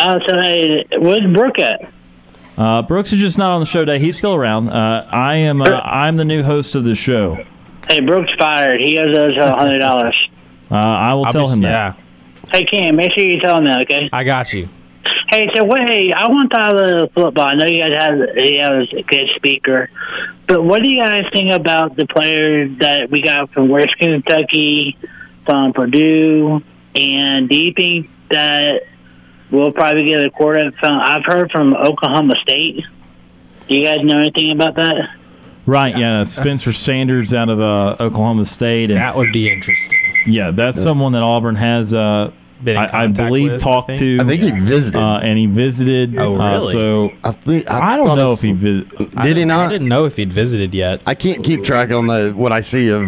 Uh, 0.02 0.20
so 0.28 0.40
hey, 0.42 0.86
where's 1.00 1.32
Brooke 1.34 1.60
at? 1.60 1.92
Uh, 2.58 2.82
Brooks 2.82 3.14
is 3.14 3.20
just 3.20 3.38
not 3.38 3.52
on 3.52 3.60
the 3.60 3.66
show 3.66 3.82
today. 3.86 4.00
He's 4.00 4.18
still 4.18 4.34
around. 4.36 4.70
Uh, 4.70 5.08
I 5.10 5.36
am 5.36 5.62
uh, 5.62 5.66
I'm 5.84 6.18
the 6.18 6.26
new 6.26 6.44
host 6.44 6.76
of 6.76 6.84
the 6.84 6.96
show. 6.96 7.44
Hey, 7.88 8.00
Brooke's 8.02 8.32
fired. 8.38 8.80
He 8.82 8.98
owes 8.98 9.16
us 9.16 9.38
a 9.38 9.56
hundred 9.56 9.80
dollars. 9.80 10.20
Uh, 10.70 10.76
I 10.76 11.14
will 11.14 11.26
I'll 11.26 11.32
tell 11.32 11.46
be- 11.48 11.54
him 11.54 11.60
that. 11.62 11.96
Yeah, 11.98 12.50
Hey, 12.52 12.66
Cam, 12.66 12.96
make 12.96 13.12
sure 13.14 13.26
you 13.26 13.40
tell 13.40 13.58
him 13.58 13.66
that, 13.66 13.82
okay? 13.84 14.10
I 14.12 14.24
got 14.24 14.54
you. 14.54 14.68
Hey, 15.30 15.48
so 15.56 15.64
wait, 15.64 16.12
I 16.14 16.28
want 16.28 16.52
to 16.52 16.58
talk 16.58 16.74
about 16.74 17.14
football. 17.14 17.48
I 17.48 17.54
know 17.56 17.66
you 17.66 17.80
guys 17.82 17.96
have 17.98 18.20
he 18.36 18.58
has 18.58 18.92
a 18.94 19.02
good 19.04 19.30
speaker, 19.36 19.90
but 20.48 20.62
what 20.64 20.82
do 20.84 20.90
you 20.92 21.02
guys 21.02 21.24
think 21.34 21.52
about 21.52 21.96
the 21.96 22.06
players 22.08 22.78
that 22.80 23.10
we 23.10 23.22
got 23.22 23.50
from 23.52 23.70
West 23.70 23.96
Kentucky, 24.00 24.98
from 25.46 25.72
Purdue, 25.74 26.62
and 26.96 27.48
do 27.48 27.56
you 27.58 27.74
think 27.74 28.10
that 28.30 28.84
we'll 29.52 29.72
probably 29.72 30.08
get 30.08 30.24
a 30.24 30.30
quarterback 30.30 30.80
from? 30.80 31.00
I've 31.00 31.26
heard 31.26 31.52
from 31.52 31.76
Oklahoma 31.76 32.34
State. 32.42 32.84
Do 33.70 33.78
you 33.78 33.84
guys 33.86 34.00
know 34.02 34.20
anything 34.20 34.52
about 34.52 34.76
that? 34.76 35.16
Right, 35.66 35.96
yeah, 35.96 36.24
Spencer 36.24 36.74
Sanders 36.74 37.34
out 37.34 37.50
of 37.50 37.62
uh, 37.62 37.96
Oklahoma 38.00 38.46
State, 38.46 38.90
and 38.90 39.00
That 39.00 39.16
would 39.16 39.32
be 39.32 39.50
interesting. 39.52 40.00
yeah, 40.26 40.50
that's 40.52 40.82
someone 40.82 41.12
that 41.14 41.22
Auburn 41.22 41.56
has, 41.56 41.94
uh, 41.94 42.32
Been 42.64 42.78
in 42.78 42.84
I, 42.84 43.04
I 43.04 43.08
believe, 43.08 43.54
with, 43.54 43.62
talked 43.62 43.88
think. 43.88 44.00
to. 44.00 44.20
I 44.22 44.24
think 44.26 44.42
he 44.42 44.52
visited. 44.52 45.00
uh, 45.00 45.20
and 45.22 45.38
he 45.38 45.46
visited. 45.46 46.18
Oh, 46.18 46.40
uh, 46.40 46.50
really? 46.60 46.72
so 46.74 47.12
I 47.24 47.32
think 47.32 47.70
I, 47.70 47.94
I, 47.94 47.98
don't 47.98 48.16
know 48.16 48.34
if 48.34 48.42
he 48.42 48.54
visited. 48.54 49.12
did 49.22 49.38
he 49.38 49.46
not? 49.46 49.68
I 49.68 49.70
didn't 49.72 49.88
know 49.88 50.06
if 50.06 50.18
he'd 50.18 50.34
visited 50.34 50.74
yet. 50.74 51.02
I 51.08 51.16
can't 51.16 51.44
keep 51.44 51.64
track 51.64 51.92
on 51.92 52.08
the 52.08 52.34
what 52.36 52.52
I 52.52 52.62
see 52.62 52.90
of 52.90 53.02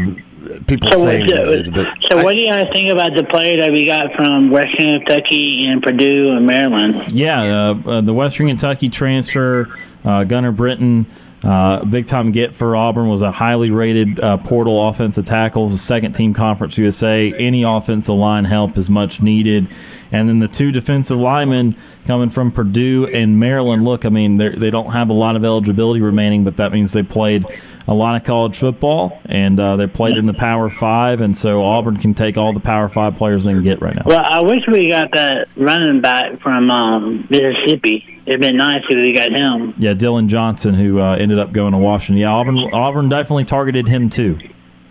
people 0.67 0.89
So, 0.91 1.05
saying. 1.05 1.27
but 1.73 1.87
so 2.11 2.19
I- 2.19 2.23
what 2.23 2.33
do 2.35 2.39
you 2.41 2.49
guys 2.49 2.67
think 2.73 2.89
about 2.89 3.11
the 3.15 3.23
player 3.23 3.59
that 3.59 3.71
we 3.71 3.85
got 3.85 4.13
from 4.15 4.49
Western 4.49 4.99
Kentucky 5.01 5.65
and 5.69 5.81
Purdue 5.81 6.31
and 6.31 6.45
Maryland? 6.45 7.11
Yeah, 7.13 7.41
uh, 7.85 7.89
uh, 7.89 8.01
the 8.01 8.13
Western 8.13 8.47
Kentucky 8.47 8.89
transfer, 8.89 9.69
uh, 10.05 10.23
Gunner 10.23 10.51
Britton, 10.51 11.05
uh, 11.43 11.83
big 11.83 12.07
time 12.07 12.31
get 12.31 12.55
for 12.55 12.73
Auburn, 12.75 13.09
was 13.09 13.21
a 13.21 13.29
highly 13.31 13.69
rated 13.69 14.17
uh, 14.21 14.37
portal 14.37 14.87
offensive 14.87 15.25
tackle, 15.25 15.69
second 15.71 16.13
team 16.13 16.33
Conference 16.33 16.77
USA. 16.77 17.33
Any 17.37 17.63
offensive 17.63 18.15
line 18.15 18.45
help 18.45 18.77
is 18.77 18.89
much 18.89 19.21
needed. 19.21 19.67
And 20.13 20.29
then 20.29 20.39
the 20.39 20.47
two 20.47 20.71
defensive 20.71 21.17
linemen 21.17 21.75
coming 22.05 22.29
from 22.29 22.51
Purdue 22.51 23.07
and 23.07 23.39
Maryland. 23.39 23.83
Look, 23.83 24.05
I 24.05 24.09
mean, 24.09 24.37
they 24.37 24.69
don't 24.69 24.91
have 24.91 25.09
a 25.09 25.13
lot 25.13 25.35
of 25.35 25.43
eligibility 25.43 25.99
remaining, 26.01 26.43
but 26.45 26.55
that 26.57 26.71
means 26.71 26.93
they 26.93 27.01
played 27.03 27.45
a 27.87 27.93
lot 27.93 28.15
of 28.15 28.23
college 28.23 28.57
football 28.57 29.19
and 29.25 29.59
uh, 29.59 29.75
they 29.75 29.87
played 29.87 30.17
in 30.17 30.25
the 30.25 30.33
Power 30.33 30.69
Five. 30.69 31.21
And 31.21 31.35
so 31.35 31.63
Auburn 31.63 31.97
can 31.97 32.13
take 32.13 32.37
all 32.37 32.53
the 32.53 32.59
Power 32.59 32.89
Five 32.89 33.17
players 33.17 33.43
they 33.43 33.53
can 33.53 33.61
get 33.61 33.81
right 33.81 33.95
now. 33.95 34.03
Well, 34.05 34.23
I 34.23 34.43
wish 34.43 34.61
we 34.67 34.89
got 34.89 35.11
that 35.13 35.47
running 35.55 36.01
back 36.01 36.39
from 36.41 36.69
um, 36.71 37.27
Mississippi. 37.29 38.21
It'd 38.25 38.39
been 38.39 38.55
nice 38.55 38.83
if 38.89 38.95
we 38.95 39.13
got 39.13 39.31
him. 39.31 39.73
Yeah, 39.77 39.93
Dillon 39.93 40.29
Johnson, 40.29 40.75
who 40.75 40.99
uh, 41.01 41.15
ended 41.15 41.39
up 41.39 41.51
going 41.51 41.73
to 41.73 41.77
Washington. 41.77 42.17
Yeah, 42.17 42.31
Auburn, 42.31 42.57
Auburn 42.57 43.09
definitely 43.09 43.45
targeted 43.45 43.87
him 43.87 44.09
too. 44.09 44.39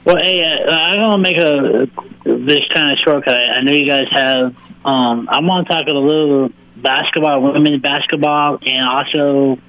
Well, 0.05 0.17
hey, 0.21 0.43
uh, 0.43 0.71
I'm 0.71 0.97
gonna 0.97 1.19
make 1.19 1.39
a 1.39 1.87
this 2.25 2.61
kind 2.75 2.91
of 2.91 2.99
shortcut. 3.05 3.39
I 3.39 3.63
know 3.63 3.73
you 3.73 3.89
guys 3.89 4.05
have. 4.11 4.55
Um, 4.85 5.29
I 5.31 5.41
want 5.41 5.69
to 5.69 5.75
talk 5.75 5.87
a 5.87 5.95
little 5.95 6.51
basketball, 6.77 7.41
women's 7.53 7.81
basketball, 7.81 8.59
and 8.63 8.89
also 8.89 9.63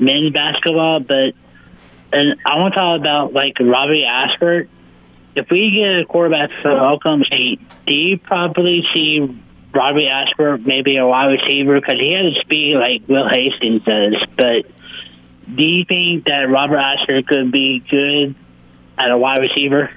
men's 0.00 0.32
basketball. 0.32 1.00
But 1.00 1.34
and 2.12 2.36
I 2.46 2.58
want 2.58 2.74
to 2.74 2.80
talk 2.80 3.00
about 3.00 3.32
like 3.32 3.54
Robbie 3.60 4.04
Ashford. 4.04 4.68
If 5.36 5.48
we 5.50 5.70
get 5.70 6.00
a 6.00 6.04
quarterback 6.04 6.50
for 6.60 6.70
Oklahoma 6.70 7.24
State, 7.24 7.60
do 7.86 7.94
you 7.94 8.18
probably 8.18 8.82
see 8.92 9.20
Robbie 9.72 10.08
Ashford 10.08 10.66
maybe 10.66 10.96
a 10.96 11.06
wide 11.06 11.26
receiver 11.26 11.80
because 11.80 12.00
he 12.00 12.12
has 12.12 12.34
speed 12.42 12.74
like 12.76 13.08
Will 13.08 13.28
Hastings 13.28 13.82
does? 13.84 14.16
But 14.36 14.66
do 15.56 15.66
you 15.66 15.84
think 15.84 16.24
that 16.24 16.48
Robert 16.48 16.78
Ashford 16.78 17.26
could 17.28 17.52
be 17.52 17.78
good 17.88 18.34
at 18.98 19.10
a 19.10 19.16
wide 19.16 19.38
receiver? 19.40 19.90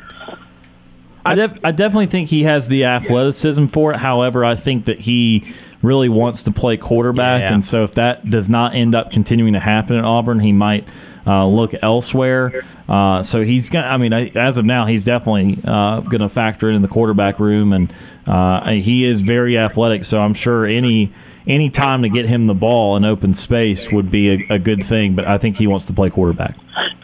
I, 1.26 1.36
def- 1.36 1.60
I 1.64 1.72
definitely 1.72 2.08
think 2.08 2.30
he 2.30 2.44
has 2.44 2.68
the 2.68 2.84
athleticism 2.86 3.68
for 3.68 3.94
it. 3.94 3.98
However, 4.00 4.44
I 4.44 4.56
think 4.56 4.86
that 4.86 5.00
he 5.00 5.54
really 5.82 6.10
wants 6.10 6.44
to 6.44 6.52
play 6.52 6.76
quarterback, 6.78 7.42
Yeah. 7.42 7.54
and 7.54 7.64
so 7.64 7.84
if 7.84 7.94
that 7.94 8.30
does 8.30 8.50
not 8.50 8.76
end 8.76 8.94
up 8.94 9.10
continuing 9.12 9.54
to 9.54 9.60
happen 9.60 9.96
at 9.96 10.04
Auburn, 10.04 10.42
he 10.42 10.52
might 10.52 10.86
uh, 11.26 11.46
look 11.46 11.74
elsewhere. 11.82 12.66
Uh, 12.88 13.24
so 13.24 13.44
he's 13.44 13.70
gonna. 13.70 13.88
I 13.88 13.98
mean, 13.98 14.14
as 14.14 14.58
of 14.58 14.66
now, 14.66 14.86
he's 14.86 15.06
definitely 15.06 15.60
uh, 15.66 16.02
going 16.02 16.22
to 16.22 16.30
factor 16.30 16.70
in 16.70 16.82
the 16.82 16.88
quarterback 16.88 17.40
room, 17.40 17.74
and 17.74 17.94
uh, 18.28 18.72
he 18.72 19.06
is 19.06 19.22
very 19.22 19.58
athletic. 19.58 20.04
So 20.04 20.20
I'm 20.20 20.34
sure 20.34 20.66
any 20.66 21.12
any 21.48 21.70
time 21.70 22.02
to 22.04 22.10
get 22.10 22.26
him 22.26 22.48
the 22.48 22.54
ball 22.54 22.96
in 22.98 23.06
open 23.06 23.34
space 23.34 23.92
would 23.92 24.12
be 24.12 24.30
a, 24.30 24.56
a 24.56 24.60
good 24.60 24.84
thing. 24.84 25.16
But 25.16 25.26
I 25.28 25.38
think 25.38 25.58
he 25.58 25.68
wants 25.68 25.86
to 25.88 25.94
play 25.94 26.10
quarterback. 26.10 26.58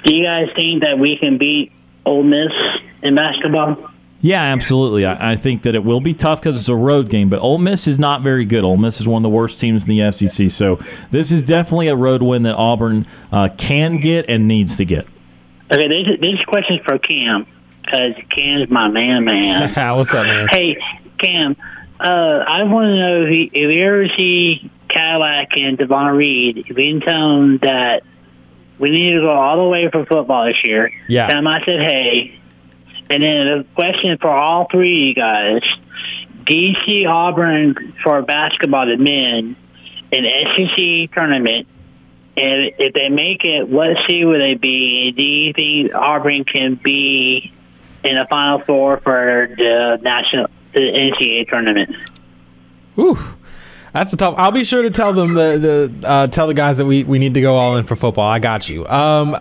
Do 0.06 0.16
you 0.16 0.24
guys 0.24 0.48
think 0.56 0.84
that 0.84 0.98
we 1.00 1.18
can 1.18 1.38
beat 1.38 1.72
Ole 2.06 2.24
Miss 2.24 2.52
in 3.04 3.16
basketball? 3.16 3.89
Yeah, 4.22 4.42
absolutely. 4.42 5.06
I, 5.06 5.32
I 5.32 5.36
think 5.36 5.62
that 5.62 5.76
it 5.76 5.84
will 5.84 6.02
be 6.02 6.14
tough 6.14 6.42
because 6.42 6.60
it's 6.60 6.70
a 6.70 6.76
road 6.76 7.10
game, 7.10 7.30
but 7.30 7.40
Ole 7.40 7.58
Miss 7.58 7.88
is 7.88 7.98
not 7.98 8.22
very 8.22 8.46
good. 8.46 8.64
Ole 8.64 8.78
Miss 8.78 9.00
is 9.00 9.08
one 9.08 9.22
of 9.22 9.24
the 9.24 9.36
worst 9.36 9.60
teams 9.60 9.88
in 9.88 9.98
the 9.98 10.12
SEC, 10.12 10.52
so 10.52 10.80
this 11.12 11.32
is 11.32 11.42
definitely 11.42 11.88
a 11.88 11.96
road 11.96 12.22
win 12.22 12.44
that 12.44 12.56
Auburn 12.56 13.08
uh, 13.32 13.50
can 13.58 13.98
get 14.00 14.26
and 14.30 14.48
needs 14.48 14.76
to 14.78 14.86
get. 14.86 15.08
Okay, 15.72 15.88
this, 15.88 16.20
this 16.20 16.46
question 16.48 16.80
is 16.80 16.86
for 16.86 16.98
Cam 16.98 17.48
because 17.82 18.14
Cam's 18.30 18.70
my 18.70 18.90
man, 18.90 19.24
man. 19.24 19.96
What's 19.96 20.14
up, 20.14 20.26
man? 20.26 20.48
hey, 20.52 20.78
Cam, 21.18 21.56
uh, 22.00 22.44
I 22.48 22.64
want 22.64 22.86
to 22.86 23.08
know 23.08 23.24
if 23.24 23.32
you, 23.32 23.46
if 23.46 23.72
you 23.72 23.86
ever 23.86 24.08
see 24.18 24.70
Cadillac 24.90 25.50
and 25.56 25.78
Devon 25.78 26.16
Reed, 26.16 26.58
if 26.58 26.70
you 26.70 26.76
can 26.76 27.00
tell 27.02 27.38
them 27.38 27.58
that 27.60 28.04
we 28.80 28.90
need 28.90 29.14
to 29.14 29.22
go 29.22 29.32
all 29.32 29.58
the 29.64 29.70
way 29.70 29.90
for 29.92 30.06
football 30.06 30.46
this 30.46 30.58
year. 30.64 30.92
Yeah. 31.08 31.28
Tell 31.28 31.38
them 31.38 31.48
I 31.48 31.60
said 31.66 31.80
hey. 31.80 32.39
And 33.10 33.24
then 33.24 33.46
the 33.60 33.66
question 33.76 34.18
for 34.20 34.30
all 34.30 34.68
three 34.70 35.02
of 35.04 35.08
you 35.08 35.14
guys: 35.16 35.62
DC 36.46 37.08
Auburn 37.08 37.94
for 38.04 38.22
basketball, 38.22 38.86
the 38.86 38.98
men, 38.98 39.56
in 40.12 40.26
SEC 40.56 41.14
tournament? 41.14 41.68
And 42.38 42.72
if 42.78 42.94
they 42.94 43.10
make 43.10 43.44
it, 43.44 43.68
what 43.68 43.98
seed 44.08 44.26
would 44.26 44.40
they 44.40 44.54
be? 44.54 45.12
Do 45.16 45.22
you 45.22 45.54
think 45.54 45.94
Auburn 45.94 46.46
can 46.46 46.76
be 46.82 47.52
in 48.04 48.16
the 48.16 48.26
Final 48.30 48.60
Four 48.62 48.98
for 49.02 49.50
the 49.58 50.00
national, 50.02 50.48
the 50.74 50.80
NCAA 50.80 51.50
tournament? 51.50 51.96
Ooh, 52.98 53.18
That's 53.92 54.14
a 54.14 54.18
tough. 54.18 54.36
I'll 54.38 54.52
be 54.52 54.64
sure 54.64 54.84
to 54.84 54.90
tell 54.92 55.12
them 55.14 55.34
the 55.34 55.92
the 56.02 56.08
uh, 56.08 56.28
tell 56.28 56.48
the 56.48 56.54
guys 56.54 56.78
that 56.78 56.86
we, 56.86 57.04
we 57.04 57.20
need 57.20 57.34
to 57.34 57.42
go 57.42 57.56
all 57.56 57.76
in 57.76 57.84
for 57.84 57.96
football. 57.98 58.30
I 58.30 58.40
got 58.40 58.70
you. 58.70 58.88
Um, 58.88 59.36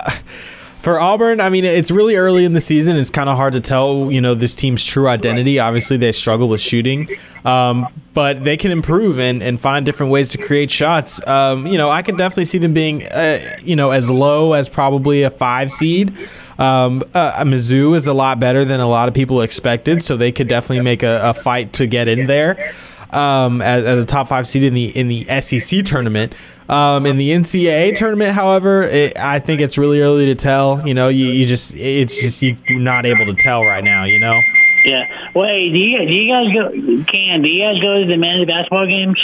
for 0.88 0.98
Auburn, 0.98 1.38
I 1.38 1.50
mean, 1.50 1.66
it's 1.66 1.90
really 1.90 2.16
early 2.16 2.46
in 2.46 2.54
the 2.54 2.62
season. 2.62 2.96
It's 2.96 3.10
kind 3.10 3.28
of 3.28 3.36
hard 3.36 3.52
to 3.52 3.60
tell, 3.60 4.10
you 4.10 4.22
know, 4.22 4.34
this 4.34 4.54
team's 4.54 4.82
true 4.82 5.06
identity. 5.06 5.58
Obviously, 5.58 5.98
they 5.98 6.12
struggle 6.12 6.48
with 6.48 6.62
shooting, 6.62 7.10
um, 7.44 7.86
but 8.14 8.42
they 8.42 8.56
can 8.56 8.70
improve 8.70 9.18
and, 9.18 9.42
and 9.42 9.60
find 9.60 9.84
different 9.84 10.12
ways 10.12 10.30
to 10.30 10.38
create 10.38 10.70
shots. 10.70 11.20
Um, 11.26 11.66
you 11.66 11.76
know, 11.76 11.90
I 11.90 12.00
can 12.00 12.16
definitely 12.16 12.46
see 12.46 12.56
them 12.56 12.72
being, 12.72 13.04
uh, 13.04 13.38
you 13.62 13.76
know, 13.76 13.90
as 13.90 14.10
low 14.10 14.54
as 14.54 14.66
probably 14.66 15.24
a 15.24 15.30
five 15.30 15.70
seed. 15.70 16.16
Um, 16.58 17.04
uh, 17.12 17.32
Mizzou 17.44 17.94
is 17.94 18.06
a 18.06 18.14
lot 18.14 18.40
better 18.40 18.64
than 18.64 18.80
a 18.80 18.88
lot 18.88 19.08
of 19.08 19.14
people 19.14 19.42
expected, 19.42 20.02
so 20.02 20.16
they 20.16 20.32
could 20.32 20.48
definitely 20.48 20.84
make 20.84 21.02
a, 21.02 21.20
a 21.22 21.34
fight 21.34 21.74
to 21.74 21.86
get 21.86 22.08
in 22.08 22.26
there 22.26 22.72
um, 23.14 23.60
as, 23.62 23.84
as 23.84 24.02
a 24.02 24.06
top 24.06 24.28
five 24.28 24.46
seed 24.46 24.64
in 24.64 24.74
the 24.74 24.86
in 24.96 25.08
the 25.08 25.24
SEC 25.40 25.84
tournament. 25.84 26.34
Um, 26.68 27.06
in 27.06 27.16
the 27.16 27.30
NCAA 27.30 27.94
tournament, 27.96 28.32
however, 28.32 28.82
it, 28.82 29.18
I 29.18 29.38
think 29.38 29.62
it's 29.62 29.78
really 29.78 30.02
early 30.02 30.26
to 30.26 30.34
tell. 30.34 30.86
You 30.86 30.92
know, 30.92 31.08
you, 31.08 31.26
you 31.28 31.46
just 31.46 31.74
it's 31.74 32.20
just 32.20 32.42
you're 32.42 32.56
not 32.68 33.06
able 33.06 33.24
to 33.24 33.32
tell 33.34 33.64
right 33.64 33.82
now. 33.82 34.04
You 34.04 34.18
know. 34.18 34.38
Yeah. 34.84 35.30
Well, 35.34 35.48
hey, 35.48 35.70
do 35.70 35.78
you 35.78 35.98
do 35.98 36.12
you 36.12 36.30
guys 36.32 36.52
go? 36.54 36.70
Can 37.10 37.40
do 37.42 37.48
you 37.48 37.64
guys 37.64 37.82
go 37.82 38.00
to 38.02 38.06
the 38.06 38.16
men's 38.18 38.46
basketball 38.46 38.86
games? 38.86 39.18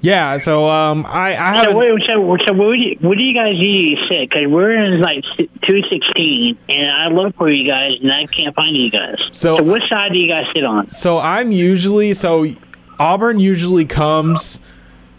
Yeah. 0.00 0.38
So 0.38 0.68
um, 0.68 1.06
I 1.06 1.30
I 1.36 1.54
haven't. 1.54 1.76
wait, 1.76 2.02
so, 2.08 2.36
so 2.46 2.52
where, 2.52 2.74
do 2.76 2.82
you, 2.82 2.96
where 3.00 3.14
do 3.14 3.22
you 3.22 3.32
guys 3.34 3.54
usually 3.56 3.96
sit? 4.08 4.28
Because 4.28 4.48
we're 4.50 4.72
in 4.74 5.00
like 5.00 5.22
two 5.62 5.82
sixteen, 5.88 6.58
and 6.68 6.90
I 6.90 7.06
look 7.14 7.36
for 7.36 7.48
you 7.48 7.64
guys, 7.70 7.92
and 8.02 8.12
I 8.12 8.26
can't 8.26 8.54
find 8.56 8.76
you 8.76 8.90
guys. 8.90 9.14
So- 9.30 9.56
so 9.58 9.62
which 9.62 9.84
side 9.88 10.10
do 10.12 10.18
you 10.18 10.26
guys 10.28 10.46
sit 10.52 10.64
on? 10.64 10.90
So 10.90 11.20
I'm 11.20 11.52
usually 11.52 12.12
so 12.14 12.46
Auburn 13.02 13.40
usually 13.40 13.84
comes 13.84 14.60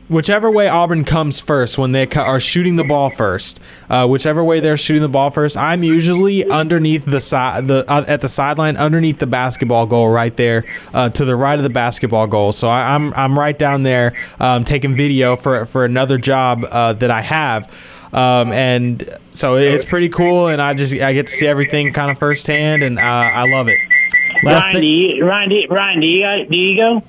whichever 0.07 0.49
way 0.49 0.69
Auburn 0.69 1.03
comes 1.03 1.41
first 1.41 1.77
when 1.77 1.91
they 1.91 2.07
are 2.07 2.39
shooting 2.39 2.77
the 2.77 2.84
ball 2.85 3.10
first, 3.10 3.60
uh, 3.89 4.07
whichever 4.07 4.41
way 4.41 4.61
they're 4.61 4.77
shooting 4.77 5.01
the 5.01 5.10
ball 5.10 5.30
first, 5.30 5.57
I'm 5.57 5.84
usually 5.84 6.45
underneath 6.45 7.03
the 7.03 7.19
side, 7.19 7.68
the 7.68 7.84
uh, 7.91 8.05
at 8.07 8.22
the 8.22 8.30
sideline, 8.30 8.77
underneath 8.77 9.19
the 9.19 9.27
basketball 9.27 9.85
goal, 9.85 10.07
right 10.07 10.35
there 10.38 10.64
uh, 10.93 11.10
to 11.10 11.26
the 11.26 11.35
right 11.35 11.60
of 11.60 11.64
the 11.64 11.69
basketball 11.69 12.26
goal. 12.27 12.53
So 12.53 12.69
I, 12.69 12.95
am 12.95 13.07
I'm, 13.07 13.31
I'm 13.31 13.39
right 13.39 13.57
down 13.60 13.84
there 13.84 14.14
um, 14.39 14.64
taking 14.64 14.95
video 14.95 15.35
for 15.35 15.65
for 15.65 15.84
another 15.84 16.18
job 16.18 16.65
uh, 16.72 16.93
that 16.93 17.11
I 17.11 17.22
have. 17.22 17.69
Um, 18.14 18.53
and 18.53 19.03
so 19.31 19.57
it's 19.57 19.84
pretty 19.84 20.07
cool, 20.07 20.47
and 20.47 20.61
I 20.61 20.73
just 20.73 20.93
I 20.93 21.11
get 21.11 21.27
to 21.27 21.34
see 21.34 21.47
everything 21.47 21.91
kind 21.91 22.11
of 22.11 22.18
firsthand, 22.18 22.81
and 22.84 22.97
uh, 22.97 23.01
I 23.01 23.49
love 23.49 23.68
it. 23.68 23.80
Ryan, 24.43 24.81
do 24.81 24.88
you, 24.88 25.26
Ryan, 25.26 25.49
do 25.49 25.55
you, 25.55 25.68
Ryan, 25.69 25.99
do 25.99 26.07
you, 26.07 26.45
do 26.49 26.55
you 26.55 26.77
go? 26.77 27.03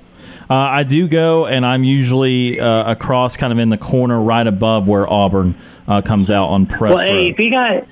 Uh, 0.49 0.55
I 0.55 0.83
do 0.83 1.09
go, 1.09 1.47
and 1.47 1.65
I'm 1.65 1.85
usually 1.85 2.61
uh, 2.61 2.91
across, 2.91 3.37
kind 3.37 3.53
of 3.53 3.59
in 3.59 3.71
the 3.71 3.79
corner, 3.79 4.21
right 4.21 4.47
above 4.47 4.87
where 4.87 5.11
Auburn 5.11 5.59
uh, 5.89 6.03
comes 6.03 6.31
out 6.31 6.49
on 6.49 6.67
press. 6.67 6.95
Well, 6.95 7.07
hey, 7.07 7.31
if 7.31 7.39
you 7.39 7.51
got, 7.51 7.87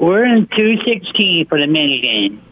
we're 0.00 0.24
in 0.24 0.48
two 0.56 0.76
sixteen 0.84 1.46
for 1.46 1.60
the 1.60 1.66
mini 1.66 2.00
game. 2.00 2.42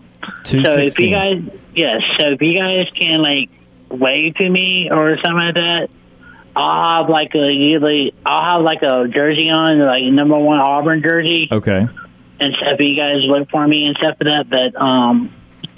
So 0.45 0.59
if 0.59 0.99
you 0.99 1.11
guys, 1.11 1.43
yes, 1.75 2.03
so 2.19 2.33
if 2.33 2.43
you 2.43 2.59
guys 2.59 2.87
can 2.99 3.23
like 3.23 3.51
wave 3.89 4.35
to 4.37 4.49
me 4.49 4.89
or 4.91 5.17
something 5.17 5.35
like 5.35 5.55
that, 5.55 5.89
I'll 6.55 7.03
have 7.03 7.11
like 7.11 7.35
a 7.35 7.53
usually 7.53 8.15
I'll 8.25 8.59
have 8.59 8.63
like 8.63 8.83
a 8.83 9.09
jersey 9.09 9.49
on, 9.51 9.79
like 9.79 10.05
number 10.05 10.39
one 10.39 10.61
Auburn 10.61 11.03
jersey. 11.03 11.49
Okay. 11.51 11.89
And 12.43 12.55
stuff. 12.55 12.81
You 12.81 12.97
guys 12.97 13.19
look 13.25 13.51
for 13.51 13.67
me 13.69 13.87
and 13.87 13.97
stuff 13.97 14.17
for 14.17 14.25
that, 14.25 14.49
but 14.49 14.81
um, 14.81 15.31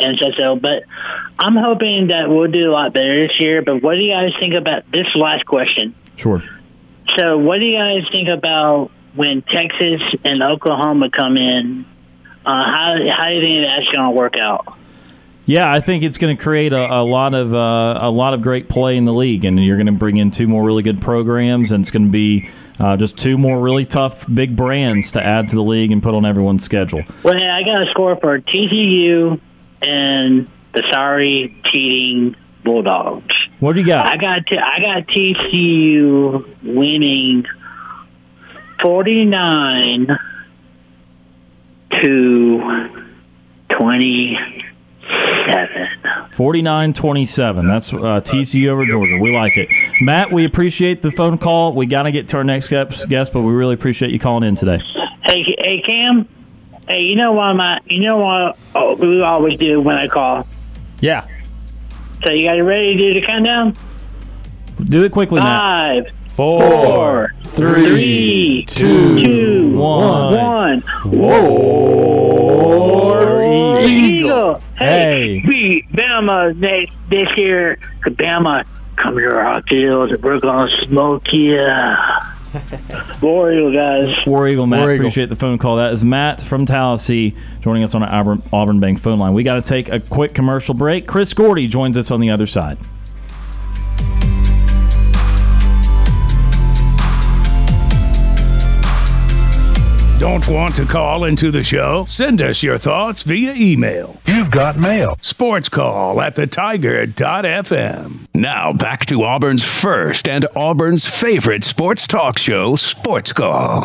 and 0.05 0.19
so 0.23 0.31
so. 0.39 0.57
But 0.57 0.85
I'm 1.39 1.57
hoping 1.57 2.09
that 2.09 2.29
we'll 2.29 2.51
do 2.51 2.71
a 2.71 2.73
lot 2.73 2.93
better 2.93 3.27
this 3.27 3.37
year. 3.41 3.63
But 3.63 3.83
what 3.83 3.95
do 3.95 4.01
you 4.01 4.13
guys 4.13 4.33
think 4.39 4.55
about 4.55 4.91
this 4.91 5.07
last 5.15 5.47
question? 5.47 5.95
Sure. 6.17 6.43
So, 7.19 7.39
what 7.39 7.59
do 7.59 7.65
you 7.65 7.79
guys 7.79 8.09
think 8.11 8.29
about 8.29 8.91
when 9.15 9.43
Texas 9.43 10.01
and 10.25 10.43
Oklahoma 10.43 11.11
come 11.11 11.37
in? 11.37 11.85
Uh, 12.45 12.51
how 12.51 12.97
how 13.17 13.29
do 13.29 13.35
you 13.35 13.41
think 13.41 13.67
that's 13.67 13.97
going 13.97 14.09
to 14.09 14.17
work 14.17 14.35
out? 14.39 14.79
Yeah, 15.45 15.71
I 15.71 15.81
think 15.81 16.05
it's 16.05 16.19
going 16.19 16.37
to 16.37 16.41
create 16.41 16.73
a, 16.73 17.01
a 17.01 17.03
lot 17.03 17.35
of 17.35 17.53
uh, 17.53 17.99
a 18.01 18.11
lot 18.11 18.33
of 18.35 18.43
great 18.43 18.69
play 18.69 18.97
in 18.97 19.05
the 19.05 19.13
league, 19.13 19.45
and 19.45 19.63
you're 19.63 19.77
going 19.77 19.87
to 19.87 19.93
bring 19.93 20.17
in 20.17 20.31
two 20.31 20.47
more 20.47 20.65
really 20.65 20.83
good 20.83 21.01
programs, 21.01 21.73
and 21.73 21.83
it's 21.83 21.91
going 21.91 22.07
to 22.07 22.13
be 22.13 22.49
uh, 22.79 22.97
just 22.97 23.19
two 23.19 23.37
more 23.37 23.61
really 23.61 23.85
tough 23.85 24.25
big 24.33 24.57
brands 24.57 25.13
to 25.13 25.25
add 25.25 25.49
to 25.49 25.57
the 25.57 25.63
league 25.63 25.91
and 25.91 26.03
put 26.03 26.15
on 26.15 26.25
everyone's 26.25 26.65
schedule. 26.65 27.03
Well, 27.25 27.35
I 27.35 27.63
got 27.65 27.83
a 27.83 27.91
score 27.91 28.17
for 28.17 28.39
TCU 28.39 29.41
and 29.83 30.49
the 30.75 30.83
sorry 30.93 31.55
cheating 31.71 32.37
Bulldogs. 32.65 33.35
What 33.61 33.75
do 33.75 33.81
you 33.81 33.87
got? 33.87 34.07
I 34.07 34.17
got 34.17 34.47
t- 34.47 34.59
I 34.59 34.81
got 34.81 35.07
TCU 35.09 36.45
winning 36.63 37.45
forty 38.81 39.25
nine 39.25 40.09
to 42.03 43.05
twenty 43.79 44.37
seven. 45.53 45.89
49-27. 46.33 47.69
That's 47.69 47.93
uh, 47.93 47.97
TCU 48.23 48.69
over 48.69 48.87
Georgia. 48.87 49.19
We 49.19 49.37
like 49.37 49.57
it. 49.59 49.69
Matt, 50.01 50.33
we 50.33 50.47
appreciate 50.47 51.03
the 51.03 51.11
phone 51.11 51.37
call. 51.37 51.75
We 51.75 51.85
got 51.85 52.05
to 52.05 52.13
get 52.13 52.29
to 52.29 52.39
our 52.39 52.45
next 52.45 52.69
guest, 52.69 53.33
but 53.33 53.43
we 53.43 53.53
really 53.53 53.75
appreciate 53.75 54.13
you 54.13 54.19
calling 54.19 54.49
in 54.49 54.55
today. 54.55 54.79
Hey, 55.27 55.45
hey, 55.59 55.83
Cam. 55.85 56.27
Hey, 56.89 57.01
you 57.01 57.17
know 57.17 57.33
what 57.33 57.55
my 57.55 57.81
you 57.87 58.01
know 58.01 58.19
what 58.19 58.59
oh, 58.75 58.97
we 58.97 59.23
always 59.23 59.59
do 59.59 59.81
when 59.81 59.97
I 59.97 60.09
call. 60.09 60.47
Yeah. 61.01 61.27
So 62.25 62.33
you 62.33 62.47
guys 62.47 62.63
ready 62.63 62.97
to 62.97 63.07
do 63.07 63.15
the 63.21 63.27
countdown? 63.27 63.75
Do 64.85 65.05
it 65.05 65.13
quickly, 65.13 65.41
Five, 65.41 66.05
Matt. 66.05 66.13
Four, 66.31 67.35
three, 67.45 68.65
two, 68.67 69.19
two, 69.19 69.79
one. 69.79 70.83
War 71.05 73.43
Eagle. 73.83 74.61
Hey, 74.77 75.39
Hey. 75.41 75.47
beat 75.47 75.93
Bama 75.93 76.57
next 76.57 76.97
this 77.11 77.29
year. 77.37 77.79
Bama, 78.05 78.65
come 78.97 79.17
to 79.19 79.39
our 79.39 79.63
field. 79.63 80.21
We're 80.23 80.41
gonna 80.41 80.71
smoke 80.85 81.33
you. 81.33 81.59
War 83.23 83.53
Eagle, 83.53 83.73
guys. 83.73 84.27
War 84.27 84.49
Eagle, 84.49 84.67
Matt. 84.67 84.81
War 84.81 84.93
Eagle. 84.93 85.07
Appreciate 85.07 85.29
the 85.29 85.37
phone 85.37 85.59
call. 85.59 85.77
That 85.77 85.93
is 85.93 86.05
Matt 86.05 86.41
from 86.41 86.67
Tallahassee 86.67 87.35
joining 87.61 87.83
us 87.83 87.95
on 87.95 88.03
our 88.03 88.13
Auburn, 88.13 88.43
Auburn 88.53 88.81
Bank 88.81 88.99
phone 89.01 89.19
line. 89.19 89.35
We 89.35 89.43
got 89.43 89.55
to 89.55 89.63
take 89.63 89.89
a 89.89 90.01
quick 90.01 90.35
commercial 90.35 90.75
break. 90.75 91.07
Chris 91.07 91.33
Gordy 91.33 91.67
joins 91.67 91.97
us 91.97 92.11
on 92.11 92.21
the 92.21 92.31
other 92.31 92.47
side. 92.47 92.79
Don't 100.23 100.47
want 100.47 100.77
to 100.77 100.85
call 100.85 101.25
into 101.25 101.51
the 101.51 101.65
show? 101.65 102.05
Send 102.05 102.41
us 102.41 102.63
your 102.63 102.79
thoughts 102.79 103.23
via 103.25 103.55
email. 103.57 104.21
You've 104.25 104.53
got 104.53 104.79
mail. 104.79 105.17
Sports 105.21 105.69
call 105.69 106.21
at 106.21 106.37
thetiger.fm. 106.37 108.29
Now 108.33 108.73
back 108.73 109.05
to 109.07 109.25
Auburn's 109.25 109.65
first 109.65 110.29
and 110.29 110.47
Auburn's 110.55 111.09
favorite 111.09 111.65
sports 111.65 112.07
talk 112.07 112.39
show, 112.39 112.77
Sports 112.77 113.33
Call. 113.33 113.85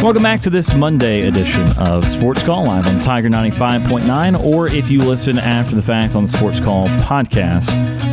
Welcome 0.00 0.22
back 0.22 0.40
to 0.42 0.50
this 0.50 0.72
Monday 0.74 1.26
edition 1.26 1.66
of 1.76 2.08
Sports 2.08 2.44
Call 2.46 2.66
live 2.66 2.86
on 2.86 3.00
Tiger 3.00 3.28
95.9, 3.28 4.44
or 4.44 4.68
if 4.68 4.88
you 4.88 5.02
listen 5.02 5.38
after 5.40 5.74
the 5.74 5.82
fact 5.82 6.14
on 6.14 6.22
the 6.22 6.28
Sports 6.28 6.60
Call 6.60 6.86
podcast 7.00 7.68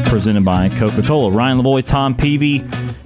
presented 0.08 0.44
by 0.44 0.70
Coca 0.70 1.04
Cola. 1.04 1.30
Ryan 1.30 1.60
Lavoie, 1.60 1.86
Tom 1.86 2.16
Peavy, 2.16 2.64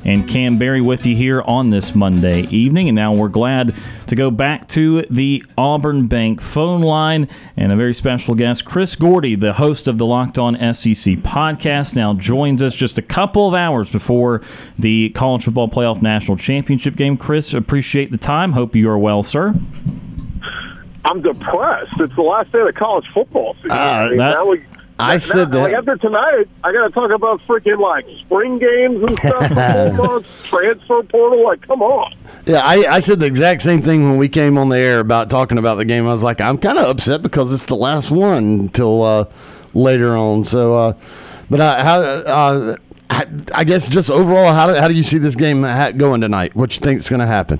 and 0.09 0.27
Cam 0.27 0.57
Berry 0.57 0.81
with 0.81 1.05
you 1.05 1.15
here 1.15 1.43
on 1.43 1.69
this 1.69 1.93
Monday 1.93 2.41
evening. 2.47 2.89
And 2.89 2.95
now 2.95 3.13
we're 3.13 3.27
glad 3.27 3.75
to 4.07 4.15
go 4.15 4.31
back 4.31 4.67
to 4.69 5.03
the 5.03 5.45
Auburn 5.55 6.07
Bank 6.07 6.41
phone 6.41 6.81
line 6.81 7.27
and 7.55 7.71
a 7.71 7.75
very 7.75 7.93
special 7.93 8.33
guest, 8.33 8.65
Chris 8.65 8.95
Gordy, 8.95 9.35
the 9.35 9.53
host 9.53 9.87
of 9.87 9.99
the 9.99 10.07
Locked 10.07 10.39
On 10.39 10.55
SEC 10.55 11.17
podcast, 11.17 11.95
now 11.95 12.15
joins 12.15 12.63
us 12.63 12.75
just 12.75 12.97
a 12.97 13.03
couple 13.03 13.47
of 13.47 13.53
hours 13.53 13.87
before 13.91 14.41
the 14.79 15.09
College 15.09 15.43
Football 15.43 15.69
Playoff 15.69 16.01
National 16.01 16.37
Championship 16.37 16.95
game. 16.95 17.15
Chris, 17.15 17.53
appreciate 17.53 18.09
the 18.09 18.17
time. 18.17 18.53
Hope 18.53 18.75
you 18.75 18.89
are 18.89 18.97
well, 18.97 19.21
sir. 19.21 19.53
I'm 21.05 21.21
depressed. 21.21 21.99
It's 21.99 22.15
the 22.15 22.23
last 22.23 22.51
day 22.51 22.59
of 22.61 22.65
the 22.65 22.73
college 22.73 23.05
football 23.13 23.53
season. 23.61 23.71
Uh, 23.71 23.75
I, 23.75 24.09
mean, 24.09 24.17
that- 24.17 24.31
now 24.31 24.49
we, 24.49 24.65
I 24.99 25.13
now- 25.13 25.17
said 25.19 25.53
Like 25.53 25.71
that. 25.71 25.77
after 25.79 25.97
tonight, 25.97 26.47
I 26.63 26.71
got 26.73 26.87
to 26.87 26.93
talk 26.93 27.11
about 27.11 27.41
freaking 27.47 27.79
like 27.79 28.05
spring 28.19 28.57
games 28.57 29.01
and 29.01 29.17
stuff. 29.17 29.95
four 29.95 30.21
transfer 30.43 31.03
portal. 31.03 31.43
Like, 31.45 31.61
come 31.61 31.81
on. 31.81 32.13
Yeah, 32.45 32.61
I, 32.63 32.95
I 32.95 32.99
said 32.99 33.19
the 33.19 33.25
exact 33.25 33.61
same 33.61 33.81
thing 33.81 34.03
when 34.09 34.17
we 34.17 34.27
came 34.29 34.57
on 34.57 34.69
the 34.69 34.77
air 34.77 34.99
about 34.99 35.29
talking 35.29 35.57
about 35.57 35.75
the 35.75 35.85
game. 35.85 36.07
I 36.07 36.11
was 36.11 36.23
like, 36.23 36.41
I'm 36.41 36.57
kind 36.57 36.77
of 36.77 36.85
upset 36.87 37.21
because 37.21 37.53
it's 37.53 37.65
the 37.65 37.75
last 37.75 38.11
one 38.11 38.43
until 38.43 39.03
uh, 39.03 39.25
later 39.73 40.15
on. 40.17 40.43
So, 40.45 40.75
uh, 40.77 40.93
but 41.49 41.59
uh, 41.59 41.83
how? 41.83 41.99
Uh, 42.01 42.75
I, 43.11 43.25
I 43.55 43.63
guess 43.63 43.89
just 43.89 44.11
overall, 44.11 44.53
how 44.53 44.67
do, 44.67 44.75
how 44.75 44.87
do 44.87 44.93
you 44.93 45.01
see 45.01 45.17
this 45.17 45.35
game 45.35 45.61
going 45.97 46.21
tonight? 46.21 46.55
What 46.55 46.75
you 46.75 46.79
think 46.81 46.99
is 46.99 47.09
going 47.09 47.21
to 47.21 47.25
happen? 47.27 47.59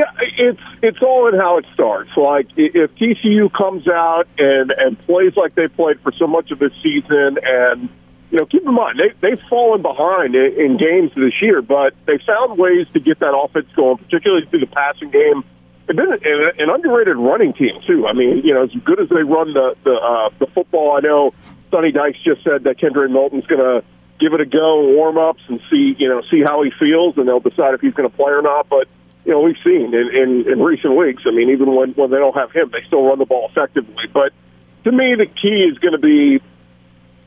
Yeah, 0.00 0.12
it's 0.38 0.60
it's 0.82 1.02
all 1.02 1.28
in 1.28 1.38
how 1.38 1.58
it 1.58 1.66
starts. 1.74 2.10
Like 2.16 2.46
if 2.56 2.94
TCU 2.94 3.52
comes 3.52 3.86
out 3.86 4.28
and 4.38 4.70
and 4.70 4.98
plays 5.00 5.36
like 5.36 5.54
they 5.54 5.68
played 5.68 6.00
for 6.00 6.10
so 6.12 6.26
much 6.26 6.50
of 6.50 6.58
this 6.58 6.72
season, 6.82 7.36
and 7.42 7.90
you 8.30 8.38
know, 8.38 8.46
keep 8.46 8.64
in 8.64 8.72
mind 8.72 8.98
they 8.98 9.12
they've 9.20 9.42
fallen 9.50 9.82
behind 9.82 10.34
in, 10.34 10.78
games 10.78 11.12
this 11.14 11.34
year, 11.42 11.60
but 11.60 11.94
they 12.06 12.16
found 12.26 12.58
ways 12.58 12.86
to 12.94 13.00
get 13.00 13.18
that 13.18 13.36
offense 13.36 13.66
going, 13.76 13.98
particularly 13.98 14.46
through 14.46 14.60
the 14.60 14.72
passing 14.72 15.10
game. 15.10 15.44
They've 15.86 15.96
been 15.96 16.12
an, 16.12 16.52
an 16.58 16.70
underrated 16.70 17.18
running 17.18 17.52
team 17.52 17.82
too. 17.86 18.06
I 18.06 18.14
mean, 18.14 18.40
you 18.42 18.54
know, 18.54 18.64
as 18.64 18.70
good 18.82 19.00
as 19.00 19.10
they 19.10 19.22
run 19.22 19.52
the 19.52 19.76
the 19.84 19.92
uh, 19.92 20.30
the 20.38 20.46
football, 20.46 20.96
I 20.96 21.00
know 21.00 21.34
Sonny 21.70 21.92
Dykes 21.92 22.20
just 22.24 22.42
said 22.42 22.64
that 22.64 22.78
Kendrick 22.78 23.10
Milton's 23.10 23.46
going 23.46 23.60
to 23.60 23.86
give 24.18 24.32
it 24.32 24.40
a 24.40 24.46
go, 24.46 24.94
warm 24.94 25.18
ups, 25.18 25.42
and 25.48 25.60
see 25.70 25.94
you 25.98 26.08
know 26.08 26.22
see 26.30 26.42
how 26.42 26.62
he 26.62 26.70
feels, 26.70 27.18
and 27.18 27.28
they'll 27.28 27.40
decide 27.40 27.74
if 27.74 27.82
he's 27.82 27.92
going 27.92 28.08
to 28.08 28.16
play 28.16 28.32
or 28.32 28.40
not. 28.40 28.66
But 28.70 28.88
you 29.24 29.32
know, 29.32 29.40
we've 29.40 29.58
seen 29.58 29.94
in, 29.94 30.08
in, 30.14 30.50
in 30.50 30.62
recent 30.62 30.96
weeks. 30.96 31.24
I 31.26 31.30
mean, 31.30 31.50
even 31.50 31.74
when, 31.74 31.92
when 31.92 32.10
they 32.10 32.16
don't 32.16 32.34
have 32.34 32.52
him, 32.52 32.70
they 32.72 32.80
still 32.82 33.04
run 33.04 33.18
the 33.18 33.26
ball 33.26 33.48
effectively. 33.48 34.06
But 34.12 34.32
to 34.84 34.92
me, 34.92 35.14
the 35.14 35.26
key 35.26 35.68
is 35.70 35.78
going 35.78 35.92
to 35.92 35.98
be, 35.98 36.40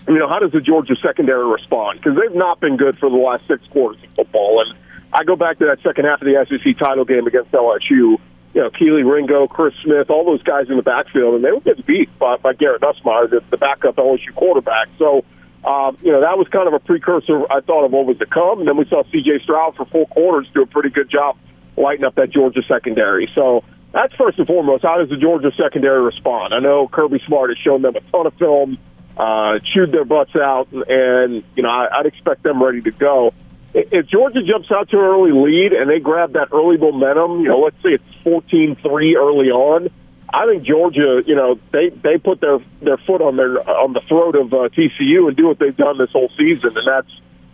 you 0.07 0.20
know, 0.20 0.28
how 0.28 0.40
does 0.40 0.52
the 0.52 0.61
Georgia 0.61 0.95
secondary 0.95 1.45
respond? 1.45 1.99
Because 1.99 2.18
they've 2.18 2.36
not 2.36 2.60
been 2.60 2.78
good 2.78 2.98
for 2.98 3.10
the 3.10 3.18
last 3.18 3.48
six 3.48 3.68
quarters 3.68 4.02
of 4.03 4.10
football. 4.15 4.64
And 4.65 4.78
I 5.14 5.24
go 5.24 5.36
back 5.36 5.60
to 5.60 5.65
that 5.65 5.82
second 5.84 6.06
half 6.06 6.22
of 6.22 6.28
the 6.28 6.45
SEC 6.49 6.78
title 6.78 7.06
game 7.06 7.28
against 7.28 7.52
LSU. 7.52 8.18
You 8.53 8.61
know, 8.61 8.70
Kelee 8.70 9.03
Ringo, 9.03 9.48
Chris 9.48 9.74
Smith, 9.84 10.10
all 10.10 10.26
those 10.26 10.44
guys 10.44 10.70
in 10.70 10.78
the 10.78 10.84
backfield, 10.84 11.36
and 11.36 11.44
they 11.44 11.52
were 11.52 11.61
getting 11.61 11.84
beat 11.86 12.18
by, 12.20 12.38
by 12.38 12.53
Garrett 12.53 12.82
Nussmeier, 12.82 13.30
the, 13.30 13.44
the 13.49 13.57
backup 13.57 13.95
LSU 13.95 14.34
quarterback. 14.36 14.90
So, 14.99 15.26
um, 15.64 15.98
you 16.03 16.11
know, 16.11 16.22
that 16.22 16.38
was 16.38 16.48
kind 16.49 16.68
of 16.68 16.74
a 16.74 16.80
precursor, 16.80 17.52
I 17.52 17.61
thought, 17.61 17.86
of 17.86 17.91
what 17.91 18.06
was 18.06 18.18
to 18.20 18.28
come. 18.28 18.60
And 18.60 18.68
then 18.68 18.78
we 18.78 18.86
saw 18.86 19.03
C.J. 19.11 19.40
Stroud 19.44 19.76
for 19.76 19.86
four 19.86 20.06
quarters 20.07 20.48
do 20.53 20.61
a 20.61 20.68
pretty 20.68 20.90
good 20.90 21.10
job 21.10 21.36
lighting 21.77 22.05
up 22.05 22.15
that 22.15 22.29
Georgia 22.29 22.61
secondary. 22.67 23.29
So 23.35 23.63
that's 23.91 24.13
first 24.15 24.37
and 24.39 24.47
foremost. 24.47 24.83
How 24.83 24.97
does 24.97 25.09
the 25.09 25.17
Georgia 25.17 25.51
secondary 25.57 26.01
respond? 26.01 26.53
I 26.53 26.59
know 26.59 26.87
Kirby 26.87 27.21
Smart 27.25 27.51
has 27.51 27.57
shown 27.59 27.81
them 27.81 27.95
a 27.95 28.01
ton 28.11 28.27
of 28.27 28.33
film, 28.35 28.77
uh, 29.17 29.59
chewed 29.59 29.91
their 29.91 30.05
butts 30.05 30.35
out, 30.35 30.67
and 30.71 31.43
you 31.55 31.63
know 31.63 31.69
I, 31.69 31.99
I'd 31.99 32.05
expect 32.05 32.43
them 32.43 32.61
ready 32.61 32.81
to 32.81 32.91
go. 32.91 33.33
If 33.75 34.07
Georgia 34.07 34.43
jumps 34.43 34.71
out 34.71 34.89
to 34.89 34.97
an 34.97 35.03
early 35.03 35.31
lead 35.31 35.73
and 35.73 35.89
they 35.89 35.99
grab 35.99 36.33
that 36.33 36.49
early 36.51 36.77
momentum, 36.77 37.41
you 37.41 37.47
know, 37.47 37.59
let's 37.59 37.81
say 37.81 37.89
it's 37.89 38.03
14-3 38.23 39.15
early 39.15 39.49
on, 39.49 39.89
I 40.31 40.45
think 40.45 40.63
Georgia, 40.63 41.23
you 41.25 41.35
know, 41.35 41.59
they 41.71 41.89
they 41.89 42.17
put 42.17 42.41
their 42.41 42.59
their 42.81 42.97
foot 42.97 43.21
on 43.21 43.35
their 43.35 43.59
on 43.69 43.93
the 43.93 44.01
throat 44.01 44.35
of 44.35 44.53
uh, 44.53 44.69
TCU 44.69 45.27
and 45.27 45.37
do 45.37 45.47
what 45.47 45.59
they've 45.59 45.77
done 45.77 45.99
this 45.99 46.11
whole 46.11 46.29
season, 46.37 46.75
and 46.75 46.87
that's 46.87 47.11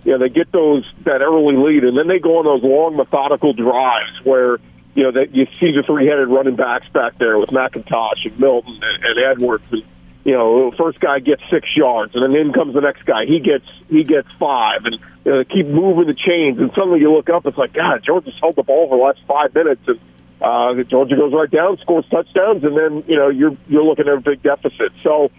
you 0.10 0.18
know 0.18 0.26
they 0.26 0.34
get 0.34 0.52
those 0.52 0.84
that 1.04 1.22
early 1.22 1.56
lead, 1.56 1.84
and 1.84 1.96
then 1.96 2.08
they 2.08 2.18
go 2.18 2.40
on 2.40 2.46
those 2.46 2.64
long 2.64 2.98
methodical 2.98 3.54
drives 3.54 4.20
where 4.24 4.58
you 4.96 5.04
know 5.04 5.12
that 5.12 5.36
you 5.36 5.46
see 5.60 5.72
the 5.72 5.84
three 5.86 6.08
headed 6.08 6.30
running 6.30 6.56
backs 6.56 6.90
back 6.90 7.16
there 7.20 7.38
with 7.38 7.52
McIntosh 7.52 8.26
and 8.26 8.40
Milton 8.40 8.80
and, 8.82 9.06
and 9.06 9.20
Edwards, 9.20 9.66
and 9.70 9.84
you 10.24 10.34
know 10.34 10.72
first 10.72 11.00
guy 11.00 11.20
gets 11.20 11.44
six 11.52 11.68
yards, 11.78 12.16
and 12.16 12.24
then 12.24 12.42
in 12.42 12.52
comes 12.54 12.74
the 12.74 12.82
next 12.82 13.06
guy, 13.06 13.28
he 13.28 13.40
gets 13.40 13.66
he 13.88 14.04
gets 14.04 14.32
five, 14.40 14.84
and 14.86 14.96
you 15.26 15.32
know, 15.32 15.44
they 15.44 15.46
keep 15.46 15.68
moving 15.68 16.08
the 16.08 16.16
chains, 16.16 16.58
and 16.58 16.72
suddenly 16.74 17.02
you 17.02 17.14
look 17.14 17.30
up, 17.30 17.46
it's 17.46 17.56
like 17.56 17.74
God, 17.74 18.02
Georgia's 18.04 18.34
held 18.42 18.56
the 18.56 18.64
ball 18.64 18.90
for 18.90 18.98
the 18.98 19.04
last 19.04 19.20
five 19.28 19.54
minutes, 19.54 19.88
and 19.88 20.00
uh, 20.42 20.74
Georgia 20.86 21.18
goes 21.18 21.34
right 21.34 21.52
down, 21.52 21.78
scores 21.78 22.10
touchdowns, 22.10 22.64
and 22.64 22.76
then 22.76 23.04
you 23.08 23.16
know 23.16 23.30
you're 23.30 23.56
you're 23.68 23.84
looking 23.84 24.08
at 24.08 24.16
a 24.16 24.22
big 24.22 24.42
deficit. 24.42 24.92
So, 25.04 25.30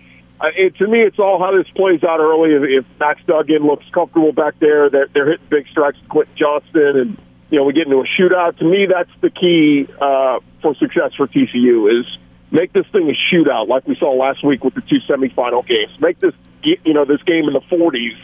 it, 0.43 0.77
to 0.77 0.87
me, 0.87 1.01
it's 1.01 1.19
all 1.19 1.39
how 1.39 1.57
this 1.57 1.69
plays 1.75 2.03
out 2.03 2.21
early. 2.21 2.77
If, 2.77 2.85
Max 2.99 3.21
Duggan 3.27 3.67
looks 3.67 3.85
comfortable 3.93 4.33
back 4.33 4.59
there, 4.59 4.89
that 4.89 4.91
they're, 4.91 5.09
they're 5.13 5.31
hitting 5.33 5.47
big 5.49 5.69
strikes, 5.69 5.99
Quentin 6.09 6.35
Johnston, 6.37 6.97
and 6.97 7.19
you 7.51 7.59
know 7.59 7.65
we 7.65 7.73
get 7.73 7.87
into 7.87 7.99
a 7.99 8.07
shootout. 8.07 8.59
To 8.59 8.65
me, 8.65 8.87
that's 8.87 9.11
the 9.21 9.31
key 9.31 9.87
uh, 10.01 10.41
for 10.63 10.75
success 10.77 11.15
for 11.17 11.27
TCU 11.27 12.01
is 12.01 12.07
make 12.51 12.73
this 12.73 12.87
thing 12.93 13.11
a 13.11 13.35
shootout, 13.35 13.69
like 13.69 13.87
we 13.87 13.97
saw 13.97 14.13
last 14.13 14.45
week 14.45 14.65
with 14.65 14.75
the 14.75 14.83
two 14.83 14.99
semifinal 15.09 15.67
games. 15.67 15.93
Make 16.01 16.21
this 16.21 16.35
you 16.63 16.95
know 16.95 17.05
this 17.05 17.23
game 17.23 17.45
in 17.47 17.53
the 17.53 17.61
40s, 17.61 18.17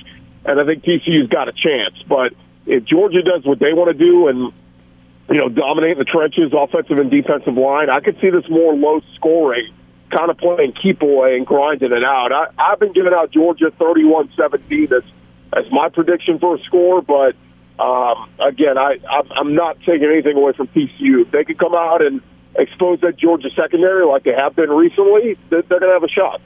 and 0.45 0.61
I 0.61 0.65
think 0.65 0.85
TCU's 0.85 1.29
got 1.29 1.49
a 1.49 1.53
chance. 1.53 2.03
But 2.09 2.33
if 2.67 2.85
Georgia 2.85 3.23
does 3.23 3.45
what 3.45 3.59
they 3.59 3.73
want 3.73 3.97
to 3.97 4.05
do 4.05 4.29
and 4.29 4.53
you 5.29 5.39
know, 5.39 5.49
dominate 5.49 5.99
the 5.99 6.05
trenches, 6.05 6.53
offensive 6.57 6.99
and 6.99 7.11
defensive 7.11 7.55
line. 7.55 7.91
I 7.91 8.01
could 8.01 8.19
see 8.21 8.31
this 8.31 8.49
more 8.49 8.75
low 8.75 9.01
scoring, 9.17 9.73
kind 10.11 10.31
of 10.31 10.39
playing 10.39 10.73
keep 10.73 11.03
away 11.03 11.37
and 11.37 11.47
grinding 11.47 11.93
it 11.93 12.05
out. 12.05 12.33
I, 12.33 12.47
I've 12.59 12.79
been 12.79 12.93
giving 12.93 13.13
out 13.13 13.31
Georgia 13.31 13.71
31 13.71 14.33
17 14.37 14.93
as, 14.93 15.03
as 15.53 15.65
my 15.71 15.89
prediction 15.89 16.39
for 16.39 16.57
a 16.57 16.59
score, 16.61 17.03
but 17.03 17.35
um, 17.79 18.31
again, 18.39 18.79
I, 18.79 18.99
I'm 19.31 19.55
not 19.55 19.79
taking 19.81 20.09
anything 20.11 20.37
away 20.37 20.53
from 20.53 20.69
TCU. 20.69 21.23
If 21.23 21.31
they 21.31 21.45
could 21.45 21.59
come 21.59 21.75
out 21.75 22.03
and 22.03 22.23
expose 22.55 23.01
that 23.01 23.17
Georgia 23.17 23.51
secondary 23.55 24.07
like 24.07 24.25
they 24.25 24.33
have 24.33 24.57
been 24.57 24.71
recently, 24.71 25.37
they're 25.51 25.63
going 25.63 25.83
to 25.83 25.93
have 25.93 26.05
a 26.05 26.09
shot. 26.09 26.41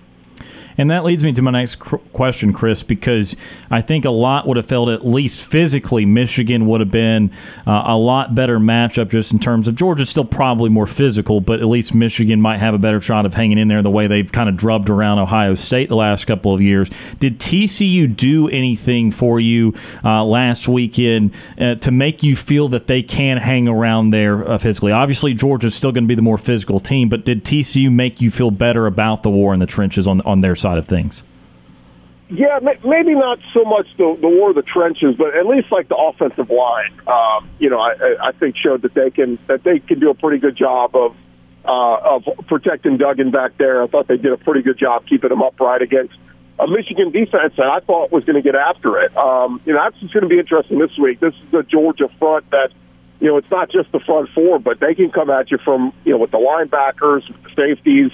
And 0.80 0.90
that 0.90 1.04
leads 1.04 1.22
me 1.22 1.30
to 1.32 1.42
my 1.42 1.50
next 1.50 1.76
question, 1.76 2.54
Chris, 2.54 2.82
because 2.82 3.36
I 3.70 3.82
think 3.82 4.06
a 4.06 4.10
lot 4.10 4.46
would 4.46 4.56
have 4.56 4.64
felt, 4.64 4.88
at 4.88 5.06
least 5.06 5.44
physically, 5.44 6.06
Michigan 6.06 6.64
would 6.64 6.80
have 6.80 6.90
been 6.90 7.30
uh, 7.66 7.82
a 7.84 7.98
lot 7.98 8.34
better 8.34 8.58
matchup 8.58 9.10
just 9.10 9.30
in 9.30 9.38
terms 9.38 9.68
of 9.68 9.74
Georgia's 9.74 10.08
still 10.08 10.24
probably 10.24 10.70
more 10.70 10.86
physical, 10.86 11.42
but 11.42 11.60
at 11.60 11.66
least 11.66 11.94
Michigan 11.94 12.40
might 12.40 12.60
have 12.60 12.72
a 12.72 12.78
better 12.78 12.98
shot 12.98 13.26
of 13.26 13.34
hanging 13.34 13.58
in 13.58 13.68
there 13.68 13.82
the 13.82 13.90
way 13.90 14.06
they've 14.06 14.32
kind 14.32 14.48
of 14.48 14.56
drubbed 14.56 14.88
around 14.88 15.18
Ohio 15.18 15.54
State 15.54 15.90
the 15.90 15.96
last 15.96 16.24
couple 16.24 16.54
of 16.54 16.62
years. 16.62 16.88
Did 17.18 17.38
TCU 17.38 18.16
do 18.16 18.48
anything 18.48 19.10
for 19.10 19.38
you 19.38 19.74
uh, 20.02 20.24
last 20.24 20.66
weekend 20.66 21.34
uh, 21.58 21.74
to 21.74 21.90
make 21.90 22.22
you 22.22 22.34
feel 22.34 22.68
that 22.68 22.86
they 22.86 23.02
can 23.02 23.36
hang 23.36 23.68
around 23.68 24.14
there 24.14 24.48
uh, 24.48 24.56
physically? 24.56 24.92
Obviously, 24.92 25.34
Georgia's 25.34 25.74
still 25.74 25.92
going 25.92 26.04
to 26.04 26.08
be 26.08 26.14
the 26.14 26.22
more 26.22 26.38
physical 26.38 26.80
team, 26.80 27.10
but 27.10 27.26
did 27.26 27.44
TCU 27.44 27.92
make 27.92 28.22
you 28.22 28.30
feel 28.30 28.50
better 28.50 28.86
about 28.86 29.22
the 29.22 29.30
war 29.30 29.52
in 29.52 29.60
the 29.60 29.66
trenches 29.66 30.08
on, 30.08 30.22
on 30.22 30.40
their 30.40 30.56
side? 30.56 30.69
Side 30.70 30.78
of 30.78 30.86
things? 30.86 31.24
Yeah, 32.28 32.60
maybe 32.62 33.14
not 33.14 33.40
so 33.52 33.64
much 33.64 33.88
the, 33.96 34.16
the 34.20 34.28
war 34.28 34.50
of 34.50 34.56
the 34.56 34.62
trenches, 34.62 35.16
but 35.16 35.34
at 35.34 35.46
least 35.46 35.72
like 35.72 35.88
the 35.88 35.96
offensive 35.96 36.48
line. 36.48 37.00
Um, 37.08 37.50
you 37.58 37.68
know, 37.68 37.80
I, 37.80 38.28
I 38.28 38.32
think 38.32 38.56
showed 38.56 38.82
that 38.82 38.94
they 38.94 39.10
can 39.10 39.36
that 39.48 39.64
they 39.64 39.80
can 39.80 39.98
do 39.98 40.10
a 40.10 40.14
pretty 40.14 40.38
good 40.38 40.56
job 40.56 40.94
of 40.94 41.16
uh, 41.64 41.96
of 42.14 42.46
protecting 42.46 42.98
Duggan 42.98 43.32
back 43.32 43.58
there. 43.58 43.82
I 43.82 43.88
thought 43.88 44.06
they 44.06 44.16
did 44.16 44.30
a 44.30 44.36
pretty 44.36 44.62
good 44.62 44.78
job 44.78 45.06
keeping 45.08 45.32
him 45.32 45.42
upright 45.42 45.82
against 45.82 46.14
a 46.60 46.68
Michigan 46.68 47.10
defense 47.10 47.54
that 47.56 47.66
I 47.66 47.80
thought 47.80 48.12
was 48.12 48.22
going 48.24 48.36
to 48.36 48.42
get 48.42 48.54
after 48.54 49.00
it. 49.00 49.16
Um, 49.16 49.60
you 49.64 49.72
know, 49.72 49.80
that's 49.82 50.00
going 50.12 50.22
to 50.22 50.28
be 50.28 50.38
interesting 50.38 50.78
this 50.78 50.96
week. 50.98 51.18
This 51.18 51.34
is 51.34 51.50
the 51.50 51.64
Georgia 51.64 52.08
front 52.20 52.48
that 52.50 52.70
you 53.18 53.26
know 53.26 53.38
it's 53.38 53.50
not 53.50 53.72
just 53.72 53.90
the 53.90 53.98
front 53.98 54.28
four, 54.36 54.60
but 54.60 54.78
they 54.78 54.94
can 54.94 55.10
come 55.10 55.30
at 55.30 55.50
you 55.50 55.58
from 55.58 55.92
you 56.04 56.12
know 56.12 56.18
with 56.18 56.30
the 56.30 56.38
linebackers, 56.38 57.26
with 57.26 57.42
the 57.42 57.50
safeties 57.56 58.12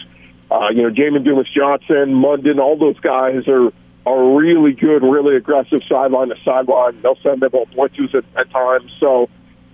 uh, 0.57 0.71
you 0.71 0.83
know, 0.83 0.91
Jamon 0.91 1.25
Dumas 1.25 1.49
Johnson, 1.55 2.15
Mondon, 2.15 2.59
all 2.59 2.77
those 2.77 2.99
guys 3.01 3.47
are 3.49 3.73
are 4.07 4.37
really 4.37 4.73
good, 4.73 5.03
really 5.03 5.37
aggressive 5.37 5.83
sideline 5.89 6.29
to 6.29 6.37
sideline. 6.45 7.01
They'll 7.03 7.19
send 7.25 7.43
them 7.43 7.51
all 7.53 7.67
blitzes 7.67 8.15
at, 8.15 8.25
at 8.37 8.51
times. 8.51 8.91
So 9.01 9.29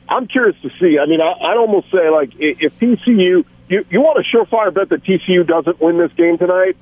I'm 0.08 0.26
curious 0.26 0.56
to 0.62 0.70
see. 0.80 0.98
I 0.98 1.06
mean, 1.06 1.20
I, 1.20 1.32
I'd 1.32 1.58
almost 1.58 1.90
say 1.90 2.08
like 2.08 2.32
if 2.38 2.78
TCU, 2.78 3.44
you 3.68 3.86
you 3.90 4.00
want 4.00 4.18
a 4.18 4.36
surefire 4.36 4.72
bet 4.72 4.88
that 4.88 5.04
TCU 5.04 5.46
doesn't 5.46 5.80
win 5.80 5.98
this 5.98 6.12
game 6.14 6.38
tonight. 6.38 6.76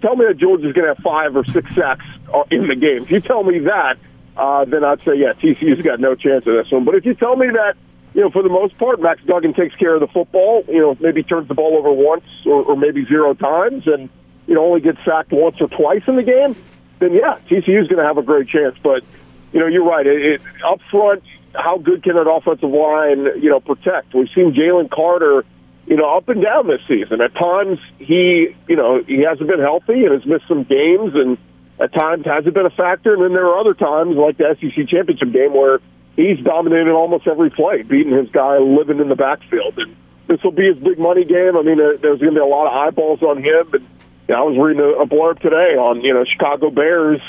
Tell 0.00 0.16
me 0.16 0.26
that 0.26 0.38
Georgia's 0.38 0.72
going 0.72 0.86
to 0.88 0.94
have 0.94 1.02
five 1.02 1.36
or 1.36 1.44
six 1.44 1.74
sacks 1.74 2.06
uh, 2.32 2.44
in 2.50 2.68
the 2.68 2.76
game. 2.76 3.02
If 3.02 3.10
you 3.10 3.20
tell 3.20 3.42
me 3.42 3.58
that, 3.60 3.98
uh, 4.36 4.64
then 4.64 4.84
I'd 4.84 5.00
say 5.00 5.16
yeah, 5.16 5.32
TCU's 5.34 5.82
got 5.82 6.00
no 6.00 6.14
chance 6.14 6.46
of 6.46 6.54
this 6.54 6.70
one. 6.72 6.84
But 6.84 6.94
if 6.94 7.04
you 7.04 7.14
tell 7.14 7.36
me 7.36 7.48
that 7.48 7.76
you 8.18 8.24
know, 8.24 8.30
for 8.30 8.42
the 8.42 8.48
most 8.48 8.76
part, 8.78 9.00
Max 9.00 9.22
Duggan 9.22 9.54
takes 9.54 9.76
care 9.76 9.94
of 9.94 10.00
the 10.00 10.08
football. 10.08 10.64
You 10.66 10.80
know, 10.80 10.96
maybe 10.98 11.22
turns 11.22 11.46
the 11.46 11.54
ball 11.54 11.78
over 11.78 11.92
once 11.92 12.24
or, 12.44 12.64
or 12.64 12.76
maybe 12.76 13.04
zero 13.04 13.32
times, 13.32 13.86
and 13.86 14.08
you 14.48 14.56
know 14.56 14.64
only 14.64 14.80
gets 14.80 14.98
sacked 15.04 15.30
once 15.30 15.60
or 15.60 15.68
twice 15.68 16.02
in 16.08 16.16
the 16.16 16.24
game. 16.24 16.56
Then 16.98 17.12
yeah, 17.14 17.38
TCU 17.48 17.80
is 17.80 17.86
going 17.86 17.98
to 17.98 18.04
have 18.04 18.18
a 18.18 18.22
great 18.22 18.48
chance. 18.48 18.74
But 18.82 19.04
you 19.52 19.60
know, 19.60 19.68
you're 19.68 19.84
right. 19.84 20.04
It, 20.04 20.20
it, 20.20 20.42
up 20.66 20.80
front, 20.90 21.22
how 21.54 21.78
good 21.78 22.02
can 22.02 22.18
an 22.18 22.26
offensive 22.26 22.68
line 22.68 23.40
you 23.40 23.50
know 23.50 23.60
protect? 23.60 24.12
We've 24.12 24.28
seen 24.34 24.52
Jalen 24.52 24.90
Carter, 24.90 25.44
you 25.86 25.94
know, 25.94 26.16
up 26.16 26.28
and 26.28 26.42
down 26.42 26.66
this 26.66 26.80
season. 26.88 27.20
At 27.20 27.36
times, 27.36 27.78
he 27.98 28.48
you 28.66 28.74
know 28.74 29.00
he 29.00 29.22
hasn't 29.22 29.48
been 29.48 29.60
healthy 29.60 30.04
and 30.04 30.12
has 30.12 30.26
missed 30.26 30.48
some 30.48 30.64
games, 30.64 31.14
and 31.14 31.38
at 31.78 31.94
times 31.94 32.26
hasn't 32.26 32.52
been 32.52 32.66
a 32.66 32.70
factor. 32.70 33.14
And 33.14 33.22
then 33.22 33.32
there 33.32 33.46
are 33.46 33.60
other 33.60 33.74
times, 33.74 34.16
like 34.16 34.38
the 34.38 34.56
SEC 34.60 34.88
championship 34.88 35.30
game, 35.30 35.54
where 35.54 35.78
he's 36.18 36.44
dominated 36.44 36.90
almost 36.90 37.28
every 37.28 37.48
play, 37.48 37.82
beating 37.82 38.12
his 38.12 38.28
guy 38.30 38.58
living 38.58 38.98
in 38.98 39.08
the 39.08 39.14
backfield. 39.14 39.78
And 39.78 39.96
this 40.26 40.42
will 40.42 40.50
be 40.50 40.66
his 40.66 40.76
big 40.76 40.98
money 40.98 41.24
game. 41.24 41.56
I 41.56 41.62
mean, 41.62 41.78
there's 41.78 42.18
going 42.18 42.18
to 42.18 42.30
be 42.32 42.38
a 42.38 42.44
lot 42.44 42.66
of 42.66 42.74
eyeballs 42.74 43.22
on 43.22 43.38
him. 43.38 43.70
And 43.72 43.86
you 44.26 44.34
know, 44.34 44.40
I 44.40 44.42
was 44.42 44.58
reading 44.58 44.82
a, 44.82 45.06
blurb 45.06 45.40
today 45.40 45.78
on 45.78 46.02
you 46.02 46.12
know 46.12 46.24
Chicago 46.24 46.70
Bears, 46.70 47.20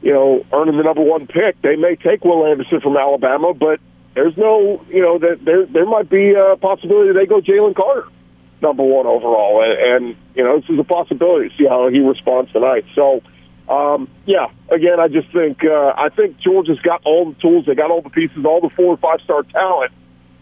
you 0.00 0.12
know, 0.12 0.46
earning 0.52 0.76
the 0.76 0.84
number 0.84 1.02
one 1.02 1.26
pick. 1.26 1.60
They 1.60 1.76
may 1.76 1.96
take 1.96 2.24
Will 2.24 2.46
Anderson 2.46 2.80
from 2.80 2.96
Alabama, 2.96 3.52
but 3.52 3.80
there's 4.14 4.36
no, 4.36 4.82
you 4.88 5.02
know, 5.02 5.18
that 5.18 5.44
there 5.44 5.66
there 5.66 5.84
might 5.84 6.08
be 6.08 6.32
a 6.32 6.56
possibility 6.56 7.12
they 7.12 7.26
go 7.26 7.40
Jalen 7.40 7.74
Carter 7.74 8.06
number 8.62 8.84
one 8.84 9.06
overall, 9.06 9.62
and, 9.62 10.06
and 10.06 10.16
you 10.34 10.44
know 10.44 10.60
this 10.60 10.70
is 10.70 10.78
a 10.78 10.84
possibility. 10.84 11.52
See 11.58 11.66
how 11.66 11.88
he 11.88 11.98
responds 11.98 12.52
tonight. 12.52 12.86
So 12.94 13.22
um, 13.68 14.08
yeah, 14.26 14.46
again, 14.70 15.00
I 15.00 15.08
just 15.08 15.32
think 15.32 15.64
uh, 15.64 15.92
I 15.96 16.08
think 16.10 16.38
Georgia's 16.38 16.78
got 16.80 17.02
all 17.04 17.32
the 17.32 17.40
tools, 17.40 17.66
they 17.66 17.74
got 17.74 17.90
all 17.90 18.02
the 18.02 18.10
pieces, 18.10 18.44
all 18.44 18.60
the 18.60 18.70
four 18.70 18.94
or 18.94 18.96
five 18.96 19.20
star 19.22 19.42
talent, 19.42 19.92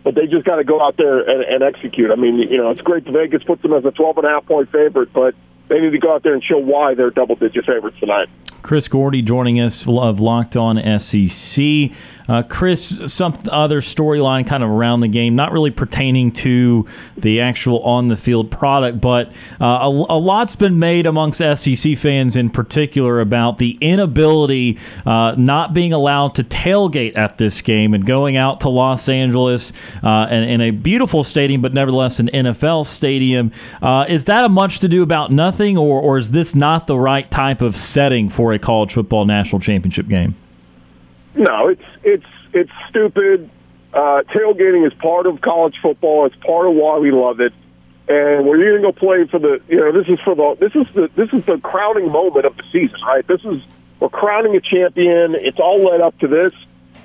but 0.02 0.14
they 0.14 0.26
just 0.26 0.44
got 0.44 0.56
to 0.56 0.64
go 0.64 0.80
out 0.80 0.96
there 0.96 1.20
and, 1.20 1.42
and 1.42 1.62
execute. 1.62 2.10
I 2.10 2.16
mean, 2.16 2.38
you 2.38 2.58
know, 2.58 2.70
it's 2.70 2.82
great 2.82 3.04
that 3.06 3.12
Vegas 3.12 3.42
puts 3.42 3.62
them 3.62 3.72
as 3.72 3.84
a 3.84 3.90
twelve 3.90 4.18
and 4.18 4.26
a 4.26 4.30
half 4.30 4.46
point 4.46 4.70
favorite, 4.70 5.12
but 5.12 5.34
they 5.68 5.80
need 5.80 5.90
to 5.90 5.98
go 5.98 6.14
out 6.14 6.22
there 6.22 6.34
and 6.34 6.42
show 6.42 6.58
why 6.58 6.94
they're 6.94 7.10
double 7.10 7.36
digit 7.36 7.64
favorites 7.64 7.98
tonight. 8.00 8.28
Chris 8.64 8.88
Gordy 8.88 9.20
joining 9.20 9.60
us 9.60 9.86
of 9.86 10.20
Locked 10.20 10.56
On 10.56 10.98
SEC. 10.98 11.90
Uh, 12.26 12.42
Chris, 12.42 12.98
some 13.08 13.34
other 13.50 13.82
storyline 13.82 14.46
kind 14.46 14.62
of 14.62 14.70
around 14.70 15.00
the 15.00 15.08
game, 15.08 15.36
not 15.36 15.52
really 15.52 15.70
pertaining 15.70 16.32
to 16.32 16.86
the 17.16 17.42
actual 17.42 17.80
on 17.80 18.08
the 18.08 18.16
field 18.16 18.50
product, 18.50 19.00
but 19.00 19.30
uh, 19.60 19.64
a, 19.66 19.88
a, 19.88 20.18
lot's 20.18 20.56
been 20.56 20.78
made 20.78 21.04
amongst 21.04 21.38
SEC 21.38 21.98
fans 21.98 22.34
in 22.34 22.48
particular 22.48 23.20
about 23.20 23.58
the 23.58 23.76
inability, 23.82 24.78
uh, 25.04 25.34
not 25.36 25.74
being 25.74 25.92
allowed 25.92 26.34
to 26.34 26.42
tailgate 26.42 27.14
at 27.14 27.36
this 27.36 27.60
game 27.60 27.92
and 27.92 28.06
going 28.06 28.36
out 28.36 28.60
to 28.60 28.70
Los 28.70 29.06
Angeles 29.10 29.74
uh, 30.02 30.26
and 30.30 30.48
in 30.48 30.62
a 30.62 30.70
beautiful 30.70 31.22
stadium, 31.22 31.60
but 31.60 31.74
nevertheless 31.74 32.18
an 32.18 32.28
NFL 32.28 32.86
stadium. 32.86 33.52
Uh, 33.82 34.06
is 34.08 34.24
that 34.24 34.46
a 34.46 34.48
much 34.48 34.78
to 34.78 34.88
do 34.88 35.02
about 35.02 35.30
nothing, 35.30 35.53
or, 35.60 36.00
or 36.00 36.18
is 36.18 36.30
this 36.32 36.54
not 36.54 36.86
the 36.86 36.98
right 36.98 37.30
type 37.30 37.60
of 37.60 37.76
setting 37.76 38.28
for 38.28 38.52
a 38.52 38.58
college 38.58 38.92
football 38.92 39.24
national 39.24 39.60
championship 39.60 40.08
game? 40.08 40.34
No, 41.34 41.68
it's 41.68 41.82
it's 42.02 42.26
it's 42.52 42.70
stupid. 42.88 43.50
Uh, 43.92 44.22
tailgating 44.28 44.86
is 44.86 44.92
part 44.94 45.26
of 45.26 45.40
college 45.40 45.78
football. 45.80 46.26
It's 46.26 46.36
part 46.36 46.66
of 46.66 46.74
why 46.74 46.98
we 46.98 47.10
love 47.10 47.40
it. 47.40 47.52
And 48.06 48.46
we're 48.46 48.58
going 48.58 48.82
to 48.82 48.82
go 48.82 48.92
play 48.92 49.26
for 49.26 49.38
the 49.38 49.60
you 49.68 49.78
know 49.78 49.92
this 49.92 50.08
is 50.08 50.20
for 50.20 50.34
the 50.34 50.56
this 50.60 50.74
is 50.74 50.92
the 50.94 51.10
this 51.16 51.32
is 51.32 51.44
the 51.46 51.58
crowning 51.58 52.10
moment 52.12 52.46
of 52.46 52.56
the 52.56 52.64
season, 52.70 53.00
right? 53.02 53.26
This 53.26 53.44
is 53.44 53.62
we're 54.00 54.08
crowning 54.10 54.54
a 54.56 54.60
champion. 54.60 55.34
It's 55.34 55.58
all 55.58 55.82
led 55.84 56.00
up 56.00 56.18
to 56.18 56.28
this, 56.28 56.52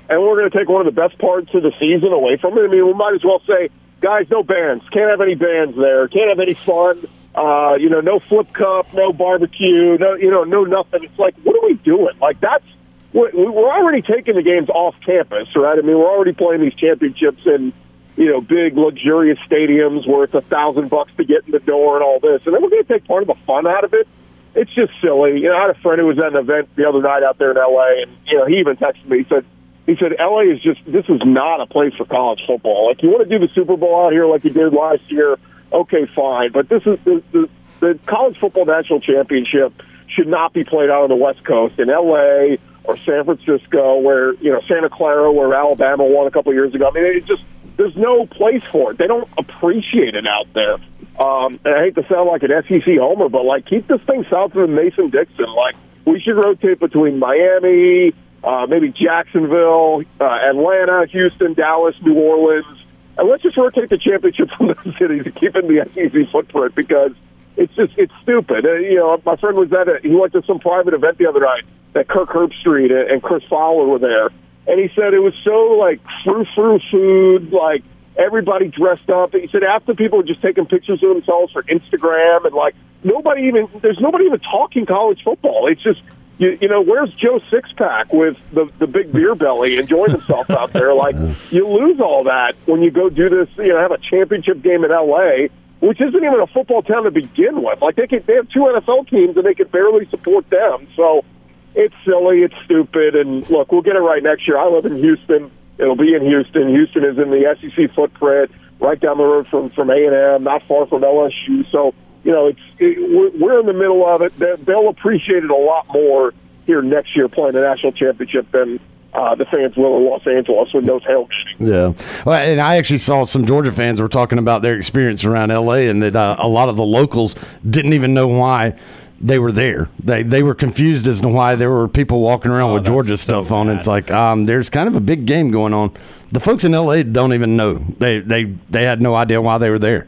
and 0.08 0.20
we're 0.20 0.36
going 0.36 0.50
to 0.50 0.58
take 0.58 0.68
one 0.68 0.86
of 0.86 0.94
the 0.94 1.00
best 1.00 1.18
parts 1.18 1.54
of 1.54 1.62
the 1.62 1.72
season 1.80 2.12
away 2.12 2.36
from 2.36 2.58
it. 2.58 2.62
I 2.62 2.66
mean, 2.66 2.86
we 2.86 2.92
might 2.92 3.14
as 3.14 3.24
well 3.24 3.40
say 3.46 3.70
guys, 4.00 4.26
no 4.30 4.42
bands. 4.42 4.84
Can't 4.90 5.10
have 5.10 5.20
any 5.20 5.34
bands 5.34 5.76
there. 5.76 6.08
Can't 6.08 6.28
have 6.28 6.40
any 6.40 6.54
fun. 6.54 7.06
Uh, 7.34 7.76
you 7.78 7.88
know, 7.88 8.00
no 8.00 8.18
flip 8.18 8.52
cup, 8.52 8.92
no 8.92 9.12
barbecue, 9.12 9.96
no, 9.98 10.14
you 10.14 10.30
know, 10.30 10.42
no 10.42 10.64
nothing. 10.64 11.04
It's 11.04 11.18
like, 11.18 11.36
what 11.44 11.56
are 11.56 11.66
we 11.66 11.74
doing? 11.74 12.18
Like 12.20 12.40
that's 12.40 12.64
we're 13.12 13.30
we're 13.32 13.70
already 13.70 14.02
taking 14.02 14.34
the 14.34 14.42
games 14.42 14.68
off 14.68 14.94
campus, 15.04 15.48
right? 15.54 15.78
I 15.78 15.82
mean, 15.82 15.96
we're 15.96 16.10
already 16.10 16.32
playing 16.32 16.60
these 16.60 16.74
championships 16.74 17.46
in 17.46 17.72
you 18.16 18.30
know 18.30 18.40
big 18.40 18.76
luxurious 18.76 19.38
stadiums 19.48 20.08
where 20.08 20.24
it's 20.24 20.34
a 20.34 20.40
thousand 20.40 20.90
bucks 20.90 21.12
to 21.16 21.24
get 21.24 21.46
in 21.46 21.52
the 21.52 21.60
door 21.60 21.96
and 21.96 22.04
all 22.04 22.18
this, 22.20 22.42
and 22.46 22.54
then 22.54 22.62
we're 22.62 22.70
going 22.70 22.84
to 22.84 22.92
take 22.92 23.06
part 23.06 23.22
of 23.22 23.28
the 23.28 23.36
fun 23.46 23.66
out 23.66 23.84
of 23.84 23.94
it. 23.94 24.08
It's 24.54 24.72
just 24.74 24.92
silly. 25.00 25.40
You 25.40 25.50
know, 25.50 25.56
I 25.56 25.60
had 25.68 25.70
a 25.70 25.80
friend 25.80 26.00
who 26.00 26.06
was 26.06 26.18
at 26.18 26.26
an 26.26 26.36
event 26.36 26.74
the 26.74 26.88
other 26.88 27.00
night 27.00 27.22
out 27.22 27.38
there 27.38 27.52
in 27.52 27.56
L.A., 27.56 28.02
and 28.02 28.16
you 28.26 28.38
know, 28.38 28.46
he 28.46 28.58
even 28.58 28.76
texted 28.76 29.06
me. 29.06 29.18
He 29.18 29.24
said, 29.28 29.44
he 29.86 29.96
said, 29.96 30.12
LA 30.18 30.52
is 30.52 30.60
just 30.60 30.80
this 30.86 31.04
is 31.08 31.20
not 31.24 31.60
a 31.60 31.66
place 31.66 31.94
for 31.94 32.04
college 32.04 32.40
football. 32.46 32.88
Like 32.88 33.02
you 33.02 33.10
want 33.10 33.28
to 33.28 33.38
do 33.38 33.44
the 33.44 33.52
Super 33.54 33.76
Bowl 33.76 34.06
out 34.06 34.12
here 34.12 34.26
like 34.26 34.44
you 34.44 34.50
did 34.50 34.72
last 34.72 35.02
year, 35.08 35.38
okay, 35.72 36.06
fine. 36.06 36.52
But 36.52 36.68
this 36.68 36.82
is 36.86 36.98
the 37.04 37.22
the, 37.32 37.48
the 37.80 37.98
college 38.06 38.38
football 38.38 38.66
national 38.66 39.00
championship 39.00 39.72
should 40.08 40.28
not 40.28 40.52
be 40.52 40.64
played 40.64 40.90
out 40.90 41.04
on 41.04 41.08
the 41.08 41.16
West 41.16 41.44
Coast 41.44 41.78
in 41.78 41.88
LA 41.88 42.56
or 42.84 42.96
San 42.98 43.24
Francisco, 43.24 43.98
where 43.98 44.34
you 44.34 44.52
know 44.52 44.60
Santa 44.66 44.90
Clara, 44.90 45.30
where 45.32 45.54
Alabama 45.54 46.04
won 46.04 46.26
a 46.26 46.30
couple 46.30 46.50
of 46.50 46.56
years 46.56 46.74
ago. 46.74 46.88
I 46.88 46.92
mean, 46.92 47.04
it 47.04 47.26
just 47.26 47.42
there's 47.76 47.96
no 47.96 48.26
place 48.26 48.62
for 48.70 48.92
it. 48.92 48.98
They 48.98 49.06
don't 49.06 49.28
appreciate 49.38 50.14
it 50.14 50.26
out 50.26 50.52
there. 50.52 50.74
Um, 51.18 51.60
and 51.64 51.74
I 51.74 51.84
hate 51.84 51.94
to 51.96 52.06
sound 52.08 52.28
like 52.28 52.42
an 52.42 52.50
SEC 52.68 52.96
homer, 52.98 53.28
but 53.28 53.44
like 53.44 53.66
keep 53.66 53.86
this 53.86 54.00
thing 54.02 54.24
south 54.30 54.54
of 54.54 54.70
Mason 54.70 55.10
Dixon. 55.10 55.46
Like 55.46 55.76
we 56.04 56.20
should 56.20 56.36
rotate 56.36 56.80
between 56.80 57.18
Miami, 57.18 58.12
uh, 58.42 58.66
maybe 58.68 58.88
Jacksonville, 58.90 60.02
uh, 60.20 60.24
Atlanta, 60.24 61.06
Houston, 61.10 61.54
Dallas, 61.54 61.94
New 62.02 62.14
Orleans, 62.14 62.79
and 63.18 63.28
let's 63.28 63.42
just 63.42 63.56
rotate 63.56 63.90
the 63.90 63.98
championship 63.98 64.48
from 64.56 64.68
those 64.68 64.98
cities 64.98 65.24
to 65.24 65.30
keep 65.30 65.56
in 65.56 65.66
the 65.66 65.88
SEC 65.94 66.30
footprint 66.30 66.74
because 66.74 67.12
it's 67.56 67.74
just 67.74 67.92
it's 67.96 68.12
stupid. 68.22 68.64
Uh, 68.64 68.74
you 68.74 68.96
know, 68.96 69.20
my 69.24 69.36
friend 69.36 69.56
was 69.56 69.72
at 69.72 69.88
a, 69.88 70.00
he 70.02 70.14
went 70.14 70.32
to 70.32 70.42
some 70.46 70.58
private 70.58 70.94
event 70.94 71.18
the 71.18 71.28
other 71.28 71.40
night 71.40 71.64
that 71.92 72.08
Kirk 72.08 72.28
Herbstreit 72.28 72.90
and 73.12 73.22
Chris 73.22 73.42
Fowler 73.50 73.86
were 73.86 73.98
there, 73.98 74.28
and 74.66 74.80
he 74.80 74.88
said 74.94 75.14
it 75.14 75.18
was 75.18 75.34
so 75.44 75.76
like 75.78 76.00
frou 76.24 76.44
frou 76.54 76.78
food, 76.90 77.52
like 77.52 77.82
everybody 78.16 78.68
dressed 78.68 79.10
up. 79.10 79.32
He 79.32 79.48
said 79.50 79.64
after 79.64 79.94
people 79.94 80.18
were 80.18 80.24
just 80.24 80.42
taking 80.42 80.66
pictures 80.66 81.02
of 81.02 81.10
themselves 81.10 81.52
for 81.52 81.62
Instagram 81.64 82.46
and 82.46 82.54
like 82.54 82.74
nobody 83.02 83.42
even 83.48 83.68
there's 83.82 84.00
nobody 84.00 84.24
even 84.24 84.40
talking 84.40 84.86
college 84.86 85.22
football. 85.22 85.68
It's 85.68 85.82
just 85.82 86.00
you, 86.40 86.56
you 86.58 86.68
know, 86.68 86.80
where's 86.80 87.12
Joe 87.14 87.38
Sixpack 87.52 88.14
with 88.14 88.36
the 88.52 88.70
the 88.78 88.86
big 88.86 89.12
beer 89.12 89.34
belly 89.34 89.76
enjoying 89.76 90.12
himself 90.12 90.48
out 90.48 90.72
there? 90.72 90.94
Like 90.94 91.14
you 91.50 91.68
lose 91.68 92.00
all 92.00 92.24
that 92.24 92.56
when 92.64 92.80
you 92.80 92.90
go 92.90 93.10
do 93.10 93.28
this. 93.28 93.48
You 93.58 93.68
know, 93.68 93.78
have 93.78 93.92
a 93.92 93.98
championship 93.98 94.62
game 94.62 94.82
in 94.82 94.90
L.A., 94.90 95.50
which 95.80 96.00
isn't 96.00 96.16
even 96.16 96.40
a 96.40 96.46
football 96.46 96.82
town 96.82 97.04
to 97.04 97.10
begin 97.10 97.62
with. 97.62 97.82
Like 97.82 97.96
they 97.96 98.06
can, 98.06 98.24
they 98.26 98.36
have 98.36 98.48
two 98.48 98.60
NFL 98.60 99.10
teams 99.10 99.36
and 99.36 99.44
they 99.44 99.52
can 99.52 99.68
barely 99.68 100.06
support 100.06 100.48
them. 100.48 100.88
So 100.96 101.26
it's 101.74 101.94
silly, 102.06 102.42
it's 102.42 102.54
stupid, 102.64 103.16
and 103.16 103.48
look, 103.50 103.70
we'll 103.70 103.82
get 103.82 103.96
it 103.96 104.00
right 104.00 104.22
next 104.22 104.48
year. 104.48 104.56
I 104.56 104.66
live 104.66 104.86
in 104.86 104.96
Houston. 104.96 105.50
It'll 105.76 105.94
be 105.94 106.14
in 106.14 106.22
Houston. 106.22 106.70
Houston 106.70 107.04
is 107.04 107.18
in 107.18 107.30
the 107.30 107.54
SEC 107.60 107.94
footprint, 107.94 108.50
right 108.80 108.98
down 108.98 109.18
the 109.18 109.24
road 109.24 109.46
from 109.48 109.68
from 109.70 109.90
A 109.90 110.06
and 110.06 110.14
M, 110.14 110.44
not 110.44 110.62
far 110.66 110.86
from 110.86 111.02
LSU. 111.02 111.70
So 111.70 111.94
you 112.24 112.32
know, 112.32 112.46
it's 112.48 112.60
it, 112.78 112.98
we're, 113.00 113.30
we're 113.38 113.60
in 113.60 113.66
the 113.66 113.72
middle 113.72 114.06
of 114.06 114.22
it. 114.22 114.32
They'll 114.66 114.88
appreciate 114.88 115.44
it 115.44 115.50
a 115.50 115.56
lot 115.56 115.86
more 115.92 116.32
here 116.66 116.82
next 116.82 117.16
year 117.16 117.28
playing 117.28 117.52
the 117.54 117.60
national 117.62 117.92
championship 117.92 118.50
than 118.52 118.78
uh, 119.12 119.34
the 119.34 119.44
fans 119.46 119.76
will 119.76 119.96
in 119.96 120.04
Los 120.04 120.24
Angeles 120.26 120.72
with 120.72 120.84
no 120.84 121.00
tailgating. 121.00 121.28
Yeah, 121.58 122.22
well, 122.24 122.38
and 122.38 122.60
I 122.60 122.76
actually 122.76 122.98
saw 122.98 123.24
some 123.24 123.44
Georgia 123.44 123.72
fans 123.72 124.00
were 124.00 124.06
talking 124.08 124.38
about 124.38 124.62
their 124.62 124.76
experience 124.76 125.24
around 125.24 125.50
L.A. 125.50 125.88
and 125.88 126.02
that 126.02 126.14
uh, 126.14 126.36
a 126.38 126.46
lot 126.46 126.68
of 126.68 126.76
the 126.76 126.84
locals 126.84 127.34
didn't 127.68 127.92
even 127.94 128.14
know 128.14 128.28
why 128.28 128.78
they 129.20 129.38
were 129.38 129.50
there. 129.52 129.88
They 130.02 130.22
they 130.22 130.42
were 130.42 130.54
confused 130.54 131.06
as 131.08 131.20
to 131.22 131.28
why 131.28 131.54
there 131.56 131.70
were 131.70 131.88
people 131.88 132.20
walking 132.20 132.52
around 132.52 132.70
Oh, 132.70 132.74
with 132.74 132.84
that's 132.84 132.90
Georgia 132.90 133.16
so 133.16 133.42
stuff 133.42 133.52
on. 133.52 133.66
bad. 133.66 133.78
It's 133.78 133.88
like 133.88 134.10
um, 134.12 134.44
there's 134.44 134.70
kind 134.70 134.86
of 134.88 134.94
a 134.94 135.00
big 135.00 135.26
game 135.26 135.50
going 135.50 135.74
on. 135.74 135.92
The 136.32 136.40
folks 136.40 136.64
in 136.64 136.72
L.A. 136.72 137.02
don't 137.02 137.34
even 137.34 137.56
know. 137.56 137.74
They 137.74 138.20
they 138.20 138.44
they 138.44 138.84
had 138.84 139.02
no 139.02 139.16
idea 139.16 139.40
why 139.42 139.58
they 139.58 139.70
were 139.70 139.78
there. 139.80 140.06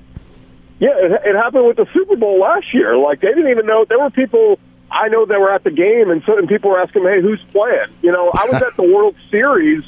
Yeah, 0.83 0.99
it, 0.99 1.13
it 1.13 1.37
happened 1.37 1.69
with 1.69 1.77
the 1.77 1.87
Super 1.95 2.17
Bowl 2.17 2.41
last 2.41 2.75
year. 2.75 2.97
Like 2.97 3.21
they 3.21 3.29
didn't 3.29 3.53
even 3.53 3.67
know 3.67 3.85
there 3.89 4.01
were 4.01 4.11
people 4.11 4.59
I 4.91 5.07
know 5.07 5.25
that 5.25 5.39
were 5.39 5.55
at 5.55 5.63
the 5.63 5.71
game, 5.71 6.11
and 6.11 6.25
certain 6.25 6.49
people 6.49 6.71
were 6.71 6.81
asking, 6.81 7.05
"Hey, 7.05 7.23
who's 7.23 7.41
playing?" 7.53 7.95
You 8.03 8.11
know, 8.11 8.33
I 8.35 8.49
was 8.51 8.61
at 8.61 8.75
the 8.75 8.83
World 8.95 9.15
Series, 9.31 9.85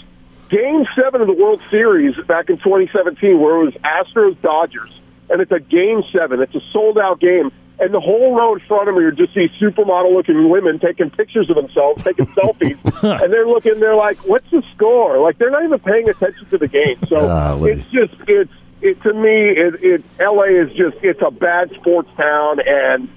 Game 0.51 0.87
Seven 0.95 1.21
of 1.21 1.27
the 1.27 1.35
World 1.35 1.61
Series 1.69 2.15
back 2.29 2.49
in 2.49 2.59
2017, 2.59 3.41
where 3.41 3.61
it 3.61 3.65
was 3.65 3.75
Astros 3.83 4.41
Dodgers, 4.41 4.93
and 5.31 5.41
it's 5.41 5.51
a 5.51 5.59
Game 5.59 6.05
Seven. 6.17 6.41
It's 6.41 6.55
a 6.55 6.61
sold 6.73 6.97
out 6.97 7.19
game, 7.19 7.51
and 7.81 7.93
the 7.93 7.99
whole 7.99 8.33
row 8.33 8.55
in 8.55 8.61
front 8.61 8.89
of 8.89 8.95
me 8.95 9.03
are 9.03 9.11
just 9.11 9.35
these 9.35 9.51
supermodel 9.61 10.15
looking 10.15 10.49
women 10.49 10.79
taking 10.79 11.11
pictures 11.11 11.51
of 11.51 11.57
themselves, 11.57 12.05
taking 12.05 12.27
selfies, 12.39 12.79
and 13.03 13.33
they're 13.33 13.49
looking. 13.49 13.81
They're 13.81 13.97
like, 13.97 14.19
"What's 14.29 14.49
the 14.53 14.63
score?" 14.77 15.19
Like 15.19 15.39
they're 15.39 15.51
not 15.51 15.65
even 15.65 15.81
paying 15.81 16.09
attention 16.09 16.47
to 16.47 16.57
the 16.57 16.69
game. 16.69 16.99
So 17.09 17.21
Golly. 17.21 17.73
it's 17.73 17.85
just 17.91 18.15
it's 18.29 18.53
it 18.85 19.03
to 19.03 19.13
me 19.15 19.49
it, 19.49 19.83
it 19.83 20.05
LA 20.21 20.63
is 20.63 20.71
just 20.77 20.97
it's 21.03 21.23
a 21.27 21.31
bad 21.31 21.71
sports 21.73 22.11
town 22.17 22.61
and 22.65 23.09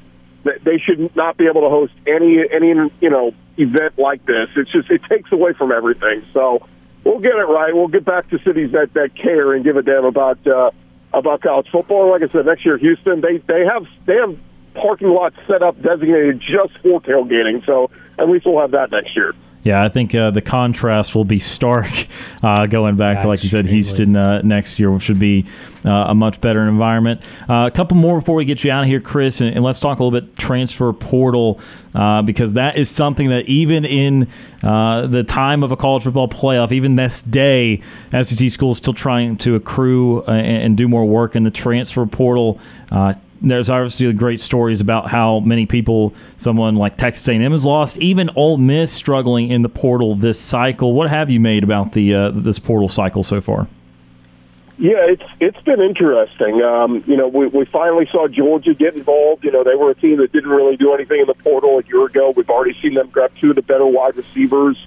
they 0.64 0.78
should 0.78 1.14
not 1.16 1.38
be 1.38 1.46
able 1.46 1.62
to 1.62 1.70
host 1.70 1.94
any 2.08 2.40
any 2.52 2.70
you 3.02 3.10
know 3.10 3.34
event 3.58 3.98
like 3.98 4.26
this. 4.26 4.48
It's 4.56 4.72
just 4.72 4.90
it 4.90 5.02
takes 5.10 5.32
away 5.32 5.54
from 5.54 5.72
everything. 5.72 6.24
So 6.34 6.66
we'll 7.04 7.20
get 7.20 7.36
it 7.36 7.48
right. 7.48 7.74
We'll 7.76 7.90
get 7.90 8.06
back 8.06 8.30
to 8.30 8.40
cities 8.40 8.72
that 8.72 8.94
that 8.94 9.16
care 9.16 9.54
and 9.54 9.64
give 9.64 9.76
a 9.76 9.82
damn 9.82 10.06
about 10.06 10.46
uh, 10.48 10.72
about 11.14 11.42
college 11.42 11.68
football. 11.72 12.10
Like 12.12 12.22
I 12.24 12.32
said, 12.32 12.46
next 12.46 12.66
year 12.66 12.78
Houston 12.78 13.22
they 13.22 13.38
they 13.38 13.66
have 13.66 13.86
they 14.06 14.16
have 14.16 14.38
parking 14.74 15.10
lots 15.10 15.36
set 15.48 15.62
up 15.64 15.82
designated 15.82 16.40
just 16.40 16.80
for 16.82 17.02
tailgating. 17.02 17.66
So 17.66 17.90
at 18.18 18.30
least 18.30 18.46
we'll 18.46 18.62
have 18.62 18.72
that 18.72 18.92
next 18.92 19.16
year. 19.16 19.34
Yeah, 19.68 19.84
I 19.84 19.90
think 19.90 20.16
uh, 20.16 20.32
the 20.32 20.42
contrast 20.42 21.14
will 21.14 21.26
be 21.26 21.40
stark 21.40 21.90
uh, 22.42 22.68
going 22.68 22.96
back 22.96 23.22
to, 23.24 23.28
like 23.28 23.44
you 23.44 23.50
said, 23.50 23.66
Houston 23.66 24.16
uh, 24.16 24.42
next 24.42 24.80
year, 24.80 24.90
which 24.90 25.04
should 25.04 25.20
be 25.20 25.46
uh, 25.84 26.06
a 26.08 26.16
much 26.16 26.40
better 26.40 26.66
environment. 26.66 27.20
Uh, 27.50 27.66
a 27.68 27.72
couple 27.72 27.98
more 27.98 28.20
before 28.20 28.36
we 28.36 28.46
get 28.46 28.64
you 28.64 28.72
out 28.72 28.84
of 28.84 28.90
here, 28.90 29.02
Chris, 29.02 29.42
and, 29.42 29.54
and 29.54 29.66
let's 29.66 29.82
talk 29.82 30.00
a 30.00 30.04
little 30.06 30.18
bit 30.22 30.38
transfer 30.38 30.94
portal 30.94 31.60
uh, 31.94 32.22
because 32.22 32.54
that 32.54 32.78
is 32.78 32.90
something 32.90 33.28
that 33.28 33.46
even 33.48 33.84
in 33.84 34.30
uh, 34.64 35.06
the 35.06 35.26
time 35.26 35.64
of 35.64 35.74
a 35.74 35.76
college 35.76 36.04
football 36.04 36.30
playoff, 36.30 36.72
even 36.72 36.96
this 36.96 37.22
day, 37.22 37.82
SEC 38.12 38.50
schools 38.50 38.78
still 38.78 38.94
trying 38.94 39.36
to 39.36 39.56
accrue 39.56 40.24
and, 40.24 40.64
and 40.64 40.78
do 40.78 40.88
more 40.88 41.04
work 41.04 41.36
in 41.36 41.44
the 41.44 41.52
transfer 41.52 42.06
portal. 42.06 42.58
There's 43.42 43.70
obviously 43.70 44.12
great 44.14 44.42
stories 44.42 44.82
about 44.82 45.10
how 45.10 45.40
many 45.42 45.66
people, 45.66 46.14
someone 46.38 46.76
like 46.76 46.98
Texas 46.98 47.28
A&M 47.28 47.52
has 47.52 47.66
lost, 47.66 47.98
even 47.98 48.30
Ole 48.36 48.58
Miss 48.58 48.92
struggling 48.92 49.50
in 49.50 49.62
the 49.62 49.70
portal 49.70 50.16
this 50.16 50.40
cycle. 50.40 50.94
What 50.94 51.10
have 51.10 51.30
you 51.30 51.40
made 51.40 51.64
about 51.64 51.94
the 51.94 52.14
uh, 52.14 52.32
this 52.32 52.60
portal 52.60 52.90
cycle 52.90 53.24
so 53.24 53.40
far? 53.42 53.68
Yeah, 54.80 54.98
it's 55.10 55.24
it's 55.40 55.60
been 55.62 55.82
interesting. 55.82 56.62
Um, 56.62 57.04
you 57.08 57.18
know, 57.18 57.28
we 57.28 57.48
we 57.48 57.66
finally 57.66 58.08
saw 58.12 58.28
Georgia 58.28 58.76
get 58.76 58.96
involved. 58.96 59.44
You 59.44 59.52
know, 59.52 59.64
they 59.64 59.76
were 59.76 59.90
a 59.90 59.96
team 59.96 60.18
that 60.18 60.32
didn't 60.32 60.52
really 60.52 60.78
do 60.78 60.94
anything 60.94 61.20
in 61.20 61.26
the 61.26 61.34
portal 61.34 61.80
a 61.80 61.84
year 61.84 62.06
ago. 62.06 62.32
We've 62.36 62.50
already 62.50 62.80
seen 62.80 62.94
them 62.94 63.10
grab 63.10 63.32
two 63.40 63.50
of 63.50 63.56
the 63.56 63.64
better 63.64 63.88
wide 63.88 64.16
receivers 64.16 64.78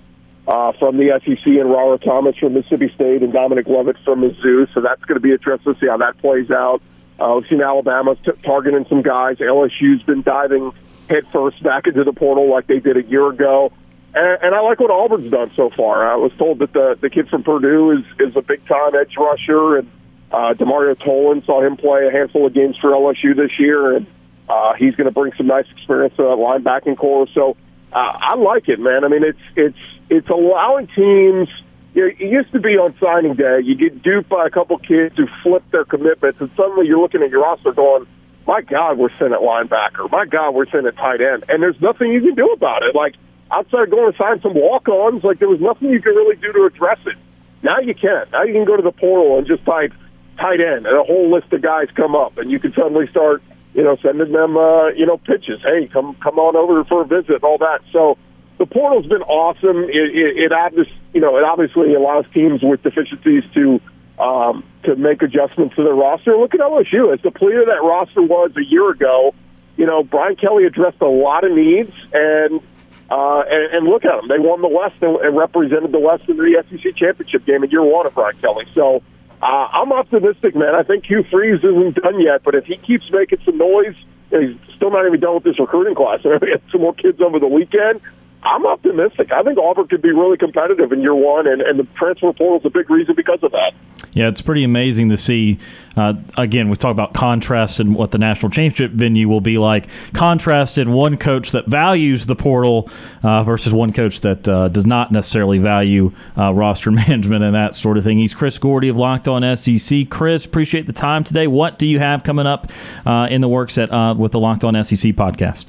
uh, 0.47 0.73
from 0.73 0.97
the 0.97 1.21
SEC 1.25 1.45
and 1.45 1.71
Rara 1.71 1.99
Thomas 1.99 2.37
from 2.37 2.55
Mississippi 2.55 2.93
State 2.95 3.23
and 3.23 3.33
Dominic 3.33 3.67
Lovett 3.67 3.97
from 4.05 4.23
Mizzou. 4.23 4.73
So 4.75 4.81
that's 4.81 5.05
going 5.05 5.17
to 5.17 5.21
be 5.21 5.33
interesting 5.33 5.75
to 5.75 5.81
see 5.81 5.87
how 5.89 5.97
that 5.97 6.19
plays 6.19 6.53
out. 6.53 6.83
Uh, 7.21 7.35
we've 7.37 7.47
seen 7.49 7.61
Alabama 7.61 8.17
t- 8.17 8.33
targeting 8.43 8.87
some 8.89 9.03
guys. 9.03 9.37
LSU's 9.39 10.03
been 10.03 10.23
diving 10.23 10.73
headfirst 11.09 11.63
back 11.63 11.87
into 11.87 12.05
the 12.05 12.13
portal 12.13 12.49
like 12.49 12.67
they 12.67 12.79
did 12.79 12.97
a 12.97 13.03
year 13.03 13.29
ago. 13.29 13.73
And, 14.15 14.43
and 14.43 14.55
I 14.55 14.61
like 14.61 14.81
what 14.81 14.91
Auburn's 14.91 15.31
done 15.31 15.53
so 15.55 15.71
far. 15.71 16.11
I 16.11 16.17
was 16.17 16.33
told 16.39 16.61
that 16.61 16.73
the 16.73 16.99
the 17.01 17.11
kid 17.11 17.29
from 17.29 17.43
Purdue 17.43 17.93
is 17.93 18.05
is 18.19 18.37
a 18.37 18.43
big 18.43 18.67
time 18.67 18.95
edge 18.95 19.15
rusher, 19.17 19.79
and 19.79 19.91
uh, 20.33 20.55
Demario 20.55 20.97
Tolan 20.97 21.45
saw 21.47 21.63
him 21.65 21.77
play 21.77 22.07
a 22.07 22.11
handful 22.11 22.47
of 22.47 22.55
games 22.55 22.77
for 22.79 22.91
LSU 22.91 23.37
this 23.37 23.53
year, 23.59 23.97
and 23.97 24.07
uh, 24.49 24.75
he's 24.75 24.97
going 24.97 25.05
to 25.05 25.13
bring 25.13 25.33
some 25.37 25.47
nice 25.47 25.67
experience 25.71 26.17
to 26.17 26.23
that 26.23 26.29
linebacking 26.29 26.97
core. 26.97 27.29
So 27.35 27.57
uh, 27.93 28.19
I 28.21 28.37
like 28.37 28.69
it, 28.69 28.81
man. 28.81 29.05
I 29.05 29.09
mean, 29.09 29.23
it's 29.23 29.39
it's 29.55 29.79
it's 30.09 30.29
allowing 30.31 30.89
teams. 30.89 31.49
You 31.95 32.03
know, 32.03 32.09
it 32.09 32.21
used 32.21 32.53
to 32.53 32.61
be 32.61 32.79
on 32.79 32.95
signing 33.01 33.35
day, 33.35 33.61
you 33.65 33.75
get 33.75 34.03
duped 34.03 34.29
by 34.29 34.47
a 34.47 34.51
couple 34.51 34.79
kids 34.79 35.17
who 35.17 35.27
flip 35.43 35.65
their 35.73 35.85
commitments, 35.85 36.41
and 36.41 36.51
suddenly 36.57 36.87
you're 36.87 37.01
looking 37.01 37.23
at 37.23 37.31
your 37.31 37.43
roster 37.43 37.73
going, 37.73 38.07
"My 38.47 38.61
God, 38.61 38.97
we're 38.97 39.11
sitting 39.11 39.33
at 39.33 39.41
linebacker. 39.41 40.11
My 40.11 40.25
God, 40.25 40.55
we're 40.55 40.67
sitting 40.67 40.87
at 40.87 40.97
tight 40.97 41.21
end," 41.21 41.45
and 41.49 41.63
there's 41.63 41.81
nothing 41.81 42.13
you 42.13 42.21
can 42.21 42.35
do 42.35 42.53
about 42.53 42.83
it. 42.85 42.95
Like 42.95 43.15
outside 43.51 43.91
going 43.91 44.13
to 44.13 44.17
sign 44.17 44.41
some 44.41 44.55
walk-ons, 44.55 45.25
like 45.25 45.41
there 45.41 45.49
was 45.49 45.61
nothing 45.61 45.91
you 45.91 46.01
could 46.01 46.15
really 46.15 46.37
do 46.37 46.53
to 46.53 46.65
address 46.65 46.99
it. 47.07 47.17
Now 47.63 47.81
you 47.81 47.95
can. 47.95 48.27
Now 48.33 48.45
you 48.45 48.53
can 48.53 48.65
go 48.65 48.77
to 48.77 48.83
the 48.83 48.93
portal 48.93 49.39
and 49.39 49.47
just 49.47 49.65
type 49.65 49.93
tight 50.41 50.61
end, 50.61 50.87
and 50.87 50.97
a 50.97 51.03
whole 51.03 51.31
list 51.31 51.53
of 51.53 51.61
guys 51.61 51.89
come 51.95 52.15
up, 52.15 52.39
and 52.39 52.51
you 52.51 52.61
can 52.61 52.73
suddenly 52.73 53.09
start, 53.09 53.43
you 53.75 53.83
know, 53.83 53.97
sending 53.97 54.33
them, 54.33 54.57
uh, 54.57 54.89
you 54.91 55.07
know, 55.07 55.19
pitches. 55.19 55.61
Hey, 55.63 55.89
come 55.89 56.15
come 56.15 56.39
on 56.39 56.55
over 56.55 56.85
for 56.85 57.03
a 57.03 57.05
visit, 57.05 57.35
and 57.35 57.45
all 57.45 57.59
that. 57.59 57.81
So 57.93 58.17
the 58.61 58.67
portal's 58.67 59.07
been 59.07 59.23
awesome. 59.23 59.85
It, 59.89 60.13
it, 60.13 60.37
it 60.37 60.53
obvious, 60.53 60.87
you 61.15 61.21
know, 61.23 61.39
it 61.39 61.45
obviously 61.45 61.95
allows 61.95 62.27
teams 62.35 62.63
with 62.63 62.83
deficiencies 62.83 63.43
to, 63.55 63.81
um, 64.23 64.63
to 64.85 64.97
make 64.97 65.23
adjustments 65.23 65.77
to 65.77 65.83
their 65.83 65.95
roster. 65.95 66.37
Look 66.37 66.53
at 66.53 66.61
LSU. 66.61 67.11
As 67.11 67.21
depleted 67.23 67.69
that 67.69 67.83
roster 67.83 68.21
was 68.21 68.53
a 68.59 68.63
year 68.63 68.91
ago, 68.91 69.35
you 69.79 69.87
know, 69.87 70.03
Brian 70.05 70.37
Kelly 70.37 70.67
addressed 70.67 71.01
a 71.01 71.09
lot 71.09 71.43
of 71.43 71.53
needs, 71.53 71.93
and 72.13 72.61
uh, 73.09 73.43
and, 73.49 73.75
and 73.75 73.87
look 73.87 74.05
at 74.05 74.21
them. 74.21 74.29
They 74.29 74.39
won 74.39 74.61
the 74.61 74.69
West 74.69 74.97
and, 75.01 75.17
and 75.17 75.35
represented 75.35 75.91
the 75.91 75.99
West 75.99 76.29
in 76.29 76.37
the 76.37 76.63
SEC 76.69 76.95
championship 76.97 77.47
game 77.47 77.65
in 77.65 77.71
year 77.71 77.83
one 77.83 78.07
of 78.07 78.15
Brian 78.15 78.37
Kelly. 78.43 78.67
So 78.75 79.03
uh, 79.41 79.47
I'm 79.73 79.91
optimistic, 79.91 80.55
man. 80.55 80.75
I 80.75 80.83
think 80.83 81.07
Hugh 81.07 81.25
Freeze 81.31 81.65
isn't 81.65 81.95
done 81.95 82.21
yet, 82.21 82.43
but 82.45 82.55
if 82.55 82.67
he 82.67 82.77
keeps 82.77 83.11
making 83.11 83.39
some 83.47 83.57
noise, 83.57 83.97
he's 84.29 84.55
still 84.77 84.91
not 84.91 85.07
even 85.07 85.19
done 85.19 85.35
with 85.37 85.45
this 85.45 85.59
recruiting 85.59 85.95
class. 85.95 86.21
And 86.25 86.39
we 86.43 86.51
had 86.51 86.63
some 86.71 86.83
more 86.83 86.95
kids 86.95 87.23
over 87.23 87.39
the 87.39 87.49
weekend. 87.49 88.03
I'm 88.43 88.67
optimistic. 88.67 89.33
I 89.33 89.43
think 89.43 89.59
Auburn 89.59 89.89
could 89.89 90.03
be 90.03 90.13
really 90.13 90.39
competitive 90.39 90.93
in 90.93 91.03
year 91.03 91.15
one, 91.15 91.47
and, 91.47 91.61
and 91.61 91.79
the 91.79 91.85
transfer 91.97 92.33
portal 92.33 92.59
is 92.59 92.65
a 92.65 92.71
big 92.71 92.89
reason 92.89 93.15
because 93.15 93.43
of 93.43 93.53
that. 93.53 93.73
Yeah, 94.13 94.29
it's 94.29 94.41
pretty 94.41 94.65
amazing 94.65 95.11
to 95.11 95.17
see. 95.17 95.59
Uh, 95.97 96.15
again, 96.37 96.69
we 96.69 96.77
talk 96.77 96.91
about 96.91 97.15
contrast 97.15 97.79
and 97.79 97.95
what 97.95 98.11
the 98.11 98.19
national 98.19 98.51
championship 98.51 98.93
venue 98.93 99.29
will 99.29 99.41
be 99.41 99.59
like. 99.59 99.87
Contrast 100.15 100.79
in 100.79 100.93
one 100.93 101.17
coach 101.17 101.53
that 101.53 101.67
values 101.67 102.27
the 102.27 102.35
portal 102.35 102.89
uh, 103.23 103.45
versus 103.45 103.73
one 103.73 103.93
coach 103.93 104.21
that 104.23 104.49
uh, 104.49 104.69
does 104.69 104.87
not 104.87 105.13
necessarily 105.13 105.59
value 105.59 106.13
uh, 106.37 106.53
roster 106.53 106.91
management 107.09 107.45
and 107.45 107.55
that 107.55 107.75
sort 107.75 107.99
of 107.99 108.05
thing. 108.05 108.19
He's 108.19 108.35
Chris 108.35 108.59
Gordy 108.59 108.89
of 108.89 108.97
Locked 108.97 109.29
On 109.29 109.57
SEC. 109.57 110.09
Chris, 110.11 110.45
appreciate 110.45 110.87
the 110.87 110.93
time 110.93 111.23
today. 111.23 111.47
What 111.47 111.79
do 111.79 111.87
you 111.87 111.99
have 112.01 112.25
coming 112.25 112.47
up 112.47 112.71
uh, 113.07 113.29
in 113.31 113.41
the 113.43 113.49
works 113.49 113.79
at 113.79 113.93
uh, 113.93 114.15
with 114.17 114.33
the 114.33 114.41
Locked 114.41 114.65
On 114.65 114.75
SEC 114.83 115.13
podcast? 115.13 115.67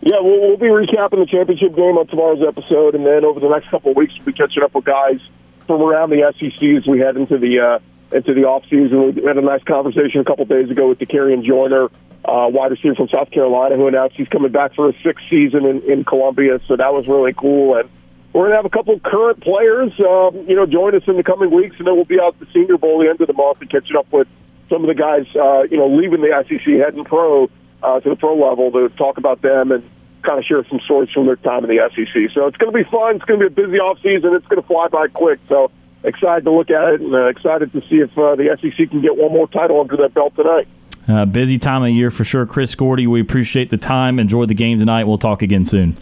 Yeah, 0.00 0.20
we'll, 0.20 0.40
we'll 0.40 0.56
be 0.56 0.66
recapping 0.66 1.18
the 1.18 1.26
championship 1.26 1.74
game 1.74 1.98
on 1.98 2.06
tomorrow's 2.06 2.42
episode, 2.46 2.94
and 2.94 3.04
then 3.04 3.24
over 3.24 3.40
the 3.40 3.48
next 3.48 3.68
couple 3.68 3.90
of 3.90 3.96
weeks, 3.96 4.14
we'll 4.16 4.26
be 4.26 4.32
catching 4.32 4.62
up 4.62 4.74
with 4.74 4.84
guys 4.84 5.20
from 5.66 5.82
around 5.82 6.10
the 6.10 6.32
SEC 6.38 6.62
as 6.76 6.86
we 6.86 7.00
head 7.00 7.16
into 7.16 7.36
the 7.36 7.60
uh, 7.60 7.78
into 8.16 8.32
the 8.32 8.44
off 8.44 8.64
season. 8.64 9.14
We 9.14 9.22
had 9.24 9.36
a 9.36 9.42
nice 9.42 9.62
conversation 9.64 10.20
a 10.20 10.24
couple 10.24 10.44
of 10.44 10.48
days 10.48 10.70
ago 10.70 10.88
with 10.88 10.98
Dakereon 10.98 11.44
Joyner, 11.44 11.90
uh, 12.24 12.48
wide 12.48 12.70
receiver 12.70 12.94
from 12.94 13.08
South 13.08 13.30
Carolina, 13.30 13.76
who 13.76 13.86
announced 13.86 14.16
he's 14.16 14.28
coming 14.28 14.52
back 14.52 14.74
for 14.74 14.88
a 14.88 14.92
sixth 15.02 15.24
season 15.28 15.66
in, 15.66 15.82
in 15.82 16.04
Columbia. 16.04 16.60
So 16.66 16.76
that 16.76 16.94
was 16.94 17.08
really 17.08 17.34
cool. 17.34 17.76
And 17.76 17.90
we're 18.32 18.42
going 18.42 18.52
to 18.52 18.56
have 18.56 18.66
a 18.66 18.70
couple 18.70 18.94
of 18.94 19.02
current 19.02 19.40
players, 19.40 19.92
um, 20.00 20.46
you 20.48 20.54
know, 20.54 20.64
join 20.64 20.94
us 20.94 21.02
in 21.06 21.16
the 21.16 21.22
coming 21.22 21.50
weeks, 21.50 21.76
and 21.78 21.86
then 21.86 21.96
we'll 21.96 22.04
be 22.04 22.20
out 22.20 22.34
at 22.34 22.40
the 22.40 22.46
Senior 22.52 22.78
Bowl 22.78 23.00
the 23.00 23.08
end 23.08 23.20
of 23.20 23.26
the 23.26 23.32
month 23.32 23.60
and 23.60 23.70
catching 23.70 23.96
up 23.96 24.10
with 24.12 24.28
some 24.68 24.84
of 24.84 24.88
the 24.88 24.94
guys, 24.94 25.26
uh, 25.34 25.62
you 25.70 25.76
know, 25.76 25.88
leaving 25.88 26.20
the 26.20 26.44
SEC, 26.48 26.60
heading 26.60 27.04
pro 27.04 27.50
uh, 27.82 28.00
to 28.00 28.10
the 28.10 28.16
pro 28.16 28.36
level 28.36 28.70
to 28.72 28.88
talk 28.96 29.18
about 29.18 29.42
them 29.42 29.72
and 29.72 29.88
kind 30.22 30.38
of 30.38 30.44
share 30.44 30.64
some 30.68 30.80
stories 30.80 31.10
from 31.10 31.26
their 31.26 31.36
time 31.36 31.64
in 31.64 31.70
the 31.70 31.88
SEC. 31.94 32.30
So 32.34 32.46
it's 32.46 32.56
going 32.56 32.72
to 32.72 32.84
be 32.84 32.88
fun. 32.90 33.16
It's 33.16 33.24
going 33.24 33.40
to 33.40 33.50
be 33.50 33.62
a 33.62 33.66
busy 33.66 33.78
off 33.78 33.98
season. 33.98 34.34
It's 34.34 34.46
going 34.46 34.60
to 34.60 34.66
fly 34.66 34.88
by 34.88 35.08
quick. 35.08 35.40
So 35.48 35.70
excited 36.04 36.44
to 36.44 36.50
look 36.50 36.70
at 36.70 36.94
it 36.94 37.00
and 37.00 37.14
uh, 37.14 37.26
excited 37.26 37.72
to 37.72 37.80
see 37.82 37.96
if 37.96 38.16
uh, 38.18 38.36
the 38.36 38.56
SEC 38.60 38.90
can 38.90 39.00
get 39.00 39.16
one 39.16 39.32
more 39.32 39.48
title 39.48 39.80
under 39.80 39.96
their 39.96 40.08
belt 40.08 40.34
tonight. 40.34 40.68
Uh, 41.06 41.24
busy 41.24 41.56
time 41.56 41.82
of 41.82 41.90
year 41.90 42.10
for 42.10 42.24
sure. 42.24 42.44
Chris 42.44 42.74
Gordy, 42.74 43.06
we 43.06 43.20
appreciate 43.20 43.70
the 43.70 43.78
time. 43.78 44.18
Enjoy 44.18 44.44
the 44.44 44.54
game 44.54 44.78
tonight. 44.78 45.04
We'll 45.04 45.18
talk 45.18 45.40
again 45.40 45.64
soon. 45.64 45.96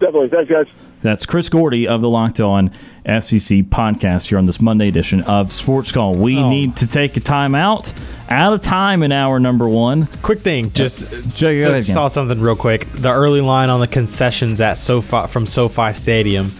Definitely. 0.00 0.28
Thanks, 0.28 0.50
guys. 0.50 0.66
That's 1.02 1.26
Chris 1.26 1.48
Gordy 1.48 1.86
of 1.86 2.00
the 2.00 2.08
Locked 2.08 2.40
On 2.40 2.70
SEC 3.04 3.62
podcast 3.68 4.28
here 4.28 4.38
on 4.38 4.46
this 4.46 4.60
Monday 4.60 4.88
edition 4.88 5.22
of 5.22 5.52
Sports 5.52 5.92
Call. 5.92 6.14
We 6.14 6.38
Oh. 6.38 6.48
need 6.50 6.76
to 6.76 6.86
take 6.86 7.16
a 7.16 7.20
time 7.20 7.54
out. 7.54 7.92
Out 8.28 8.54
of 8.54 8.62
time 8.62 9.02
in 9.04 9.12
hour 9.12 9.38
number 9.38 9.68
one. 9.68 10.08
Quick 10.22 10.40
thing, 10.40 10.72
just 10.72 11.06
Joe, 11.34 11.52
go 11.52 11.70
again. 11.70 11.82
saw 11.82 12.08
something 12.08 12.40
real 12.40 12.56
quick. 12.56 12.88
The 12.92 13.10
early 13.12 13.40
line 13.40 13.68
on 13.70 13.78
the 13.80 13.86
concessions 13.86 14.60
at 14.60 14.78
SoFi 14.78 15.28
from 15.28 15.46
SoFi 15.46 15.92
Stadium, 15.92 16.50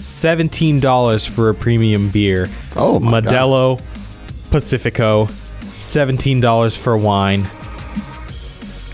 seventeen 0.00 0.80
dollars 0.80 1.24
for 1.26 1.48
a 1.48 1.54
premium 1.54 2.10
beer. 2.10 2.48
Oh, 2.76 2.98
my 3.00 3.20
God. 3.22 3.32
Modelo, 3.32 3.80
Pacifico, 4.50 5.28
seventeen 5.78 6.40
dollars 6.40 6.76
for 6.76 6.96
wine. 6.96 7.46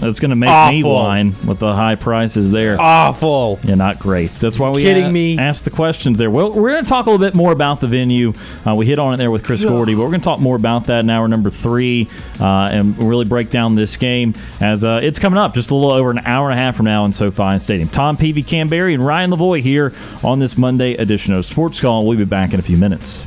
That's 0.01 0.19
going 0.19 0.31
to 0.31 0.37
make 0.37 0.49
me 0.49 0.81
Awful. 0.81 0.95
whine 0.95 1.35
with 1.47 1.59
the 1.59 1.75
high 1.75 1.95
prices 1.95 2.51
there. 2.51 2.77
Awful. 2.81 3.59
Yeah, 3.63 3.75
not 3.75 3.99
great. 3.99 4.31
That's 4.33 4.59
why 4.59 4.71
we 4.71 4.83
Kidding 4.83 5.07
a- 5.07 5.11
me? 5.11 5.39
Ask 5.39 5.65
the 5.65 5.71
questions 5.71 6.19
there. 6.19 6.31
Well, 6.31 6.53
we're 6.53 6.71
going 6.71 6.85
to 6.85 6.89
talk 6.89 7.07
a 7.07 7.11
little 7.11 7.25
bit 7.25 7.35
more 7.35 7.53
about 7.53 7.81
the 7.81 7.87
venue. 7.87 8.33
Uh, 8.67 8.75
we 8.75 8.87
hit 8.87 8.99
on 8.99 9.15
it 9.15 9.19
there 9.19 9.31
with 9.31 9.45
Chris 9.45 9.65
Gordy, 9.65 9.95
but 9.95 10.01
we're 10.01 10.09
going 10.09 10.21
to 10.21 10.25
talk 10.25 10.41
more 10.41 10.57
about 10.57 10.85
that 10.87 11.01
in 11.01 11.11
hour 11.11 11.29
number 11.29 11.51
three 11.51 12.09
uh, 12.41 12.69
and 12.73 12.99
really 12.99 13.25
break 13.27 13.51
down 13.51 13.75
this 13.75 13.97
game 13.97 14.35
as 14.61 14.85
uh, 14.85 15.01
it's 15.03 15.19
coming 15.19 15.39
up 15.39 15.55
just 15.55 15.71
a 15.71 15.75
little 15.75 15.91
over 15.91 16.11
an 16.11 16.19
hour 16.21 16.51
and 16.51 16.59
a 16.59 16.63
half 16.63 16.77
from 16.77 16.87
now 16.87 17.05
in 17.05 17.13
SoFi 17.13 17.59
Stadium. 17.59 17.89
Tom 17.89 18.17
Peavy, 18.17 18.43
Cam 18.43 18.69
Berry, 18.69 18.95
and 18.95 19.05
Ryan 19.07 19.31
Lavoie 19.31 19.61
here 19.61 19.93
on 20.25 20.39
this 20.39 20.57
Monday 20.57 20.95
edition 20.95 21.35
of 21.35 21.45
Sports 21.45 21.81
Call. 21.81 22.07
We'll 22.07 22.17
be 22.19 22.25
back 22.25 22.55
in 22.55 22.59
a 22.59 22.63
few 22.63 22.77
minutes. 22.79 23.27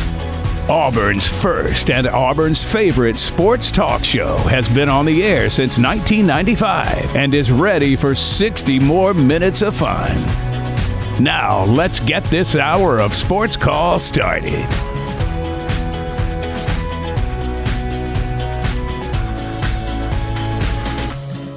Auburn's 0.71 1.27
first 1.27 1.91
and 1.91 2.07
Auburn's 2.07 2.63
favorite 2.63 3.19
sports 3.19 3.73
talk 3.73 4.05
show 4.05 4.37
has 4.37 4.69
been 4.69 4.87
on 4.87 5.05
the 5.05 5.21
air 5.21 5.49
since 5.49 5.77
1995 5.77 7.13
and 7.13 7.33
is 7.33 7.51
ready 7.51 7.97
for 7.97 8.15
60 8.15 8.79
more 8.79 9.13
minutes 9.13 9.61
of 9.61 9.75
fun. 9.75 10.15
Now, 11.21 11.65
let's 11.65 11.99
get 11.99 12.23
this 12.23 12.55
hour 12.55 13.01
of 13.01 13.13
sports 13.13 13.57
call 13.57 13.99
started. 13.99 14.65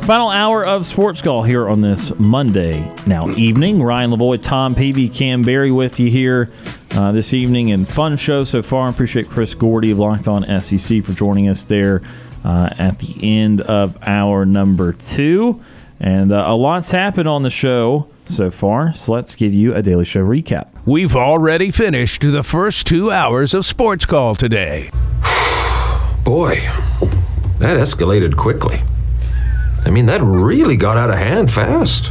Final 0.06 0.28
hour 0.28 0.66
of 0.66 0.84
Sports 0.84 1.22
Call 1.22 1.42
here 1.44 1.66
on 1.66 1.80
this 1.80 2.12
Monday 2.18 2.92
now 3.06 3.30
evening. 3.36 3.82
Ryan 3.82 4.10
Lavoie, 4.10 4.42
Tom 4.42 4.74
Peavy, 4.74 5.08
Cam 5.08 5.42
with 5.42 5.98
you 5.98 6.10
here 6.10 6.50
uh, 6.96 7.12
this 7.12 7.34
evening, 7.34 7.72
and 7.72 7.86
fun 7.88 8.16
show 8.16 8.44
so 8.44 8.62
far. 8.62 8.86
I 8.86 8.90
appreciate 8.90 9.28
Chris 9.28 9.54
Gordy 9.54 9.90
of 9.90 9.98
Locked 9.98 10.28
On 10.28 10.60
SEC 10.60 11.02
for 11.02 11.12
joining 11.12 11.48
us 11.48 11.64
there 11.64 12.02
uh, 12.44 12.70
at 12.78 12.98
the 12.98 13.16
end 13.22 13.60
of 13.62 13.98
our 14.02 14.44
number 14.44 14.92
two. 14.92 15.62
And 16.00 16.32
uh, 16.32 16.44
a 16.46 16.54
lot's 16.54 16.90
happened 16.90 17.28
on 17.28 17.42
the 17.42 17.50
show 17.50 18.08
so 18.26 18.50
far, 18.50 18.94
so 18.94 19.12
let's 19.12 19.34
give 19.34 19.54
you 19.54 19.74
a 19.74 19.82
daily 19.82 20.04
show 20.04 20.24
recap. 20.24 20.70
We've 20.86 21.14
already 21.16 21.70
finished 21.70 22.22
the 22.22 22.42
first 22.42 22.86
two 22.86 23.10
hours 23.10 23.54
of 23.54 23.66
sports 23.66 24.06
call 24.06 24.34
today. 24.34 24.90
Boy, 26.24 26.56
that 27.58 27.76
escalated 27.76 28.36
quickly. 28.36 28.82
I 29.84 29.90
mean, 29.90 30.06
that 30.06 30.22
really 30.22 30.76
got 30.76 30.96
out 30.96 31.10
of 31.10 31.16
hand 31.16 31.50
fast. 31.50 32.10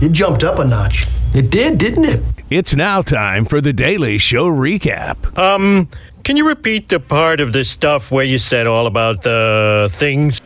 It 0.00 0.12
jumped 0.12 0.42
up 0.42 0.58
a 0.58 0.64
notch. 0.64 1.06
It 1.34 1.50
did, 1.50 1.78
didn't 1.78 2.04
it? 2.04 2.22
It's 2.54 2.74
now 2.74 3.00
time 3.00 3.46
for 3.46 3.62
the 3.62 3.72
Daily 3.72 4.18
Show 4.18 4.46
recap. 4.46 5.38
Um, 5.38 5.88
can 6.22 6.36
you 6.36 6.46
repeat 6.46 6.88
the 6.88 7.00
part 7.00 7.40
of 7.40 7.54
the 7.54 7.64
stuff 7.64 8.10
where 8.10 8.26
you 8.26 8.36
said 8.36 8.66
all 8.66 8.86
about 8.86 9.22
the 9.22 9.88
things? 9.90 10.38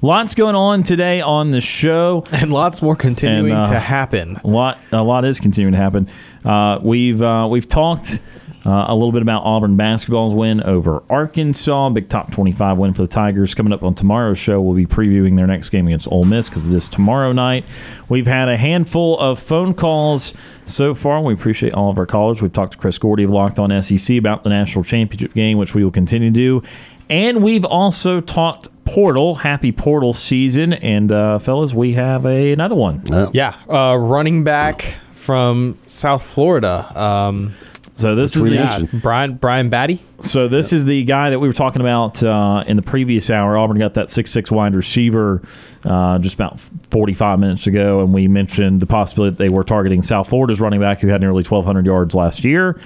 Lots 0.00 0.36
going 0.36 0.54
on 0.54 0.84
today 0.84 1.20
on 1.20 1.50
the 1.50 1.60
show, 1.60 2.22
and 2.32 2.52
lots 2.52 2.80
more 2.80 2.94
continuing 2.94 3.54
uh, 3.54 3.66
to 3.66 3.80
happen. 3.80 4.36
A 4.44 4.46
lot, 4.46 4.78
a 4.92 5.02
lot 5.02 5.24
is 5.24 5.40
continuing 5.40 5.72
to 5.72 5.78
happen. 5.78 6.08
Uh, 6.44 6.78
we've 6.80 7.20
uh, 7.20 7.48
we've 7.50 7.66
talked 7.66 8.20
uh, 8.68 8.84
a 8.88 8.94
little 8.94 9.12
bit 9.12 9.22
about 9.22 9.44
Auburn 9.44 9.76
basketball's 9.76 10.34
win 10.34 10.62
over 10.62 11.02
Arkansas, 11.08 11.88
big 11.90 12.08
top 12.10 12.30
twenty-five 12.30 12.76
win 12.76 12.92
for 12.92 13.02
the 13.02 13.08
Tigers. 13.08 13.54
Coming 13.54 13.72
up 13.72 13.82
on 13.82 13.94
tomorrow's 13.94 14.38
show, 14.38 14.60
we'll 14.60 14.76
be 14.76 14.84
previewing 14.84 15.38
their 15.38 15.46
next 15.46 15.70
game 15.70 15.86
against 15.86 16.06
Ole 16.12 16.26
Miss 16.26 16.48
because 16.48 16.68
it 16.68 16.74
is 16.74 16.88
tomorrow 16.88 17.32
night. 17.32 17.64
We've 18.08 18.26
had 18.26 18.48
a 18.48 18.56
handful 18.58 19.18
of 19.18 19.38
phone 19.38 19.72
calls 19.72 20.34
so 20.66 20.94
far. 20.94 21.22
We 21.22 21.32
appreciate 21.32 21.72
all 21.72 21.90
of 21.90 21.98
our 21.98 22.06
callers. 22.06 22.42
We've 22.42 22.52
talked 22.52 22.72
to 22.72 22.78
Chris 22.78 22.98
Gordy 22.98 23.24
of 23.24 23.30
Locked 23.30 23.58
On 23.58 23.82
SEC 23.82 24.16
about 24.18 24.42
the 24.42 24.50
national 24.50 24.84
championship 24.84 25.32
game, 25.32 25.56
which 25.56 25.74
we 25.74 25.82
will 25.82 25.90
continue 25.90 26.28
to 26.28 26.34
do, 26.34 26.62
and 27.08 27.42
we've 27.42 27.64
also 27.64 28.20
talked 28.20 28.68
portal. 28.84 29.36
Happy 29.36 29.72
portal 29.72 30.12
season, 30.12 30.74
and 30.74 31.10
uh, 31.10 31.38
fellas, 31.38 31.72
we 31.72 31.94
have 31.94 32.26
a, 32.26 32.52
another 32.52 32.74
one. 32.74 33.02
Yeah, 33.32 33.54
uh, 33.68 33.96
running 33.98 34.44
back 34.44 34.96
from 35.12 35.78
South 35.86 36.22
Florida. 36.22 36.90
Um, 36.94 37.54
So 37.98 38.14
this 38.14 38.36
is 38.36 38.44
the 38.44 38.50
mentioned. 38.50 39.02
Brian 39.02 39.34
Brian 39.34 39.70
Battie. 39.70 39.98
So 40.20 40.46
this 40.46 40.72
is 40.72 40.84
the 40.84 41.02
guy 41.02 41.30
that 41.30 41.40
we 41.40 41.48
were 41.48 41.52
talking 41.54 41.80
about 41.82 42.22
uh, 42.22 42.62
in 42.64 42.76
the 42.76 42.82
previous 42.82 43.28
hour. 43.28 43.58
Auburn 43.58 43.76
got 43.76 43.94
that 43.94 44.08
six 44.08 44.30
six 44.30 44.52
wide 44.52 44.76
receiver 44.76 45.42
uh, 45.84 46.20
just 46.20 46.36
about 46.36 46.60
forty 46.60 47.12
five 47.12 47.40
minutes 47.40 47.66
ago, 47.66 48.00
and 48.00 48.14
we 48.14 48.28
mentioned 48.28 48.80
the 48.80 48.86
possibility 48.86 49.32
that 49.32 49.38
they 49.38 49.48
were 49.48 49.64
targeting 49.64 50.02
South 50.02 50.28
Florida's 50.28 50.60
running 50.60 50.78
back 50.78 51.00
who 51.00 51.08
had 51.08 51.20
nearly 51.20 51.42
twelve 51.42 51.64
hundred 51.64 51.86
yards 51.86 52.14
last 52.14 52.44
year. 52.44 52.80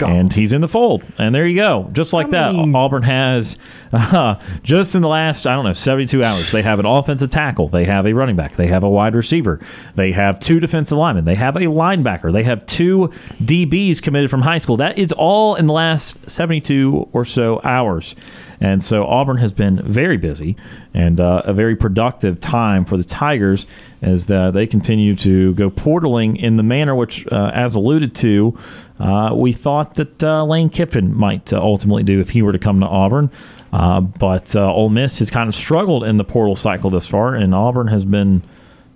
And 0.00 0.32
he's 0.32 0.52
in 0.52 0.60
the 0.60 0.68
fold, 0.68 1.02
and 1.16 1.34
there 1.34 1.46
you 1.46 1.56
go. 1.56 1.88
Just 1.92 2.12
like 2.12 2.30
that, 2.30 2.54
Auburn 2.54 3.02
has 3.02 3.56
uh, 3.92 4.36
just 4.62 4.94
in 4.94 5.02
the 5.02 5.08
last 5.08 5.46
I 5.46 5.54
don't 5.54 5.64
know 5.64 5.72
seventy 5.72 6.06
two 6.06 6.22
hours. 6.22 6.52
They 6.52 6.62
have 6.62 6.78
an 6.78 6.86
offensive 6.86 7.30
tackle, 7.30 7.68
they 7.68 7.84
have 7.84 8.06
a 8.06 8.12
running 8.12 8.36
back, 8.36 8.52
they 8.52 8.66
have 8.66 8.84
a 8.84 8.88
wide 8.88 9.14
receiver, 9.14 9.60
they 9.94 10.12
have 10.12 10.38
two 10.38 10.60
defensive 10.60 10.98
linemen, 10.98 11.24
they 11.24 11.34
have 11.34 11.56
a 11.56 11.60
linebacker, 11.60 12.32
they 12.32 12.44
have 12.44 12.64
two 12.66 13.08
DBs 13.42 14.02
committed 14.02 14.30
from 14.30 14.42
high 14.42 14.58
school. 14.58 14.76
That 14.76 14.98
is 14.98 15.10
all 15.12 15.54
in 15.54 15.66
the 15.66 15.72
last 15.72 16.30
seventy 16.30 16.60
two 16.60 17.08
or 17.12 17.24
so 17.24 17.60
hours. 17.64 18.14
And 18.60 18.82
so 18.82 19.06
Auburn 19.06 19.36
has 19.36 19.52
been 19.52 19.80
very 19.82 20.16
busy 20.16 20.56
and 20.92 21.20
uh, 21.20 21.42
a 21.44 21.52
very 21.52 21.76
productive 21.76 22.40
time 22.40 22.84
for 22.84 22.96
the 22.96 23.04
Tigers 23.04 23.66
as 24.02 24.26
the, 24.26 24.50
they 24.50 24.66
continue 24.66 25.14
to 25.16 25.54
go 25.54 25.70
portaling 25.70 26.36
in 26.36 26.56
the 26.56 26.62
manner 26.62 26.94
which, 26.94 27.26
uh, 27.28 27.50
as 27.54 27.74
alluded 27.74 28.14
to, 28.16 28.58
uh, 28.98 29.32
we 29.34 29.52
thought 29.52 29.94
that 29.94 30.22
uh, 30.22 30.44
Lane 30.44 30.70
Kiffin 30.70 31.16
might 31.16 31.52
uh, 31.52 31.60
ultimately 31.60 32.02
do 32.02 32.20
if 32.20 32.30
he 32.30 32.42
were 32.42 32.52
to 32.52 32.58
come 32.58 32.80
to 32.80 32.86
Auburn. 32.86 33.30
Uh, 33.72 34.00
but 34.00 34.56
uh, 34.56 34.72
Ole 34.72 34.88
Miss 34.88 35.18
has 35.18 35.30
kind 35.30 35.48
of 35.48 35.54
struggled 35.54 36.04
in 36.04 36.16
the 36.16 36.24
portal 36.24 36.56
cycle 36.56 36.90
this 36.90 37.06
far, 37.06 37.34
and 37.34 37.54
Auburn 37.54 37.88
has 37.88 38.04
been 38.04 38.42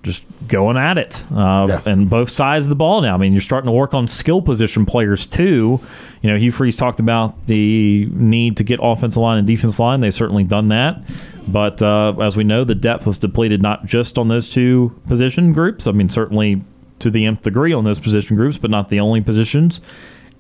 just 0.03 0.25
going 0.49 0.77
at 0.77 0.99
it 0.99 1.25
uh, 1.33 1.81
and 1.87 2.11
both 2.11 2.29
sides 2.29 2.67
of 2.67 2.71
the 2.71 2.75
ball 2.75 3.01
now. 3.03 3.15
I 3.15 3.19
mean, 3.19 3.33
you're 3.33 3.41
starting 3.41 3.67
to 3.67 3.73
work 3.73 3.95
on 3.95 4.09
skill 4.09 4.43
position 4.43 4.85
players 4.85 5.27
too. 5.27 5.81
You 6.23 6.31
know, 6.31 6.37
Hugh 6.37 6.51
Freeze 6.51 6.77
talked 6.77 6.99
about 6.99 7.47
the 7.47 8.07
need 8.07 8.57
to 8.57 8.65
get 8.65 8.81
offensive 8.83 9.23
line 9.23 9.39
and 9.39 9.47
defense 9.47 9.79
line. 9.79 10.01
They've 10.01 10.13
certainly 10.13 10.45
done 10.45 10.69
that. 10.69 11.03
But 11.47 11.83
uh, 11.83 12.15
as 12.21 12.37
we 12.37 12.45
know, 12.45 12.65
the 12.65 12.75
depth 12.75 13.07
was 13.07 13.19
depleted 13.19 13.63
not 13.63 13.87
just 13.87 14.19
on 14.19 14.29
those 14.29 14.53
two 14.53 15.01
position 15.07 15.53
groups. 15.53 15.87
I 15.87 15.93
mean, 15.93 16.09
certainly 16.09 16.63
to 17.03 17.11
the 17.11 17.27
nth 17.27 17.43
degree 17.43 17.73
on 17.73 17.85
those 17.85 18.01
position 18.01 18.37
groups, 18.37 18.59
but 18.59 18.71
not 18.71 18.89
the 18.89 19.01
only 19.01 19.21
positions. 19.21 19.81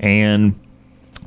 And 0.00 0.58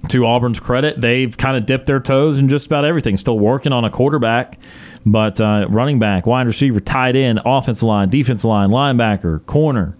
to 0.09 0.25
Auburn's 0.25 0.59
credit, 0.59 0.99
they've 0.99 1.35
kind 1.35 1.57
of 1.57 1.65
dipped 1.65 1.85
their 1.85 1.99
toes 1.99 2.39
in 2.39 2.49
just 2.49 2.67
about 2.67 2.85
everything. 2.85 3.17
Still 3.17 3.39
working 3.39 3.71
on 3.71 3.85
a 3.85 3.89
quarterback, 3.89 4.59
but 5.05 5.39
uh, 5.39 5.67
running 5.69 5.99
back, 5.99 6.25
wide 6.25 6.47
receiver, 6.47 6.79
tight 6.79 7.15
end, 7.15 7.39
offensive 7.45 7.87
line, 7.87 8.09
defensive 8.09 8.49
line, 8.49 8.69
linebacker, 8.69 9.45
corner. 9.45 9.97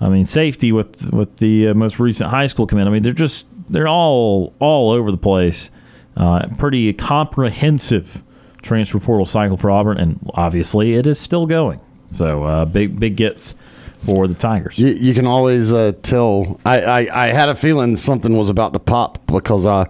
I 0.00 0.08
mean, 0.08 0.24
safety 0.24 0.72
with 0.72 1.12
with 1.12 1.36
the 1.38 1.68
uh, 1.68 1.74
most 1.74 1.98
recent 1.98 2.30
high 2.30 2.46
school 2.46 2.66
commit. 2.66 2.86
I 2.86 2.90
mean, 2.90 3.02
they're 3.02 3.12
just 3.12 3.46
they're 3.68 3.88
all 3.88 4.54
all 4.58 4.90
over 4.90 5.10
the 5.10 5.16
place. 5.16 5.70
Uh, 6.16 6.46
pretty 6.58 6.92
comprehensive 6.92 8.22
transfer 8.62 8.98
portal 8.98 9.26
cycle 9.26 9.56
for 9.56 9.70
Auburn, 9.70 9.98
and 9.98 10.30
obviously 10.34 10.94
it 10.94 11.06
is 11.06 11.18
still 11.18 11.46
going. 11.46 11.80
So 12.14 12.44
uh, 12.44 12.64
big 12.64 12.98
big 12.98 13.16
gets 13.16 13.54
for 14.06 14.26
the 14.28 14.34
Tigers. 14.34 14.78
You, 14.78 14.88
you 14.88 15.14
can 15.14 15.26
always 15.26 15.72
uh, 15.72 15.92
tell. 16.02 16.60
I, 16.64 16.80
I, 16.80 17.24
I 17.24 17.26
had 17.28 17.48
a 17.48 17.54
feeling 17.54 17.96
something 17.96 18.36
was 18.36 18.50
about 18.50 18.72
to 18.72 18.78
pop 18.78 19.24
because 19.26 19.66
uh, 19.66 19.84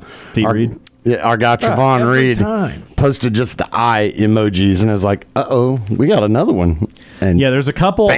our, 0.44 0.56
Yeah, 0.56 1.16
our 1.16 1.36
guy 1.36 1.56
Trevon 1.56 2.00
every 2.00 2.28
Reed 2.28 2.38
time. 2.38 2.82
posted 2.96 3.34
just 3.34 3.58
the 3.58 3.68
eye 3.72 4.12
emojis, 4.16 4.80
and 4.80 4.90
I 4.90 4.94
was 4.94 5.04
like, 5.04 5.26
"Uh 5.36 5.44
oh, 5.50 5.78
we 5.90 6.06
got 6.06 6.22
another 6.22 6.52
one." 6.52 6.88
And 7.20 7.38
yeah, 7.38 7.50
there's 7.50 7.68
a 7.68 7.72
couple 7.74 8.10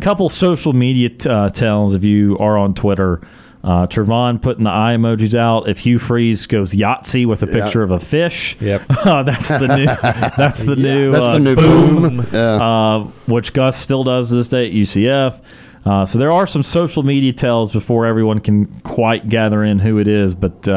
couple 0.00 0.28
social 0.28 0.72
media 0.72 1.10
uh, 1.28 1.48
tells 1.50 1.94
if 1.94 2.04
you 2.04 2.38
are 2.38 2.56
on 2.56 2.74
Twitter. 2.74 3.20
Uh, 3.62 3.86
Trevon 3.86 4.40
putting 4.40 4.64
the 4.64 4.70
eye 4.70 4.96
emojis 4.96 5.34
out. 5.34 5.68
If 5.68 5.80
Hugh 5.80 5.98
Freeze 5.98 6.46
goes 6.46 6.72
Yahtzee 6.72 7.26
with 7.26 7.42
a 7.42 7.46
picture 7.46 7.82
of 7.82 7.90
a 7.90 8.00
fish, 8.00 8.56
yep, 8.58 8.82
uh, 8.88 9.22
that's 9.22 9.48
the 9.48 9.76
new. 9.76 9.84
That's 10.36 10.64
the 10.64 10.76
new. 10.76 11.12
That's 11.12 11.24
uh, 11.24 11.32
the 11.32 11.38
new 11.40 11.56
boom. 11.56 12.16
boom. 12.16 12.26
Yeah. 12.32 12.54
Uh, 12.54 13.04
which 13.26 13.52
Gus 13.52 13.76
still 13.76 14.02
does 14.02 14.30
this 14.30 14.48
day 14.48 14.66
at 14.66 14.72
UCF. 14.72 15.42
Uh, 15.84 16.06
so 16.06 16.18
there 16.18 16.32
are 16.32 16.46
some 16.46 16.62
social 16.62 17.02
media 17.02 17.32
tells 17.32 17.72
before 17.72 18.06
everyone 18.06 18.40
can 18.40 18.66
quite 18.80 19.28
gather 19.28 19.62
in 19.62 19.78
who 19.78 19.98
it 19.98 20.08
is, 20.08 20.34
but. 20.34 20.68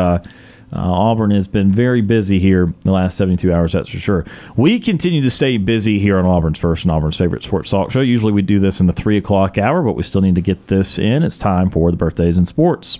Uh, 0.75 0.91
Auburn 0.91 1.31
has 1.31 1.47
been 1.47 1.71
very 1.71 2.01
busy 2.01 2.39
here 2.39 2.73
the 2.81 2.91
last 2.91 3.15
72 3.17 3.53
hours, 3.53 3.73
that's 3.73 3.89
for 3.89 3.99
sure. 3.99 4.25
We 4.55 4.79
continue 4.79 5.21
to 5.21 5.29
stay 5.29 5.57
busy 5.57 5.99
here 5.99 6.17
on 6.17 6.25
Auburn's 6.25 6.57
First 6.57 6.83
and 6.83 6.91
Auburn's 6.91 7.17
favorite 7.17 7.43
sports 7.43 7.69
talk 7.69 7.91
show. 7.91 8.01
Usually 8.01 8.31
we 8.31 8.41
do 8.41 8.59
this 8.59 8.79
in 8.79 8.87
the 8.87 8.93
3 8.93 9.17
o'clock 9.17 9.57
hour, 9.57 9.83
but 9.83 9.93
we 9.93 10.03
still 10.03 10.21
need 10.21 10.35
to 10.35 10.41
get 10.41 10.67
this 10.67 10.97
in. 10.97 11.21
It's 11.21 11.37
time 11.37 11.69
for 11.69 11.91
the 11.91 11.97
birthdays 11.97 12.37
in 12.37 12.45
sports. 12.45 12.97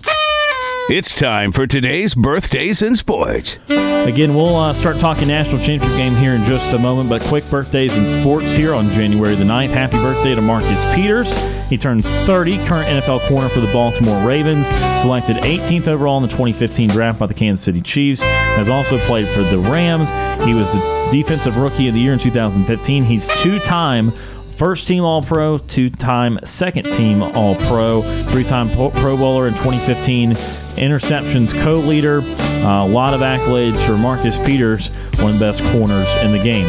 It's 0.90 1.18
time 1.18 1.50
for 1.50 1.66
today's 1.66 2.14
birthdays 2.14 2.82
in 2.82 2.94
sports. 2.94 3.56
Again, 3.70 4.34
we'll 4.34 4.54
uh, 4.54 4.74
start 4.74 4.98
talking 4.98 5.28
national 5.28 5.62
championship 5.62 5.96
game 5.96 6.12
here 6.12 6.34
in 6.34 6.44
just 6.44 6.74
a 6.74 6.78
moment, 6.78 7.08
but 7.08 7.22
quick 7.22 7.42
birthdays 7.50 7.96
in 7.96 8.06
sports 8.06 8.52
here 8.52 8.74
on 8.74 8.90
January 8.90 9.34
the 9.34 9.44
9th. 9.44 9.70
Happy 9.70 9.96
birthday 9.96 10.34
to 10.34 10.42
Marcus 10.42 10.94
Peters. 10.94 11.32
He 11.70 11.78
turns 11.78 12.12
30, 12.26 12.58
current 12.66 12.86
NFL 12.86 13.26
corner 13.28 13.48
for 13.48 13.60
the 13.60 13.72
Baltimore 13.72 14.28
Ravens, 14.28 14.68
selected 15.00 15.36
18th 15.36 15.88
overall 15.88 16.18
in 16.18 16.22
the 16.22 16.28
2015 16.28 16.90
draft 16.90 17.18
by 17.18 17.26
the 17.26 17.34
Kansas 17.34 17.64
City 17.64 17.80
Chiefs, 17.80 18.20
has 18.20 18.68
also 18.68 18.98
played 18.98 19.26
for 19.26 19.40
the 19.40 19.58
Rams. 19.58 20.10
He 20.44 20.52
was 20.52 20.70
the 20.70 21.08
defensive 21.10 21.56
rookie 21.56 21.88
of 21.88 21.94
the 21.94 22.00
year 22.00 22.12
in 22.12 22.18
2015. 22.18 23.04
He's 23.04 23.26
two-time 23.42 24.10
First 24.56 24.86
team 24.86 25.04
All 25.04 25.20
Pro, 25.20 25.58
two 25.58 25.90
time 25.90 26.38
second 26.44 26.84
team 26.92 27.22
All 27.22 27.56
Pro, 27.56 28.02
three 28.02 28.44
time 28.44 28.70
Pro 28.70 29.16
Bowler 29.16 29.48
in 29.48 29.54
2015, 29.54 30.30
interceptions 30.30 31.52
co 31.62 31.78
leader. 31.78 32.20
Uh, 32.20 32.86
a 32.86 32.88
lot 32.88 33.14
of 33.14 33.20
accolades 33.20 33.84
for 33.84 33.96
Marcus 33.96 34.38
Peters, 34.46 34.88
one 35.18 35.32
of 35.32 35.38
the 35.38 35.44
best 35.44 35.60
corners 35.72 36.08
in 36.22 36.30
the 36.30 36.42
game. 36.42 36.66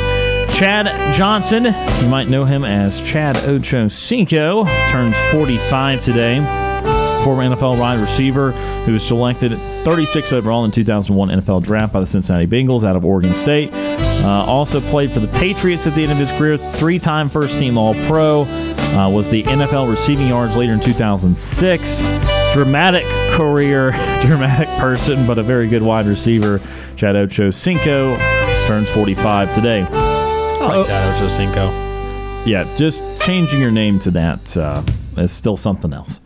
Chad 0.50 1.14
Johnson, 1.14 1.66
you 1.66 2.10
might 2.10 2.28
know 2.28 2.44
him 2.44 2.66
as 2.66 3.02
Chad 3.02 3.38
Ocho 3.48 3.88
Cinco, 3.88 4.66
turns 4.88 5.18
45 5.32 6.02
today 6.02 6.65
former 7.26 7.42
NFL 7.42 7.80
wide 7.80 8.00
receiver 8.00 8.52
who 8.86 8.94
was 8.94 9.04
selected 9.04 9.52
36 9.58 10.32
overall 10.32 10.64
in 10.64 10.70
2001 10.70 11.30
NFL 11.30 11.64
draft 11.64 11.92
by 11.92 12.00
the 12.00 12.06
Cincinnati 12.06 12.46
Bengals 12.46 12.84
out 12.84 12.96
of 12.96 13.04
Oregon 13.04 13.34
State. 13.34 13.72
Uh, 13.74 14.46
also 14.48 14.80
played 14.80 15.12
for 15.12 15.20
the 15.20 15.28
Patriots 15.30 15.88
at 15.88 15.96
the 15.96 16.04
end 16.04 16.12
of 16.12 16.20
his 16.20 16.32
career, 16.34 16.56
three-time 16.56 17.28
first-team 17.28 17.80
All-Pro. 17.80 18.44
Uh, 18.44 19.10
was 19.10 19.28
the 19.28 19.42
NFL 19.42 19.90
receiving 19.90 20.28
yards 20.28 20.56
leader 20.56 20.74
in 20.74 20.80
2006. 20.80 22.54
Dramatic 22.54 23.04
career, 23.32 23.90
dramatic 24.22 24.70
person, 24.78 25.26
but 25.26 25.40
a 25.40 25.44
very 25.44 25.68
good 25.68 25.82
wide 25.82 26.06
receiver. 26.06 26.62
Chad 26.96 27.16
Ocho 27.16 27.50
Cinco 27.50 28.18
turns 28.68 28.88
45 28.92 29.52
today. 29.52 29.82
I 29.82 30.78
like 30.78 30.88
that 30.88 31.18
Ocho 31.18 31.28
Cinco. 31.28 31.72
Yeah, 32.46 32.72
just 32.78 33.24
changing 33.24 33.62
your 33.62 33.72
name 33.72 33.98
to 34.02 34.12
that 34.12 34.56
uh, 34.56 34.84
is 35.18 35.32
still 35.32 35.58
something 35.58 35.92
else. 35.92 36.22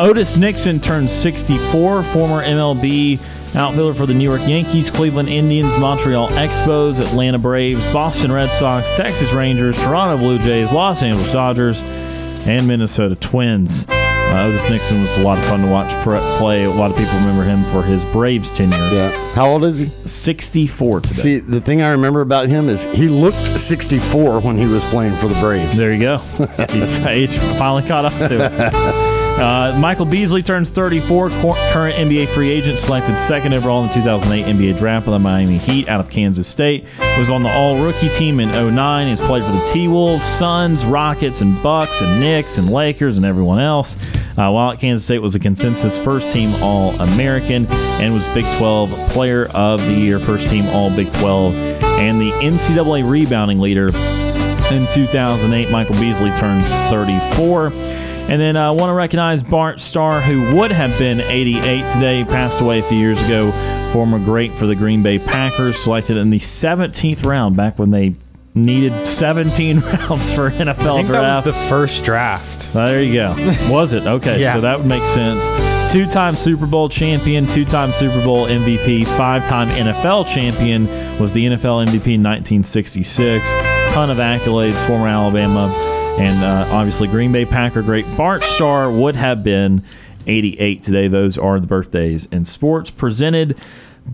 Otis 0.00 0.38
Nixon 0.38 0.80
turns 0.80 1.12
64, 1.12 2.02
former 2.04 2.42
MLB 2.42 3.20
outfielder 3.54 3.92
for 3.92 4.06
the 4.06 4.14
New 4.14 4.24
York 4.24 4.40
Yankees, 4.48 4.88
Cleveland 4.88 5.28
Indians, 5.28 5.78
Montreal 5.78 6.28
Expos, 6.28 7.06
Atlanta 7.06 7.38
Braves, 7.38 7.92
Boston 7.92 8.32
Red 8.32 8.48
Sox, 8.48 8.96
Texas 8.96 9.34
Rangers, 9.34 9.76
Toronto 9.76 10.16
Blue 10.16 10.38
Jays, 10.38 10.72
Los 10.72 11.02
Angeles 11.02 11.30
Dodgers, 11.30 11.82
and 12.46 12.66
Minnesota 12.66 13.14
Twins. 13.14 13.86
Uh, 13.90 14.46
Otis 14.46 14.62
Nixon 14.70 15.02
was 15.02 15.14
a 15.18 15.20
lot 15.20 15.36
of 15.36 15.44
fun 15.44 15.60
to 15.60 15.66
watch 15.66 15.90
play. 16.38 16.64
A 16.64 16.70
lot 16.70 16.90
of 16.90 16.96
people 16.96 17.12
remember 17.18 17.42
him 17.42 17.62
for 17.64 17.82
his 17.82 18.02
Braves 18.04 18.50
tenure. 18.50 18.78
Yeah. 18.90 19.34
How 19.34 19.50
old 19.50 19.64
is 19.64 19.80
he? 19.80 19.86
64 19.86 21.02
today. 21.02 21.14
See, 21.14 21.38
the 21.40 21.60
thing 21.60 21.82
I 21.82 21.90
remember 21.90 22.22
about 22.22 22.48
him 22.48 22.70
is 22.70 22.84
he 22.84 23.10
looked 23.10 23.36
64 23.36 24.40
when 24.40 24.56
he 24.56 24.64
was 24.64 24.82
playing 24.88 25.14
for 25.16 25.28
the 25.28 25.38
Braves. 25.40 25.76
There 25.76 25.92
you 25.92 26.00
go. 26.00 26.18
He's 26.70 26.98
age 27.00 27.36
finally 27.36 27.86
caught 27.86 28.06
up 28.06 28.14
to 28.14 28.46
it. 28.46 29.06
Uh, 29.38 29.74
Michael 29.80 30.04
Beasley 30.04 30.42
turns 30.42 30.68
34, 30.68 31.30
cor- 31.30 31.54
current 31.72 31.96
NBA 31.96 32.28
free 32.34 32.50
agent, 32.50 32.78
selected 32.78 33.18
second 33.18 33.54
overall 33.54 33.82
in 33.82 33.88
the 33.88 33.94
2008 33.94 34.44
NBA 34.44 34.78
draft 34.78 35.06
by 35.06 35.12
the 35.12 35.18
Miami 35.18 35.56
Heat 35.56 35.88
out 35.88 35.98
of 35.98 36.10
Kansas 36.10 36.46
State. 36.46 36.84
Was 37.18 37.30
on 37.30 37.42
the 37.42 37.48
All 37.50 37.78
Rookie 37.78 38.10
team 38.10 38.38
in 38.40 38.50
09. 38.50 39.08
He's 39.08 39.18
played 39.20 39.42
for 39.42 39.52
the 39.52 39.70
T 39.72 39.88
Wolves, 39.88 40.22
Suns, 40.22 40.84
Rockets, 40.84 41.40
and 41.40 41.60
Bucks, 41.62 42.02
and 42.02 42.20
Knicks, 42.20 42.58
and 42.58 42.68
Lakers, 42.68 43.16
and 43.16 43.24
everyone 43.24 43.60
else. 43.60 43.96
Uh, 44.36 44.50
while 44.50 44.72
at 44.72 44.78
Kansas 44.78 45.04
State, 45.06 45.20
was 45.20 45.34
a 45.34 45.38
consensus 45.40 45.96
first 45.96 46.30
team 46.32 46.50
All 46.62 46.90
American 47.00 47.66
and 47.70 48.12
was 48.12 48.26
Big 48.34 48.44
12 48.58 48.90
Player 49.10 49.46
of 49.54 49.84
the 49.86 49.94
Year, 49.94 50.18
first 50.20 50.48
team 50.50 50.66
All 50.68 50.94
Big 50.94 51.10
12, 51.14 51.54
and 51.82 52.20
the 52.20 52.30
NCAA 52.42 53.08
rebounding 53.08 53.58
leader 53.58 53.86
in 53.88 54.86
2008. 54.92 55.70
Michael 55.70 55.94
Beasley 55.98 56.30
turns 56.34 56.68
34. 56.90 57.72
And 58.28 58.40
then 58.40 58.56
I 58.56 58.68
uh, 58.68 58.72
want 58.74 58.90
to 58.90 58.94
recognize 58.94 59.42
Bart 59.42 59.80
Starr, 59.80 60.20
who 60.20 60.54
would 60.56 60.70
have 60.72 60.96
been 60.98 61.20
88 61.20 61.90
today, 61.90 62.24
passed 62.24 62.60
away 62.60 62.78
a 62.78 62.82
few 62.82 62.98
years 62.98 63.22
ago. 63.26 63.50
Former 63.92 64.18
great 64.20 64.52
for 64.52 64.66
the 64.66 64.74
Green 64.76 65.02
Bay 65.02 65.18
Packers, 65.18 65.76
selected 65.76 66.16
in 66.16 66.30
the 66.30 66.38
17th 66.38 67.24
round 67.24 67.56
back 67.56 67.78
when 67.78 67.90
they 67.90 68.14
needed 68.54 69.06
17 69.06 69.78
rounds 69.80 70.32
for 70.32 70.50
NFL 70.50 71.06
draft. 71.06 71.08
that 71.08 71.44
was 71.46 71.54
the 71.56 71.68
first 71.68 72.04
draft. 72.04 72.72
There 72.72 73.02
you 73.02 73.14
go. 73.14 73.34
Was 73.68 73.92
it? 73.92 74.06
Okay, 74.06 74.40
Yeah. 74.40 74.52
so 74.54 74.60
that 74.60 74.78
would 74.78 74.86
make 74.86 75.02
sense. 75.02 75.44
Two 75.92 76.06
time 76.06 76.36
Super 76.36 76.66
Bowl 76.66 76.88
champion, 76.88 77.46
two 77.48 77.64
time 77.64 77.90
Super 77.90 78.22
Bowl 78.24 78.46
MVP, 78.46 79.04
five 79.16 79.44
time 79.48 79.68
NFL 79.70 80.32
champion, 80.32 80.86
was 81.18 81.32
the 81.32 81.46
NFL 81.46 81.84
MVP 81.86 82.14
in 82.14 82.22
1966. 82.22 83.52
Ton 83.92 84.08
of 84.10 84.18
accolades, 84.18 84.74
former 84.86 85.08
Alabama, 85.08 85.66
and 86.18 86.44
uh, 86.44 86.74
obviously 86.74 87.08
Green 87.08 87.32
Bay 87.32 87.44
Packer 87.44 87.82
great. 87.82 88.06
Bart 88.16 88.42
Starr 88.42 88.90
would 88.90 89.16
have 89.16 89.44
been 89.44 89.84
88 90.26 90.82
today. 90.82 91.08
Those 91.08 91.38
are 91.38 91.60
the 91.60 91.66
birthdays 91.66 92.26
in 92.26 92.44
sports 92.44 92.90
presented 92.90 93.56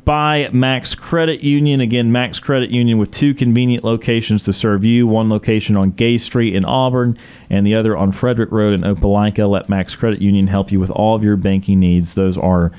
by 0.05 0.49
Max 0.53 0.95
Credit 0.95 1.43
Union. 1.43 1.81
Again, 1.81 2.13
Max 2.13 2.39
Credit 2.39 2.71
Union 2.71 2.99
with 2.99 3.11
two 3.11 3.35
convenient 3.35 3.85
locations 3.85 4.45
to 4.45 4.53
serve 4.53 4.85
you. 4.85 5.07
One 5.07 5.29
location 5.29 5.77
on 5.77 5.91
Gay 5.93 6.19
Street 6.19 6.55
in 6.55 6.65
Auburn, 6.65 7.19
and 7.49 7.67
the 7.67 7.75
other 7.75 7.97
on 7.97 8.13
Frederick 8.13 8.51
Road 8.53 8.75
in 8.75 8.83
Opelika. 8.83 9.49
Let 9.49 9.69
Max 9.69 9.95
Credit 9.95 10.21
Union 10.21 10.49
help 10.49 10.71
you 10.71 10.81
with 10.81 10.91
all 10.91 11.15
of 11.15 11.25
your 11.25 11.37
banking 11.37 11.81
needs. 11.81 12.15
Those 12.15 12.37
are 12.37 12.73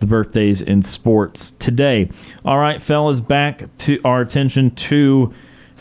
the 0.00 0.06
birthdays 0.06 0.60
in 0.60 0.82
sports 0.82 1.52
today. 1.52 2.10
All 2.44 2.58
right, 2.58 2.82
fellas, 2.82 3.20
back 3.20 3.64
to 3.78 4.00
our 4.04 4.20
attention 4.20 4.70
to 4.72 5.32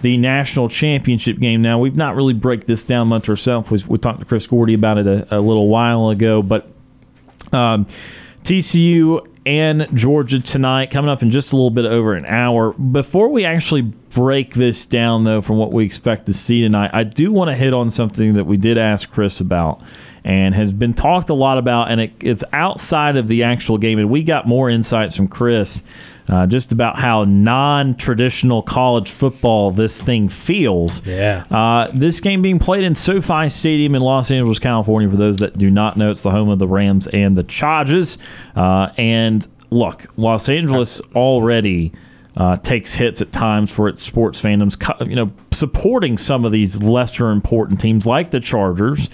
the 0.04 0.18
national 0.18 0.68
championship 0.68 1.40
game. 1.40 1.62
Now, 1.62 1.80
we've 1.80 1.96
not 1.96 2.16
really 2.16 2.34
break 2.34 2.66
this 2.66 2.84
down 2.84 3.08
much 3.08 3.30
ourselves. 3.30 3.72
We, 3.72 3.80
we 3.88 3.98
talked 3.98 4.20
to 4.20 4.26
Chris 4.26 4.46
Gordy 4.46 4.74
about 4.74 4.98
it 4.98 5.08
a, 5.08 5.38
a 5.38 5.40
little 5.40 5.70
while 5.70 6.10
ago, 6.10 6.42
but 6.44 6.68
um, 7.54 7.88
TCU 8.44 9.26
and 9.46 9.88
Georgia 9.94 10.42
tonight, 10.42 10.92
coming 10.92 11.10
up 11.10 11.22
in 11.22 11.32
just 11.32 11.54
a 11.54 11.56
little 11.56 11.72
bit 11.72 11.86
over 11.86 12.16
an 12.16 12.26
hour. 12.26 12.74
Before 12.74 13.30
we 13.30 13.46
actually 13.46 13.82
break 13.82 14.56
this 14.56 14.86
down, 14.86 15.24
though, 15.24 15.42
from 15.42 15.56
what 15.56 15.72
we 15.72 15.86
expect 15.86 16.26
to 16.26 16.34
see 16.34 16.62
tonight, 16.62 16.92
I 16.94 17.04
do 17.04 17.32
want 17.32 17.50
to 17.50 17.56
hit 17.56 17.74
on 17.74 17.90
something 17.90 18.34
that 18.34 18.46
we 18.46 18.58
did 18.58 18.78
ask 18.78 19.10
Chris 19.10 19.40
about 19.40 19.82
and 20.26 20.54
has 20.54 20.74
been 20.74 20.94
talked 20.94 21.30
a 21.30 21.34
lot 21.34 21.58
about, 21.58 21.92
and 21.92 22.02
it, 22.02 22.14
it's 22.20 22.44
outside 22.52 23.16
of 23.16 23.30
the 23.30 23.44
actual 23.44 23.78
game. 23.78 24.00
And 24.00 24.10
we 24.10 24.22
got 24.24 24.48
more 24.48 24.70
insights 24.70 25.16
from 25.16 25.30
Chris 25.30 25.84
uh, 26.30 26.48
just 26.48 26.72
about 26.72 27.00
how 27.00 27.24
non 27.24 27.96
traditional 27.96 28.62
college 28.62 29.12
football 29.12 29.72
this 29.72 30.02
thing 30.02 30.30
feels. 30.30 31.06
Yeah. 31.06 31.46
Uh, 31.52 31.88
this 31.94 32.20
game 32.20 32.42
being 32.42 32.60
played 32.60 32.84
in 32.84 32.96
SoFi 32.96 33.50
Stadium 33.50 33.96
in 33.96 34.02
Los 34.02 34.32
Angeles, 34.32 34.60
California. 34.60 35.10
For 35.10 35.18
those 35.18 35.40
that 35.40 35.58
do 35.58 35.70
not 35.70 35.98
know, 35.98 36.12
it's 36.12 36.22
the 36.22 36.32
home 36.32 36.50
of 36.50 36.60
the 36.60 36.68
Rams 36.68 37.08
and 37.08 37.38
the 37.38 37.44
Chargers. 37.44 38.18
Uh, 38.56 38.90
and 38.98 39.48
look, 39.70 40.06
Los 40.18 40.50
Angeles 40.50 41.02
already 41.16 41.92
uh, 42.36 42.56
takes 42.58 42.94
hits 42.94 43.22
at 43.22 43.32
times 43.32 43.72
for 43.72 43.88
its 43.88 44.02
sports 44.02 44.42
fandoms. 44.42 44.78
You 45.08 45.16
know, 45.16 45.32
supporting 45.52 46.18
some 46.18 46.46
of 46.46 46.52
these 46.52 46.82
lesser 46.82 47.30
important 47.30 47.80
teams 47.80 48.06
like 48.06 48.32
the 48.32 48.40
Chargers. 48.40 49.10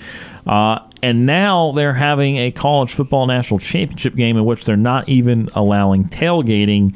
Uh, 0.50 0.80
and 1.04 1.28
now 1.28 1.72
they're 1.74 1.94
having 1.94 2.38
a 2.38 2.50
college 2.50 2.92
football 2.92 3.28
national 3.28 3.60
championship 3.60 4.16
game 4.16 4.36
in 4.36 4.46
which 4.46 4.66
they're 4.66 4.76
not 4.76 5.08
even 5.08 5.48
allowing 5.54 6.06
tailgating. 6.06 6.96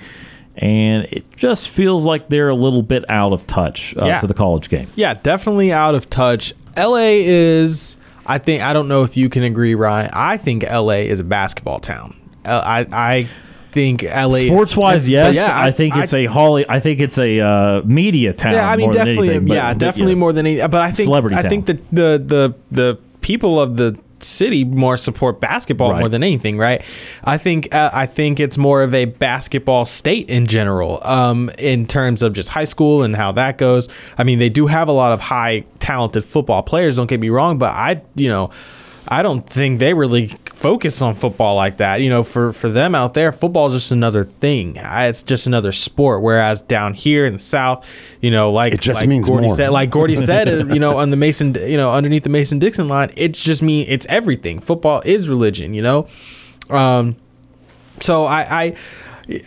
And 0.55 1.03
it 1.11 1.35
just 1.37 1.69
feels 1.69 2.05
like 2.05 2.29
they're 2.29 2.49
a 2.49 2.55
little 2.55 2.81
bit 2.81 3.07
out 3.09 3.31
of 3.31 3.45
touch 3.45 3.95
uh, 3.95 4.05
Yeah. 4.05 4.19
to 4.21 4.27
the 4.27 4.33
college 4.33 4.69
game. 4.69 4.87
Yeah, 4.95 5.13
definitely 5.13 5.71
out 5.71 5.93
of 5.93 6.09
touch. 6.09 6.53
LA 6.75 7.21
is. 7.21 7.97
I 8.25 8.39
think 8.39 8.63
I 8.63 8.73
don't 8.73 8.87
know 8.87 9.03
if 9.03 9.17
you 9.17 9.29
can 9.29 9.43
agree, 9.43 9.75
Ryan. 9.75 10.09
I 10.13 10.37
think 10.37 10.63
LA 10.63 11.03
is 11.05 11.19
a 11.19 11.23
basketball 11.23 11.79
town. 11.79 12.15
Uh, 12.45 12.61
I 12.65 12.87
I 12.91 13.27
think 13.71 14.01
LA 14.03 14.47
Sports 14.47 14.75
wise, 14.75 15.07
yes. 15.07 15.35
Yeah, 15.35 15.49
I, 15.51 15.71
think 15.71 15.95
it's 15.95 16.13
a 16.13 16.25
Holly. 16.25 16.65
I 16.67 16.79
think 16.79 16.99
it's 16.99 17.17
a 17.17 17.39
uh, 17.39 17.81
media 17.83 18.33
town. 18.33 18.53
Yeah, 18.53 18.69
I 18.69 18.77
mean 18.77 18.91
definitely. 18.91 19.29
anything, 19.29 19.47
but- 19.47 19.55
yeah, 19.55 19.73
but 19.73 19.79
definitely 19.79 20.13
yeah. 20.13 20.19
more 20.19 20.33
than 20.33 20.47
any. 20.47 20.59
But 20.59 20.75
I 20.75 20.91
think 20.91 21.07
Celebrity 21.07 21.35
I 21.35 21.41
town. 21.41 21.49
think 21.49 21.65
the 21.67 21.73
the 21.91 22.17
the 22.25 22.53
the 22.71 22.99
people 23.23 23.59
of 23.59 23.77
the 23.77 23.97
city 24.19 24.63
more 24.63 24.95
support 24.95 25.41
basketball 25.41 25.91
Right. 25.91 25.99
more 25.99 26.07
than 26.07 26.23
anything, 26.23 26.57
right? 26.57 26.81
I 27.25 27.37
think 27.37 27.73
uh, 27.75 27.89
I 27.93 28.05
think 28.05 28.39
it's 28.39 28.57
more 28.57 28.81
of 28.83 28.93
a 28.93 29.03
basketball 29.05 29.83
state 29.85 30.29
in 30.29 30.47
general, 30.47 31.05
um, 31.05 31.49
in 31.57 31.85
terms 31.87 32.21
of 32.21 32.31
just 32.33 32.49
high 32.49 32.63
school 32.63 33.03
and 33.03 33.15
how 33.17 33.33
that 33.33 33.57
goes. 33.57 33.89
I 34.17 34.23
mean, 34.23 34.39
they 34.39 34.49
do 34.49 34.67
have 34.67 34.87
a 34.87 34.93
lot 34.93 35.11
of 35.11 35.19
high 35.19 35.65
talented 35.79 36.23
football 36.23 36.63
players. 36.63 36.95
Don't 36.95 37.09
get 37.09 37.19
me 37.19 37.29
wrong, 37.29 37.57
but 37.57 37.71
I, 37.71 38.01
you 38.15 38.29
know. 38.29 38.49
I 39.07 39.21
don't 39.21 39.47
think 39.47 39.79
they 39.79 39.93
really 39.93 40.27
focus 40.45 41.01
on 41.01 41.13
football 41.15 41.55
like 41.55 41.77
that. 41.77 42.01
You 42.01 42.09
know, 42.09 42.23
for 42.23 42.53
for 42.53 42.69
them 42.69 42.95
out 42.95 43.13
there, 43.13 43.31
football 43.31 43.65
is 43.67 43.73
just 43.73 43.91
another 43.91 44.23
thing. 44.23 44.77
It's 44.77 45.23
just 45.23 45.45
another 45.45 45.71
sport. 45.73 46.21
Whereas 46.21 46.61
down 46.61 46.93
here 46.93 47.25
in 47.25 47.33
the 47.33 47.39
South, 47.39 47.89
you 48.21 48.31
know, 48.31 48.51
like 48.51 48.73
It 48.73 48.81
just 48.81 49.01
like 49.01 49.09
means 49.09 49.27
Gordy 49.27 49.47
more. 49.47 49.55
said, 49.55 49.69
like 49.71 49.89
Gordy 49.89 50.15
said, 50.29 50.71
you 50.73 50.79
know, 50.79 50.97
on 50.97 51.09
the 51.09 51.17
Mason, 51.17 51.53
you 51.55 51.75
know, 51.77 51.91
underneath 51.93 52.23
the 52.23 52.29
Mason 52.29 52.59
Dixon 52.59 52.87
line, 52.87 53.11
it's 53.17 53.43
just 53.43 53.61
me. 53.61 53.81
It's 53.87 54.05
everything. 54.07 54.59
Football 54.59 55.01
is 55.05 55.27
religion. 55.27 55.73
You 55.73 55.81
know, 55.81 56.07
um, 56.69 57.17
so 57.99 58.23
I 58.25 58.63
I 58.63 58.75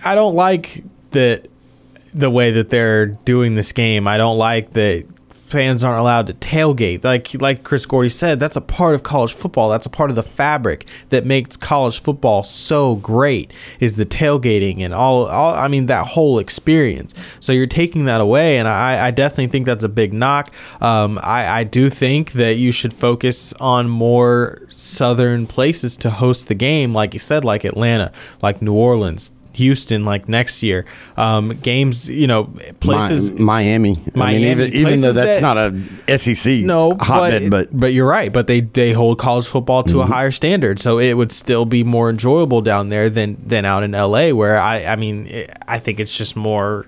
I 0.04 0.14
don't 0.14 0.34
like 0.34 0.84
that 1.12 1.48
the 2.12 2.30
way 2.30 2.50
that 2.50 2.70
they're 2.70 3.06
doing 3.06 3.54
this 3.54 3.72
game. 3.72 4.06
I 4.06 4.18
don't 4.18 4.38
like 4.38 4.72
that 4.74 5.06
fans 5.46 5.84
aren't 5.84 6.00
allowed 6.00 6.26
to 6.26 6.34
tailgate. 6.34 7.04
Like 7.04 7.40
like 7.40 7.62
Chris 7.62 7.86
Gordy 7.86 8.08
said, 8.08 8.40
that's 8.40 8.56
a 8.56 8.60
part 8.60 8.94
of 8.94 9.02
college 9.02 9.32
football. 9.32 9.70
That's 9.70 9.86
a 9.86 9.90
part 9.90 10.10
of 10.10 10.16
the 10.16 10.22
fabric 10.22 10.86
that 11.10 11.24
makes 11.24 11.56
college 11.56 12.00
football 12.00 12.42
so 12.42 12.96
great 12.96 13.52
is 13.80 13.94
the 13.94 14.04
tailgating 14.04 14.80
and 14.80 14.92
all, 14.92 15.26
all 15.26 15.54
I 15.54 15.68
mean 15.68 15.86
that 15.86 16.08
whole 16.08 16.38
experience. 16.38 17.14
So 17.40 17.52
you're 17.52 17.66
taking 17.66 18.06
that 18.06 18.20
away 18.20 18.58
and 18.58 18.66
I, 18.66 19.06
I 19.06 19.10
definitely 19.10 19.48
think 19.48 19.66
that's 19.66 19.84
a 19.84 19.88
big 19.88 20.12
knock. 20.12 20.52
Um, 20.80 21.18
I, 21.22 21.60
I 21.60 21.64
do 21.64 21.90
think 21.90 22.32
that 22.32 22.56
you 22.56 22.72
should 22.72 22.92
focus 22.92 23.52
on 23.54 23.88
more 23.88 24.62
southern 24.68 25.46
places 25.46 25.96
to 25.98 26.10
host 26.10 26.48
the 26.48 26.54
game, 26.54 26.92
like 26.92 27.14
you 27.14 27.20
said, 27.20 27.44
like 27.44 27.64
Atlanta, 27.64 28.12
like 28.42 28.60
New 28.60 28.74
Orleans, 28.74 29.32
Houston, 29.56 30.04
like 30.04 30.28
next 30.28 30.62
year. 30.62 30.84
Um, 31.16 31.50
games, 31.50 32.08
you 32.08 32.26
know, 32.26 32.44
places. 32.80 33.32
Mi- 33.32 33.42
Miami. 33.42 33.96
I 34.14 34.18
Miami, 34.18 34.38
mean, 34.40 34.50
even, 34.58 34.74
even 34.74 35.00
though 35.00 35.12
that's 35.12 35.38
that- 35.38 35.42
not 35.42 35.56
a 35.58 36.18
SEC 36.18 36.62
no, 36.64 36.94
hotbed, 36.94 37.50
but, 37.50 37.70
but, 37.70 37.80
but 37.80 37.92
you're 37.92 38.08
right. 38.08 38.32
But 38.32 38.46
they 38.46 38.60
they 38.60 38.92
hold 38.92 39.18
college 39.18 39.46
football 39.46 39.82
to 39.84 40.00
a 40.00 40.04
Mhm. 40.04 40.08
higher 40.08 40.30
standard, 40.30 40.78
so 40.78 40.98
it 40.98 41.14
would 41.14 41.32
still 41.32 41.64
be 41.64 41.82
more 41.84 42.08
enjoyable 42.10 42.60
down 42.62 42.88
there 42.88 43.10
than 43.10 43.36
than 43.46 43.64
out 43.64 43.82
in 43.82 43.92
LA, 43.92 44.32
where 44.32 44.58
I 44.58 44.84
I 44.84 44.96
mean 44.96 45.26
it, 45.26 45.50
I 45.66 45.78
think 45.78 46.00
it's 46.00 46.16
just 46.16 46.36
more. 46.36 46.86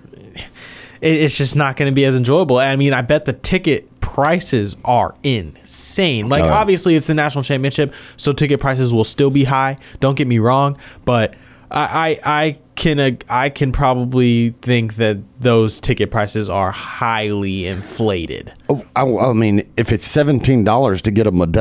It's 1.01 1.37
just 1.37 1.55
not 1.55 1.77
going 1.77 1.89
to 1.89 1.95
be 1.95 2.03
as 2.03 2.15
enjoyable. 2.17 2.57
I 2.57 2.75
mean, 2.75 2.91
I 2.91 3.01
bet 3.01 3.23
the 3.23 3.31
ticket 3.31 3.87
prices 4.01 4.75
are 4.83 5.15
insane. 5.23 6.27
Like, 6.27 6.43
Oh. 6.43 6.49
obviously, 6.49 6.95
it's 6.95 7.07
the 7.07 7.13
national 7.13 7.45
championship, 7.45 7.93
so 8.17 8.33
ticket 8.33 8.59
prices 8.59 8.93
will 8.93 9.05
still 9.05 9.29
be 9.29 9.45
high. 9.45 9.77
Don't 10.01 10.17
get 10.17 10.27
me 10.27 10.39
wrong, 10.39 10.75
but 11.05 11.35
I, 11.71 12.17
I, 12.25 12.41
I 12.45 12.57
can 12.75 13.17
I 13.29 13.49
can 13.49 13.71
probably 13.71 14.51
think 14.61 14.95
that 14.95 15.17
those 15.39 15.79
ticket 15.79 16.11
prices 16.11 16.49
are 16.49 16.71
highly 16.71 17.67
inflated. 17.67 18.53
Oh, 18.69 18.83
I, 18.95 19.03
I 19.03 19.33
mean, 19.33 19.69
if 19.77 19.91
it's 19.91 20.07
seventeen 20.07 20.63
dollars 20.63 21.01
to 21.03 21.11
get 21.11 21.27
a 21.27 21.31
Modelo, 21.31 21.53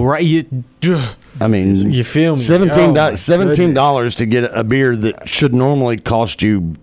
Bro, 0.00 0.02
right? 0.02 0.24
You, 0.24 0.44
I 1.40 1.48
mean, 1.48 1.90
You 1.90 2.04
feel 2.04 2.34
me? 2.36 2.42
Seventeen 2.42 2.90
Oh, 3.70 3.74
dollars 3.74 4.14
to 4.16 4.26
get 4.26 4.50
a 4.54 4.62
beer 4.64 4.94
that 4.96 5.28
should 5.28 5.54
normally 5.54 5.96
cost 5.98 6.42
you 6.42 6.74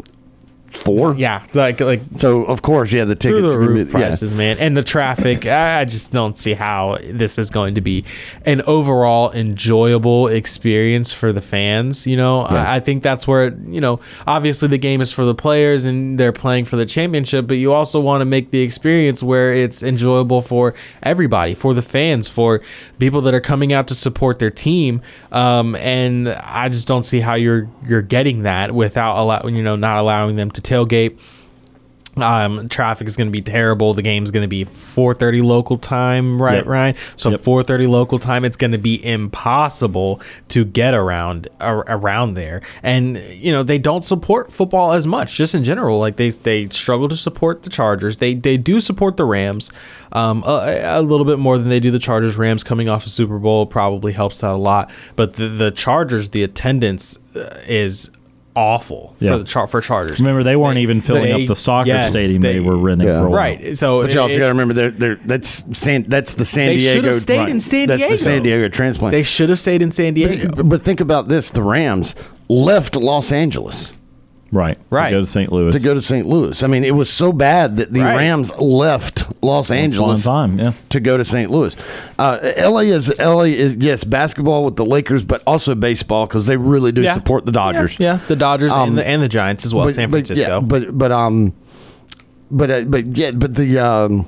four. 0.77 1.15
Yeah, 1.15 1.43
like 1.53 1.79
like 1.79 2.01
so. 2.17 2.43
Of 2.43 2.61
course, 2.61 2.91
yeah, 2.91 3.05
the 3.05 3.15
tickets 3.15 3.39
through 3.39 3.49
the 3.49 3.57
roof 3.57 3.87
yeah. 3.87 3.91
prices, 3.91 4.33
man, 4.33 4.57
and 4.59 4.75
the 4.75 4.83
traffic. 4.83 5.45
I 5.45 5.85
just 5.85 6.11
don't 6.11 6.37
see 6.37 6.53
how 6.53 6.97
this 7.03 7.37
is 7.37 7.49
going 7.49 7.75
to 7.75 7.81
be 7.81 8.05
an 8.45 8.61
overall 8.61 9.31
enjoyable 9.31 10.27
experience 10.27 11.11
for 11.13 11.31
the 11.31 11.41
fans. 11.41 12.07
You 12.07 12.17
know, 12.17 12.41
Yeah. 12.41 12.71
I, 12.71 12.75
I 12.75 12.79
think 12.79 13.03
that's 13.03 13.27
where 13.27 13.53
you 13.65 13.81
know, 13.81 13.99
obviously 14.27 14.67
the 14.67 14.77
game 14.77 15.01
is 15.01 15.11
for 15.11 15.25
the 15.25 15.35
players 15.35 15.85
and 15.85 16.19
they're 16.19 16.31
playing 16.31 16.65
for 16.65 16.75
the 16.75 16.85
championship, 16.85 17.47
but 17.47 17.55
you 17.55 17.73
also 17.73 17.99
want 17.99 18.21
to 18.21 18.25
make 18.25 18.51
the 18.51 18.61
experience 18.61 19.21
where 19.23 19.53
it's 19.53 19.83
enjoyable 19.83 20.41
for 20.41 20.73
everybody, 21.01 21.53
for 21.53 21.73
the 21.73 21.81
fans, 21.81 22.29
for 22.29 22.61
people 22.99 23.21
that 23.21 23.33
are 23.33 23.41
coming 23.41 23.73
out 23.73 23.87
to 23.87 23.95
support 23.95 24.39
their 24.39 24.49
team. 24.49 25.01
Um, 25.31 25.75
and 25.75 26.29
I 26.29 26.69
just 26.69 26.87
don't 26.87 27.05
see 27.05 27.19
how 27.19 27.35
you're 27.35 27.67
you're 27.85 28.01
getting 28.01 28.43
that 28.43 28.73
without 28.73 29.17
allow 29.17 29.45
you 29.47 29.63
know 29.63 29.75
not 29.75 29.97
allowing 29.97 30.35
them 30.35 30.51
to 30.51 30.61
tailgate. 30.63 31.19
Um, 32.15 32.69
traffic 32.69 33.07
is 33.07 33.17
going 33.17 33.25
to 33.25 33.31
be 33.31 33.41
terrible. 33.41 33.95
The 33.95 34.03
game's 34.03 34.29
going 34.29 34.43
to 34.43 34.47
be 34.47 34.65
4:30 34.65 35.41
local 35.43 35.79
time, 35.79 36.39
right, 36.39 36.57
Yep. 36.57 36.65
Ryan? 36.67 36.95
So 37.15 37.31
4:30 37.31 37.89
local 37.89 38.19
time, 38.19 38.45
it's 38.45 38.55
going 38.55 38.71
to 38.73 38.77
be 38.77 39.03
impossible 39.03 40.21
to 40.49 40.63
get 40.63 40.93
around 40.93 41.47
ar- 41.59 41.83
around 41.87 42.35
there. 42.35 42.61
And 42.83 43.17
you 43.17 43.51
know 43.51 43.63
they 43.63 43.79
don't 43.79 44.05
support 44.05 44.53
football 44.53 44.91
as 44.93 45.07
much, 45.07 45.33
just 45.33 45.55
in 45.55 45.63
general. 45.63 45.97
Like 45.97 46.17
they 46.17 46.29
they 46.29 46.69
struggle 46.69 47.09
to 47.09 47.15
support 47.15 47.63
the 47.63 47.71
Chargers. 47.71 48.17
They 48.17 48.35
they 48.35 48.57
do 48.57 48.79
support 48.79 49.17
the 49.17 49.25
Rams, 49.25 49.71
um, 50.11 50.43
a, 50.45 50.81
a 50.83 51.01
little 51.01 51.25
bit 51.25 51.39
more 51.39 51.57
than 51.57 51.69
they 51.69 51.79
do 51.79 51.89
the 51.89 51.97
Chargers. 51.97 52.37
Rams 52.37 52.63
coming 52.63 52.89
off 52.89 53.07
a 53.07 53.09
Super 53.09 53.39
Bowl 53.39 53.65
probably 53.65 54.13
helps 54.13 54.41
that 54.41 54.51
a 54.51 54.55
lot. 54.55 54.91
But 55.15 55.33
the 55.33 55.47
the 55.47 55.71
Chargers, 55.71 56.29
the 56.29 56.43
attendance 56.43 57.17
uh, 57.35 57.57
is 57.67 58.11
awful 58.55 59.15
Yeah. 59.19 59.31
for 59.31 59.37
the 59.39 59.43
char- 59.43 59.67
for 59.67 59.81
Chargers. 59.81 60.19
Remember, 60.19 60.43
they 60.43 60.55
weren't 60.55 60.77
even 60.77 61.01
filling 61.01 61.23
they- 61.23 61.31
up 61.43 61.47
the 61.47 61.55
soccer 61.55 61.87
yes, 61.87 62.11
stadium 62.11 62.41
they, 62.41 62.53
they- 62.53 62.59
were 62.59 62.77
renting 62.77 63.07
Yeah. 63.07 63.21
for 63.21 63.27
a 63.27 63.29
while. 63.29 63.37
right. 63.39 63.77
So 63.77 64.01
But 64.03 64.13
you 64.13 64.19
also 64.19 64.35
got 64.37 64.45
to 64.45 64.51
remember 64.51 64.73
they're, 64.73 64.91
they're, 64.91 65.19
that's 65.25 65.63
San, 65.77 66.05
that's 66.07 66.35
the 66.35 66.45
San 66.45 66.67
They 66.67 66.77
should 66.79 66.91
Diego. 67.01 67.07
have 67.07 67.15
stayed 67.21 67.49
in 67.49 67.59
San 67.59 67.87
Diego. 67.87 67.97
That's 67.97 68.03
the 68.03 68.17
Diego. 68.17 68.23
San 68.35 68.43
Diego 68.43 68.69
transplant. 68.69 69.11
they 69.11 69.23
should 69.23 69.49
have 69.49 69.59
stayed 69.59 69.81
in 69.81 69.91
San 69.91 70.13
Diego. 70.13 70.49
but, 70.55 70.69
but 70.69 70.81
think 70.81 70.99
about 70.99 71.27
this: 71.29 71.49
the 71.49 71.63
Rams 71.63 72.15
left 72.49 72.95
Los 72.95 73.31
Angeles 73.31 73.93
Right. 74.53 74.77
Right. 74.89 75.09
To 75.09 75.15
go 75.15 75.19
to 75.21 75.25
St. 75.27 75.51
Louis. 75.51 75.71
to 75.73 75.79
go 75.79 75.93
to 75.93 76.01
St. 76.01 76.27
Louis. 76.27 76.63
I 76.63 76.67
mean, 76.67 76.83
it 76.83 76.93
was 76.95 77.09
so 77.09 77.33
bad 77.33 77.77
that 77.77 77.91
the 77.91 78.01
Right. 78.01 78.15
Rams 78.17 78.51
left 78.59 79.25
Los 79.43 79.71
Angeles 79.71 80.23
time, 80.23 80.59
yeah. 80.59 80.73
to 80.89 80.99
go 80.99 81.17
to 81.17 81.25
St. 81.25 81.49
Louis. 81.49 81.75
Uh, 82.19 82.37
LA 82.57 82.81
is 82.81 83.11
LA 83.19 83.43
is 83.43 83.75
yes 83.77 84.03
basketball 84.03 84.63
with 84.63 84.75
the 84.75 84.85
Lakers, 84.85 85.25
but 85.25 85.41
also 85.47 85.73
baseball 85.75 86.27
because 86.27 86.45
they 86.45 86.55
really 86.55 86.91
do 86.91 87.01
Yeah. 87.01 87.13
support 87.15 87.45
the 87.45 87.51
Dodgers. 87.51 87.99
Yeah, 87.99 88.19
the 88.27 88.35
Dodgers 88.35 88.71
Um, 88.71 88.89
and 88.89 88.97
the 88.99 89.07
and 89.07 89.21
the 89.21 89.27
Giants 89.29 89.65
as 89.65 89.73
well. 89.73 89.89
San 89.91 90.09
Francisco. 90.11 90.45
yeah, 90.45 90.59
but 90.59 90.97
but 90.97 91.11
um, 91.11 91.53
but 92.51 92.69
uh, 92.69 92.81
but 92.81 93.17
yeah, 93.17 93.31
but 93.31 93.55
the 93.55 93.79
um, 93.79 94.25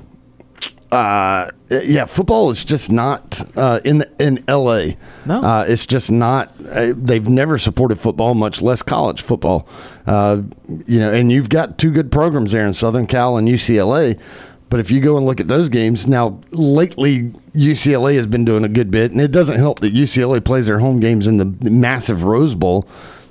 uh, 0.96 1.50
yeah, 1.84 2.04
football 2.04 2.50
is 2.50 2.64
just 2.64 2.90
not 2.90 3.42
uh, 3.56 3.80
in 3.84 3.98
the, 3.98 4.10
in 4.18 4.42
L.A. 4.48 4.96
No. 5.24 5.42
uh, 5.42 5.64
it's 5.66 5.86
just 5.86 6.10
not. 6.10 6.52
Uh, 6.64 6.92
they've 6.96 7.28
never 7.28 7.58
supported 7.58 7.98
football, 7.98 8.34
much 8.34 8.62
less 8.62 8.82
college 8.82 9.22
football. 9.22 9.68
Uh, 10.06 10.42
you 10.86 11.00
know, 11.00 11.12
and 11.12 11.30
you've 11.32 11.48
got 11.48 11.78
two 11.78 11.90
good 11.90 12.10
programs 12.12 12.52
there 12.52 12.66
in 12.66 12.74
Southern 12.74 13.06
Cal 13.06 13.36
and 13.36 13.48
UCLA. 13.48 14.20
But 14.68 14.80
if 14.80 14.90
you 14.90 15.00
go 15.00 15.16
and 15.16 15.24
look 15.26 15.38
at 15.38 15.46
those 15.46 15.68
games 15.68 16.08
now, 16.08 16.40
lately 16.50 17.30
UCLA 17.54 18.16
has 18.16 18.26
been 18.26 18.44
doing 18.44 18.64
a 18.64 18.68
good 18.68 18.90
bit, 18.90 19.12
and 19.12 19.20
it 19.20 19.30
doesn't 19.30 19.56
help 19.56 19.80
that 19.80 19.94
UCLA 19.94 20.44
plays 20.44 20.66
their 20.66 20.80
home 20.80 20.98
games 20.98 21.28
in 21.28 21.36
the 21.36 21.70
massive 21.70 22.24
Rose 22.24 22.54
Bowl. 22.54 22.88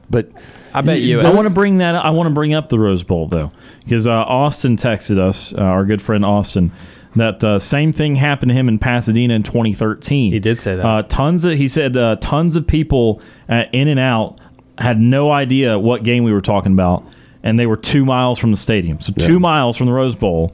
But 0.10 0.30
I 0.74 0.82
bet 0.82 1.02
you. 1.02 1.22
I 1.22 1.34
want 1.34 1.48
to 1.48 1.54
bring 1.54 1.80
that. 1.80 1.96
I 1.96 2.10
want 2.12 2.28
to 2.28 2.34
bring 2.34 2.54
up 2.54 2.70
the 2.70 2.80
Rose 2.80 3.04
Bowl 3.04 3.28
though, 3.28 3.52
because 3.84 4.08
uh, 4.08 4.12
Austin 4.12 4.78
texted 4.78 5.20
us, 5.20 5.54
uh, 5.54 5.58
our 5.58 5.86
good 5.86 6.02
friend 6.02 6.26
Austin, 6.26 6.72
that 7.16 7.44
uh, 7.44 7.60
same 7.60 7.92
thing 7.94 8.16
happened 8.16 8.50
to 8.50 8.54
him 8.56 8.68
in 8.68 8.78
Pasadena 8.80 9.34
in 9.34 9.44
2013. 9.44 10.32
He 10.32 10.40
did 10.40 10.62
say 10.62 10.76
that. 10.76 10.86
Uh, 10.86 11.02
tons 11.04 11.46
of 11.46 11.58
he 11.58 11.68
said 11.68 11.96
uh, 11.96 12.18
tons 12.18 12.56
of 12.56 12.68
people 12.68 13.22
at 13.48 13.74
In 13.74 13.88
and 13.88 14.00
Out 14.00 14.40
had 14.78 15.00
no 15.00 15.32
idea 15.32 15.80
what 15.80 16.04
game 16.04 16.24
we 16.24 16.34
were 16.34 16.42
talking 16.42 16.74
about, 16.74 17.04
and 17.44 17.58
they 17.58 17.66
were 17.66 17.78
two 17.78 18.06
miles 18.06 18.38
from 18.38 18.52
the 18.52 18.58
stadium. 18.58 19.00
So 19.00 19.14
two 19.14 19.40
miles 19.40 19.78
from 19.78 19.88
the 19.88 19.94
Rose 19.94 20.16
Bowl, 20.16 20.54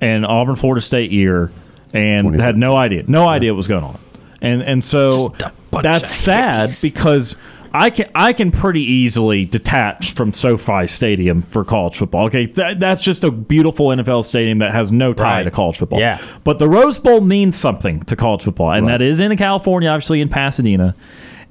and 0.00 0.26
Auburn 0.26 0.56
Florida 0.56 0.80
State 0.80 1.12
year, 1.12 1.50
and 1.92 2.40
had 2.40 2.56
no 2.56 2.76
idea, 2.76 3.04
no 3.06 3.28
idea 3.28 3.52
what 3.52 3.58
was 3.58 3.68
going 3.68 3.84
on, 3.84 3.98
and 4.40 4.62
and 4.62 4.82
so 4.84 5.34
that's 5.70 6.10
sad 6.10 6.70
because. 6.82 7.36
I 7.72 7.90
can 7.90 8.10
I 8.14 8.32
can 8.32 8.50
pretty 8.50 8.82
easily 8.82 9.44
detach 9.44 10.12
from 10.14 10.32
SoFi 10.32 10.86
Stadium 10.86 11.42
for 11.42 11.64
college 11.64 11.96
football. 11.96 12.26
Okay, 12.26 12.46
that, 12.46 12.80
that's 12.80 13.02
just 13.04 13.22
a 13.24 13.30
beautiful 13.30 13.86
NFL 13.88 14.24
stadium 14.24 14.58
that 14.58 14.72
has 14.72 14.90
no 14.90 15.12
tie 15.12 15.38
Right. 15.38 15.42
to 15.44 15.50
college 15.50 15.78
football. 15.78 16.00
Yeah. 16.00 16.18
but 16.44 16.58
the 16.58 16.68
Rose 16.68 16.98
Bowl 16.98 17.20
means 17.20 17.56
something 17.56 18.00
to 18.02 18.16
college 18.16 18.42
football, 18.44 18.72
and 18.72 18.88
that 18.88 19.00
is 19.02 19.20
in 19.20 19.36
California, 19.36 19.88
obviously 19.88 20.20
in 20.20 20.28
Pasadena. 20.28 20.94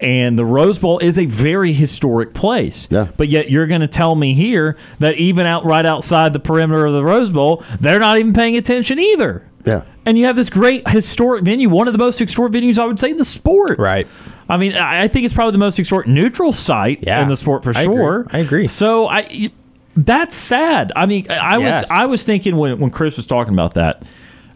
And 0.01 0.39
the 0.39 0.45
Rose 0.45 0.79
Bowl 0.79 0.97
is 0.99 1.19
a 1.19 1.25
very 1.25 1.73
historic 1.73 2.33
place. 2.33 2.87
Yeah. 2.89 3.09
But 3.17 3.27
yet 3.27 3.51
you're 3.51 3.67
going 3.67 3.81
to 3.81 3.87
tell 3.87 4.15
me 4.15 4.33
here 4.33 4.77
that 4.99 5.15
even 5.15 5.45
out 5.45 5.65
right 5.65 5.85
outside 5.85 6.31
the 6.31 6.39
perimeter 6.39 6.85
of 6.85 6.93
the 6.93 7.03
Rose 7.03 7.33
Bowl, 7.33 7.63
they're 7.81 7.99
not 7.99 8.17
even 8.17 8.31
paying 8.33 8.55
attention 8.55 8.97
either. 8.97 9.43
yeah, 9.65 9.81
And 10.05 10.17
you 10.17 10.23
have 10.23 10.37
this 10.37 10.49
great 10.49 10.87
historic 10.87 11.43
venue, 11.43 11.67
one 11.67 11.87
of 11.89 11.93
the 11.93 11.97
most 11.97 12.17
historic 12.17 12.53
venues 12.53 12.79
I 12.79 12.85
would 12.85 12.97
say 12.97 13.11
in 13.11 13.17
the 13.17 13.25
sport. 13.25 13.77
Right. 13.77 14.07
I 14.49 14.57
mean, 14.57 14.73
I 14.73 15.07
think 15.07 15.25
it's 15.25 15.33
probably 15.33 15.51
the 15.53 15.57
most 15.59 15.77
historic 15.77 16.07
neutral 16.07 16.51
site 16.51 17.03
Yeah, 17.05 17.21
in 17.21 17.27
the 17.29 17.37
sport 17.37 17.63
for 17.63 17.69
I 17.77 17.83
agree. 17.83 17.95
sure. 17.95 18.27
I 18.31 18.39
agree. 18.39 18.67
So 18.67 19.07
I, 19.07 19.51
that's 19.95 20.35
sad. 20.35 20.91
I 20.95 21.05
mean, 21.05 21.29
I 21.29 21.57
was 21.59 21.83
I 21.91 22.05
was 22.07 22.23
thinking 22.23 22.55
when 22.57 22.79
when 22.79 22.89
Chris 22.89 23.15
was 23.15 23.25
talking 23.27 23.53
about 23.53 23.75
that, 23.75 24.03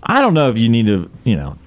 I 0.02 0.20
don't 0.20 0.34
know 0.34 0.50
if 0.50 0.58
you 0.58 0.68
need 0.70 0.88
to, 0.88 1.10
you 1.24 1.36
know, 1.36 1.58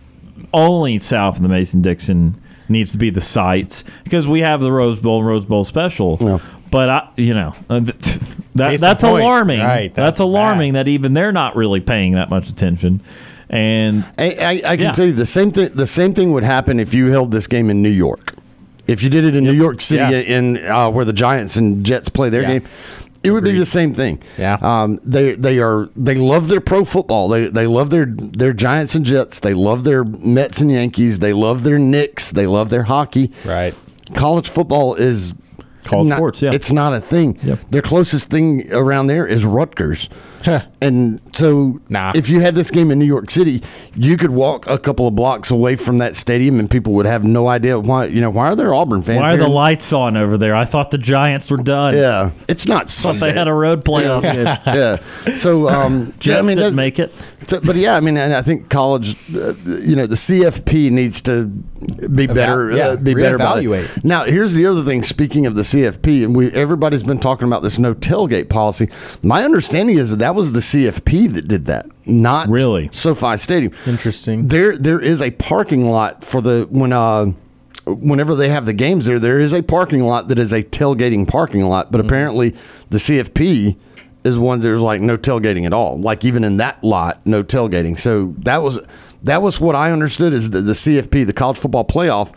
only 0.53 0.99
south 0.99 1.37
of 1.37 1.43
the 1.43 1.49
Mason 1.49 1.83
Dixon 1.83 2.41
needs 2.69 2.91
to 2.93 2.99
be 2.99 3.11
the 3.11 3.21
sites 3.21 3.85
because 4.03 4.27
we 4.27 4.41
have 4.41 4.61
the 4.61 4.73
Rose 4.73 4.99
Bowl 4.99 5.19
and 5.19 5.27
Rose 5.29 5.47
Bowl 5.47 5.63
special. 5.63 6.19
Yeah. 6.21 6.39
But 6.71 6.89
I, 6.89 7.09
you 7.17 7.33
know, 7.33 7.55
that, 7.69 8.79
that's 8.81 9.03
alarming. 9.05 9.61
Right, 9.61 9.95
That's, 9.95 10.19
that's 10.19 10.21
alarming 10.21 10.73
that 10.73 10.89
even 10.89 11.15
they're 11.15 11.31
not 11.33 11.55
really 11.55 11.81
paying 11.81 12.13
that 12.15 12.29
much 12.29 12.49
attention. 12.49 13.03
And 13.49 14.05
I, 14.19 14.25
I, 14.31 14.51
I 14.73 14.77
can 14.77 14.87
Yeah. 14.87 14.93
tell 14.93 15.07
you 15.07 15.13
the 15.13 15.27
same 15.27 15.53
thing. 15.53 15.71
The 15.75 15.87
same 15.87 16.15
thing 16.15 16.33
would 16.33 16.45
happen 16.45 16.81
if 16.81 16.93
you 16.93 17.11
held 17.11 17.33
this 17.33 17.47
game 17.47 17.71
in 17.71 17.83
New 17.83 17.89
York. 17.91 18.35
If 18.87 19.03
you 19.03 19.11
did 19.11 19.25
it 19.25 19.35
in 19.37 19.45
New 19.45 19.53
York 19.53 19.81
City, 19.81 20.01
Yeah. 20.01 20.37
in 20.37 20.59
uh, 20.67 20.91
where 20.91 21.05
the 21.05 21.13
Giants 21.13 21.57
and 21.57 21.85
Jets 21.85 22.09
play 22.09 22.29
their 22.29 22.43
Yeah. 22.43 22.49
game, 22.59 22.65
it 23.23 23.31
would 23.33 23.43
be 23.45 23.53
the 23.59 23.67
same 23.67 23.95
thing. 23.95 24.21
Yeah. 24.39 24.59
Um, 24.61 24.99
they 25.05 25.35
they 25.35 25.59
are 25.59 25.89
they 25.97 26.15
love 26.15 26.47
their 26.49 26.61
pro 26.61 26.85
football. 26.85 27.29
They 27.29 27.49
they 27.49 27.67
love 27.67 27.91
their 27.91 28.07
their 28.07 28.53
Giants 28.53 28.95
and 28.95 29.05
Jets. 29.05 29.41
They 29.41 29.55
love 29.55 29.83
their 29.85 30.05
Mets 30.05 30.61
and 30.61 30.71
Yankees. 30.71 31.19
They 31.19 31.33
love 31.33 31.65
their 31.65 31.79
Knicks. 31.79 32.31
They 32.31 32.47
love 32.47 32.71
their 32.71 32.85
hockey. 32.85 33.33
Right. 33.45 33.75
College 34.15 34.49
football 34.49 34.95
is 34.95 35.35
College 35.85 36.09
not- 36.09 36.17
sports, 36.19 36.43
yeah. 36.43 36.51
It's 36.53 36.71
not 36.71 36.93
a 36.95 37.01
thing. 37.01 37.39
Yep. 37.43 37.59
Their 37.71 37.83
closest 37.83 38.29
thing 38.31 38.73
around 38.73 39.07
there 39.09 39.27
is 39.27 39.45
Rutgers. 39.45 40.09
and 40.81 41.21
so 41.35 41.81
Nah. 41.89 42.13
if 42.15 42.29
you 42.29 42.41
had 42.41 42.55
this 42.55 42.71
game 42.71 42.91
in 42.91 42.99
New 42.99 43.05
York 43.07 43.31
City, 43.31 43.63
you 43.95 44.17
could 44.17 44.31
walk 44.31 44.67
a 44.67 44.79
couple 44.79 45.07
of 45.09 45.15
blocks 45.15 45.51
away 45.51 45.77
from 45.77 45.99
that 45.99 46.17
stadium 46.17 46.59
and 46.61 46.71
people 46.71 46.93
would 46.95 47.07
have 47.07 47.25
no 47.25 47.49
idea 47.49 47.79
why, 47.79 48.07
you 48.07 48.21
know, 48.21 48.31
why 48.31 48.49
are 48.49 48.57
there 48.57 48.73
Auburn 48.75 49.03
fans 49.03 49.19
why 49.21 49.29
are 49.35 49.37
here? 49.37 49.45
the 49.45 49.49
lights 49.49 49.93
on 49.93 50.17
over 50.17 50.39
there? 50.39 50.55
I 50.55 50.65
thought 50.65 50.91
the 50.91 50.99
Giants 50.99 51.51
were 51.51 51.57
done. 51.57 51.95
Yeah. 51.97 52.31
It's 52.49 52.67
not 52.67 52.91
Thought 52.91 53.17
they 53.17 53.33
had 53.33 53.49
a 53.49 53.53
road 53.53 53.85
playoff 53.85 54.23
game. 54.23 54.45
yeah. 55.27 55.37
So, 55.39 55.69
um, 55.69 56.13
Jets 56.19 56.27
yeah, 56.27 56.39
I 56.39 56.43
mean, 56.43 56.57
didn't 56.57 56.71
that- 56.71 56.77
make 56.77 56.99
it. 56.99 57.13
so- 57.47 57.61
but 57.61 57.77
yeah, 57.77 57.97
I 57.97 58.01
mean, 58.01 58.17
and 58.17 58.35
I 58.35 58.43
think 58.43 58.69
college, 58.71 59.15
uh, 59.35 59.55
you 59.65 59.97
know, 59.97 60.07
the 60.07 60.15
CFP 60.17 60.91
needs 60.91 61.21
to 61.23 61.47
be 61.47 62.27
better. 62.27 62.71
yeah, 62.73 62.89
uh, 62.89 62.97
be 62.97 63.15
better 63.15 63.37
about 63.37 63.63
it. 63.63 64.05
Now, 64.05 64.25
here's 64.25 64.55
the 64.55 64.67
other 64.67 64.83
thing. 64.83 65.03
Speaking 65.03 65.47
of 65.47 65.55
the 65.57 65.63
CFP, 65.63 66.25
and 66.25 66.35
we 66.37 66.51
everybody's 66.53 67.03
been 67.03 67.19
talking 67.19 67.47
about 67.47 67.63
this 67.63 67.79
no 67.79 67.95
tailgate 67.95 68.49
policy. 68.49 68.89
My 69.23 69.45
understanding 69.45 69.97
is 69.99 70.11
that 70.11 70.17
that 70.19 70.35
was 70.37 70.53
the 70.53 70.61
CFP 70.61 71.33
that 71.33 71.49
did 71.49 71.65
that, 71.67 71.87
not 72.07 72.49
Really? 72.49 72.89
SoFi 72.93 73.37
Stadium. 73.37 73.73
Interesting. 73.87 74.47
There, 74.47 74.77
there 74.77 75.01
is 75.01 75.21
a 75.21 75.33
parking 75.33 75.91
lot 75.91 76.23
for 76.23 76.41
the 76.41 76.69
when 76.71 76.93
uh. 76.93 77.33
Whenever 77.89 78.35
they 78.35 78.49
have 78.49 78.67
the 78.67 78.73
games 78.73 79.07
there, 79.07 79.21
there 79.21 79.39
is 79.39 79.53
a 79.53 79.63
parking 79.63 80.03
lot 80.03 80.27
that 80.27 80.41
is 80.41 80.53
a 80.53 80.65
tailgating 80.65 81.29
parking 81.29 81.63
lot, 81.63 81.93
but 81.93 82.01
apparently 82.01 82.51
the 82.91 82.99
CFP 82.99 83.77
is 84.25 84.37
one 84.37 84.59
there's 84.59 84.81
like 84.81 85.01
no 85.01 85.17
tailgating 85.17 85.65
at 85.67 85.73
all. 85.73 85.97
Like 86.01 86.25
even 86.25 86.43
in 86.43 86.57
that 86.57 86.83
lot, 86.83 87.25
no 87.25 87.45
tailgating. 87.45 87.97
So 87.97 88.35
that 88.39 88.61
was 88.61 88.85
that 89.23 89.41
was 89.41 89.61
what 89.61 89.77
I 89.77 89.93
understood 89.93 90.33
is 90.33 90.51
that 90.51 90.63
the 90.63 90.73
CFP, 90.73 91.27
the 91.27 91.33
college 91.33 91.59
football 91.59 91.85
playoff, 91.85 92.35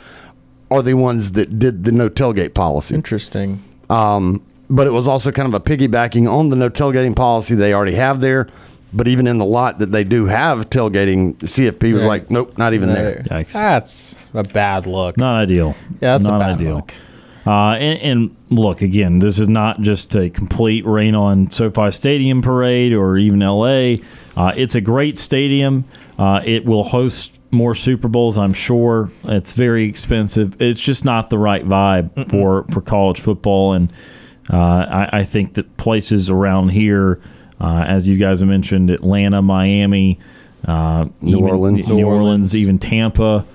are 0.69 0.83
the 0.83 0.93
ones 0.93 1.31
that 1.31 1.57
did 1.57 1.83
the 1.83 1.91
no 1.91 2.09
tailgate 2.09 2.53
policy. 2.53 2.93
Interesting. 2.93 3.63
Um, 3.89 4.45
but 4.69 4.87
it 4.87 4.91
was 4.91 5.07
also 5.07 5.31
kind 5.31 5.47
of 5.47 5.53
a 5.53 5.59
piggybacking 5.59 6.29
on 6.31 6.49
the 6.49 6.55
no 6.55 6.69
tailgating 6.69 7.15
policy 7.15 7.55
they 7.55 7.73
already 7.73 7.95
have 7.95 8.21
there. 8.21 8.47
But 8.91 9.07
even 9.07 9.27
in 9.27 9.37
the 9.37 9.45
lot 9.45 9.77
that 9.79 9.91
they 9.91 10.03
do 10.03 10.25
have 10.25 10.67
tailgating, 10.71 11.35
CFP 11.37 11.93
was 11.93 12.01
Yeah. 12.01 12.07
like, 12.07 12.31
nope, 12.31 12.57
not 12.57 12.73
even 12.73 12.89
there. 12.89 13.21
Yikes. 13.29 13.51
That's 13.51 14.17
a 14.33 14.43
bad 14.43 14.87
look. 14.87 15.15
Not 15.15 15.35
ideal. 15.35 15.75
Yeah, 16.01 16.17
that's 16.17 16.27
a 16.27 16.31
not 16.31 16.39
bad 16.39 16.49
ideal. 16.55 16.75
look. 16.77 16.93
Uh, 17.45 17.73
and, 17.73 17.99
and 17.99 18.35
look, 18.49 18.81
again, 18.81 19.19
this 19.19 19.37
is 19.39 19.47
not 19.47 19.81
just 19.81 20.15
a 20.15 20.29
complete 20.31 20.85
rain 20.87 21.13
on 21.15 21.51
SoFi 21.51 21.91
Stadium 21.91 22.41
parade 22.41 22.91
or 22.93 23.17
even 23.17 23.39
LA. 23.41 23.97
Uh, 24.35 24.53
it's 24.55 24.73
a 24.75 24.81
great 24.81 25.17
stadium. 25.19 25.85
Uh, 26.17 26.41
it 26.43 26.65
will 26.65 26.83
host 26.83 27.39
more 27.51 27.75
Super 27.75 28.07
Bowls, 28.07 28.37
I'm 28.39 28.53
sure. 28.53 29.11
It's 29.23 29.53
very 29.53 29.87
expensive. 29.87 30.59
It's 30.59 30.81
just 30.81 31.05
not 31.05 31.29
the 31.29 31.37
right 31.37 31.63
vibe 31.65 32.29
for, 32.31 32.65
for 32.71 32.81
college 32.81 33.19
football. 33.19 33.73
And 33.73 33.91
I, 34.57 35.09
I 35.19 35.23
think 35.23 35.53
that 35.55 35.77
places 35.77 36.29
around 36.29 36.69
here, 36.69 37.21
uh, 37.61 37.83
as 37.87 38.07
you 38.07 38.17
guys 38.17 38.39
have 38.39 38.49
mentioned, 38.49 38.89
Atlanta, 38.89 39.41
Miami, 39.41 40.19
uh, 40.67 41.05
New 41.21 41.37
even- 41.37 41.49
Orleans. 41.49 41.87
New, 41.89 41.95
New 41.97 42.05
Orleans, 42.05 42.23
Orleans. 42.25 42.55
even 42.55 42.79
Tampa. 42.79 43.45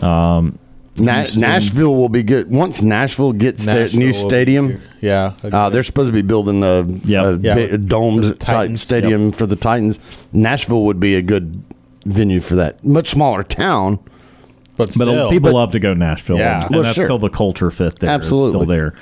Um, 0.00 0.58
Na- 1.00 1.26
Nashville 1.36 1.96
will 1.96 2.08
be 2.08 2.22
good 2.22 2.48
once 2.50 2.80
Nashville 2.80 3.32
gets 3.32 3.66
their 3.66 3.80
Nashville 3.82 4.00
new 4.00 4.12
stadium. 4.12 4.80
Yeah. 5.00 5.32
Uh, 5.42 5.68
they're 5.68 5.82
supposed 5.82 6.06
to 6.08 6.12
be 6.12 6.22
building 6.22 6.62
a, 6.62 6.82
yep. 7.04 7.24
a, 7.24 7.38
yeah. 7.42 7.54
big, 7.54 7.72
a 7.74 7.78
domed 7.78 8.24
type 8.38 8.54
Titans. 8.54 8.82
stadium 8.82 9.32
for 9.32 9.46
the 9.46 9.56
Titans. 9.56 9.98
Nashville 10.32 10.84
would 10.84 11.00
be 11.00 11.16
a 11.16 11.22
good 11.22 11.60
venue 12.06 12.38
for 12.38 12.54
that. 12.54 12.84
Much 12.84 13.10
smaller 13.10 13.42
town. 13.42 13.98
but 14.76 14.94
But 14.96 15.30
people 15.30 15.50
But- 15.50 15.54
love 15.54 15.72
to 15.72 15.80
go 15.80 15.94
to 15.94 15.98
Nashville, 15.98 16.36
Yeah. 16.38 16.62
and, 16.64 16.70
Well, 16.74 16.82
that's 16.84 16.94
sure. 16.94 17.04
still 17.06 17.18
the 17.18 17.28
culture 17.28 17.72
fit 17.72 17.98
there. 17.98 18.10
It's 18.14 18.22
Absolutely. 18.22 18.50
still 18.60 18.66
there. 18.66 18.94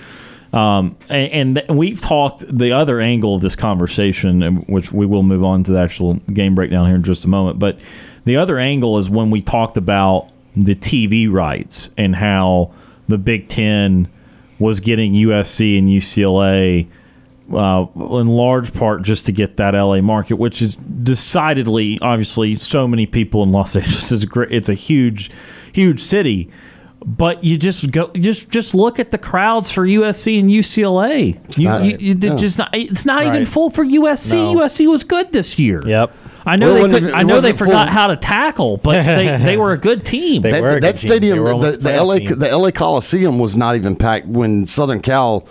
Um, 0.52 0.96
and, 1.08 1.58
and 1.58 1.78
we've 1.78 2.00
talked 2.00 2.44
the 2.46 2.72
other 2.72 3.00
angle 3.00 3.34
of 3.34 3.42
this 3.42 3.56
conversation, 3.56 4.56
which 4.66 4.92
we 4.92 5.06
will 5.06 5.22
move 5.22 5.42
on 5.42 5.62
to 5.64 5.72
the 5.72 5.78
actual 5.78 6.14
game 6.14 6.54
breakdown 6.54 6.86
here 6.86 6.96
in 6.96 7.02
just 7.02 7.24
a 7.24 7.28
moment. 7.28 7.58
But 7.58 7.78
the 8.24 8.36
other 8.36 8.58
angle 8.58 8.98
is 8.98 9.08
when 9.08 9.30
we 9.30 9.40
talked 9.40 9.76
about 9.76 10.28
the 10.54 10.74
TV 10.74 11.30
rights 11.30 11.90
and 11.96 12.16
how 12.16 12.72
the 13.08 13.18
Big 13.18 13.48
Ten 13.48 14.08
was 14.58 14.80
getting 14.80 15.14
USC 15.14 15.78
and 15.78 15.88
UCLA 15.88 16.86
uh, 17.52 17.86
in 18.18 18.28
large 18.28 18.72
part 18.72 19.02
just 19.02 19.26
to 19.26 19.32
get 19.32 19.56
that 19.56 19.74
LA 19.74 20.00
market, 20.00 20.36
which 20.36 20.62
is 20.62 20.76
decidedly, 20.76 21.98
obviously, 22.00 22.54
so 22.54 22.86
many 22.86 23.06
people 23.06 23.42
in 23.42 23.52
Los 23.52 23.74
Angeles 23.76 24.12
is 24.12 24.24
great. 24.24 24.52
It's 24.52 24.68
a 24.68 24.74
huge, 24.74 25.30
huge 25.72 26.00
city. 26.00 26.50
But 27.04 27.42
you 27.42 27.56
just 27.58 27.90
go, 27.90 28.10
just 28.14 28.48
just 28.50 28.74
look 28.74 28.98
at 28.98 29.10
the 29.10 29.18
crowds 29.18 29.70
for 29.72 29.84
USC 29.86 30.38
and 30.38 30.48
UCLA. 30.48 31.38
You, 31.58 31.68
not- 31.68 31.84
you, 31.84 31.96
you 31.98 32.16
Yeah. 32.20 32.34
just 32.36 32.58
not, 32.58 32.70
it's 32.72 33.04
not 33.04 33.24
even 33.24 33.44
full 33.44 33.70
for 33.70 33.84
USC. 33.84 34.34
No. 34.34 34.60
USC 34.60 34.86
was 34.88 35.02
good 35.04 35.32
this 35.32 35.58
year. 35.58 35.82
Yep. 35.86 36.12
I 36.44 36.56
know 36.56 36.74
Well, 36.74 36.82
they 36.88 36.90
could, 36.94 37.02
even- 37.04 37.14
I 37.14 37.22
know 37.22 37.40
they 37.40 37.52
wasn't 37.52 37.58
forgot 37.58 37.86
full. 37.88 37.94
how 37.94 38.06
to 38.08 38.16
tackle, 38.16 38.76
but 38.78 39.02
they, 39.04 39.36
they 39.36 39.56
were 39.56 39.72
a 39.72 39.78
good 39.78 40.04
team. 40.04 40.42
that, 40.42 40.80
that 40.82 40.98
stadium, 40.98 41.44
the, 41.44 41.76
the 41.80 42.02
LA, 42.02 42.18
the 42.18 42.56
LA 42.56 42.70
Coliseum 42.70 43.38
was 43.38 43.56
not 43.56 43.76
even 43.76 43.94
packed 43.96 44.26
when 44.26 44.66
Southern 44.66 45.00
Cal 45.00 45.46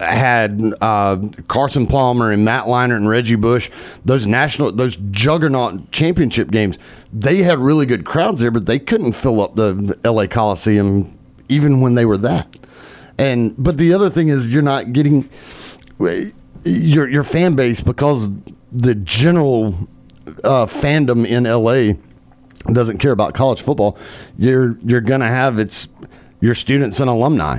had 0.00 0.74
uh, 0.80 1.18
Carson 1.48 1.86
Palmer 1.86 2.32
and 2.32 2.44
Matt 2.44 2.64
Leinart 2.64 2.96
and 2.96 3.08
Reggie 3.08 3.36
Bush. 3.36 3.70
Those 4.04 4.26
national, 4.26 4.72
those 4.72 4.96
juggernaut 5.10 5.90
championship 5.92 6.50
games, 6.50 6.78
they 7.12 7.38
had 7.38 7.58
really 7.58 7.86
good 7.86 8.04
crowds 8.04 8.40
there, 8.40 8.50
but 8.50 8.66
they 8.66 8.78
couldn't 8.78 9.12
fill 9.12 9.40
up 9.40 9.56
the, 9.56 9.96
the 10.02 10.12
LA 10.12 10.26
Coliseum 10.26 11.16
even 11.48 11.80
when 11.80 11.94
they 11.94 12.04
were 12.04 12.18
that. 12.18 12.56
And 13.18 13.54
but 13.62 13.76
the 13.76 13.92
other 13.92 14.08
thing 14.08 14.28
is, 14.28 14.52
you're 14.52 14.62
not 14.62 14.92
getting 14.92 15.28
your 16.64 17.08
your 17.08 17.22
fan 17.22 17.54
base 17.54 17.80
because 17.80 18.30
the 18.72 18.94
general 18.94 19.74
uh, 20.44 20.64
fandom 20.66 21.26
in 21.26 21.44
LA 21.44 22.00
doesn't 22.72 22.98
care 22.98 23.12
about 23.12 23.34
college 23.34 23.60
football, 23.60 23.98
you're 24.38 24.78
you're 24.84 25.00
gonna 25.00 25.28
have 25.28 25.58
it's 25.58 25.88
your 26.40 26.54
students 26.54 27.00
and 27.00 27.10
alumni. 27.10 27.58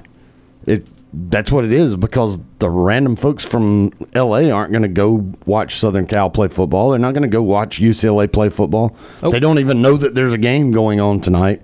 It 0.65 0.87
that's 1.13 1.51
what 1.51 1.65
it 1.65 1.73
is 1.73 1.97
because 1.97 2.39
the 2.59 2.69
random 2.69 3.15
folks 3.15 3.45
from 3.45 3.91
LA 4.15 4.49
aren't 4.49 4.71
going 4.71 4.81
to 4.83 4.87
go 4.87 5.33
watch 5.45 5.75
Southern 5.75 6.05
Cal 6.07 6.29
play 6.29 6.47
football. 6.47 6.91
They're 6.91 6.99
not 6.99 7.13
going 7.13 7.23
to 7.23 7.29
go 7.29 7.43
watch 7.43 7.79
UCLA 7.79 8.31
play 8.31 8.49
football. 8.49 8.95
They 9.21 9.39
don't 9.39 9.59
even 9.59 9.81
know 9.81 9.97
that 9.97 10.15
there's 10.15 10.33
a 10.33 10.37
game 10.37 10.71
going 10.71 10.99
on 10.99 11.19
tonight. 11.19 11.61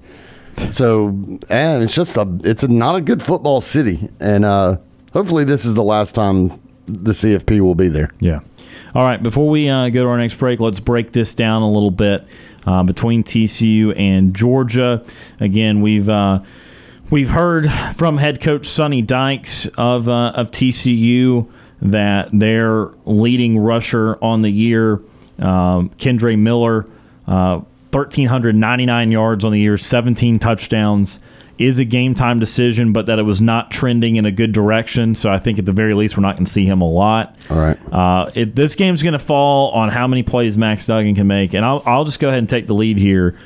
So, 0.71 1.09
and 1.49 1.83
it's 1.83 1.95
just 1.95 2.17
a 2.17 2.27
it's 2.43 2.63
a, 2.63 2.67
not 2.67 2.95
a 2.95 3.01
good 3.01 3.21
football 3.21 3.61
city, 3.61 4.09
and 4.19 4.43
uh, 4.43 4.77
hopefully 5.13 5.43
this 5.43 5.65
is 5.65 5.75
the 5.75 5.83
last 5.83 6.15
time 6.15 6.49
the 6.87 7.11
CFP 7.11 7.61
will 7.61 7.75
be 7.75 7.89
there. 7.89 8.11
Yeah. 8.19 8.39
All 8.95 9.03
right. 9.03 9.21
Before 9.21 9.49
we 9.49 9.69
uh, 9.69 9.89
go 9.89 10.03
to 10.03 10.09
our 10.09 10.17
next 10.17 10.35
break, 10.35 10.59
let's 10.59 10.79
break 10.79 11.11
this 11.11 11.35
down 11.35 11.61
a 11.61 11.69
little 11.69 11.91
bit 11.91 12.25
uh, 12.65 12.83
between 12.83 13.23
TCU 13.23 13.97
and 13.97 14.35
Georgia. 14.35 15.03
Again, 15.39 15.81
we've 15.81 16.09
uh, 16.09 16.41
we've 17.09 17.29
heard 17.29 17.71
from 17.95 18.17
head 18.17 18.41
coach 18.41 18.65
Sonny 18.65 19.01
Dykes 19.01 19.67
of 19.77 20.09
uh, 20.09 20.31
of 20.35 20.51
TCU 20.51 21.49
that 21.81 22.29
their 22.31 22.87
leading 23.05 23.57
rusher 23.59 24.17
on 24.23 24.41
the 24.41 24.49
year, 24.49 24.95
um, 25.39 25.89
Kendre 25.97 26.37
Miller, 26.37 26.87
uh, 27.27 27.61
1,399 27.91 29.11
yards 29.11 29.45
on 29.45 29.51
the 29.51 29.59
year, 29.59 29.77
17 29.77 30.39
touchdowns. 30.39 31.19
Is 31.59 31.79
a 31.79 31.85
game 31.85 32.13
time 32.13 32.37
decision, 32.37 32.93
but 32.93 33.07
that 33.07 33.17
it 33.17 33.23
was 33.23 33.41
not 33.41 33.71
trending 33.71 34.17
in 34.17 34.27
a 34.27 34.31
good 34.31 34.51
direction. 34.51 35.15
So 35.15 35.31
I 35.31 35.39
think 35.39 35.57
at 35.57 35.65
the 35.65 35.71
very 35.71 35.95
least, 35.95 36.15
we're 36.15 36.21
not 36.21 36.35
going 36.35 36.45
to 36.45 36.51
see 36.51 36.67
him 36.67 36.81
a 36.81 36.85
lot. 36.85 37.35
All 37.49 37.57
right. 37.57 37.79
Uh, 37.91 38.29
it, 38.35 38.55
this 38.55 38.75
game's 38.75 39.01
going 39.01 39.13
to 39.13 39.19
fall 39.19 39.71
on 39.71 39.89
how 39.89 40.05
many 40.05 40.21
plays 40.21 40.55
Max 40.55 40.85
Duggan 40.85 41.15
can 41.15 41.25
make, 41.25 41.55
and 41.55 41.65
I'll, 41.65 41.81
I'll 41.83 42.05
just 42.05 42.19
go 42.19 42.27
ahead 42.27 42.37
and 42.37 42.47
take 42.47 42.67
the 42.67 42.75
lead 42.75 42.99
here. 42.99 43.39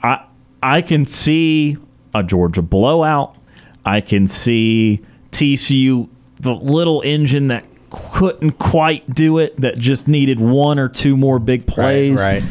I 0.00 0.24
I 0.62 0.80
can 0.80 1.04
see 1.04 1.76
a 2.14 2.22
Georgia 2.22 2.62
blowout. 2.62 3.36
I 3.84 4.00
can 4.00 4.26
see 4.26 5.00
TCU, 5.30 6.08
the 6.38 6.52
little 6.54 7.02
engine 7.02 7.48
that 7.48 7.66
couldn't 7.90 8.52
quite 8.52 9.08
do 9.14 9.38
it, 9.38 9.56
that 9.58 9.78
just 9.78 10.06
needed 10.06 10.38
one 10.38 10.78
or 10.78 10.88
two 10.88 11.16
more 11.16 11.38
big 11.38 11.66
plays. 11.66 12.18
right. 12.20 12.42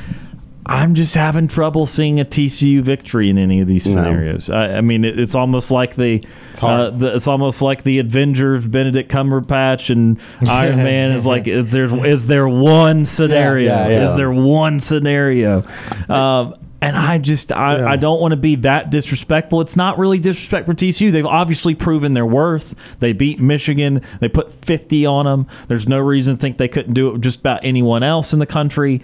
I'm 0.65 0.94
just 0.94 1.15
having 1.15 1.48
trouble 1.48 1.88
seeing 1.88 2.19
a 2.19 2.26
TCU 2.26 2.81
victory 2.84 3.27
in 3.31 3.40
any 3.40 3.60
of 3.60 3.68
these 3.68 3.88
No. 3.88 4.03
scenarios. 4.03 4.52
I, 4.52 4.76
I 4.77 4.81
mean, 4.81 5.03
it, 5.03 5.18
it's 5.19 5.34
almost 5.34 5.72
like 5.72 5.95
the 5.95 6.23
it's, 6.52 6.61
uh, 6.61 6.91
the 6.91 7.15
it's 7.15 7.27
almost 7.27 7.64
like 7.64 7.81
the 7.81 7.98
Avengers, 7.98 8.68
Benedict 8.68 9.11
Cumberbatch 9.11 9.90
and 9.90 10.19
Iron 10.48 10.77
Man 10.77 11.11
is 11.14 11.26
like, 11.26 11.48
is 11.48 11.72
there 11.72 12.06
is 12.06 12.27
there 12.27 12.48
one 12.48 13.03
scenario? 13.06 13.73
yeah, 13.73 13.88
yeah. 13.88 14.03
Is 14.03 14.15
there 14.15 14.31
one 14.31 14.80
scenario? 14.80 15.64
Um, 16.07 16.53
and 16.82 16.96
I 16.96 17.18
just 17.18 17.52
I, 17.52 17.92
I 17.92 17.96
don't 17.98 18.22
want 18.22 18.32
to 18.32 18.38
be 18.38 18.56
that 18.56 18.90
disrespectful. 18.90 19.62
It's 19.62 19.76
not 19.76 19.98
really 19.98 20.20
disrespect 20.20 20.66
for 20.66 20.74
TCU. 20.74 21.12
They've 21.12 21.26
obviously 21.26 21.76
proven 21.76 22.14
their 22.14 22.26
worth. 22.26 22.74
They 23.00 23.12
beat 23.14 23.40
Michigan. 23.40 24.02
They 24.20 24.30
put 24.30 24.52
50 24.52 25.06
on 25.06 25.26
them. 25.26 25.48
There's 25.68 25.90
no 25.90 26.00
reason 26.00 26.36
to 26.36 26.42
think 26.42 26.58
they 26.58 26.70
couldn't 26.70 26.94
do 26.94 27.10
it 27.10 27.14
with 27.14 27.22
just 27.22 27.42
about 27.42 27.66
anyone 27.66 28.04
else 28.04 28.32
in 28.32 28.40
the 28.40 28.46
country. 28.46 29.02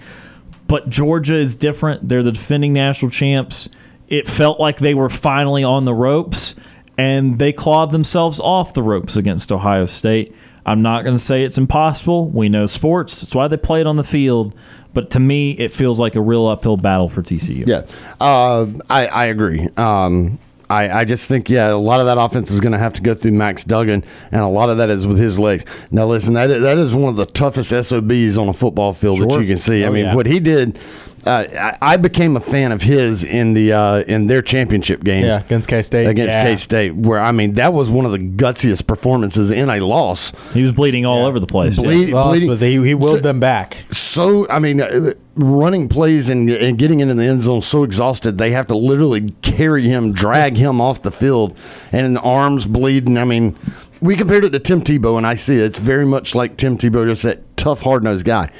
But 0.66 0.88
Georgia 0.88 1.34
is 1.34 1.54
different. 1.54 2.08
They're 2.08 2.22
the 2.22 2.32
defending 2.32 2.72
national 2.72 3.10
champs. 3.10 3.68
It 4.08 4.26
felt 4.26 4.58
like 4.58 4.78
they 4.78 4.94
were 4.94 5.10
finally 5.10 5.62
on 5.62 5.84
the 5.84 5.94
ropes, 5.94 6.54
and 6.96 7.38
they 7.38 7.52
clawed 7.52 7.90
themselves 7.90 8.40
off 8.40 8.72
the 8.72 8.82
ropes 8.82 9.16
against 9.16 9.52
Ohio 9.52 9.86
State. 9.86 10.34
I'm 10.64 10.82
not 10.82 11.04
going 11.04 11.14
to 11.14 11.22
say 11.22 11.44
it's 11.44 11.58
impossible. 11.58 12.28
We 12.28 12.48
know 12.48 12.66
sports. 12.66 13.20
That's 13.20 13.34
why 13.34 13.46
they 13.46 13.56
play 13.56 13.80
it 13.80 13.86
on 13.86 13.96
the 13.96 14.04
field. 14.04 14.52
But 14.96 15.10
to 15.10 15.20
me, 15.20 15.50
it 15.52 15.72
feels 15.72 16.00
like 16.00 16.14
a 16.16 16.20
real 16.22 16.46
uphill 16.46 16.78
battle 16.78 17.10
for 17.10 17.20
TCU. 17.22 17.66
Yeah, 17.66 17.82
uh, 18.18 18.64
I, 18.88 19.06
I 19.08 19.24
agree. 19.26 19.68
Um, 19.76 20.38
I, 20.70 20.90
I 21.00 21.04
just 21.04 21.28
think, 21.28 21.50
yeah, 21.50 21.70
a 21.70 21.76
lot 21.76 22.00
of 22.00 22.06
that 22.06 22.16
offense 22.18 22.50
is 22.50 22.60
going 22.60 22.72
to 22.72 22.78
have 22.78 22.94
to 22.94 23.02
go 23.02 23.12
through 23.14 23.32
Max 23.32 23.62
Duggan, 23.62 24.02
and 24.32 24.40
a 24.40 24.48
lot 24.48 24.70
of 24.70 24.78
that 24.78 24.88
is 24.88 25.06
with 25.06 25.18
his 25.18 25.38
legs. 25.38 25.66
Now, 25.90 26.06
listen, 26.06 26.32
that 26.32 26.50
is, 26.50 26.62
that 26.62 26.78
is 26.78 26.94
one 26.94 27.10
of 27.10 27.16
the 27.16 27.26
toughest 27.26 27.68
SOBs 27.70 28.38
on 28.38 28.48
a 28.48 28.52
football 28.54 28.92
field 28.94 29.20
that 29.20 29.38
you 29.40 29.46
can 29.46 29.58
see. 29.58 29.84
I 29.84 29.88
Oh, 29.88 29.92
mean, 29.92 30.06
yeah. 30.06 30.14
what 30.14 30.24
he 30.26 30.40
did, 30.40 30.78
uh, 31.24 31.44
I, 31.56 31.78
I 31.92 31.96
became 31.98 32.36
a 32.36 32.40
fan 32.40 32.72
of 32.72 32.82
his 32.82 33.22
in 33.24 33.52
the 33.54 33.72
uh, 33.72 33.98
in 34.08 34.26
their 34.28 34.42
championship 34.42 35.02
game. 35.04 35.24
Yeah, 35.24 35.40
against 35.40 35.68
K 35.68 35.82
State. 35.82 36.06
Against 36.06 36.36
yeah. 36.36 36.44
K 36.44 36.56
State, 36.56 36.94
where 36.94 37.20
I 37.20 37.32
mean 37.32 37.54
that 37.54 37.72
was 37.72 37.88
one 37.90 38.04
of 38.06 38.12
the 38.12 38.18
gutsiest 38.18 38.86
performances 38.86 39.50
in 39.50 39.68
a 39.68 39.80
loss. 39.80 40.32
He 40.52 40.62
was 40.62 40.70
bleeding 40.72 41.04
all 41.04 41.26
over 41.26 41.38
the 41.40 41.46
place. 41.48 41.78
Bleed- 41.80 42.10
Lost, 42.12 42.30
bleeding- 42.40 42.48
but 42.48 42.58
he, 42.64 42.82
he 42.84 42.94
willed 42.94 43.22
them 43.24 43.40
back. 43.40 43.84
So 44.16 44.48
I 44.48 44.58
mean, 44.58 44.80
uh, 44.80 45.12
running 45.34 45.90
plays 45.90 46.30
and, 46.30 46.48
and 46.48 46.78
getting 46.78 47.00
into 47.00 47.12
the 47.12 47.24
end 47.24 47.42
zone 47.42 47.60
so 47.60 47.84
exhausted 47.84 48.38
they 48.38 48.50
have 48.52 48.66
to 48.68 48.76
literally 48.76 49.28
carry 49.42 49.86
him, 49.86 50.12
drag 50.12 50.56
him 50.56 50.80
off 50.80 51.02
the 51.02 51.10
field, 51.10 51.56
and 51.92 52.16
the 52.16 52.20
arms 52.22 52.66
bleeding. 52.66 53.18
I 53.18 53.24
mean, 53.24 53.58
we 54.00 54.16
compared 54.16 54.44
it 54.44 54.50
to 54.50 54.58
Tim 54.58 54.80
Tebow, 54.80 55.18
and 55.18 55.26
I 55.26 55.34
see 55.34 55.56
it. 55.56 55.64
It's 55.64 55.78
very 55.78 56.06
much 56.06 56.34
like 56.34 56.56
Tim 56.56 56.78
Tebow, 56.78 57.06
just 57.06 57.24
that 57.24 57.56
tough, 57.58 57.82
hard 57.82 58.04
nosed 58.04 58.24
guy. 58.24 58.50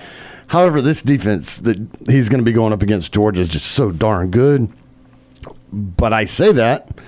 However, 0.48 0.82
this 0.82 1.00
defense 1.00 1.56
that 1.58 1.78
he's 2.06 2.28
going 2.28 2.40
to 2.40 2.44
be 2.44 2.52
going 2.52 2.74
up 2.74 2.82
against 2.82 3.14
Georgia 3.14 3.40
is 3.40 3.48
just 3.48 3.66
so 3.66 3.90
darn 3.90 4.30
good. 4.30 4.68
But 5.72 6.12
I 6.12 6.26
say 6.26 6.52
that 6.52 7.00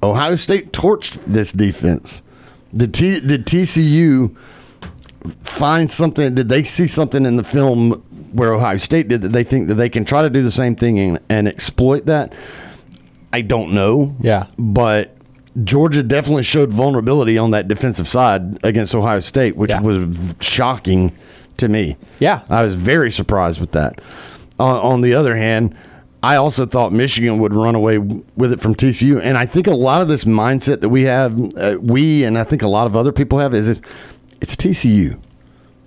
Ohio 0.00 0.36
State 0.36 0.72
torched 0.72 1.24
this 1.24 1.50
defense. 1.50 2.22
Did, 2.72 2.94
T, 2.94 3.20
did 3.20 3.46
TCU 3.46 4.36
find 5.44 5.90
something? 5.90 6.34
Did 6.34 6.48
they 6.48 6.62
see 6.62 6.86
something 6.86 7.24
in 7.26 7.36
the 7.36 7.44
film 7.44 7.90
where 8.32 8.52
Ohio 8.52 8.76
State 8.78 9.08
did 9.08 9.22
that 9.22 9.28
they 9.32 9.44
think 9.44 9.68
that 9.68 9.74
they 9.74 9.88
can 9.88 10.04
try 10.04 10.22
to 10.22 10.30
do 10.30 10.42
the 10.42 10.50
same 10.50 10.76
thing 10.76 10.98
and, 10.98 11.18
and 11.28 11.48
exploit 11.48 12.06
that? 12.06 12.34
I 13.32 13.40
don't 13.42 13.72
know. 13.72 14.16
Yeah. 14.20 14.46
But 14.58 15.14
Georgia 15.64 16.02
definitely 16.02 16.42
showed 16.44 16.70
vulnerability 16.70 17.36
on 17.38 17.50
that 17.52 17.68
defensive 17.68 18.08
side 18.08 18.64
against 18.64 18.94
Ohio 18.94 19.20
State, 19.20 19.56
which 19.56 19.70
Yeah. 19.70 19.80
was 19.80 20.32
shocking 20.40 21.12
to 21.58 21.68
me. 21.68 21.96
Yeah. 22.20 22.40
I 22.48 22.62
was 22.62 22.74
very 22.76 23.10
surprised 23.10 23.60
with 23.60 23.72
that. 23.72 24.00
On, 24.58 24.76
on 24.78 25.00
the 25.02 25.14
other 25.14 25.34
hand, 25.36 25.74
I 26.22 26.34
also 26.36 26.66
thought 26.66 26.92
Michigan 26.92 27.38
would 27.38 27.54
run 27.54 27.74
away 27.76 27.98
with 27.98 28.52
it 28.52 28.58
from 28.60 28.74
TCU, 28.74 29.20
and 29.22 29.38
I 29.38 29.46
think 29.46 29.68
a 29.68 29.74
lot 29.74 30.02
of 30.02 30.08
this 30.08 30.24
mindset 30.24 30.80
that 30.80 30.88
we 30.88 31.02
have, 31.04 31.38
uh, 31.56 31.76
we 31.80 32.24
and 32.24 32.36
I 32.36 32.42
think 32.42 32.62
a 32.62 32.66
lot 32.68 32.88
of 32.88 32.96
other 32.96 33.12
people 33.12 33.38
have, 33.38 33.54
is 33.54 33.80
it's, 34.40 34.54
it's 34.54 34.56
TCU. 34.56 35.20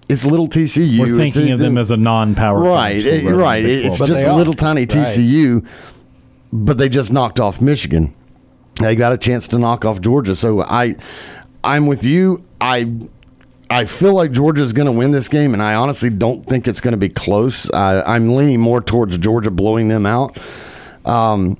It's 0.10 0.26
little 0.26 0.48
TCU. 0.48 1.00
We're 1.00 1.16
thinking 1.16 1.44
It's- 1.44 1.54
of 1.54 1.60
them 1.60 1.78
as 1.78 1.90
a 1.92 1.98
non-power. 1.98 2.60
right, 2.62 2.98
it- 3.06 3.34
right. 3.34 3.64
It's 3.64 3.98
12. 3.98 4.10
just 4.10 4.28
a 4.28 4.36
little 4.36 4.54
tiny 4.54 4.82
Right. 4.82 4.90
TCU, 4.90 5.66
but 6.52 6.78
they 6.78 6.90
just 6.90 7.14
knocked 7.14 7.40
off 7.40 7.62
Michigan. 7.62 8.14
They 8.82 8.96
got 8.96 9.14
a 9.14 9.18
chance 9.18 9.48
to 9.50 9.58
knock 9.58 9.86
off 9.86 10.02
Georgia. 10.02 10.36
So 10.36 10.62
I, 10.64 10.96
I'm 11.64 11.86
with 11.88 12.04
you. 12.04 12.44
I, 12.60 12.92
I 13.70 13.86
feel 13.86 14.14
like 14.14 14.32
Georgia's 14.32 14.74
going 14.74 14.88
to 14.88 14.92
win 14.92 15.12
this 15.12 15.30
game, 15.30 15.54
and 15.54 15.64
I 15.64 15.76
honestly 15.76 16.10
don't 16.10 16.46
think 16.46 16.68
it's 16.68 16.82
going 16.82 16.92
to 16.92 16.98
be 16.98 17.08
close. 17.10 17.72
I, 17.72 18.02
I'm 18.02 18.36
leaning 18.36 18.60
more 18.60 18.82
towards 18.82 19.18
Georgia 19.18 19.50
blowing 19.52 19.88
them 19.88 20.06
out. 20.06 20.38
Um, 21.06 21.58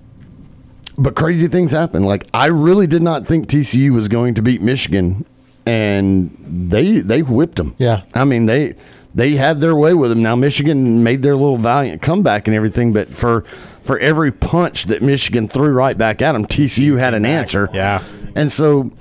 but 0.98 1.16
crazy 1.16 1.48
things 1.48 1.72
happen. 1.72 2.04
Like 2.04 2.28
I 2.34 2.48
really 2.48 2.86
did 2.86 3.02
not 3.02 3.26
think 3.26 3.48
TCU 3.48 3.92
was 3.92 4.08
going 4.10 4.34
to 4.36 4.42
beat 4.42 4.62
Michigan, 4.62 5.26
and 5.72 6.30
they 6.74 7.00
they 7.00 7.22
whipped 7.22 7.56
them. 7.56 7.76
Yeah. 7.78 8.04
I 8.14 8.26
mean 8.26 8.46
they 8.46 8.76
they 9.16 9.36
had 9.36 9.62
their 9.62 9.76
way 9.76 9.94
with 9.94 10.10
them. 10.10 10.22
Now 10.22 10.36
Michigan 10.36 11.02
made 11.04 11.22
their 11.22 11.36
little 11.36 11.58
valiant 11.58 12.02
comeback 12.02 12.48
and 12.48 12.56
everything, 12.56 12.92
but 12.92 13.10
for 13.10 13.42
for 13.82 13.98
every 14.00 14.32
punch 14.32 14.86
that 14.86 15.02
Michigan 15.02 15.48
threw 15.48 15.72
right 15.72 15.98
back 15.98 16.22
at 16.22 16.34
them, 16.34 16.46
TCU 16.46 17.00
had 17.00 17.14
an 17.14 17.26
answer. 17.26 17.70
Yeah. 17.74 18.04
and 18.36 18.52
so 18.52 18.92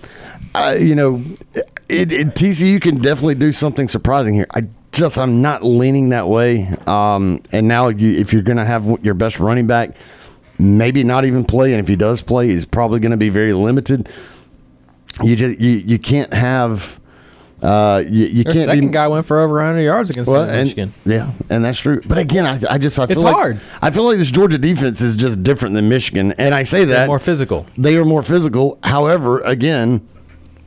uh, 0.55 0.77
you 0.79 0.95
know, 0.95 1.23
it, 1.89 2.13
it, 2.13 2.29
TCU 2.35 2.81
can 2.81 2.99
definitely 2.99 3.37
do 3.37 3.53
something 3.53 3.89
surprising 3.89 4.35
here. 4.35 4.47
I 4.55 4.63
just 4.93 5.19
I'm 5.19 5.43
not 5.43 5.65
leaning 5.65 6.09
that 6.11 6.29
way. 6.29 6.67
Um, 6.87 7.43
and 7.53 7.69
now 7.69 7.89
you, 7.89 8.19
if 8.19 8.33
you're 8.33 8.43
going 8.43 8.59
to 8.59 8.65
have 8.65 9.05
your 9.05 9.15
best 9.15 9.39
running 9.39 9.67
back, 9.69 9.97
maybe 10.59 11.05
not 11.05 11.25
even 11.25 11.45
play, 11.45 11.73
and 11.73 11.81
if 11.81 11.89
he 11.89 11.97
does 11.97 12.23
play, 12.23 12.49
he's 12.49 12.65
probably 12.67 12.99
going 13.01 13.13
to 13.13 13.17
be 13.17 13.29
very 13.29 13.53
limited. 13.53 14.09
You 15.23 15.37
just 15.37 15.61
you, 15.61 15.71
you 15.71 15.99
can't 15.99 16.33
have. 16.33 16.99
Uh, 17.63 18.03
you, 18.09 18.25
you 18.25 18.45
Their 18.45 18.53
can't 18.55 18.65
second 18.65 18.87
be, 18.87 18.93
guy 18.93 19.07
went 19.09 19.27
for 19.27 19.39
over 19.41 19.57
100 19.57 19.83
yards 19.83 20.09
against 20.09 20.31
well, 20.31 20.47
Michigan. 20.47 20.95
yeah, 21.05 21.31
and 21.51 21.63
that's 21.63 21.79
true. 21.79 22.01
But 22.07 22.17
again, 22.17 22.47
I, 22.47 22.59
I 22.71 22.79
just 22.79 22.99
I 22.99 23.05
feel 23.07 23.13
It's 23.13 23.23
like 23.23 23.35
hard. 23.35 23.61
I 23.83 23.91
feel 23.91 24.05
like 24.05 24.17
this 24.17 24.31
Georgia 24.31 24.57
defense 24.57 25.03
is 25.03 25.15
just 25.15 25.43
different 25.43 25.75
than 25.75 25.87
Michigan, 25.91 26.33
and 26.39 26.55
I 26.55 26.63
say 26.63 26.87
that 26.87 27.07
more 27.07 27.19
physical. 27.19 27.67
They 27.77 27.97
are 27.99 28.05
more 28.07 28.23
physical. 28.23 28.79
However, 28.83 29.41
again, 29.43 30.01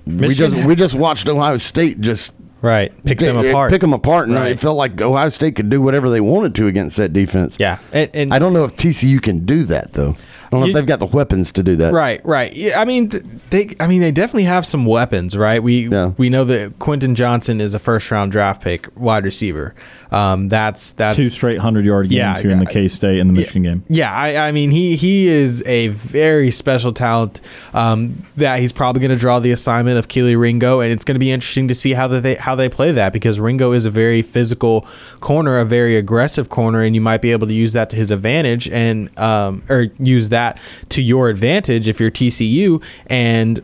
we 0.05 0.35
just 0.35 0.55
we 0.55 0.75
just 0.75 0.93
watched 0.93 1.27
Ohio 1.27 1.57
State 1.57 1.99
just 1.99 2.31
right 2.61 2.91
pick 3.03 3.17
them 3.17 3.37
apart. 3.37 3.71
pick 3.71 3.81
them 3.81 3.93
apart, 3.93 4.27
and 4.27 4.37
Right. 4.37 4.51
it 4.51 4.59
felt 4.59 4.77
like 4.77 5.01
Ohio 5.01 5.29
State 5.29 5.55
could 5.55 5.69
do 5.71 5.81
whatever 5.81 6.11
they 6.11 6.21
wanted 6.21 6.53
to 6.55 6.67
against 6.67 6.97
that 6.97 7.11
defense. 7.11 7.57
Yeah, 7.59 7.79
and, 7.91 8.11
and 8.13 8.31
I 8.33 8.37
don't 8.37 8.53
know 8.53 8.65
if 8.65 8.75
TCU 8.75 9.19
can 9.19 9.47
do 9.47 9.63
that 9.63 9.93
though. 9.93 10.15
I 10.53 10.55
don't 10.55 10.59
know 10.61 10.65
You- 10.67 10.71
if 10.71 10.75
they've 10.75 10.85
got 10.85 10.99
the 10.99 11.15
weapons 11.15 11.51
to 11.53 11.63
do 11.63 11.75
that. 11.77 11.93
Right, 11.93 12.23
right. 12.25 12.55
Yeah, 12.55 12.79
I 12.79 12.85
mean, 12.85 13.09
they. 13.49 13.75
I 13.79 13.87
mean, 13.87 14.01
they 14.01 14.11
definitely 14.11 14.43
have 14.43 14.65
some 14.65 14.85
weapons, 14.85 15.35
right? 15.35 15.61
We 15.63 15.89
we 16.17 16.29
know 16.29 16.43
that 16.45 16.77
Quentin 16.79 17.15
Johnston 17.15 17.59
is 17.59 17.73
a 17.73 17.79
first 17.79 18.09
round 18.11 18.31
draft 18.31 18.61
pick 18.61 18.87
wide 18.95 19.25
receiver. 19.25 19.73
Um, 20.11 20.47
that's 20.49 20.91
that's 20.91 21.15
Two 21.15 21.29
straight 21.29 21.57
hundred 21.59 21.85
yard 21.85 22.05
games 22.07 22.17
Yeah, 22.17 22.39
here 22.39 22.51
in 22.51 22.59
the. 22.59 22.65
K 22.67 22.87
State 22.87 23.19
and 23.19 23.29
the 23.29 23.33
Michigan 23.33 23.63
game. 23.63 23.83
Yeah, 23.89 24.11
I, 24.13 24.47
I 24.47 24.51
mean 24.51 24.69
he 24.71 24.95
he 24.95 25.27
is 25.27 25.63
a 25.65 25.87
very 25.89 26.51
special 26.51 26.91
talent. 26.93 27.41
Um, 27.73 28.23
that 28.37 28.59
he's 28.59 28.71
probably 28.71 28.99
going 28.99 29.11
to 29.11 29.17
draw 29.17 29.39
the 29.39 29.51
assignment 29.51 29.97
of 29.97 30.07
Kelee 30.07 30.39
Ringo, 30.39 30.79
and 30.81 30.91
it's 30.91 31.03
going 31.03 31.15
to 31.15 31.19
be 31.19 31.31
interesting 31.31 31.67
to 31.67 31.75
see 31.75 31.93
how 31.93 32.07
they 32.07 32.35
how 32.35 32.55
they 32.55 32.69
play 32.69 32.91
that 32.91 33.13
because 33.13 33.39
Ringo 33.39 33.71
is 33.71 33.85
a 33.85 33.91
very 33.91 34.21
physical 34.21 34.85
corner, 35.19 35.57
a 35.59 35.65
very 35.65 35.95
aggressive 35.95 36.49
corner, 36.49 36.81
and 36.83 36.93
you 36.95 37.01
might 37.01 37.21
be 37.21 37.31
able 37.31 37.47
to 37.47 37.53
use 37.53 37.73
that 37.73 37.89
to 37.91 37.95
his 37.95 38.11
advantage 38.11 38.67
and 38.69 39.17
um, 39.19 39.63
or 39.69 39.87
use 39.99 40.29
that 40.29 40.42
to 40.89 41.01
your 41.01 41.29
advantage 41.29 41.87
if 41.87 41.99
you're 41.99 42.11
TCU 42.11 42.83
and 43.07 43.61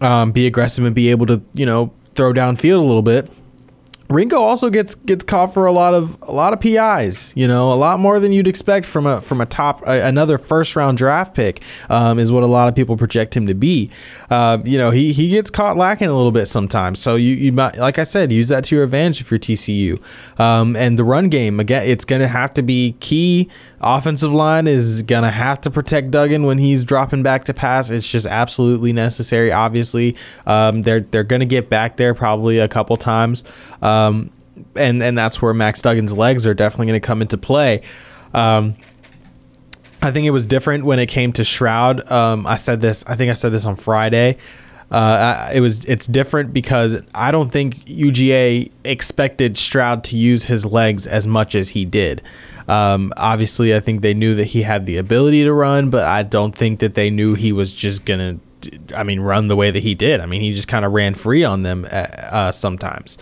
um, 0.00 0.32
be 0.32 0.46
aggressive 0.46 0.84
and 0.84 0.94
be 0.94 1.10
able 1.10 1.26
to 1.26 1.42
you 1.52 1.66
know 1.66 1.92
throw 2.14 2.32
downfield 2.32 2.78
a 2.78 2.84
little 2.84 3.02
bit. 3.02 3.30
Ringo 4.10 4.36
also 4.36 4.68
gets 4.68 4.94
gets 4.94 5.24
caught 5.24 5.54
for 5.54 5.64
a 5.66 5.72
lot 5.72 5.94
of 5.94 6.18
a 6.22 6.32
lot 6.32 6.52
of 6.52 6.60
PIs, 6.60 7.32
you 7.34 7.48
know, 7.48 7.72
a 7.72 7.74
lot 7.74 7.98
more 7.98 8.20
than 8.20 8.32
you'd 8.32 8.46
expect 8.46 8.84
from 8.84 9.06
a 9.06 9.20
from 9.20 9.40
a 9.40 9.46
top 9.46 9.82
a, 9.86 10.06
another 10.06 10.36
first 10.36 10.76
round 10.76 10.98
draft 10.98 11.34
pick 11.34 11.62
um, 11.88 12.18
is 12.18 12.30
what 12.30 12.42
a 12.42 12.46
lot 12.46 12.68
of 12.68 12.74
people 12.74 12.96
project 12.96 13.34
him 13.34 13.46
to 13.46 13.54
be. 13.54 13.90
Uh, 14.28 14.58
you 14.64 14.76
know, 14.76 14.90
he 14.90 15.12
he 15.12 15.30
gets 15.30 15.50
caught 15.50 15.78
lacking 15.78 16.08
a 16.08 16.14
little 16.14 16.32
bit 16.32 16.46
sometimes. 16.46 17.00
So 17.00 17.16
you 17.16 17.34
you 17.34 17.52
might 17.52 17.78
like 17.78 17.98
I 17.98 18.04
said, 18.04 18.30
use 18.30 18.48
that 18.48 18.64
to 18.64 18.74
your 18.76 18.84
advantage 18.84 19.22
if 19.22 19.30
you're 19.30 19.40
TCU. 19.40 20.00
Um, 20.38 20.76
and 20.76 20.98
the 20.98 21.04
run 21.04 21.30
game 21.30 21.58
again, 21.58 21.88
it's 21.88 22.04
going 22.04 22.20
to 22.20 22.28
have 22.28 22.52
to 22.54 22.62
be 22.62 22.96
key. 23.00 23.48
Offensive 23.80 24.32
line 24.32 24.66
is 24.66 25.02
going 25.02 25.24
to 25.24 25.30
have 25.30 25.60
to 25.60 25.70
protect 25.70 26.10
Duggan 26.10 26.44
when 26.44 26.56
he's 26.56 26.84
dropping 26.84 27.22
back 27.22 27.44
to 27.44 27.54
pass. 27.54 27.90
It's 27.90 28.10
just 28.10 28.26
absolutely 28.26 28.94
necessary. 28.94 29.52
Obviously, 29.52 30.16
um, 30.46 30.82
they're 30.82 31.00
they're 31.00 31.22
going 31.22 31.40
to 31.40 31.46
get 31.46 31.68
back 31.68 31.96
there 31.96 32.14
probably 32.14 32.58
a 32.58 32.68
couple 32.68 32.96
times. 32.96 33.44
Um, 33.84 34.30
and 34.74 35.02
and 35.02 35.16
that's 35.16 35.40
where 35.42 35.54
Max 35.54 35.82
Duggan's 35.82 36.14
legs 36.14 36.46
are 36.46 36.54
definitely 36.54 36.86
going 36.86 37.00
to 37.00 37.06
come 37.06 37.22
into 37.22 37.38
play. 37.38 37.82
Um, 38.32 38.74
I 40.02 40.10
think 40.10 40.26
it 40.26 40.30
was 40.30 40.46
different 40.46 40.84
when 40.84 40.98
it 40.98 41.06
came 41.06 41.32
to 41.32 41.44
Stroud. 41.44 42.10
Um, 42.10 42.46
I 42.46 42.56
said 42.56 42.80
this. 42.80 43.04
I 43.06 43.16
think 43.16 43.30
I 43.30 43.34
said 43.34 43.52
this 43.52 43.64
on 43.64 43.76
Friday. 43.76 44.38
Uh, 44.90 45.50
it 45.52 45.60
was 45.60 45.84
it's 45.86 46.06
different 46.06 46.52
because 46.52 47.00
I 47.14 47.30
don't 47.30 47.50
think 47.50 47.84
UGA 47.86 48.70
expected 48.84 49.56
Stroud 49.56 50.04
to 50.04 50.16
use 50.16 50.44
his 50.44 50.66
legs 50.66 51.06
as 51.06 51.26
much 51.26 51.54
as 51.54 51.70
he 51.70 51.84
did. 51.84 52.22
Um, 52.68 53.12
obviously, 53.16 53.74
I 53.74 53.80
think 53.80 54.02
they 54.02 54.14
knew 54.14 54.34
that 54.36 54.44
he 54.44 54.62
had 54.62 54.86
the 54.86 54.96
ability 54.98 55.44
to 55.44 55.52
run, 55.52 55.90
but 55.90 56.04
I 56.04 56.22
don't 56.22 56.54
think 56.54 56.80
that 56.80 56.94
they 56.94 57.10
knew 57.10 57.34
he 57.34 57.52
was 57.52 57.74
just 57.74 58.04
gonna. 58.04 58.38
I 58.96 59.02
mean, 59.02 59.20
run 59.20 59.48
the 59.48 59.56
way 59.56 59.70
that 59.70 59.82
he 59.82 59.94
did. 59.94 60.20
I 60.20 60.26
mean, 60.26 60.40
he 60.40 60.52
just 60.52 60.68
kind 60.68 60.84
of 60.86 60.92
ran 60.92 61.14
free 61.14 61.44
on 61.44 61.62
them 61.62 61.86
uh, 61.90 62.06
uh, 62.30 62.52
sometimes. 62.52 63.18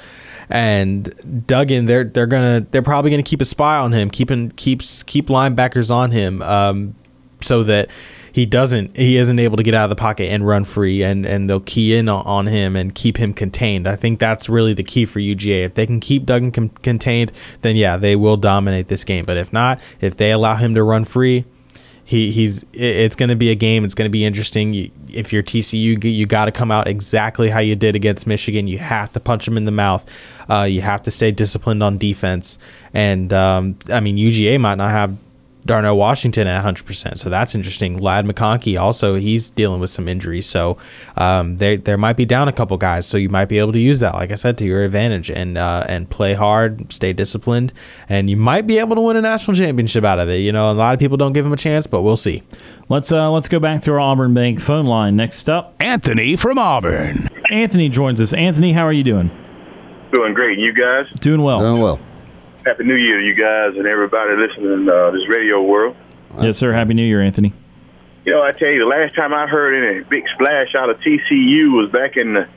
And 0.52 1.46
Duggan, 1.46 1.86
they're 1.86 2.04
they're 2.04 2.26
gonna 2.26 2.66
they're 2.70 2.82
probably 2.82 3.10
gonna 3.10 3.22
keep 3.22 3.40
a 3.40 3.44
spy 3.46 3.78
on 3.78 3.92
him, 3.92 4.10
keeping 4.10 4.50
keeps 4.50 5.02
keep 5.02 5.28
linebackers 5.28 5.90
on 5.90 6.10
him, 6.10 6.42
um, 6.42 6.94
so 7.40 7.62
that 7.62 7.90
he 8.32 8.44
doesn't 8.44 8.94
he 8.94 9.16
isn't 9.16 9.38
able 9.38 9.56
to 9.56 9.62
get 9.62 9.72
out 9.72 9.84
of 9.84 9.90
the 9.90 9.96
pocket 9.96 10.26
and 10.26 10.46
run 10.46 10.64
free, 10.64 11.02
and 11.02 11.24
and 11.24 11.48
they'll 11.48 11.60
key 11.60 11.96
in 11.96 12.06
on, 12.06 12.46
him 12.46 12.76
and 12.76 12.94
keep 12.94 13.16
him 13.16 13.32
contained. 13.32 13.88
I 13.88 13.96
think 13.96 14.18
that's 14.18 14.50
really 14.50 14.74
the 14.74 14.82
key 14.82 15.06
for 15.06 15.20
UGA. 15.20 15.64
If 15.64 15.72
they 15.72 15.86
can 15.86 16.00
keep 16.00 16.26
Duggan 16.26 16.52
com- 16.52 16.68
contained, 16.68 17.32
then 17.62 17.76
yeah, 17.76 17.96
they 17.96 18.14
will 18.14 18.36
dominate 18.36 18.88
this 18.88 19.04
game. 19.04 19.24
But 19.24 19.38
if 19.38 19.54
not, 19.54 19.80
if 20.02 20.18
they 20.18 20.32
allow 20.32 20.56
him 20.56 20.74
to 20.74 20.82
run 20.82 21.06
free, 21.06 21.46
he 22.12 22.30
he's 22.30 22.62
it's 22.74 23.16
going 23.16 23.30
to 23.30 23.36
be 23.36 23.50
a 23.50 23.54
game. 23.54 23.84
It's 23.84 23.94
going 23.94 24.04
to 24.04 24.12
be 24.12 24.22
interesting. 24.22 24.74
If 25.10 25.32
you're 25.32 25.42
TCU, 25.42 26.04
you 26.04 26.26
got 26.26 26.44
to 26.44 26.52
come 26.52 26.70
out 26.70 26.86
exactly 26.86 27.48
how 27.48 27.60
you 27.60 27.74
did 27.74 27.96
against 27.96 28.26
Michigan. 28.26 28.68
You 28.68 28.76
have 28.76 29.10
to 29.12 29.20
punch 29.20 29.46
them 29.46 29.56
in 29.56 29.64
the 29.64 29.72
mouth. 29.72 30.04
Uh, 30.48 30.64
you 30.64 30.82
have 30.82 31.00
to 31.04 31.10
stay 31.10 31.30
disciplined 31.30 31.82
on 31.82 31.96
defense. 31.96 32.58
And 32.92 33.32
um, 33.32 33.78
I 33.90 34.00
mean, 34.00 34.18
UGA 34.18 34.60
might 34.60 34.74
not 34.74 34.90
have 34.90 35.16
Darnell 35.64 35.96
Washington 35.96 36.46
at 36.46 36.64
100%. 36.64 37.18
So 37.18 37.30
that's 37.30 37.54
interesting. 37.54 37.98
Ladd 37.98 38.24
McConkey 38.24 38.80
also, 38.80 39.14
he's 39.14 39.50
dealing 39.50 39.80
with 39.80 39.90
some 39.90 40.08
injuries. 40.08 40.46
So 40.46 40.76
um, 41.16 41.58
they, 41.58 41.76
there 41.76 41.98
might 41.98 42.16
be 42.16 42.24
down 42.24 42.48
a 42.48 42.52
couple 42.52 42.76
guys. 42.76 43.06
So 43.06 43.16
you 43.16 43.28
might 43.28 43.46
be 43.46 43.58
able 43.58 43.72
to 43.72 43.78
use 43.78 44.00
that, 44.00 44.14
like 44.14 44.32
I 44.32 44.34
said, 44.34 44.58
to 44.58 44.64
your 44.64 44.82
advantage 44.82 45.30
and 45.30 45.56
uh, 45.56 45.84
and 45.88 46.08
play 46.08 46.34
hard, 46.34 46.92
stay 46.92 47.12
disciplined, 47.12 47.72
and 48.08 48.28
you 48.28 48.36
might 48.36 48.66
be 48.66 48.78
able 48.78 48.96
to 48.96 49.00
win 49.02 49.16
a 49.16 49.20
national 49.20 49.56
championship 49.56 50.04
out 50.04 50.18
of 50.18 50.28
it. 50.28 50.38
You 50.38 50.52
know, 50.52 50.70
a 50.70 50.74
lot 50.74 50.94
of 50.94 51.00
people 51.00 51.16
don't 51.16 51.32
give 51.32 51.46
him 51.46 51.52
a 51.52 51.56
chance, 51.56 51.86
but 51.86 52.02
we'll 52.02 52.16
see. 52.16 52.42
Let's 52.88 53.12
uh, 53.12 53.30
let's 53.30 53.48
go 53.48 53.60
back 53.60 53.82
to 53.82 53.92
our 53.92 54.00
Auburn 54.00 54.34
Bank 54.34 54.60
phone 54.60 54.86
line. 54.86 55.16
Next 55.16 55.48
up, 55.48 55.74
Anthony 55.80 56.36
from 56.36 56.58
Auburn. 56.58 57.28
Anthony 57.50 57.88
joins 57.88 58.20
us. 58.20 58.32
Anthony, 58.32 58.72
how 58.72 58.86
are 58.86 58.92
you 58.92 59.04
doing? 59.04 59.30
Doing 60.12 60.34
great. 60.34 60.58
You 60.58 60.72
guys? 60.74 61.06
Doing 61.20 61.42
well. 61.42 61.58
Doing 61.60 61.80
well. 61.80 61.98
Happy 62.64 62.84
New 62.84 62.94
Year 62.94 63.18
to 63.18 63.26
you 63.26 63.34
guys 63.34 63.76
and 63.76 63.86
everybody 63.86 64.36
listening 64.36 64.88
uh, 64.88 65.10
this 65.10 65.28
radio 65.28 65.60
world. 65.60 65.96
Yes, 66.40 66.58
sir. 66.58 66.72
Happy 66.72 66.94
New 66.94 67.04
Year, 67.04 67.20
Anthony. 67.20 67.52
You 68.24 68.32
know, 68.32 68.42
I 68.42 68.52
tell 68.52 68.68
you, 68.68 68.78
the 68.78 68.86
last 68.86 69.16
time 69.16 69.34
I 69.34 69.48
heard 69.48 69.74
any 69.74 70.04
big 70.04 70.22
splash 70.34 70.72
out 70.76 70.88
of 70.88 71.00
TCU 71.00 71.74
was 71.74 71.90
back 71.90 72.16
in 72.16 72.34
the 72.34 72.48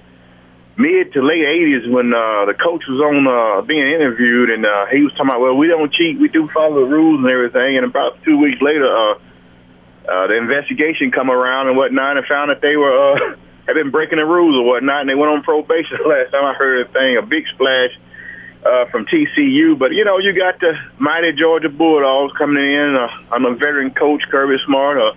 mid 0.77 1.11
to 1.14 1.26
late 1.26 1.41
80s 1.41 1.90
when 1.90 2.14
uh, 2.14 2.45
the 2.45 2.53
coach 2.53 2.84
was 2.88 3.02
on 3.02 3.26
uh, 3.26 3.61
being 3.65 3.82
interviewed 3.82 4.52
and 4.52 4.64
uh, 4.64 4.86
he 4.94 5.02
was 5.02 5.11
talking 5.14 5.30
about, 5.30 5.41
well, 5.41 5.57
we 5.57 5.68
don't 5.68 5.91
cheat, 5.91 6.19
we 6.19 6.27
do 6.27 6.48
follow 6.53 6.86
the 6.86 6.86
rules 6.86 7.26
and 7.26 7.30
everything. 7.30 7.77
And 7.77 7.86
about 7.86 8.22
two 8.23 8.38
weeks 8.38 8.61
later, 8.61 8.86
uh, 8.86 9.14
uh, 10.06 10.27
the 10.27 10.38
investigation 10.38 11.10
come 11.10 11.32
around 11.32 11.68
and 11.68 11.77
whatnot 11.77 12.18
and 12.18 12.27
found 12.27 12.52
that 12.52 12.61
they 12.61 12.77
were 12.77 12.94
uh, 12.94 13.36
had 13.65 13.73
been 13.73 13.90
breaking 13.90 14.19
the 14.19 14.26
rules 14.26 14.53
or 14.53 14.69
whatnot, 14.69 15.02
and 15.02 15.10
they 15.10 15.15
went 15.15 15.32
on 15.32 15.41
probation. 15.41 15.98
The 16.03 16.10
last 16.10 16.30
time 16.30 16.45
I 16.45 16.53
heard 16.53 16.86
a 16.86 16.91
thing, 16.91 17.18
a 17.18 17.26
big 17.26 17.48
splash 17.56 17.98
uh, 18.65 18.85
from 18.89 19.05
TCU. 19.05 19.77
But 19.77 19.93
you 19.93 20.03
know, 20.03 20.17
you 20.17 20.33
got 20.33 20.59
the 20.59 20.73
mighty 20.97 21.31
Georgia 21.33 21.69
Bulldogs 21.69 22.33
coming 22.37 22.63
in. 22.63 22.95
Uh, 22.95 23.07
I'm 23.31 23.45
a 23.45 23.55
veteran 23.55 23.91
coach, 23.91 24.23
Kirby 24.29 24.57
Smart, 24.65 24.97
a 24.97 25.11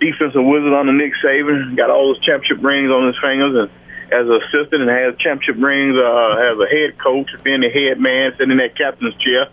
defensive 0.00 0.42
wizard 0.42 0.72
under 0.72 0.92
Nick 0.92 1.12
Saban. 1.22 1.76
Got 1.76 1.90
all 1.90 2.14
those 2.14 2.24
championship 2.24 2.64
rings 2.64 2.90
on 2.90 3.06
his 3.08 3.16
fingers, 3.20 3.54
and 3.54 3.70
as 4.12 4.26
an 4.26 4.40
assistant, 4.40 4.82
and 4.82 4.90
has 4.90 5.14
championship 5.18 5.62
rings 5.62 5.96
uh, 5.96 6.52
as 6.52 6.58
a 6.58 6.66
head 6.66 6.98
coach, 6.98 7.28
being 7.42 7.60
the 7.60 7.70
head 7.70 8.00
man, 8.00 8.32
sitting 8.32 8.52
in 8.52 8.58
that 8.58 8.76
captain's 8.76 9.14
chair, 9.16 9.48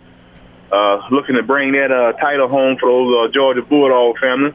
uh, 0.72 1.02
looking 1.10 1.36
to 1.36 1.42
bring 1.42 1.72
that 1.72 1.92
uh, 1.92 2.12
title 2.12 2.48
home 2.48 2.78
for 2.78 2.88
those 2.88 3.28
uh, 3.28 3.32
Georgia 3.32 3.62
Bulldog 3.62 4.18
family. 4.18 4.54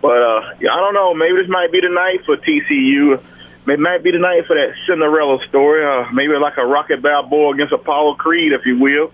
But 0.00 0.18
uh, 0.18 0.40
I 0.58 0.78
don't 0.82 0.94
know. 0.94 1.14
Maybe 1.14 1.36
this 1.36 1.48
might 1.48 1.70
be 1.70 1.80
the 1.80 1.88
night 1.88 2.26
for 2.26 2.36
TCU. 2.36 3.22
It 3.66 3.78
might 3.78 4.02
be 4.02 4.10
the 4.10 4.18
night 4.18 4.46
for 4.46 4.56
that 4.56 4.74
Cinderella 4.86 5.38
story. 5.48 5.84
Uh, 5.84 6.10
maybe 6.12 6.34
like 6.34 6.56
a 6.56 6.66
Rocky 6.66 6.96
Balboa 6.96 7.54
against 7.54 7.72
Apollo 7.72 8.16
Creed, 8.16 8.52
if 8.52 8.66
you 8.66 8.78
will. 8.78 9.12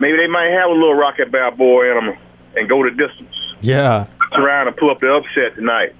Maybe 0.00 0.16
they 0.16 0.26
might 0.26 0.50
have 0.50 0.70
a 0.70 0.72
little 0.72 0.94
Rocky 0.94 1.24
Balboa 1.24 1.98
in 1.98 2.06
them 2.06 2.18
and 2.56 2.68
go 2.68 2.82
the 2.82 2.90
distance. 2.90 3.34
Yeah. 3.60 4.06
Around 4.32 4.68
and 4.68 4.76
pull 4.76 4.90
up 4.90 5.00
the 5.00 5.12
upset 5.12 5.54
tonight. 5.54 5.94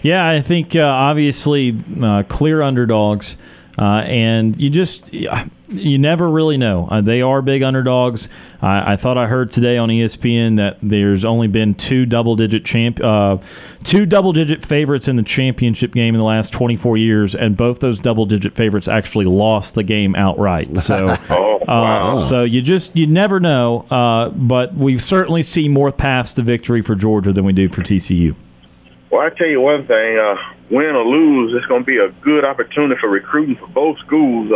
Yeah, 0.00 0.26
I 0.26 0.40
think 0.40 0.74
uh, 0.74 0.82
obviously 0.82 1.78
uh, 2.02 2.24
clear 2.24 2.60
underdogs, 2.60 3.36
uh, 3.78 4.02
and 4.04 4.60
you 4.60 4.68
just 4.68 5.04
you 5.72 5.98
never 5.98 6.30
really 6.30 6.56
know. 6.56 6.88
Uh, 6.90 7.00
they 7.00 7.22
are 7.22 7.42
big 7.42 7.62
underdogs. 7.62 8.28
I, 8.60 8.92
I 8.92 8.96
thought 8.96 9.18
I 9.18 9.26
heard 9.26 9.50
today 9.50 9.76
on 9.76 9.88
ESPN 9.88 10.56
that 10.56 10.78
there's 10.82 11.24
only 11.24 11.48
been 11.48 11.74
two 11.74 12.06
double-digit 12.06 12.64
champ, 12.64 13.00
uh, 13.02 13.38
two 13.82 14.06
double-digit 14.06 14.64
favorites 14.64 15.08
in 15.08 15.16
the 15.16 15.22
championship 15.22 15.92
game 15.92 16.14
in 16.14 16.18
the 16.18 16.26
last 16.26 16.52
24 16.52 16.96
years, 16.96 17.34
and 17.34 17.56
both 17.56 17.80
those 17.80 18.00
double-digit 18.00 18.54
favorites 18.54 18.88
actually 18.88 19.24
lost 19.24 19.74
the 19.74 19.82
game 19.82 20.14
outright. 20.14 20.68
So, 20.92 21.06
uh, 21.06 22.18
so 22.18 22.42
you 22.42 22.60
just 22.60 22.96
you 22.96 23.06
never 23.06 23.40
know. 23.40 23.86
Uh, 23.88 24.30
but 24.30 24.74
we 24.74 24.98
certainly 24.98 25.42
see 25.42 25.68
more 25.68 25.92
paths 25.92 26.34
to 26.34 26.42
victory 26.42 26.82
for 26.82 26.94
Georgia 26.94 27.32
than 27.32 27.44
we 27.44 27.52
do 27.52 27.68
for 27.68 27.82
TCU. 27.82 28.34
Well, 29.10 29.20
I 29.20 29.30
tell 29.30 29.46
you 29.46 29.60
one 29.60 29.86
thing: 29.86 30.18
uh, 30.18 30.36
win 30.70 30.96
or 30.96 31.04
lose, 31.04 31.54
it's 31.54 31.66
going 31.66 31.82
to 31.82 31.86
be 31.86 31.98
a 31.98 32.08
good 32.22 32.44
opportunity 32.44 32.98
for 33.00 33.08
recruiting 33.08 33.56
for 33.56 33.68
both 33.68 33.98
schools. 34.00 34.50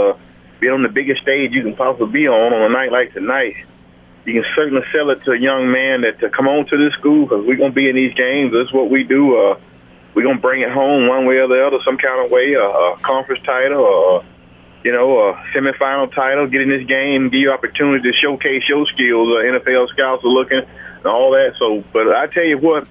Uh, 0.56 0.60
be 0.60 0.68
on 0.68 0.82
the 0.82 0.88
biggest 0.88 1.22
stage 1.22 1.52
you 1.52 1.62
can 1.62 1.76
possibly 1.76 2.12
be 2.12 2.28
on 2.28 2.52
on 2.52 2.70
a 2.70 2.72
night 2.72 2.92
like 2.92 3.12
tonight. 3.12 3.54
You 4.24 4.34
can 4.34 4.44
certainly 4.56 4.82
sell 4.92 5.10
it 5.10 5.24
to 5.24 5.32
a 5.32 5.38
young 5.38 5.70
man 5.70 6.00
that 6.00 6.18
to 6.20 6.30
come 6.30 6.48
on 6.48 6.66
to 6.66 6.76
this 6.76 6.92
school 6.98 7.26
because 7.26 7.46
we're 7.46 7.56
to 7.70 7.74
be 7.74 7.88
in 7.88 7.94
these 7.94 8.14
games. 8.14 8.52
That's 8.52 8.72
what 8.72 8.90
we 8.90 9.04
do. 9.04 9.36
Uh, 9.36 9.60
we're 10.14 10.22
to 10.36 10.42
bring 10.42 10.62
it 10.62 10.70
home 10.70 11.06
one 11.06 11.26
way 11.26 11.36
or 11.36 11.46
the 11.46 11.64
other, 11.64 11.78
some 11.84 11.98
kind 11.98 12.24
of 12.24 12.30
way, 12.30 12.54
a, 12.54 12.64
a 12.64 12.98
conference 13.02 13.44
title 13.44 13.82
or, 13.82 14.24
you 14.82 14.90
know, 14.90 15.28
a 15.28 15.34
semifinal 15.54 16.12
title, 16.12 16.48
get 16.48 16.62
in 16.62 16.70
this 16.70 16.86
game, 16.86 17.28
give 17.28 17.40
you 17.40 17.52
opportunity 17.52 18.10
to 18.10 18.16
showcase 18.16 18.62
your 18.68 18.86
skills. 18.86 19.28
Uh, 19.28 19.44
NFL 19.44 19.88
scouts 19.90 20.24
are 20.24 20.28
looking 20.28 20.62
and 20.62 21.06
all 21.06 21.32
that. 21.32 21.54
So, 21.58 21.84
but 21.92 22.08
I 22.16 22.26
tell 22.26 22.44
you 22.44 22.58
what, 22.58 22.88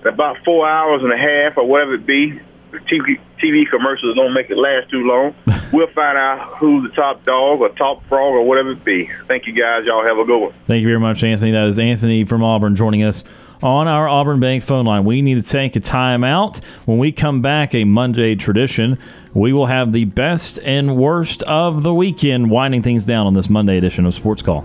in 0.00 0.06
about 0.06 0.38
four 0.44 0.66
hours 0.66 1.02
and 1.02 1.12
a 1.12 1.18
half 1.18 1.58
or 1.58 1.66
whatever 1.66 1.94
it 1.94 2.06
be, 2.06 2.40
TV, 2.78 3.20
TV 3.42 3.68
commercials 3.68 4.14
don't 4.16 4.32
make 4.32 4.50
it 4.50 4.56
last 4.56 4.90
too 4.90 5.02
long. 5.02 5.34
we'll 5.72 5.86
find 5.88 6.16
out 6.16 6.56
who's 6.58 6.88
the 6.88 6.94
top 6.94 7.22
dog 7.24 7.60
or 7.60 7.68
top 7.70 8.04
frog 8.08 8.34
or 8.34 8.42
whatever 8.42 8.72
it 8.72 8.84
be. 8.84 9.10
Thank 9.26 9.46
you 9.46 9.52
guys. 9.52 9.84
Y'all 9.86 10.04
have 10.04 10.18
a 10.18 10.24
good 10.24 10.38
one. 10.38 10.52
Thank 10.66 10.82
you 10.82 10.88
very 10.88 11.00
much, 11.00 11.22
Anthony. 11.24 11.52
That 11.52 11.66
is 11.66 11.78
Anthony 11.78 12.24
from 12.24 12.42
Auburn 12.42 12.76
joining 12.76 13.02
us 13.02 13.24
on 13.62 13.88
our 13.88 14.08
Auburn 14.08 14.40
Bank 14.40 14.62
phone 14.62 14.86
line. 14.86 15.04
We 15.04 15.22
need 15.22 15.42
to 15.42 15.48
take 15.48 15.76
a 15.76 15.80
timeout. 15.80 16.64
When 16.86 16.98
we 16.98 17.12
come 17.12 17.42
back, 17.42 17.74
a 17.74 17.84
Monday 17.84 18.34
tradition, 18.34 18.98
we 19.34 19.52
will 19.52 19.66
have 19.66 19.92
the 19.92 20.06
best 20.06 20.58
and 20.64 20.96
worst 20.96 21.42
of 21.44 21.82
the 21.82 21.94
weekend, 21.94 22.50
winding 22.50 22.82
things 22.82 23.06
down 23.06 23.26
on 23.26 23.34
this 23.34 23.50
Monday 23.50 23.76
edition 23.76 24.06
of 24.06 24.14
Sports 24.14 24.42
Call. 24.42 24.64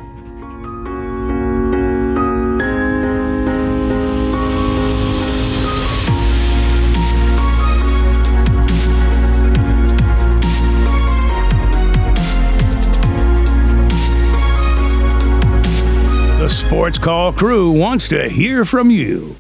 Sports 16.76 16.99
Call 16.99 17.31
crew 17.31 17.72
wants 17.72 18.10
to 18.10 18.27
hear 18.27 18.65
from 18.65 18.91
you. 18.91 19.38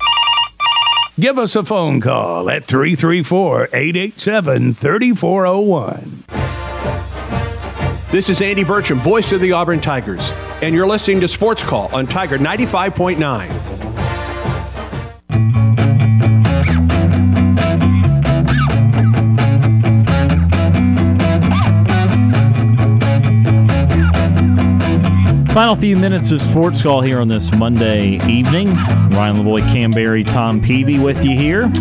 Give 1.19 1.37
us 1.37 1.57
a 1.57 1.65
phone 1.65 1.99
call 1.99 2.49
at 2.49 2.63
334 2.63 3.65
887 3.73 4.73
3401. 4.73 6.23
This 8.09 8.29
is 8.29 8.41
Andy 8.41 8.63
Burcham, 8.63 9.03
voice 9.03 9.33
of 9.33 9.41
the 9.41 9.51
Auburn 9.51 9.81
Tigers, 9.81 10.31
and 10.61 10.73
you're 10.73 10.87
listening 10.87 11.19
to 11.19 11.27
Sports 11.27 11.61
Call 11.61 11.93
on 11.93 12.07
Tiger 12.07 12.37
95.9. 12.37 13.74
Final 25.55 25.77
few 25.77 25.95
minutes 25.95 26.31
of 26.31 26.41
sports 26.41 26.81
call 26.81 26.99
here 26.99 27.21
on 27.21 27.29
this 27.29 27.49
Monday 27.53 28.15
evening. 28.29 28.73
Ryan 28.73 29.37
Lavoie, 29.37 29.65
Cam 29.71 29.89
Berry, 29.89 30.21
Tom 30.21 30.59
Peavy 30.59 30.99
with 30.99 31.23
you 31.23 31.33
here. 31.37 31.73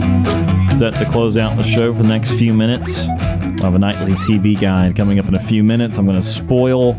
Set 0.70 0.94
to 0.94 1.05
close 1.10 1.36
out 1.36 1.56
the 1.56 1.64
show 1.64 1.92
for 1.92 2.01
the 2.02 2.09
next 2.09 2.38
few 2.38 2.55
minutes. 2.55 3.09
We'll 3.09 3.64
have 3.64 3.74
a 3.74 3.78
nightly 3.80 4.12
TV 4.12 4.59
guide 4.59 4.94
coming 4.94 5.18
up 5.18 5.26
in 5.26 5.34
a 5.34 5.42
few 5.42 5.64
minutes. 5.64 5.98
I'm 5.98 6.06
going 6.06 6.20
to 6.20 6.24
spoil 6.24 6.92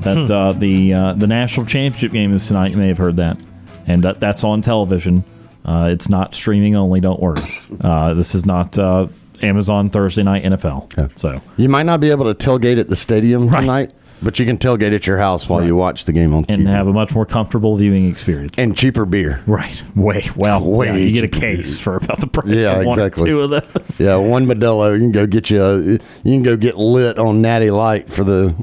that 0.00 0.26
Hmm. 0.26 0.32
uh, 0.32 0.52
the 0.52 0.94
uh, 0.94 1.12
the 1.12 1.26
national 1.26 1.66
championship 1.66 2.12
game 2.12 2.32
is 2.34 2.46
tonight. 2.48 2.70
You 2.70 2.78
may 2.78 2.88
have 2.88 2.98
heard 2.98 3.16
that, 3.16 3.38
and 3.86 4.02
that, 4.02 4.18
that's 4.18 4.42
on 4.42 4.62
television. 4.62 5.24
Uh, 5.66 5.90
it's 5.92 6.08
not 6.08 6.34
streaming 6.34 6.76
only. 6.76 7.00
Don't 7.00 7.20
worry. 7.20 7.42
Uh, 7.78 8.14
this 8.14 8.34
is 8.34 8.46
not 8.46 8.78
uh, 8.78 9.06
Amazon 9.42 9.90
Thursday 9.90 10.22
night 10.22 10.44
NFL. 10.44 11.18
So 11.18 11.42
You 11.58 11.68
might 11.68 11.84
not 11.84 12.00
be 12.00 12.10
able 12.10 12.32
to 12.32 12.48
tailgate 12.48 12.80
at 12.80 12.88
the 12.88 12.96
stadium 12.96 13.50
tonight, 13.50 13.92
but 14.22 14.38
you 14.38 14.46
can 14.46 14.56
tailgate 14.58 14.94
at 14.94 15.06
your 15.06 15.18
house 15.18 15.48
while 15.48 15.64
you 15.64 15.74
watch 15.76 16.04
the 16.04 16.12
game 16.12 16.32
on 16.34 16.44
TV. 16.44 16.54
and 16.54 16.66
TV. 16.66 16.70
have 16.70 16.86
a 16.86 16.92
much 16.92 17.14
more 17.14 17.26
comfortable 17.26 17.76
viewing 17.76 18.08
experience 18.08 18.54
and 18.58 18.76
cheaper 18.76 19.04
beer. 19.04 19.42
Right. 19.46 19.82
Way 19.96 20.26
well. 20.36 20.64
Way 20.64 20.86
yeah, 20.86 20.94
you 20.96 21.12
get 21.20 21.24
a 21.24 21.40
case 21.40 21.80
for 21.80 21.96
about 21.96 22.20
the 22.20 22.26
price 22.26 22.48
Yeah, 22.48 22.80
of 22.80 22.86
one 22.86 22.98
or 22.98 23.06
exactly. 23.06 23.28
two 23.28 23.40
of 23.40 23.50
those. 23.50 24.00
Yeah, 24.00 24.16
one 24.16 24.46
Modelo. 24.46 24.92
You 24.94 25.00
can 25.00 25.12
go 25.12 25.26
get 25.26 25.50
you. 25.50 25.62
A, 25.62 25.78
you 25.82 25.98
can 26.24 26.42
go 26.42 26.56
get 26.56 26.76
lit 26.78 27.18
on 27.18 27.42
Natty 27.42 27.70
Light 27.70 28.10
for 28.12 28.24
the 28.24 28.54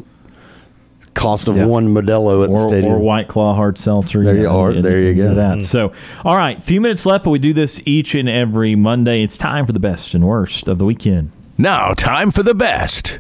cost 1.16 1.48
of 1.50 1.60
one 1.60 1.94
Modelo 1.94 2.46
at 2.46 2.50
the 2.52 2.58
stadium. 2.70 2.94
or 2.94 3.00
White 3.00 3.28
Claw 3.28 3.54
hard 3.54 3.78
seltzer. 3.78 4.24
There 4.24 4.36
you 4.38 4.44
know, 4.44 4.60
are. 4.62 4.72
and- 4.72 4.86
There 4.86 5.02
you 5.02 5.14
go. 5.16 5.34
That. 5.34 5.64
So, 5.64 5.92
all 6.24 6.38
right, 6.38 6.62
few 6.64 6.80
minutes 6.80 7.06
left, 7.06 7.26
but 7.26 7.32
we 7.32 7.40
do 7.40 7.52
this 7.52 7.82
each 7.86 8.16
and 8.16 8.30
every 8.30 8.76
Monday. 8.76 9.22
It's 9.24 9.38
time 9.38 9.66
for 9.66 9.74
the 9.74 9.80
best 9.82 10.14
and 10.14 10.26
worst 10.26 10.68
of 10.70 10.78
the 10.78 10.86
weekend. 10.86 11.32
Now, 11.62 11.94
time 11.94 12.32
for 12.32 12.42
the 12.42 12.54
best 12.54 13.20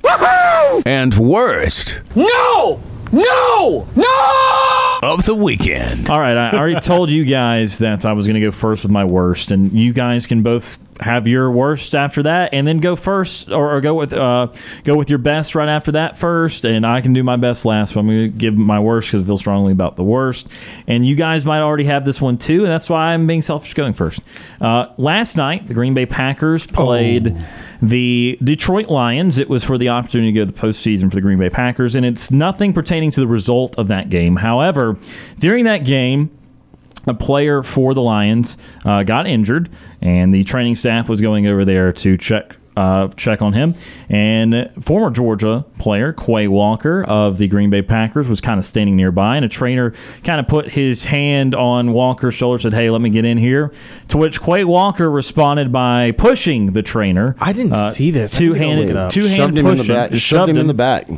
and 0.86 1.14
worst 1.18 2.00
No! 2.16 2.80
No! 3.12 3.86
No! 3.98 4.89
Of 5.02 5.26
the 5.26 5.36
weekend. 5.36 6.10
All 6.10 6.20
right, 6.20 6.36
I 6.36 6.58
already 6.58 6.80
told 6.82 7.10
you 7.10 7.26
guys 7.26 7.78
that 7.80 8.06
I 8.06 8.14
was 8.14 8.28
going 8.28 8.36
to 8.36 8.42
go 8.42 8.52
first 8.52 8.84
with 8.84 8.92
my 8.92 9.06
worst, 9.06 9.52
and 9.52 9.72
you 9.72 9.94
guys 9.94 10.28
can 10.28 10.44
both 10.44 10.78
have 11.02 11.28
your 11.28 11.50
worst 11.50 11.96
after 11.96 12.24
that, 12.24 12.54
and 12.54 12.68
then 12.68 12.80
go 12.80 12.96
first, 12.96 13.50
or, 13.50 13.76
or 13.76 13.82
go 13.82 13.96
with 13.96 14.12
uh, 14.12 14.48
go 14.84 14.98
with 14.98 15.10
your 15.10 15.20
best 15.20 15.56
right 15.56 15.70
after 15.70 15.94
that 15.94 16.18
first, 16.18 16.66
and 16.66 16.86
I 16.86 17.02
can 17.02 17.14
do 17.14 17.24
my 17.24 17.38
best 17.38 17.66
last. 17.66 17.94
But 17.94 18.02
I'm 18.02 18.08
going 18.08 18.32
to 18.32 18.38
give 18.38 18.58
my 18.58 18.80
worst 18.80 19.08
because 19.08 19.22
I 19.22 19.26
feel 19.26 19.38
strongly 19.38 19.72
about 19.72 19.96
the 19.96 20.04
worst, 20.04 20.48
and 20.88 21.08
you 21.08 21.16
guys 21.16 21.46
might 21.46 21.62
already 21.62 21.86
have 21.86 22.04
this 22.06 22.20
one 22.20 22.38
too, 22.38 22.64
and 22.64 22.68
that's 22.72 22.90
why 22.90 23.14
I'm 23.14 23.28
being 23.28 23.42
selfish 23.42 23.74
going 23.74 23.94
first. 23.94 24.22
Uh, 24.60 24.88
last 24.98 25.38
night, 25.38 25.68
the 25.68 25.74
Green 25.74 25.94
Bay 25.94 26.06
Packers 26.06 26.66
played. 26.66 27.38
The 27.82 28.38
Detroit 28.44 28.90
Lions, 28.90 29.38
it 29.38 29.48
was 29.48 29.64
for 29.64 29.78
the 29.78 29.88
opportunity 29.88 30.34
to 30.34 30.40
go 30.40 30.46
to 30.46 30.52
the 30.52 30.60
postseason 30.60 31.10
for 31.10 31.16
the 31.16 31.22
Green 31.22 31.40
Bay 31.40 31.50
Packers, 31.50 31.96
and 31.96 32.06
it's 32.06 32.30
nothing 32.30 32.74
pertaining 32.74 33.10
to 33.12 33.22
the 33.22 33.28
result 33.28 33.78
of 33.80 33.88
that 33.88 34.10
game. 34.10 34.36
However, 34.36 34.89
during 35.40 35.66
that 35.66 35.86
game, 35.86 36.32
a 37.08 37.14
player 37.14 37.64
for 37.64 37.94
the 37.94 38.02
Lions 38.02 38.58
uh, 38.86 39.04
got 39.04 39.28
injured, 39.28 39.70
and 40.02 40.34
the 40.34 40.44
training 40.44 40.76
staff 40.76 41.10
was 41.10 41.22
going 41.22 41.48
over 41.48 41.66
there 41.66 41.92
to 41.94 42.18
check 42.18 42.56
uh, 42.78 43.10
check 43.10 43.42
on 43.42 43.52
him. 43.54 43.76
And 44.10 44.72
former 44.80 45.12
Georgia 45.12 45.66
player 45.80 46.14
Quay 46.14 46.48
Walker 46.48 47.04
of 47.04 47.38
the 47.38 47.48
Green 47.48 47.70
Bay 47.70 47.82
Packers 47.82 48.30
was 48.30 48.40
kind 48.40 48.58
of 48.58 48.66
standing 48.66 48.96
nearby, 48.96 49.36
and 49.36 49.44
a 49.44 49.50
trainer 49.50 49.94
kind 50.24 50.40
of 50.40 50.48
put 50.48 50.70
his 50.70 51.04
hand 51.06 51.54
on 51.54 51.92
Walker's 51.92 52.36
shoulder, 52.36 52.58
said, 52.60 52.74
"Hey, 52.74 52.90
let 52.90 53.02
me 53.02 53.10
get 53.10 53.26
in 53.26 53.38
here." 53.38 53.74
To 54.10 54.18
which 54.18 54.42
Quay 54.42 54.64
Walker 54.64 55.12
responded 55.12 55.72
by 55.72 56.12
pushing 56.12 56.68
the 56.74 56.82
trainer. 56.82 57.36
I 57.40 57.54
didn't 57.54 57.76
see 57.92 58.12
this. 58.12 58.36
I 58.36 58.40
need 58.40 58.46
Two 58.46 58.54
to 58.54 58.60
go 58.60 58.66
look 58.70 58.78
handed, 58.78 59.12
two 59.12 59.22
Shoved 59.24 59.38
hand 59.38 59.58
him 59.58 59.66
in 59.66 59.72
the 59.76 59.78
pushing, 59.84 59.96
back. 59.96 60.14
Shoved 60.14 60.50
him 60.50 60.58
in 60.58 60.68
the 60.68 60.74
back. 60.74 61.10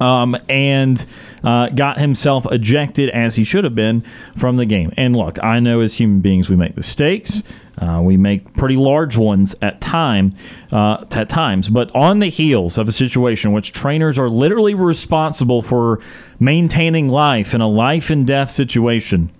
Um, 0.00 0.36
and 0.48 1.04
uh, 1.42 1.68
got 1.70 1.98
himself 1.98 2.46
ejected 2.52 3.10
as 3.10 3.36
he 3.36 3.44
should 3.44 3.64
have 3.64 3.74
been 3.74 4.02
from 4.36 4.56
the 4.56 4.66
game. 4.66 4.92
And 4.96 5.16
look, 5.16 5.42
I 5.42 5.60
know 5.60 5.80
as 5.80 5.94
human 5.94 6.20
beings 6.20 6.48
we 6.48 6.56
make 6.56 6.76
mistakes. 6.76 7.42
Uh, 7.78 8.00
we 8.02 8.16
make 8.16 8.52
pretty 8.54 8.76
large 8.76 9.16
ones 9.16 9.54
at 9.62 9.80
time 9.80 10.34
uh, 10.72 11.04
at 11.12 11.28
times, 11.28 11.68
but 11.68 11.94
on 11.94 12.18
the 12.18 12.26
heels 12.26 12.76
of 12.76 12.88
a 12.88 12.92
situation 12.92 13.50
in 13.50 13.54
which 13.54 13.70
trainers 13.70 14.18
are 14.18 14.28
literally 14.28 14.74
responsible 14.74 15.62
for 15.62 16.00
maintaining 16.40 17.08
life 17.08 17.54
in 17.54 17.60
a 17.60 17.68
life 17.68 18.10
and 18.10 18.26
death 18.26 18.50
situation, 18.50 19.30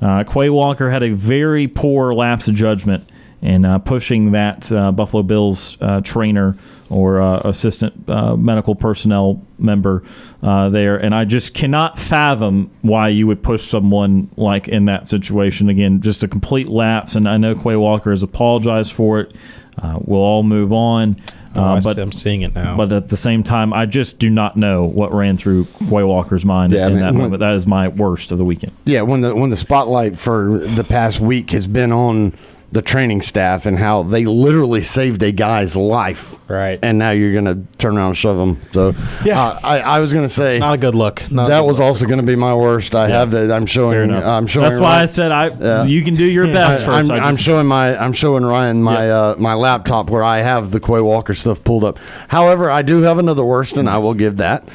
uh, 0.00 0.24
Quay 0.24 0.48
Walker 0.48 0.90
had 0.90 1.02
a 1.02 1.10
very 1.10 1.68
poor 1.68 2.14
lapse 2.14 2.48
of 2.48 2.54
judgment 2.54 3.06
in 3.42 3.66
uh, 3.66 3.78
pushing 3.78 4.32
that 4.32 4.72
uh, 4.72 4.90
Buffalo 4.90 5.22
Bills 5.22 5.76
trainer 6.02 6.56
or 6.88 7.20
uh, 7.20 7.40
assistant 7.44 8.08
uh, 8.08 8.36
medical 8.36 8.74
personnel 8.74 9.42
member 9.58 10.02
uh, 10.42 10.68
there, 10.68 10.96
and 10.96 11.14
I 11.14 11.24
just 11.24 11.54
cannot 11.54 11.98
fathom 11.98 12.70
why 12.82 13.08
you 13.08 13.26
would 13.26 13.42
push 13.42 13.66
someone 13.66 14.30
like 14.36 14.68
in 14.68 14.84
that 14.86 15.08
situation. 15.08 15.68
Again, 15.68 16.00
just 16.00 16.22
a 16.22 16.28
complete 16.28 16.68
lapse, 16.68 17.14
and 17.14 17.28
I 17.28 17.36
know 17.36 17.54
Quay 17.54 17.76
Walker 17.76 18.10
has 18.10 18.22
apologized 18.22 18.92
for 18.92 19.20
it. 19.20 19.34
Uh, 19.82 19.98
we'll 20.02 20.20
all 20.20 20.42
move 20.42 20.72
on. 20.72 21.16
Oh, 21.54 21.62
I 21.62 21.76
Uh, 21.76 21.80
see- 21.80 21.90
but 21.94 21.98
I'm 21.98 22.12
seeing 22.12 22.42
it 22.42 22.54
now. 22.54 22.76
But 22.76 22.92
at 22.92 23.08
the 23.08 23.16
same 23.16 23.42
time, 23.42 23.72
I 23.72 23.84
just 23.86 24.18
do 24.18 24.30
not 24.30 24.56
know 24.56 24.84
what 24.84 25.12
ran 25.12 25.36
through 25.36 25.66
Quay 25.88 26.02
Walker's 26.04 26.44
mind 26.44 26.72
Yeah, 26.72 26.84
I 26.84 26.86
in 26.86 26.92
mean, 26.94 27.00
that 27.02 27.12
when- 27.14 27.22
moment. 27.22 27.40
That 27.40 27.54
is 27.54 27.66
my 27.66 27.88
worst 27.88 28.30
of 28.32 28.38
the 28.38 28.44
weekend. 28.44 28.72
Yeah, 28.84 29.02
when 29.02 29.20
the 29.22 29.34
when 29.34 29.50
the 29.50 29.56
spotlight 29.56 30.16
for 30.18 30.58
the 30.58 30.84
past 30.84 31.20
week 31.20 31.50
has 31.50 31.66
been 31.66 31.92
on 31.92 32.32
the 32.72 32.82
training 32.82 33.22
staff 33.22 33.64
and 33.64 33.78
how 33.78 34.02
they 34.02 34.24
literally 34.26 34.82
saved 34.82 35.22
a 35.22 35.30
guy's 35.32 35.76
life, 35.76 36.36
right? 36.48 36.78
And 36.82 36.98
now 36.98 37.12
you're 37.12 37.32
gonna 37.32 37.62
turn 37.78 37.96
around 37.96 38.08
and 38.08 38.16
shove 38.16 38.36
him. 38.36 38.60
So 38.72 38.94
Yeah. 39.24 39.40
uh, 39.40 39.58
I, 39.62 39.78
I 39.80 40.00
was 40.00 40.12
gonna 40.12 40.28
say 40.28 40.58
Not 40.58 40.74
a 40.74 40.78
good 40.78 40.94
look. 40.96 41.30
Not 41.30 41.48
that 41.48 41.60
good 41.60 41.66
was 41.68 41.78
look. 41.78 41.86
also 41.86 42.06
gonna 42.06 42.24
be 42.24 42.34
my 42.36 42.54
worst. 42.54 42.94
I 42.94 43.08
have 43.08 43.30
that. 43.30 43.50
I'm 43.52 43.62
Fair 43.62 43.66
showing. 43.68 44.10
enough. 44.10 44.24
I'm 44.24 44.46
showing. 44.46 44.68
That's 44.68 44.80
why 44.80 45.00
I 45.02 45.06
said 45.06 45.30
I. 45.32 45.48
Yeah. 45.48 45.84
You 45.84 46.02
can 46.02 46.14
do 46.14 46.24
your 46.24 46.46
best 46.46 46.82
I, 46.82 46.86
first. 46.86 47.10
I'm, 47.10 47.20
I 47.22 47.24
I'm 47.26 47.36
showing 47.36 47.66
my 47.68 47.96
I'm 47.96 48.12
showing 48.12 48.44
Ryan 48.44 48.82
my 48.82 49.10
uh, 49.10 49.36
my 49.38 49.54
laptop 49.54 50.10
where 50.10 50.24
I 50.24 50.38
have 50.38 50.72
the 50.72 50.80
Quay 50.80 51.00
Walker 51.00 51.34
stuff 51.34 51.62
pulled 51.62 51.84
up. 51.84 51.98
However, 52.28 52.70
I 52.70 52.82
do 52.82 53.02
have 53.02 53.18
another 53.18 53.44
worst, 53.44 53.76
and 53.76 53.88
I 53.88 53.98
will 53.98 54.14
give 54.14 54.36
that 54.38 54.68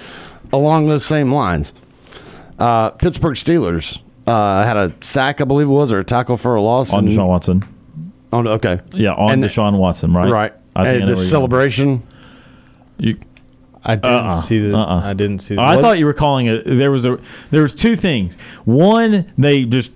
along 0.53 0.87
those 0.87 1.05
same 1.05 1.31
lines. 1.31 1.73
Uh, 2.57 2.91
Pittsburgh 2.91 3.35
Steelers 3.35 4.01
uh, 4.27 4.63
had 4.63 4.77
a 4.77 4.93
sack, 5.01 5.41
I 5.41 5.43
believe 5.45 5.67
it 5.67 5.71
was, 5.71 5.91
or 5.91 5.99
a 5.99 6.03
tackle 6.03 6.37
for 6.37 6.55
a 6.55 6.61
loss 6.61 6.93
on 6.93 6.99
and- 6.99 7.09
Deshaun 7.09 7.27
Watson. 7.27 7.63
Oh, 8.33 8.47
okay. 8.47 8.79
Yeah, 8.93 9.13
on 9.13 9.31
And- 9.31 9.43
Deshaun 9.43 9.77
Watson, 9.77 10.13
right? 10.13 10.29
Right. 10.31 10.53
I 10.75 10.83
think 10.83 10.87
I 10.87 10.91
And 10.99 11.01
the 11.01 11.13
where 11.13 11.15
you're 11.21 11.29
celebration. 11.29 12.03
You, 12.97 13.17
I 13.83 13.95
didn't 13.95 14.09
Uh-uh. 14.11 14.31
see 14.31 14.59
the. 14.59 14.75
Uh-uh. 14.77 15.01
I 15.03 15.13
didn't 15.13 15.39
see. 15.39 15.55
The, 15.55 15.61
I 15.61 15.81
thought 15.81 15.97
you 15.97 16.05
were 16.05 16.13
calling 16.13 16.45
it. 16.45 16.63
There 16.65 16.91
was 16.91 17.03
a. 17.05 17.19
There 17.49 17.61
was 17.63 17.73
two 17.75 17.95
things. 17.95 18.35
One, 18.63 19.31
they 19.37 19.65
just 19.65 19.91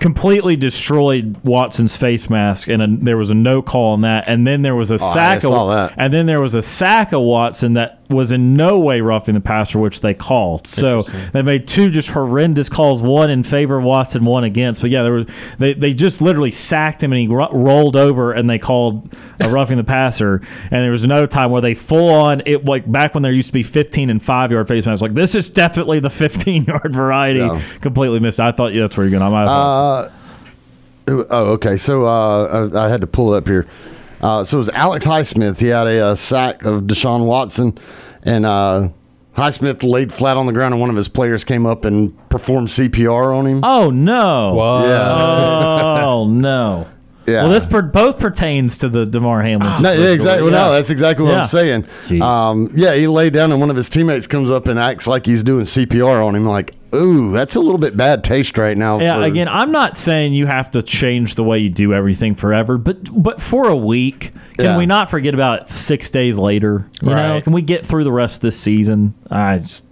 completely 0.00 0.54
destroyed 0.56 1.36
Watson's 1.44 1.96
face 1.96 2.30
mask, 2.30 2.68
and 2.68 2.80
a, 2.82 2.86
there 2.88 3.16
was 3.16 3.30
a 3.30 3.34
no 3.34 3.60
call 3.60 3.92
on 3.92 4.00
that. 4.02 4.24
And 4.28 4.46
then 4.46 4.62
there 4.62 4.74
was 4.76 4.90
a 4.90 4.94
Oh, 5.00 5.06
I 5.06 5.12
sack. 5.14 5.40
saw 5.42 5.64
of, 5.68 5.74
that. 5.90 5.94
And 5.98 6.12
then 6.12 6.26
there 6.26 6.40
was 6.40 6.54
a 6.54 6.62
sack 6.62 7.12
of 7.12 7.22
Watson 7.22 7.72
that 7.74 8.00
was 8.10 8.32
in 8.32 8.54
no 8.54 8.78
way 8.78 9.00
roughing 9.00 9.34
the 9.34 9.40
passer, 9.40 9.78
which 9.78 10.00
they 10.00 10.12
called. 10.12 10.66
So 10.66 11.02
they 11.32 11.42
made 11.42 11.66
two 11.66 11.88
just 11.90 12.10
horrendous 12.10 12.68
calls. 12.68 13.02
One 13.02 13.30
in 13.30 13.42
favor 13.42 13.78
of 13.78 13.84
Watson, 13.84 14.24
one 14.24 14.44
against. 14.44 14.80
But 14.82 14.90
yeah, 14.90 15.02
there 15.02 15.12
was 15.12 15.26
they, 15.58 15.72
they 15.74 15.94
just 15.94 16.20
literally 16.20 16.50
sacked 16.50 17.02
him, 17.02 17.12
and 17.12 17.20
he 17.20 17.28
ro- 17.28 17.50
rolled 17.50 17.96
over, 17.96 18.32
and 18.32 18.48
they 18.48 18.58
called 18.58 19.10
a 19.40 19.48
roughing 19.48 19.78
the 19.78 19.84
passer. 19.84 20.42
And 20.64 20.82
there 20.84 20.90
was 20.90 21.04
another 21.04 21.26
time 21.26 21.50
where 21.50 21.62
they 21.62 21.74
full 21.74 22.10
on 22.10 22.42
it 22.46 22.66
like 22.66 22.90
back 22.90 23.14
when 23.14 23.22
there 23.22 23.32
used 23.32 23.48
to 23.48 23.54
be 23.54 23.62
15 23.62 24.10
and 24.10 24.22
five 24.22 24.50
yard 24.50 24.68
face 24.68 24.84
masks. 24.86 25.00
Like 25.02 25.14
this 25.14 25.34
is 25.34 25.50
definitely 25.50 26.00
the 26.00 26.10
15 26.10 26.64
yard 26.68 26.92
variety. 26.94 27.48
Completely 27.80 28.20
missed. 28.20 28.38
I 28.40 28.52
thought 28.52 28.72
yeah, 28.74 28.82
that's 28.82 28.96
where 28.96 29.06
you're 29.06 29.18
going. 29.18 29.22
I 29.22 29.28
might 29.30 29.48
have 29.48 29.48
Uh, 29.48 31.26
oh, 31.30 31.52
okay. 31.52 31.76
So 31.76 32.06
uh, 32.06 32.70
I, 32.74 32.86
I 32.86 32.88
had 32.88 33.00
to 33.00 33.06
pull 33.06 33.34
it 33.34 33.38
up 33.38 33.46
here. 33.48 33.66
Uh, 34.24 34.42
so 34.42 34.56
it 34.56 34.60
was 34.60 34.68
Alex 34.70 35.06
Highsmith. 35.06 35.58
He 35.60 35.66
had 35.66 35.86
a, 35.86 36.00
uh 36.00 36.14
sack 36.14 36.64
of 36.64 36.84
Deshaun 36.84 37.26
Watson, 37.26 37.76
and 38.22 38.46
uh, 38.46 38.88
Highsmith 39.36 39.82
laid 39.82 40.10
flat 40.12 40.38
on 40.38 40.46
the 40.46 40.52
ground, 40.52 40.72
and 40.72 40.80
one 40.80 40.88
of 40.88 40.96
his 40.96 41.08
players 41.08 41.44
came 41.44 41.66
up 41.66 41.84
and 41.84 42.16
performed 42.30 42.68
CPR 42.68 43.36
on 43.36 43.46
him. 43.46 43.60
Oh 43.62 43.90
no! 43.90 44.54
Yeah. 44.86 46.04
Oh 46.06 46.26
no! 46.26 46.86
Yeah. 47.26 47.42
Well, 47.44 47.50
this 47.52 47.64
per- 47.64 47.82
both 47.82 48.18
pertains 48.18 48.78
to 48.78 48.88
the 48.88 49.06
Damar 49.06 49.42
Hamlin. 49.42 49.82
No, 49.82 49.92
yeah, 49.92 50.10
exactly. 50.10 50.42
Well, 50.42 50.52
no, 50.52 50.72
that's 50.72 50.90
exactly 50.90 51.24
what 51.24 51.32
Yeah. 51.32 51.40
I'm 51.40 51.46
saying. 51.46 52.20
Um, 52.22 52.70
yeah, 52.76 52.94
he 52.94 53.06
laid 53.06 53.32
down, 53.32 53.50
and 53.50 53.60
one 53.60 53.70
of 53.70 53.76
his 53.76 53.88
teammates 53.88 54.26
comes 54.26 54.50
up 54.50 54.68
and 54.68 54.78
acts 54.78 55.06
like 55.06 55.24
he's 55.24 55.42
doing 55.42 55.64
CPR 55.64 56.22
on 56.26 56.34
him. 56.34 56.44
Like, 56.44 56.74
ooh, 56.94 57.32
that's 57.32 57.56
a 57.56 57.60
little 57.60 57.78
bit 57.78 57.96
bad 57.96 58.24
taste 58.24 58.58
right 58.58 58.76
now. 58.76 59.00
Yeah, 59.00 59.16
for- 59.16 59.22
again, 59.22 59.48
I'm 59.48 59.72
not 59.72 59.96
saying 59.96 60.34
you 60.34 60.46
have 60.46 60.70
to 60.72 60.82
change 60.82 61.34
the 61.36 61.44
way 61.44 61.58
you 61.60 61.70
do 61.70 61.94
everything 61.94 62.34
forever, 62.34 62.76
but 62.76 62.98
but 63.10 63.40
for 63.40 63.68
a 63.68 63.76
week, 63.76 64.32
can 64.58 64.64
Yeah. 64.66 64.78
we 64.78 64.84
not 64.84 65.10
forget 65.10 65.32
about 65.32 65.62
it 65.62 65.68
six 65.70 66.10
days 66.10 66.36
later? 66.38 66.88
You 67.00 67.10
know, 67.10 67.40
can 67.40 67.52
we 67.54 67.62
get 67.62 67.86
through 67.86 68.04
the 68.04 68.12
rest 68.12 68.36
of 68.36 68.40
this 68.42 68.58
season? 68.58 69.14
I 69.30 69.58
just, 69.58 69.86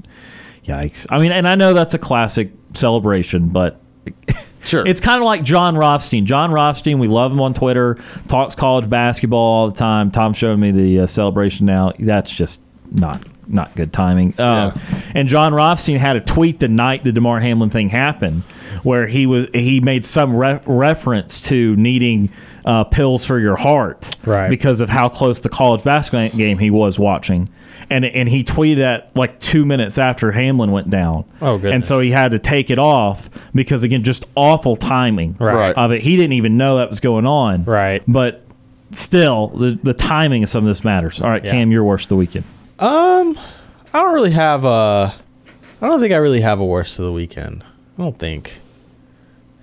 yikes. 0.67 1.07
I 1.09 1.19
mean, 1.19 1.33
and 1.33 1.49
I 1.49 1.55
know 1.55 1.73
that's 1.73 1.95
a 1.95 1.99
classic 1.99 2.53
celebration, 2.75 3.49
but 3.49 3.81
Sure. 4.65 4.87
It's 4.87 5.01
kind 5.01 5.19
of 5.21 5.25
like 5.25 5.43
Jon 5.43 5.77
Rothstein. 5.77 6.25
Jon 6.27 6.53
Rothstein, 6.53 6.99
we 6.99 7.09
love 7.09 7.33
him 7.33 7.41
on 7.41 7.53
Twitter, 7.55 7.99
talks 8.29 8.55
college 8.55 8.89
basketball 8.89 9.39
all 9.41 9.69
the 9.71 9.77
time. 9.77 10.11
Tom 10.11 10.33
showed 10.35 10.59
me 10.59 10.71
the 10.71 11.01
uh, 11.01 11.07
celebration 11.07 11.67
now. 11.67 11.93
That's 11.99 12.31
just 12.33 12.61
not 12.91 13.23
not 13.49 13.75
good 13.75 13.93
timing. 13.93 14.39
Uh, 14.39 14.73
And 15.15 15.29
Jon 15.29 15.53
Rothstein 15.53 15.99
had 15.99 16.17
a 16.17 16.21
tweet 16.21 16.61
the 16.61 16.69
night 16.69 17.03
the 17.03 17.11
Damar 17.13 17.41
Hamlin 17.41 17.71
thing 17.71 17.89
happened 17.89 18.43
where 18.83 19.07
he 19.09 19.27
was 19.27 19.49
he 19.53 19.81
made 19.81 20.05
some 20.07 20.35
re- 20.37 20.61
reference 20.67 21.43
to 21.49 21.75
needing 21.77 22.31
uh, 22.65 22.85
pills 22.85 23.25
for 23.25 23.39
your 23.39 23.57
heart 23.57 24.17
Right. 24.25 24.49
because 24.49 24.81
of 24.81 24.89
how 24.89 25.09
close 25.09 25.41
the 25.41 25.49
college 25.49 25.83
basketball 25.85 26.37
game 26.39 26.59
he 26.59 26.71
was 26.71 26.99
watching. 26.99 27.49
And, 27.91 28.05
and 28.05 28.29
he 28.29 28.45
tweeted 28.45 28.77
that 28.77 29.11
like 29.17 29.39
two 29.41 29.65
minutes 29.67 29.99
after 29.99 30.31
Hamlin 30.33 30.71
went 30.71 30.89
down. 30.91 31.25
Oh, 31.41 31.57
goodness. 31.59 31.75
And 31.75 31.85
so 31.85 31.99
he 31.99 32.11
had 32.11 32.31
to 32.31 32.39
take 32.39 32.71
it 32.71 32.79
off 32.79 33.29
because 33.55 33.83
again, 33.83 34.03
just 34.05 34.25
awful 34.37 34.77
timing 34.77 35.37
Right. 35.41 35.75
of 35.77 35.91
it. 35.93 36.03
He 36.03 36.17
didn't 36.17 36.35
even 36.35 36.57
know 36.57 36.77
that 36.79 36.89
was 36.89 37.01
going 37.01 37.27
on. 37.27 37.65
Right. 37.65 38.03
But 38.07 38.45
still, 38.93 39.49
the, 39.49 39.79
the 39.83 39.95
timing 39.95 40.43
of 40.45 40.49
some 40.49 40.65
of 40.65 40.69
this 40.69 40.85
matters. 40.85 41.21
All 41.21 41.29
right, 41.29 41.45
Yeah. 41.45 41.51
Cam, 41.51 41.71
your 41.73 41.85
worst 41.85 42.05
of 42.05 42.09
the 42.11 42.17
weekend. 42.17 42.45
Um, 42.79 43.37
I 43.93 44.03
don't 44.03 44.15
really 44.15 44.31
have 44.33 44.65
a. 44.65 45.15
I 45.81 45.89
don't 45.89 46.01
think 46.01 46.13
I 46.13 46.19
really 46.19 46.41
have 46.41 46.61
a 46.61 46.65
worst 46.65 46.99
of 46.99 47.07
the 47.07 47.13
weekend. 47.13 47.65
I 47.99 48.03
don't 48.03 48.19
think. 48.19 48.61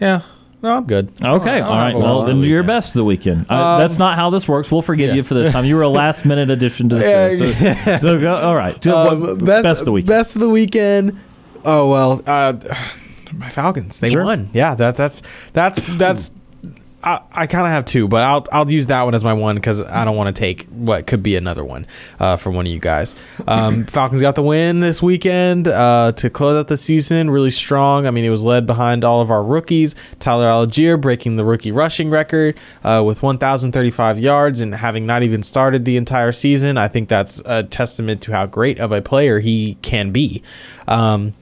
Yeah. 0.02 0.22
No, 0.61 0.76
I'm 0.77 0.86
good. 0.86 1.10
Okay, 1.23 1.52
I 1.52 1.60
don't 1.60 1.68
all 1.68 1.76
have 1.76 1.84
right. 1.84 1.94
a 1.94 1.98
worst 1.98 2.03
Well, 2.06 2.26
then 2.26 2.41
do 2.41 2.48
your 2.48 2.64
best 2.64 2.90
of 2.90 2.95
the 2.99 3.06
weekend. 3.06 3.45
Uh, 3.49 3.53
Um, 3.56 3.80
that's 3.81 3.98
not 3.98 4.15
how 4.15 4.30
this 4.30 4.48
works. 4.48 4.69
We'll 4.69 4.81
forgive 4.81 5.10
yeah. 5.10 5.15
you 5.15 5.23
for 5.23 5.34
this 5.34 5.53
time. 5.53 5.64
You 5.64 5.76
were 5.77 5.84
a 5.84 5.88
last 5.90 6.26
minute 6.26 6.49
addition 6.49 6.90
to 6.90 6.95
the 6.95 7.02
show. 7.02 7.36
So, 7.94 7.99
so 7.99 8.19
go, 8.19 8.36
all 8.36 8.56
right. 8.56 8.81
So 8.84 8.95
Um, 8.98 9.22
what- 9.22 9.45
best, 9.45 9.64
best 9.64 9.80
of 9.81 9.86
the 9.86 9.91
weekend. 9.94 10.07
Best 10.10 10.36
of 10.36 10.41
the 10.41 10.49
weekend. 10.49 11.18
Oh 11.64 11.90
well, 11.90 12.22
uh, 12.27 12.53
my 13.34 13.49
Falcons. 13.49 13.99
They 13.99 14.10
Sure. 14.10 14.26
won. 14.26 14.49
Yeah, 14.53 14.76
that, 14.76 14.95
that's 14.95 15.22
that's 15.53 15.80
that's. 15.98 16.31
I, 17.02 17.22
I 17.32 17.48
kind 17.48 17.66
of 17.66 17.72
have 17.72 17.86
two, 17.86 18.08
but 18.08 18.24
I'll 18.24 18.46
I'll 18.52 18.70
use 18.70 18.88
that 18.88 19.04
one 19.04 19.16
as 19.16 19.24
my 19.24 19.34
one 19.34 19.56
because 19.56 19.82
I 19.82 20.04
don't 20.04 20.18
want 20.18 20.36
to 20.36 20.38
take 20.38 20.68
what 20.68 21.08
could 21.08 21.24
be 21.24 21.38
another 21.38 21.64
one 21.64 21.86
uh, 22.20 22.36
from 22.36 22.56
one 22.56 22.66
of 22.66 22.72
you 22.72 22.80
guys. 22.80 23.16
Um, 23.48 23.86
Falcons 23.88 24.22
got 24.22 24.36
the 24.36 24.44
win 24.44 24.82
this 24.82 25.02
weekend 25.02 25.70
uh, 25.70 26.12
to 26.18 26.30
close 26.30 26.60
out 26.60 26.68
the 26.68 26.76
season 26.76 27.30
really 27.30 27.52
strong. 27.52 28.06
I 28.06 28.12
mean, 28.12 28.26
it 28.26 28.30
was 28.30 28.44
led 28.44 28.68
behind 28.68 29.06
all 29.06 29.22
of 29.22 29.32
our 29.32 29.44
rookies. 29.44 29.96
Tyler 30.20 30.48
Allgeier 30.48 31.00
breaking 31.00 31.38
the 31.38 31.46
rookie 31.46 31.72
rushing 31.72 32.10
record 32.10 32.58
uh, 32.84 33.02
with 33.06 33.24
1,035 33.24 34.20
yards 34.20 34.60
and 34.60 34.76
having 34.76 35.06
not 35.06 35.24
even 35.24 35.42
started 35.42 35.86
the 35.86 35.96
entire 35.96 36.34
season. 36.34 36.78
I 36.78 36.90
think 36.90 37.08
that's 37.08 37.42
a 37.46 37.64
testament 37.64 38.22
to 38.24 38.34
how 38.34 38.46
great 38.46 38.80
of 38.80 38.92
a 38.92 39.02
player 39.02 39.40
he 39.40 39.78
can 39.82 40.12
be. 40.12 40.44
Um, 40.88 41.34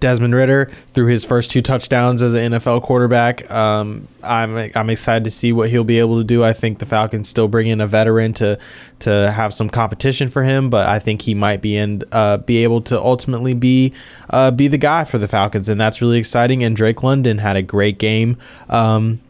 Desmond 0.00 0.34
Ridder 0.34 0.66
threw 0.92 1.06
his 1.06 1.24
first 1.24 1.50
two 1.50 1.62
touchdowns 1.62 2.22
as 2.22 2.34
an 2.34 2.52
NFL 2.52 2.82
quarterback. 2.82 3.50
Um, 3.50 4.08
I'm 4.22 4.70
I'm 4.74 4.90
excited 4.90 5.24
to 5.24 5.30
see 5.30 5.52
what 5.52 5.70
he'll 5.70 5.84
be 5.84 5.98
able 5.98 6.18
to 6.18 6.24
do. 6.24 6.44
I 6.44 6.52
think 6.52 6.78
the 6.78 6.86
Falcons 6.86 7.28
still 7.28 7.48
bring 7.48 7.66
in 7.66 7.80
a 7.80 7.86
veteran 7.86 8.32
to 8.34 8.58
to 9.00 9.30
have 9.30 9.54
some 9.54 9.70
competition 9.70 10.28
for 10.28 10.42
him, 10.42 10.70
but 10.70 10.88
I 10.88 10.98
think 10.98 11.22
he 11.22 11.34
might 11.34 11.62
be 11.62 11.76
in 11.76 12.02
uh, 12.12 12.38
be 12.38 12.62
able 12.64 12.80
to 12.82 13.00
ultimately 13.00 13.54
be 13.54 13.92
uh, 14.30 14.50
be 14.50 14.68
the 14.68 14.78
guy 14.78 15.04
for 15.04 15.18
the 15.18 15.28
Falcons, 15.28 15.68
and 15.68 15.80
that's 15.80 16.02
really 16.02 16.18
exciting. 16.18 16.62
And 16.62 16.76
Drake 16.76 17.02
London 17.02 17.38
had 17.38 17.56
a 17.56 17.62
great 17.62 17.98
game. 17.98 18.38
Um, 18.68 19.20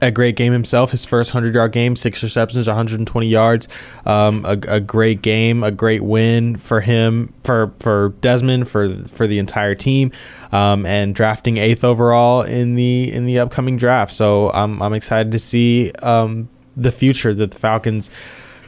a 0.00 0.10
great 0.10 0.36
game 0.36 0.52
himself. 0.52 0.90
His 0.90 1.04
first 1.04 1.32
100 1.34 1.54
yard 1.54 1.72
game, 1.72 1.96
six 1.96 2.22
receptions, 2.22 2.66
120 2.66 3.26
yards. 3.26 3.68
Um, 4.04 4.44
a, 4.44 4.58
a 4.68 4.80
great 4.80 5.22
game, 5.22 5.62
a 5.62 5.70
great 5.70 6.02
win 6.02 6.56
for 6.56 6.80
him, 6.80 7.32
for 7.44 7.72
for 7.80 8.10
Desmond, 8.20 8.68
for 8.68 8.88
for 8.88 9.26
the 9.26 9.38
entire 9.38 9.74
team, 9.74 10.12
um, 10.52 10.84
and 10.86 11.14
drafting 11.14 11.56
eighth 11.56 11.84
overall 11.84 12.42
in 12.42 12.74
the 12.74 13.12
in 13.12 13.26
the 13.26 13.38
upcoming 13.38 13.76
draft. 13.76 14.12
So 14.12 14.50
I'm 14.52 14.82
I'm 14.82 14.92
excited 14.92 15.32
to 15.32 15.38
see 15.38 15.92
um, 16.02 16.48
the 16.76 16.92
future 16.92 17.32
that 17.32 17.50
the 17.50 17.58
Falcons 17.58 18.10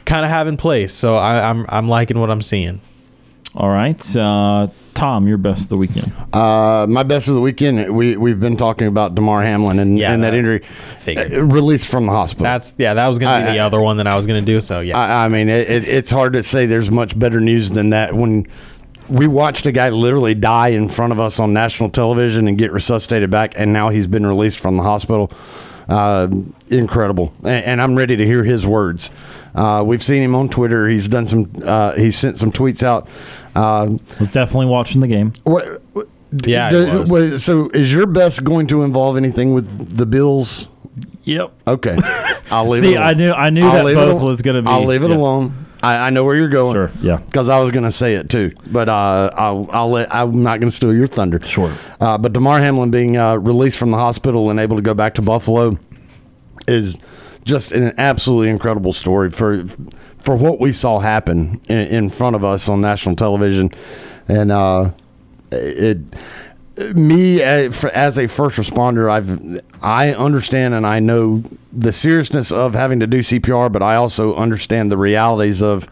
kind 0.05 0.25
of 0.25 0.31
have 0.31 0.47
in 0.47 0.57
place. 0.57 0.93
So 0.93 1.15
I, 1.15 1.49
I'm 1.49 1.65
I'm 1.69 1.87
liking 1.87 2.19
what 2.19 2.31
I'm 2.31 2.41
seeing. 2.41 2.81
All 3.55 3.69
right. 3.69 4.15
Uh, 4.15 4.67
Tom, 4.93 5.27
your 5.27 5.37
best 5.39 5.63
of 5.63 5.69
the 5.69 5.77
weekend. 5.77 6.13
Uh, 6.33 6.85
my 6.87 7.01
best 7.03 7.27
of 7.29 7.33
the 7.33 7.41
weekend. 7.41 7.95
We 7.95 8.15
we've 8.15 8.39
been 8.39 8.57
talking 8.57 8.87
about 8.87 9.15
Damar 9.15 9.41
Hamlin 9.41 9.79
and, 9.79 9.97
Yeah, 9.97 10.13
and 10.13 10.23
that, 10.23 10.31
that- 10.31 10.37
injury 10.37 10.63
uh, 11.35 11.43
released 11.43 11.87
from 11.87 12.05
the 12.05 12.11
hospital. 12.11 12.43
That's 12.43 12.75
yeah, 12.77 12.93
that 12.93 13.07
was 13.07 13.17
gonna 13.17 13.43
be 13.43 13.49
I- 13.49 13.53
the 13.53 13.59
other 13.59 13.81
one 13.81 13.97
that 13.97 14.07
I 14.07 14.15
was 14.15 14.27
gonna 14.27 14.41
do. 14.43 14.61
So 14.61 14.81
yeah, 14.81 14.99
I, 14.99 15.25
I 15.25 15.27
mean, 15.29 15.49
it, 15.49 15.69
it, 15.69 15.83
it's 15.87 16.11
hard 16.11 16.33
to 16.33 16.43
say 16.43 16.67
there's 16.67 16.91
much 16.91 17.17
better 17.17 17.39
news 17.41 17.71
than 17.71 17.89
that 17.89 18.13
when 18.13 18.45
we 19.09 19.25
watched 19.25 19.65
a 19.65 19.71
guy 19.71 19.89
literally 19.89 20.35
die 20.35 20.67
in 20.69 20.87
front 20.87 21.11
of 21.11 21.19
us 21.19 21.39
on 21.39 21.51
national 21.51 21.89
television 21.89 22.47
and 22.47 22.55
get 22.57 22.71
resuscitated 22.71 23.31
back, 23.31 23.53
and 23.55 23.73
now 23.73 23.89
he's 23.89 24.05
been 24.05 24.25
released 24.27 24.59
from 24.59 24.77
the 24.77 24.83
hospital. 24.83 25.31
Uh, 25.87 26.27
incredible, 26.67 27.33
and, 27.39 27.65
and 27.65 27.81
I'm 27.81 27.95
ready 27.95 28.15
to 28.15 28.23
hear 28.23 28.43
his 28.43 28.63
words. 28.63 29.09
Uh, 29.55 29.83
we've 29.83 30.03
seen 30.03 30.21
him 30.21 30.35
on 30.35 30.47
Twitter. 30.47 30.87
He's 30.87 31.07
done 31.07 31.25
some. 31.25 31.51
Uh, 31.65 31.93
he's 31.93 32.15
sent 32.15 32.37
some 32.37 32.51
tweets 32.51 32.83
out. 32.83 33.07
Uh, 33.55 33.97
Was 34.19 34.29
definitely 34.29 34.67
watching 34.67 35.01
the 35.01 35.07
game. 35.07 35.33
what, 35.43 35.81
what- 35.93 36.07
Yeah, 36.45 36.69
d- 36.69 36.85
he 36.85 36.97
was. 36.97 37.11
what- 37.11 37.39
so 37.39 37.69
is 37.69 37.91
your 37.91 38.05
best 38.05 38.43
going 38.43 38.67
to 38.67 38.83
involve 38.83 39.17
anything 39.17 39.53
with 39.53 39.97
the 39.97 40.05
Bills? 40.05 40.67
Yep. 41.23 41.51
Okay, 41.67 41.97
I'll 42.51 42.67
leave 42.69 42.83
See, 42.83 42.93
it. 42.93 42.97
Alone. 42.97 43.07
I 43.07 43.13
knew- 43.13 43.31
I 43.33 43.49
knew 43.49 43.65
I'll 43.67 43.85
that 43.85 43.93
both 43.95 44.21
al- 44.21 44.27
was 44.27 44.41
gonna 44.41 44.61
be- 44.61 44.67
I'll 44.69 44.85
leave 44.85 45.03
it 45.03 45.09
yeah. 45.11 45.17
alone. 45.17 45.65
I, 45.81 46.07
I 46.07 46.09
know 46.09 46.25
where 46.25 46.35
you're 46.35 46.49
going. 46.49 46.73
Sure, 46.73 46.91
yeah. 47.01 47.17
Because 47.17 47.47
I 47.47 47.59
was 47.61 47.71
going 47.71 47.85
to 47.85 47.91
say 47.91 48.15
it 48.15 48.29
too, 48.29 48.51
but 48.69 48.89
uh, 48.89 49.29
I'll, 49.33 49.65
I'll 49.71 49.89
let. 49.89 50.13
I'm 50.13 50.43
not 50.43 50.59
going 50.59 50.69
to 50.69 50.75
steal 50.75 50.93
your 50.93 51.07
thunder. 51.07 51.39
Sure. 51.39 51.71
Uh, 52.01 52.17
but 52.17 52.33
Damar 52.33 52.59
Hamlin 52.59 52.91
being 52.91 53.15
uh, 53.15 53.35
released 53.37 53.77
from 53.79 53.91
the 53.91 53.97
hospital 53.97 54.49
and 54.49 54.59
able 54.59 54.75
to 54.75 54.81
go 54.81 54.93
back 54.93 55.13
to 55.13 55.21
Buffalo 55.21 55.77
is 56.67 56.97
just 57.45 57.71
an 57.71 57.93
absolutely 57.97 58.49
incredible 58.49 58.91
story 58.91 59.29
for 59.29 59.65
for 60.23 60.35
what 60.35 60.59
we 60.59 60.71
saw 60.71 60.99
happen 60.99 61.61
in, 61.69 61.87
in 61.87 62.09
front 62.09 62.35
of 62.35 62.43
us 62.43 62.69
on 62.69 62.81
national 62.81 63.15
television, 63.15 63.71
and 64.27 64.51
uh, 64.51 64.91
it 65.51 65.99
me 66.95 67.41
as 67.41 68.17
a 68.17 68.27
first 68.27 68.57
responder, 68.57 69.11
I've 69.11 69.61
I 69.83 70.13
understand 70.13 70.73
and 70.73 70.85
I 70.85 70.99
know 70.99 71.43
the 71.73 71.91
seriousness 71.91 72.51
of 72.51 72.73
having 72.73 72.99
to 73.01 73.07
do 73.07 73.19
CPR, 73.19 73.71
but 73.71 73.81
I 73.81 73.95
also 73.95 74.35
understand 74.35 74.91
the 74.91 74.97
realities 74.97 75.61
of 75.61 75.89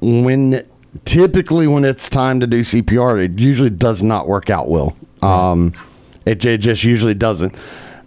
when 0.00 0.64
typically 1.04 1.66
when 1.66 1.84
it's 1.84 2.08
time 2.08 2.40
to 2.40 2.46
do 2.46 2.60
CPR, 2.60 3.24
it 3.24 3.38
usually 3.38 3.70
does 3.70 4.02
not 4.02 4.26
work 4.26 4.48
out 4.50 4.68
well. 4.68 4.96
Um, 5.22 5.74
it, 6.24 6.44
it 6.44 6.58
just 6.58 6.84
usually 6.84 7.14
doesn't. 7.14 7.54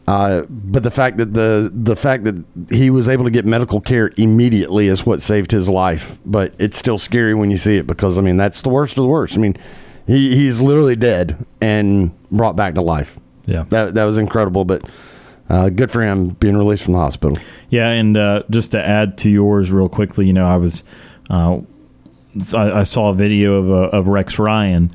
Uh, 0.10 0.44
but 0.50 0.82
the 0.82 0.90
fact 0.90 1.18
that 1.18 1.36
the 1.36 1.70
the 1.72 1.96
fact 1.96 2.24
that 2.24 2.44
he 2.72 2.90
was 2.90 3.08
able 3.08 3.26
to 3.26 3.30
get 3.30 3.46
medical 3.46 3.80
care 3.80 4.12
immediately 4.18 4.88
is 4.88 5.06
what 5.06 5.22
saved 5.22 5.52
his 5.52 5.70
life. 5.70 6.18
But 6.26 6.56
it's 6.58 6.80
still 6.80 6.98
scary 6.98 7.36
when 7.36 7.52
you 7.52 7.58
see 7.58 7.78
it 7.78 7.86
because 7.86 8.18
I 8.18 8.22
mean 8.22 8.36
that's 8.36 8.64
the 8.64 8.70
worst 8.70 8.98
of 8.98 9.04
the 9.04 9.08
worst. 9.08 9.38
I 9.38 9.40
mean, 9.40 9.56
he 10.08 10.36
he's 10.36 10.62
literally 10.62 10.96
dead 10.96 11.46
and 11.62 12.12
brought 12.32 12.56
back 12.56 12.74
to 12.74 12.82
life. 12.82 13.20
Yeah, 13.46 13.66
that 13.70 13.94
that 13.94 14.06
was 14.06 14.18
incredible. 14.18 14.66
But 14.66 14.84
uh, 15.48 15.70
good 15.70 15.92
for 15.92 16.02
him 16.02 16.30
being 16.30 16.58
released 16.58 16.86
from 16.86 16.94
the 16.94 17.00
hospital. 17.00 17.38
Yeah, 17.70 17.90
and 17.90 18.18
uh, 18.18 18.44
just 18.50 18.72
to 18.72 18.84
add 18.84 19.16
to 19.20 19.30
yours 19.30 19.72
real 19.72 19.90
quickly, 19.90 20.26
you 20.26 20.34
know, 20.34 20.48
I 20.48 20.58
was 20.58 20.84
uh, 21.30 21.60
I, 22.56 22.80
I, 22.80 22.84
saw 22.84 23.10
a 23.10 23.14
video 23.14 23.54
of, 23.56 23.70
uh, 23.70 23.96
of 23.98 24.08
Rex 24.08 24.40
Ryan 24.40 24.90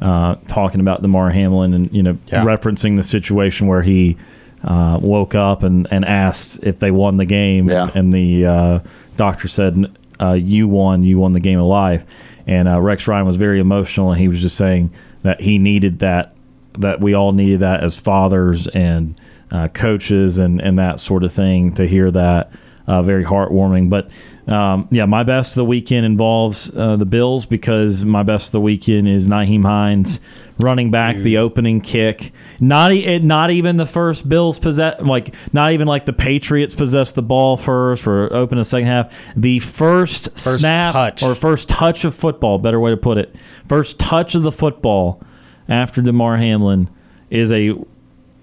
uh, 0.00 0.36
talking 0.46 0.80
about 0.80 1.02
Damar 1.02 1.30
Hamlin 1.30 1.74
and 1.74 1.92
you 1.92 2.04
know 2.04 2.18
Yeah. 2.26 2.44
referencing 2.44 2.94
the 2.94 3.02
situation 3.02 3.66
where 3.66 3.82
he 3.82 4.16
uh, 4.64 4.98
woke 5.00 5.34
up 5.34 5.62
and, 5.62 5.86
and 5.90 6.04
asked 6.04 6.60
if 6.62 6.78
they 6.78 6.90
won 6.90 7.16
the 7.16 7.24
game, 7.24 7.68
and 7.94 8.12
the 8.12 8.46
uh, 8.46 8.78
doctor 9.16 9.48
said, 9.48 9.96
uh, 10.20 10.32
"You 10.32 10.68
won. 10.68 11.02
You 11.02 11.18
won 11.18 11.32
the 11.32 11.40
game 11.40 11.58
of 11.58 11.66
life." 11.66 12.04
And 12.46 12.68
uh, 12.68 12.80
Rex 12.80 13.06
Ryan 13.06 13.26
was 13.26 13.36
very 13.36 13.60
emotional, 13.60 14.12
and 14.12 14.20
he 14.20 14.28
was 14.28 14.40
just 14.40 14.56
saying 14.56 14.90
that 15.22 15.40
he 15.40 15.58
needed 15.58 16.00
that 16.00 16.34
that 16.78 17.00
we 17.00 17.14
all 17.14 17.32
needed 17.32 17.60
that 17.60 17.82
as 17.82 17.98
fathers 17.98 18.66
and 18.68 19.14
uh, 19.50 19.68
coaches 19.68 20.38
and, 20.38 20.60
and 20.60 20.78
that 20.78 21.00
sort 21.00 21.24
of 21.24 21.32
thing 21.32 21.74
to 21.74 21.86
hear 21.86 22.10
that. 22.10 22.50
Uh, 22.86 23.02
very 23.02 23.24
heartwarming. 23.24 23.88
But 23.88 24.10
um, 24.52 24.88
yeah, 24.90 25.04
my 25.04 25.22
best 25.22 25.52
of 25.52 25.56
the 25.56 25.64
weekend 25.64 26.04
involves 26.04 26.68
uh, 26.74 26.96
the 26.96 27.04
Bills 27.04 27.46
because 27.46 28.04
my 28.04 28.24
best 28.24 28.48
of 28.48 28.52
the 28.52 28.60
weekend 28.60 29.06
is 29.06 29.28
Nyheim 29.28 29.64
Hines 29.64 30.18
running 30.60 30.90
back 30.90 31.16
the 31.16 31.38
opening 31.38 31.80
kick. 31.80 32.32
Not 32.60 32.92
it- 32.92 33.24
not 33.24 33.50
even 33.50 33.76
the 33.76 33.86
first 33.86 34.28
Bills 34.28 34.58
possess 34.58 35.00
like 35.00 35.34
not 35.52 35.72
even 35.72 35.86
like 35.88 36.06
the 36.06 36.12
Patriots 36.12 36.74
possessed 36.74 37.14
the 37.14 37.22
ball 37.22 37.56
first 37.56 38.02
for 38.02 38.32
open 38.32 38.58
the 38.58 38.64
second 38.64 38.86
half. 38.88 39.12
The 39.36 39.58
first, 39.58 40.30
First 40.38 40.60
snap 40.60 40.92
touch. 40.92 41.22
or 41.22 41.34
first 41.34 41.68
touch 41.68 42.04
of 42.04 42.14
football, 42.14 42.58
better 42.58 42.78
way 42.80 42.90
to 42.90 42.96
put 42.96 43.18
it. 43.18 43.34
First 43.68 43.98
touch 43.98 44.34
of 44.34 44.42
the 44.42 44.52
football 44.52 45.20
after 45.68 46.02
Damar 46.02 46.36
Hamlin 46.36 46.88
is 47.30 47.52
a 47.52 47.74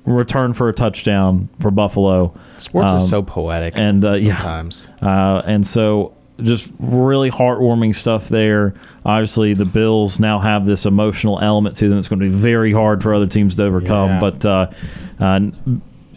return 0.05 0.53
for 0.53 0.69
a 0.69 0.73
touchdown 0.73 1.49
for 1.59 1.69
Buffalo. 1.69 2.31
Sports 2.57 2.93
is 2.93 3.01
Um, 3.03 3.07
so 3.07 3.21
poetic 3.21 3.73
and 3.77 4.03
uh, 4.05 4.17
sometimes. 4.17 4.89
yeah, 5.01 5.35
uh, 5.35 5.41
and 5.45 5.67
so 5.67 6.13
just 6.41 6.71
really 6.79 7.31
heartwarming 7.31 7.95
stuff 7.95 8.29
there. 8.29 8.73
Obviously, 9.05 9.53
the 9.53 9.65
Bills 9.65 10.19
now 10.19 10.39
have 10.39 10.65
this 10.65 10.85
emotional 10.85 11.39
element 11.39 11.75
to 11.77 11.89
them. 11.89 11.97
It's 11.97 12.07
going 12.07 12.19
to 12.19 12.25
be 12.29 12.35
very 12.35 12.71
hard 12.73 13.01
for 13.01 13.13
other 13.13 13.27
teams 13.27 13.55
to 13.55 13.63
overcome. 13.63 14.09
Yeah. 14.09 14.19
But 14.19 14.45
uh, 14.45 14.71
uh, 15.19 15.39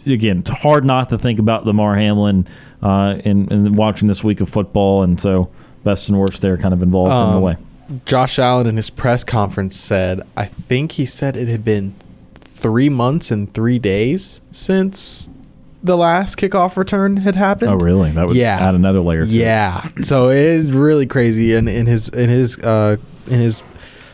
again, 0.05 0.39
it's 0.39 0.49
hard 0.49 0.85
not 0.85 1.09
to 1.09 1.17
think 1.17 1.39
about 1.39 1.65
Lamar 1.65 1.95
Hamlin 1.95 2.47
uh, 2.81 3.17
in, 3.23 3.51
in 3.51 3.73
watching 3.73 4.07
this 4.07 4.23
week 4.23 4.41
of 4.41 4.49
football, 4.49 5.03
and 5.03 5.19
so 5.19 5.49
best 5.83 6.07
and 6.09 6.19
worst 6.19 6.41
there 6.41 6.57
kind 6.57 6.73
of 6.73 6.83
involved 6.83 7.11
in 7.11 7.17
the 7.17 7.37
Um, 7.37 7.41
way. 7.41 7.57
Josh 8.05 8.39
Allen 8.39 8.67
in 8.67 8.77
his 8.77 8.89
press 8.89 9.23
conference 9.23 9.75
said, 9.75 10.21
I 10.37 10.45
think 10.45 10.93
he 10.93 11.05
said 11.05 11.35
it 11.35 11.47
had 11.47 11.65
been 11.65 11.95
three 12.35 12.89
months 12.89 13.31
and 13.31 13.51
three 13.53 13.79
days 13.79 14.39
since 14.51 15.29
the 15.83 15.97
last 15.97 16.37
kickoff 16.37 16.77
return 16.77 17.17
had 17.17 17.35
happened. 17.35 17.71
Oh, 17.71 17.77
really? 17.77 18.11
That 18.11 18.27
would 18.27 18.35
yeah. 18.35 18.57
add 18.59 18.75
another 18.75 18.99
layer. 18.99 19.25
To 19.25 19.31
it. 19.31 19.35
Yeah. 19.35 19.87
So 20.01 20.29
it 20.29 20.37
is 20.37 20.71
really 20.71 21.05
crazy. 21.05 21.53
And 21.55 21.67
in 21.67 21.85
his 21.85 22.09
in 22.09 22.29
his 22.29 22.59
uh 22.59 22.97
in 23.27 23.39
his 23.39 23.63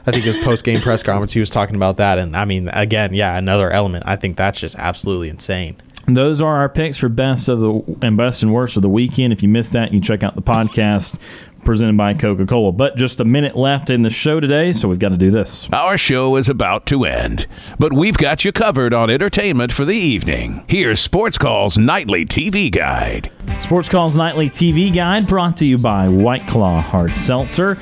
I 0.05 0.11
think 0.11 0.23
his 0.23 0.37
post 0.37 0.63
game 0.63 0.79
press 0.79 1.03
conference 1.03 1.33
he 1.33 1.39
was 1.39 1.49
talking 1.49 1.75
about 1.75 1.97
that. 1.97 2.17
And 2.17 2.35
I 2.35 2.45
mean 2.45 2.69
again, 2.69 3.13
yeah, 3.13 3.37
another 3.37 3.69
element. 3.71 4.05
I 4.07 4.15
think 4.15 4.37
that's 4.37 4.59
just 4.59 4.77
absolutely 4.77 5.29
insane. 5.29 5.77
Those 6.09 6.41
are 6.41 6.55
our 6.55 6.69
picks 6.69 6.97
for 6.97 7.09
best 7.09 7.49
of 7.49 7.59
the 7.59 7.97
and 8.01 8.15
best 8.15 8.41
and 8.41 8.53
worst 8.53 8.77
of 8.77 8.81
the 8.81 8.89
weekend. 8.89 9.33
If 9.33 9.43
you 9.43 9.49
missed 9.49 9.73
that, 9.73 9.91
you 9.91 9.99
can 9.99 10.03
check 10.03 10.23
out 10.23 10.35
the 10.35 10.41
podcast 10.41 11.19
presented 11.63 11.97
by 11.97 12.13
Coca 12.13 12.45
Cola. 12.45 12.71
But 12.71 12.95
just 12.95 13.19
a 13.19 13.25
minute 13.25 13.55
left 13.55 13.89
in 13.89 14.01
the 14.01 14.09
show 14.09 14.39
today, 14.39 14.73
so 14.73 14.87
we've 14.87 14.99
got 14.99 15.09
to 15.09 15.17
do 15.17 15.31
this. 15.31 15.67
Our 15.71 15.97
show 15.97 16.35
is 16.35 16.49
about 16.49 16.85
to 16.87 17.05
end, 17.05 17.47
but 17.79 17.93
we've 17.93 18.17
got 18.17 18.45
you 18.45 18.51
covered 18.51 18.93
on 18.93 19.09
entertainment 19.09 19.71
for 19.71 19.85
the 19.85 19.95
evening. 19.95 20.63
Here's 20.67 20.99
Sports 20.99 21.37
Call's 21.37 21.77
nightly 21.77 22.25
TV 22.25 22.71
guide. 22.71 23.31
Sports 23.59 23.89
Calls 23.89 24.15
Nightly 24.15 24.49
TV 24.49 24.93
Guide 24.93 25.27
brought 25.27 25.57
to 25.57 25.65
you 25.65 25.77
by 25.77 26.07
White 26.07 26.47
Claw 26.47 26.79
Hard 26.79 27.15
Seltzer. 27.15 27.77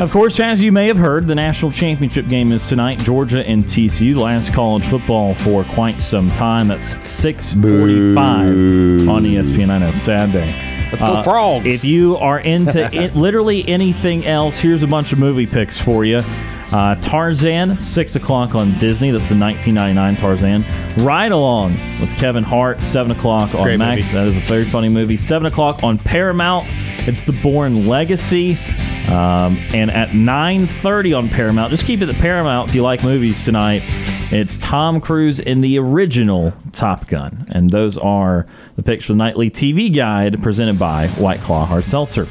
Of 0.00 0.10
course, 0.10 0.40
as 0.40 0.62
you 0.62 0.72
may 0.72 0.86
have 0.86 0.96
heard, 0.96 1.26
the 1.26 1.34
national 1.34 1.72
championship 1.72 2.28
game 2.28 2.52
is 2.52 2.64
tonight. 2.64 2.98
Georgia 3.00 3.46
and 3.46 3.64
TCU. 3.64 4.16
Last 4.16 4.54
college 4.54 4.84
football 4.84 5.34
for 5.34 5.64
quite 5.64 6.00
some 6.00 6.30
time. 6.30 6.68
That's 6.68 6.94
6:45 6.94 9.08
on 9.08 9.24
ESPN. 9.24 9.70
I 9.70 9.78
know, 9.78 9.90
sad 9.90 10.32
day. 10.32 10.77
Let's 10.90 11.04
go 11.04 11.14
uh, 11.14 11.22
Frogs. 11.22 11.66
If 11.66 11.84
you 11.84 12.16
are 12.16 12.40
into 12.40 12.84
it, 12.94 13.14
literally 13.14 13.66
anything 13.68 14.26
else, 14.26 14.58
here's 14.58 14.82
a 14.82 14.86
bunch 14.86 15.12
of 15.12 15.18
movie 15.18 15.46
picks 15.46 15.80
for 15.80 16.04
you. 16.04 16.20
Uh, 16.72 16.94
Tarzan, 16.96 17.80
6 17.80 18.16
o'clock 18.16 18.54
on 18.54 18.76
Disney. 18.78 19.10
That's 19.10 19.26
the 19.26 19.38
1999 19.38 20.16
Tarzan. 20.16 20.64
Ride 21.04 21.32
Along 21.32 21.72
with 22.00 22.10
Kevin 22.18 22.44
Hart, 22.44 22.82
7 22.82 23.10
o'clock 23.10 23.54
on 23.54 23.62
Great 23.62 23.78
Max. 23.78 24.12
movie. 24.12 24.14
That 24.14 24.28
is 24.28 24.36
a 24.36 24.40
very 24.40 24.64
funny 24.64 24.88
movie. 24.88 25.16
7 25.16 25.46
o'clock 25.46 25.82
on 25.82 25.96
Paramount. 25.98 26.66
It's 27.08 27.22
The 27.22 27.32
Bourne 27.32 27.86
Legacy. 27.86 28.58
Um, 29.08 29.56
and 29.72 29.90
at 29.90 30.10
9.30 30.10 31.16
on 31.16 31.28
Paramount, 31.30 31.70
just 31.70 31.86
keep 31.86 32.02
it 32.02 32.10
at 32.10 32.16
Paramount 32.16 32.68
if 32.68 32.74
you 32.74 32.82
like 32.82 33.02
movies 33.02 33.42
tonight. 33.42 33.80
It's 34.30 34.58
Tom 34.58 35.00
Cruise 35.00 35.40
in 35.40 35.62
the 35.62 35.78
original 35.78 36.52
Top 36.72 37.06
Gun. 37.06 37.46
And 37.50 37.70
those 37.70 37.96
are 37.96 38.44
the 38.76 38.82
picks 38.82 39.06
for 39.06 39.14
the 39.14 39.18
Nightly 39.18 39.50
TV 39.50 39.94
Guide 39.94 40.42
presented 40.42 40.78
by 40.78 41.08
White 41.08 41.40
Claw 41.40 41.64
Hard 41.64 41.86
Seltzer. 41.86 42.28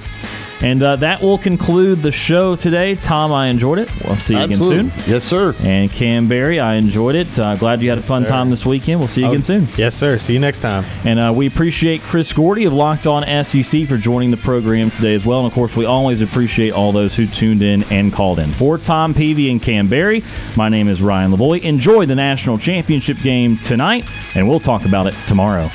And 0.62 0.82
uh, 0.82 0.96
that 0.98 1.22
will 1.22 1.38
conclude 1.38 2.02
the 2.02 2.12
show 2.12 2.56
today. 2.56 2.96
Tom, 2.96 3.32
I 3.32 3.48
enjoyed 3.48 3.78
it. 3.78 3.90
We'll 4.04 4.18
see 4.18 4.34
you 4.34 4.40
Absolutely. 4.40 4.80
again 4.80 4.92
soon. 5.02 5.12
Yes, 5.14 5.24
sir. 5.24 5.56
And 5.62 5.92
Cam 5.92 6.28
Berry, 6.28 6.60
I 6.60 6.76
enjoyed 6.76 7.14
it. 7.14 7.38
Uh, 7.40 7.56
glad 7.56 7.82
you 7.82 7.90
had 7.90 8.00
a 8.00 8.02
fun 8.04 8.24
sir. 8.24 8.30
time 8.30 8.50
this 8.50 8.66
weekend. 8.66 9.00
We'll 9.00 9.08
see 9.08 9.22
you 9.22 9.28
Oh, 9.28 9.32
again 9.32 9.44
soon. 9.44 9.68
Yes, 9.78 9.94
sir. 9.96 10.18
See 10.18 10.34
you 10.34 10.40
next 10.40 10.62
time. 10.62 10.84
And 11.06 11.20
uh, 11.20 11.32
we 11.36 11.46
appreciate 11.46 12.02
Chris 12.02 12.34
Gordy 12.34 12.66
of 12.66 12.74
Locked 12.74 13.06
On 13.06 13.24
SEC 13.44 13.86
for 13.88 13.98
joining 13.98 14.32
the 14.32 14.38
program 14.38 14.90
today 14.90 15.14
as 15.14 15.26
well. 15.26 15.40
And 15.42 15.48
of 15.48 15.54
course, 15.54 15.76
we 15.76 15.86
always 15.86 16.22
appreciate 16.22 16.74
all 16.74 16.92
those 16.92 17.16
who 17.16 17.28
tuned 17.28 17.62
in 17.62 17.84
and 17.92 18.12
called 18.12 18.40
in. 18.40 18.50
For 18.54 18.80
Tom 18.80 19.14
Peavy 19.14 19.52
and 19.52 19.62
Cam 19.62 19.88
Berry, 19.88 20.24
my 20.56 20.70
name 20.70 20.88
is 20.88 21.04
Ryan 21.04 21.32
Lavoie. 21.32 21.62
Enjoy 21.62 22.08
the 22.08 22.16
national 22.16 22.58
championship 22.58 23.18
game 23.22 23.60
tonight, 23.60 24.06
and 24.34 24.50
we'll 24.50 24.60
talk 24.60 24.86
about 24.86 25.06
it 25.06 25.14
tomorrow. 25.28 25.70